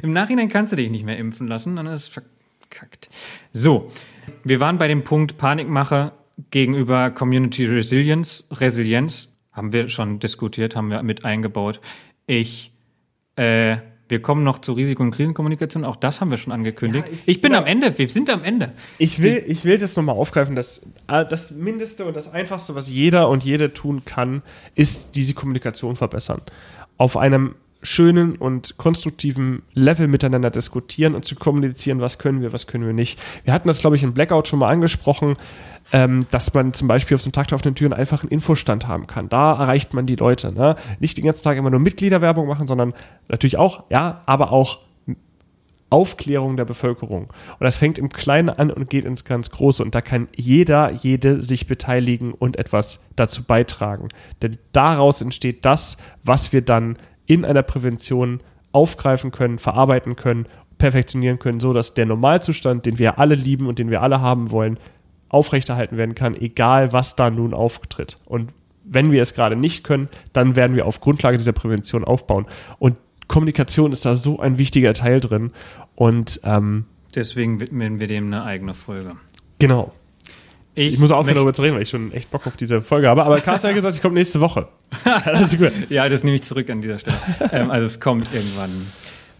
Im 0.01 0.13
Nachhinein 0.13 0.49
kannst 0.49 0.71
du 0.71 0.75
dich 0.75 0.89
nicht 0.89 1.05
mehr 1.05 1.17
impfen 1.17 1.47
lassen, 1.47 1.75
dann 1.75 1.87
ist 1.87 2.01
es 2.01 2.07
verkackt. 2.07 3.09
So, 3.53 3.91
wir 4.43 4.59
waren 4.59 4.77
bei 4.77 4.87
dem 4.87 5.03
Punkt 5.03 5.37
Panikmache 5.37 6.11
gegenüber 6.51 7.11
Community 7.11 7.65
Resilience. 7.65 8.47
Resilienz 8.51 9.29
haben 9.51 9.73
wir 9.73 9.89
schon 9.89 10.19
diskutiert, 10.19 10.75
haben 10.75 10.89
wir 10.89 11.03
mit 11.03 11.25
eingebaut. 11.25 11.81
Ich 12.27 12.71
äh, 13.35 13.77
wir 14.09 14.21
kommen 14.21 14.43
noch 14.43 14.59
zu 14.59 14.73
Risiko- 14.73 15.03
und 15.03 15.11
Krisenkommunikation. 15.11 15.85
Auch 15.85 15.95
das 15.95 16.19
haben 16.19 16.31
wir 16.31 16.37
schon 16.37 16.51
angekündigt. 16.51 17.07
Ja, 17.07 17.13
ich, 17.13 17.27
ich, 17.27 17.41
bin 17.41 17.53
am 17.53 17.65
Ende. 17.65 17.95
Wir 17.97 18.09
sind 18.09 18.29
am 18.31 18.43
Ende. 18.43 18.73
Ich 18.97 19.21
will, 19.21 19.43
ich 19.47 19.63
will 19.65 19.77
das 19.77 19.95
nochmal 19.95 20.15
aufgreifen. 20.15 20.55
Dass, 20.55 20.79
äh, 21.07 21.25
das 21.25 21.51
Mindeste 21.51 22.05
und 22.05 22.15
das 22.15 22.33
Einfachste, 22.33 22.73
was 22.73 22.89
jeder 22.89 23.29
und 23.29 23.43
jede 23.43 23.71
tun 23.71 24.03
kann, 24.05 24.41
ist 24.73 25.15
diese 25.15 25.35
Kommunikation 25.35 25.95
verbessern. 25.95 26.41
Auf 26.97 27.17
einem 27.17 27.53
schönen 27.81 28.35
und 28.35 28.77
konstruktiven 28.77 29.63
Level 29.73 30.07
miteinander 30.07 30.51
diskutieren 30.51 31.15
und 31.15 31.25
zu 31.25 31.35
kommunizieren, 31.35 32.01
was 32.01 32.17
können 32.17 32.41
wir, 32.41 32.51
was 32.51 32.67
können 32.67 32.85
wir 32.85 32.93
nicht. 32.93 33.19
Wir 33.45 33.53
hatten 33.53 33.67
das, 33.67 33.79
glaube 33.79 33.95
ich, 33.95 34.03
im 34.03 34.13
Blackout 34.13 34.47
schon 34.47 34.59
mal 34.59 34.67
angesprochen 34.67 35.37
ähm, 35.91 36.25
dass 36.31 36.53
man 36.53 36.73
zum 36.73 36.87
Beispiel 36.87 37.15
auf 37.15 37.21
so 37.21 37.31
Tag 37.31 37.47
der 37.47 37.55
offenen 37.55 37.75
Türen 37.75 37.93
einfach 37.93 38.23
einen 38.23 38.31
Infostand 38.31 38.87
haben 38.87 39.07
kann. 39.07 39.29
Da 39.29 39.53
erreicht 39.53 39.93
man 39.93 40.05
die 40.05 40.15
Leute. 40.15 40.51
Ne? 40.53 40.75
Nicht 40.99 41.17
den 41.17 41.25
ganzen 41.25 41.43
Tag 41.43 41.57
immer 41.57 41.69
nur 41.69 41.79
Mitgliederwerbung 41.79 42.47
machen, 42.47 42.67
sondern 42.67 42.93
natürlich 43.27 43.57
auch, 43.57 43.83
ja, 43.89 44.21
aber 44.25 44.51
auch 44.51 44.79
Aufklärung 45.89 46.55
der 46.55 46.65
Bevölkerung. 46.65 47.23
Und 47.23 47.61
das 47.61 47.77
fängt 47.77 47.97
im 47.97 48.09
Kleinen 48.09 48.49
an 48.49 48.69
und 48.69 48.91
geht 48.91 49.05
ins 49.05 49.25
ganz 49.25 49.49
Große. 49.49 49.81
Und 49.81 49.95
da 49.95 50.01
kann 50.01 50.27
jeder, 50.35 50.91
jede 50.91 51.41
sich 51.41 51.65
beteiligen 51.65 52.31
und 52.31 52.57
etwas 52.57 53.03
dazu 53.15 53.43
beitragen. 53.43 54.09
Denn 54.43 54.57
daraus 54.71 55.23
entsteht 55.23 55.65
das, 55.65 55.97
was 56.23 56.53
wir 56.53 56.61
dann 56.61 56.97
in 57.29 57.45
einer 57.45 57.61
Prävention 57.61 58.41
aufgreifen 58.71 59.31
können, 59.31 59.59
verarbeiten 59.59 60.15
können, 60.15 60.47
perfektionieren 60.79 61.37
können, 61.37 61.59
so 61.59 61.73
dass 61.73 61.93
der 61.93 62.07
Normalzustand, 62.07 62.87
den 62.87 62.97
wir 62.97 63.19
alle 63.19 63.35
lieben 63.35 63.67
und 63.67 63.77
den 63.77 63.91
wir 63.91 64.01
alle 64.01 64.19
haben 64.19 64.49
wollen, 64.49 64.79
aufrechterhalten 65.29 65.95
werden 65.95 66.15
kann, 66.15 66.35
egal 66.35 66.91
was 66.91 67.15
da 67.15 67.29
nun 67.29 67.53
auftritt. 67.53 68.17
Und 68.25 68.49
wenn 68.83 69.11
wir 69.11 69.21
es 69.21 69.35
gerade 69.35 69.55
nicht 69.55 69.83
können, 69.83 70.09
dann 70.33 70.55
werden 70.55 70.75
wir 70.75 70.87
auf 70.87 71.01
Grundlage 71.01 71.37
dieser 71.37 71.51
Prävention 71.51 72.03
aufbauen. 72.03 72.47
Und 72.79 72.97
Kommunikation 73.27 73.91
ist 73.91 74.05
da 74.05 74.15
so 74.15 74.39
ein 74.39 74.57
wichtiger 74.57 74.95
Teil 74.95 75.19
drin. 75.19 75.51
Und 75.93 76.39
ähm, 76.43 76.85
deswegen 77.13 77.59
widmen 77.59 77.99
wir 77.99 78.07
dem 78.07 78.25
eine 78.33 78.43
eigene 78.43 78.73
Folge. 78.73 79.17
Genau. 79.59 79.91
Ich, 80.75 80.93
ich 80.93 80.99
muss 80.99 81.11
aufhören, 81.11 81.35
darüber 81.35 81.53
zu 81.53 81.61
reden, 81.61 81.75
weil 81.75 81.81
ich 81.81 81.89
schon 81.89 82.11
echt 82.11 82.31
Bock 82.31 82.47
auf 82.47 82.55
diese 82.55 82.81
Folge 82.81 83.07
habe. 83.09 83.23
Aber 83.23 83.39
Carsten 83.41 83.69
hat 83.69 83.75
gesagt, 83.75 83.95
ich 83.95 84.01
komme 84.01 84.15
nächste 84.15 84.39
Woche. 84.39 84.67
das 85.25 85.57
ja, 85.89 86.07
das 86.07 86.23
nehme 86.23 86.35
ich 86.35 86.43
zurück 86.43 86.69
an 86.69 86.81
dieser 86.81 86.99
Stelle. 86.99 87.17
ähm, 87.51 87.71
also 87.71 87.85
es 87.85 87.99
kommt 87.99 88.33
irgendwann. 88.33 88.87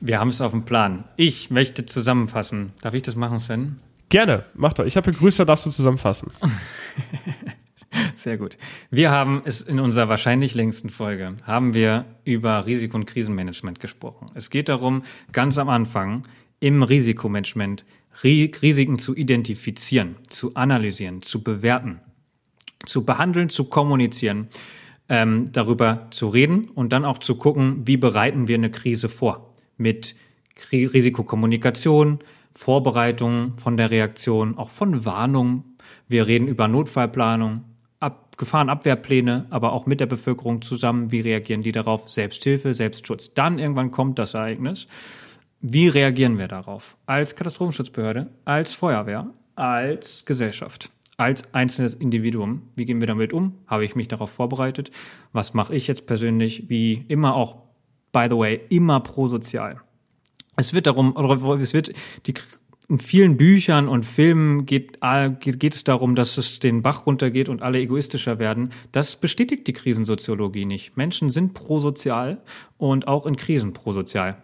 Wir 0.02 0.20
haben 0.20 0.30
es 0.30 0.42
auf 0.42 0.52
dem 0.52 0.66
Plan. 0.66 1.04
Ich 1.18 1.52
möchte 1.52 1.86
zusammenfassen. 1.86 2.72
Darf 2.82 2.94
ich 2.94 3.02
das 3.02 3.16
machen, 3.16 3.40
Sven? 3.40 3.80
Gerne, 4.10 4.46
mach 4.56 4.74
doch. 4.74 4.86
Ich 4.86 4.98
habe 4.98 5.12
begrüßt, 5.12 5.40
da 5.40 5.46
darfst 5.46 5.66
du 5.66 5.70
zusammenfassen. 5.70 6.32
Sehr 8.16 8.38
gut. 8.38 8.58
Wir 8.90 9.12
haben 9.12 9.42
es 9.46 9.62
in 9.62 9.80
unserer 9.80 10.10
wahrscheinlich 10.10 10.56
längsten 10.56 10.90
Folge, 10.90 11.36
haben 11.44 11.74
wir 11.74 12.06
über 12.26 12.66
Risiko- 12.66 12.98
und 12.98 13.06
Krisenmanagement 13.06 13.80
gesprochen. 13.80 14.26
Es 14.36 14.50
geht 14.50 14.70
darum, 14.70 15.04
ganz 15.32 15.58
am 15.58 15.70
Anfang 15.70 16.24
im 16.60 16.84
Risikomanagement 16.84 17.86
Risiken 18.24 19.00
zu 19.00 19.16
identifizieren, 19.16 20.16
zu 20.30 20.56
analysieren, 20.56 21.22
zu 21.22 21.44
bewerten, 21.44 22.00
zu 22.86 23.06
behandeln, 23.06 23.50
zu 23.50 23.66
kommunizieren, 23.66 24.48
ähm, 25.08 25.52
darüber 25.52 26.08
zu 26.12 26.28
reden 26.28 26.70
und 26.70 26.94
dann 26.94 27.06
auch 27.06 27.18
zu 27.18 27.36
gucken, 27.36 27.82
wie 27.86 27.98
bereiten 27.98 28.48
wir 28.48 28.56
eine 28.56 28.72
Krise 28.72 29.10
vor. 29.10 29.54
Mit 29.78 30.16
Risikokommunikation, 30.72 32.20
Vorbereitung 32.54 33.58
von 33.58 33.78
der 33.78 33.92
Reaktion, 33.92 34.58
auch 34.58 34.70
von 34.70 35.06
Warnung. 35.06 35.64
Wir 36.08 36.28
reden 36.28 36.48
über 36.48 36.68
Notfallplanung, 36.68 37.64
Ab 38.02 38.38
Gefahrenabwehrpläne, 38.38 39.48
aber 39.50 39.74
auch 39.74 39.86
mit 39.86 40.00
der 40.00 40.06
Bevölkerung 40.06 40.62
zusammen. 40.62 41.12
Wie 41.12 41.20
reagieren 41.20 41.64
die 41.64 41.74
darauf? 41.74 42.10
Selbsthilfe, 42.10 42.74
Selbstschutz. 42.74 43.34
Dann 43.34 43.60
irgendwann 43.60 43.92
kommt 43.92 44.20
das 44.20 44.34
Ereignis. 44.36 44.88
Wie 45.62 45.90
reagieren 45.90 46.38
wir 46.38 46.48
darauf? 46.48 46.96
Als 47.06 47.36
Katastrophenschutzbehörde, 47.36 48.28
als 48.46 48.74
Feuerwehr, 48.74 49.28
als 49.56 50.24
Gesellschaft, 50.26 50.90
als 51.18 51.54
einzelnes 51.54 51.96
Individuum. 51.96 52.62
Wie 52.76 52.86
gehen 52.86 53.02
wir 53.02 53.08
damit 53.08 53.34
um? 53.34 53.56
Habe 53.68 53.84
ich 53.84 53.94
mich 53.94 54.08
darauf 54.08 54.32
vorbereitet? 54.32 54.90
Was 55.34 55.54
mache 55.54 55.76
ich 55.76 55.88
jetzt 55.88 56.06
persönlich? 56.06 56.70
Wie 56.70 57.04
immer 57.10 57.36
auch, 57.36 57.58
by 58.14 58.28
the 58.30 58.38
way, 58.38 58.62
immer 58.70 59.02
prosozial. 59.02 59.82
Es 60.56 60.74
wird 60.74 60.88
darum, 60.88 61.14
es 61.60 61.74
wird 61.74 61.92
die 62.26 62.34
in 62.88 63.00
vielen 63.00 63.38
Büchern 63.38 63.88
und 63.88 64.06
Filmen 64.06 64.66
geht, 64.66 65.00
geht, 65.42 65.76
es 65.76 65.84
darum, 65.84 66.16
dass 66.16 66.38
es 66.38 66.60
den 66.60 66.82
Bach 66.82 67.06
runtergeht 67.06 67.48
und 67.48 67.62
alle 67.62 67.80
egoistischer 67.80 68.40
werden. 68.40 68.72
Das 68.92 69.18
bestätigt 69.18 69.68
die 69.68 69.74
Krisensoziologie 69.74 70.66
nicht. 70.66 70.98
Menschen 70.98 71.30
sind 71.30 71.54
prosozial 71.54 72.42
und 72.78 73.08
auch 73.08 73.28
in 73.28 73.36
Krisen 73.36 73.74
prosozial. 73.74 74.42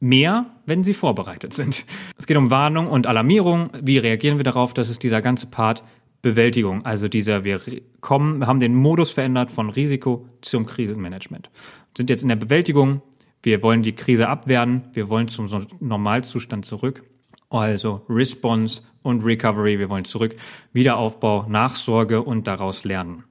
Mehr, 0.00 0.46
wenn 0.66 0.84
sie 0.84 0.94
vorbereitet 0.94 1.54
sind. 1.54 1.86
Es 2.18 2.26
geht 2.26 2.36
um 2.36 2.50
Warnung 2.50 2.88
und 2.88 3.06
Alarmierung. 3.06 3.70
Wie 3.80 3.98
reagieren 3.98 4.38
wir 4.38 4.44
darauf? 4.44 4.74
Das 4.74 4.90
ist 4.90 5.02
dieser 5.02 5.22
ganze 5.22 5.46
Part 5.46 5.82
Bewältigung. 6.22 6.84
Also 6.84 7.08
dieser, 7.08 7.44
wir 7.44 7.60
kommen, 8.00 8.46
haben 8.46 8.60
den 8.60 8.74
Modus 8.74 9.10
verändert 9.10 9.50
von 9.50 9.70
Risiko 9.70 10.26
zum 10.40 10.66
Krisenmanagement. 10.66 11.50
Sind 11.96 12.10
jetzt 12.10 12.22
in 12.22 12.28
der 12.28 12.36
Bewältigung. 12.36 13.00
Wir 13.42 13.62
wollen 13.62 13.82
die 13.82 13.94
Krise 13.94 14.28
abwehren. 14.28 14.84
Wir 14.92 15.08
wollen 15.08 15.28
zum 15.28 15.48
Normalzustand 15.80 16.64
zurück. 16.64 17.04
Also 17.48 18.02
Response 18.08 18.82
und 19.02 19.24
Recovery. 19.24 19.78
Wir 19.78 19.88
wollen 19.88 20.04
zurück. 20.04 20.34
Wiederaufbau, 20.72 21.46
Nachsorge 21.48 22.22
und 22.22 22.46
daraus 22.48 22.84
lernen. 22.84 23.24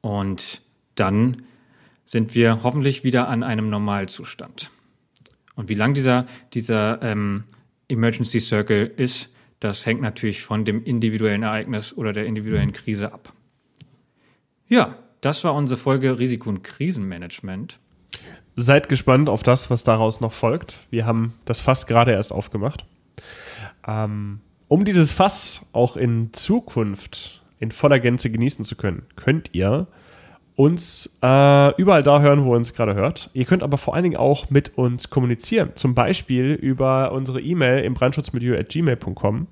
Und 0.00 0.62
dann 0.94 1.42
sind 2.04 2.34
wir 2.34 2.62
hoffentlich 2.62 3.04
wieder 3.04 3.28
an 3.28 3.42
einem 3.42 3.68
Normalzustand. 3.68 4.70
Und 5.58 5.68
wie 5.68 5.74
lang 5.74 5.92
dieser, 5.92 6.24
dieser 6.54 7.02
ähm, 7.02 7.42
Emergency 7.88 8.38
Circle 8.38 8.92
ist, 8.96 9.34
das 9.58 9.84
hängt 9.86 10.00
natürlich 10.00 10.44
von 10.44 10.64
dem 10.64 10.84
individuellen 10.84 11.42
Ereignis 11.42 11.96
oder 11.96 12.12
der 12.12 12.26
individuellen 12.26 12.72
Krise 12.72 13.12
ab. 13.12 13.32
Ja, 14.68 14.96
das 15.20 15.42
war 15.42 15.56
unsere 15.56 15.76
Folge 15.76 16.20
Risiko- 16.20 16.48
und 16.48 16.62
Krisenmanagement. 16.62 17.80
Seid 18.54 18.88
gespannt 18.88 19.28
auf 19.28 19.42
das, 19.42 19.68
was 19.68 19.82
daraus 19.82 20.20
noch 20.20 20.32
folgt. 20.32 20.86
Wir 20.90 21.06
haben 21.06 21.34
das 21.44 21.60
Fass 21.60 21.88
gerade 21.88 22.12
erst 22.12 22.32
aufgemacht. 22.32 22.86
Ähm, 23.84 24.38
um 24.68 24.84
dieses 24.84 25.10
Fass 25.10 25.68
auch 25.72 25.96
in 25.96 26.32
Zukunft 26.32 27.42
in 27.58 27.72
voller 27.72 27.98
Gänze 27.98 28.30
genießen 28.30 28.64
zu 28.64 28.76
können, 28.76 29.06
könnt 29.16 29.50
ihr 29.54 29.88
uns 30.58 31.18
äh, 31.22 31.80
überall 31.80 32.02
da 32.02 32.20
hören, 32.20 32.44
wo 32.44 32.52
ihr 32.52 32.56
uns 32.56 32.74
gerade 32.74 32.96
hört. 32.96 33.30
Ihr 33.32 33.44
könnt 33.44 33.62
aber 33.62 33.78
vor 33.78 33.94
allen 33.94 34.02
Dingen 34.02 34.16
auch 34.16 34.50
mit 34.50 34.76
uns 34.76 35.08
kommunizieren. 35.08 35.70
Zum 35.76 35.94
Beispiel 35.94 36.54
über 36.54 37.12
unsere 37.12 37.40
E-Mail 37.40 37.84
im 37.84 37.94
brandschutzmilieu 37.94 38.58
at 38.58 38.68
gmail.com. 38.68 39.46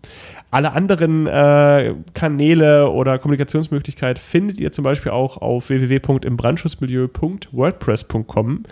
Alle 0.51 0.73
anderen 0.73 1.29
äh, 1.29 1.95
Kanäle 2.13 2.91
oder 2.91 3.21
Kommunikationsmöglichkeiten 3.21 4.21
findet 4.21 4.59
ihr 4.59 4.73
zum 4.73 4.83
Beispiel 4.83 5.13
auch 5.13 5.37
auf 5.37 5.69
www.imbrandschutzmilieu.wordpress.com. 5.69 8.65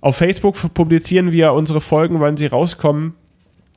Auf 0.00 0.16
Facebook 0.16 0.56
publizieren 0.72 1.30
wir 1.30 1.52
unsere 1.52 1.82
Folgen, 1.82 2.20
wann 2.20 2.38
sie 2.38 2.46
rauskommen. 2.46 3.16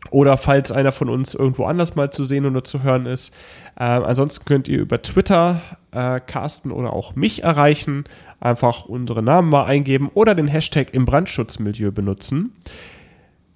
Oder 0.10 0.38
falls 0.38 0.72
einer 0.72 0.94
von 0.94 1.10
uns 1.10 1.34
irgendwo 1.34 1.66
anders 1.66 1.96
mal 1.96 2.12
zu 2.12 2.24
sehen 2.24 2.46
oder 2.46 2.64
zu 2.64 2.82
hören 2.82 3.08
ist. 3.08 3.34
Ähm, 3.78 4.06
ansonsten 4.06 4.46
könnt 4.46 4.70
ihr 4.70 4.80
über 4.80 5.02
Twitter 5.02 5.60
äh, 5.92 6.20
Carsten 6.20 6.72
oder 6.72 6.94
auch 6.94 7.16
mich 7.16 7.44
erreichen. 7.44 8.06
Einfach 8.40 8.86
unsere 8.86 9.24
Namen 9.24 9.50
mal 9.50 9.66
eingeben 9.66 10.10
oder 10.14 10.36
den 10.36 10.48
Hashtag 10.48 10.94
im 10.94 11.06
Brandschutzmilieu 11.06 11.92
benutzen. 11.92 12.54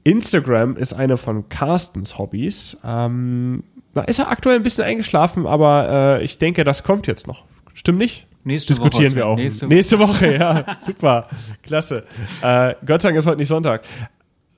Instagram 0.03 0.77
ist 0.77 0.93
eine 0.93 1.17
von 1.17 1.49
Carstens 1.49 2.17
Hobbys. 2.17 2.77
Ähm, 2.83 3.63
da 3.93 4.01
ist 4.03 4.19
er 4.19 4.29
aktuell 4.29 4.55
ein 4.55 4.63
bisschen 4.63 4.85
eingeschlafen, 4.85 5.45
aber 5.45 6.19
äh, 6.19 6.23
ich 6.23 6.39
denke, 6.39 6.63
das 6.63 6.83
kommt 6.83 7.07
jetzt 7.07 7.27
noch. 7.27 7.45
Stimmt 7.73 7.99
nicht? 7.99 8.27
Nächste 8.43 8.73
Diskutieren 8.73 9.11
Woche, 9.11 9.15
wir 9.15 9.27
auch. 9.27 9.37
Nächste, 9.37 9.67
nächste 9.67 9.99
Woche, 9.99 10.35
ja. 10.35 10.65
Super. 10.79 11.27
Klasse. 11.61 12.05
Äh, 12.41 12.75
Gott 12.85 13.01
sei 13.01 13.09
Dank 13.09 13.19
ist 13.19 13.27
heute 13.27 13.37
nicht 13.37 13.47
Sonntag. 13.47 13.83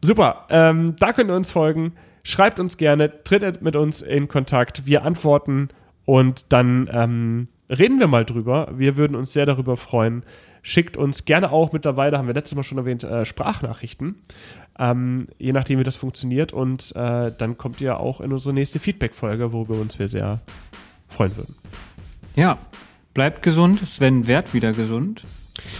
Super. 0.01 0.45
Ähm, 0.49 0.95
da 0.97 1.11
könnt 1.11 1.29
ihr 1.29 1.35
uns 1.35 1.51
folgen. 1.51 1.93
Schreibt 2.23 2.59
uns 2.59 2.77
gerne, 2.77 3.23
tritt 3.23 3.61
mit 3.61 3.75
uns 3.75 4.01
in 4.01 4.29
Kontakt. 4.29 4.85
Wir 4.85 5.03
antworten 5.03 5.69
und 6.05 6.53
dann 6.53 6.89
ähm, 6.91 7.47
reden 7.69 7.99
wir 7.99 8.07
mal 8.07 8.25
drüber. 8.25 8.69
Wir 8.75 8.97
würden 8.97 9.15
uns 9.15 9.33
sehr 9.33 9.45
darüber 9.45 9.77
freuen. 9.77 10.23
Schickt 10.61 10.95
uns 10.95 11.25
gerne 11.25 11.51
auch 11.51 11.73
mittlerweile, 11.73 12.17
haben 12.17 12.27
wir 12.27 12.33
letztes 12.33 12.55
Mal 12.55 12.63
schon 12.63 12.77
erwähnt, 12.77 13.03
äh, 13.03 13.25
Sprachnachrichten. 13.25 14.15
Ähm, 14.79 15.27
je 15.37 15.51
nachdem, 15.51 15.79
wie 15.79 15.83
das 15.83 15.95
funktioniert. 15.95 16.53
Und 16.53 16.95
äh, 16.95 17.31
dann 17.37 17.57
kommt 17.57 17.81
ihr 17.81 17.99
auch 17.99 18.21
in 18.21 18.31
unsere 18.31 18.53
nächste 18.53 18.79
Feedback-Folge, 18.79 19.51
worüber 19.51 19.75
uns 19.75 19.99
wir 19.99 20.07
sehr 20.07 20.39
freuen 21.09 21.35
würden. 21.35 21.55
Ja, 22.35 22.57
bleibt 23.13 23.43
gesund. 23.43 23.85
Sven 23.85 24.25
wird 24.25 24.53
wieder 24.53 24.71
gesund. 24.73 25.25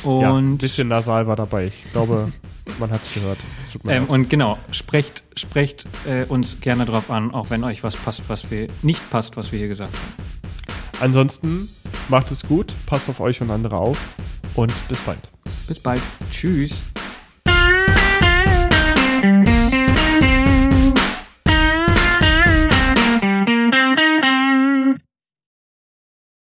Und 0.03 0.22
ja, 0.22 0.35
ein 0.35 0.57
bisschen 0.57 0.89
nasal 0.89 1.27
war 1.27 1.35
dabei. 1.35 1.65
Ich 1.65 1.91
glaube, 1.91 2.31
man 2.80 2.91
hat 2.91 3.01
es 3.03 3.14
gehört. 3.14 3.39
Ähm, 3.88 4.05
und 4.05 4.30
genau, 4.30 4.57
sprecht, 4.72 5.23
sprecht 5.35 5.88
äh, 6.05 6.26
uns 6.26 6.60
gerne 6.61 6.85
drauf 6.85 7.10
an, 7.10 7.34
auch 7.34 7.49
wenn 7.49 7.64
euch 7.64 7.84
was 7.84 7.95
passt, 7.95 8.23
was 8.27 8.51
wir 8.51 8.68
nicht 8.81 9.10
passt, 9.10 9.38
was 9.38 9.51
wir 9.51 9.60
hier 9.60 9.69
gesagt 9.69 9.93
haben. 9.93 10.32
Ansonsten 11.03 11.67
macht 12.07 12.31
es 12.31 12.43
gut, 12.43 12.75
passt 12.85 13.09
auf 13.09 13.19
euch 13.19 13.41
und 13.41 13.51
andere 13.51 13.75
auf 13.75 13.97
und 14.55 14.71
bis 14.88 15.01
bald. 15.01 15.19
Bis 15.67 15.77
bald. 15.77 16.01
Tschüss. 16.31 16.85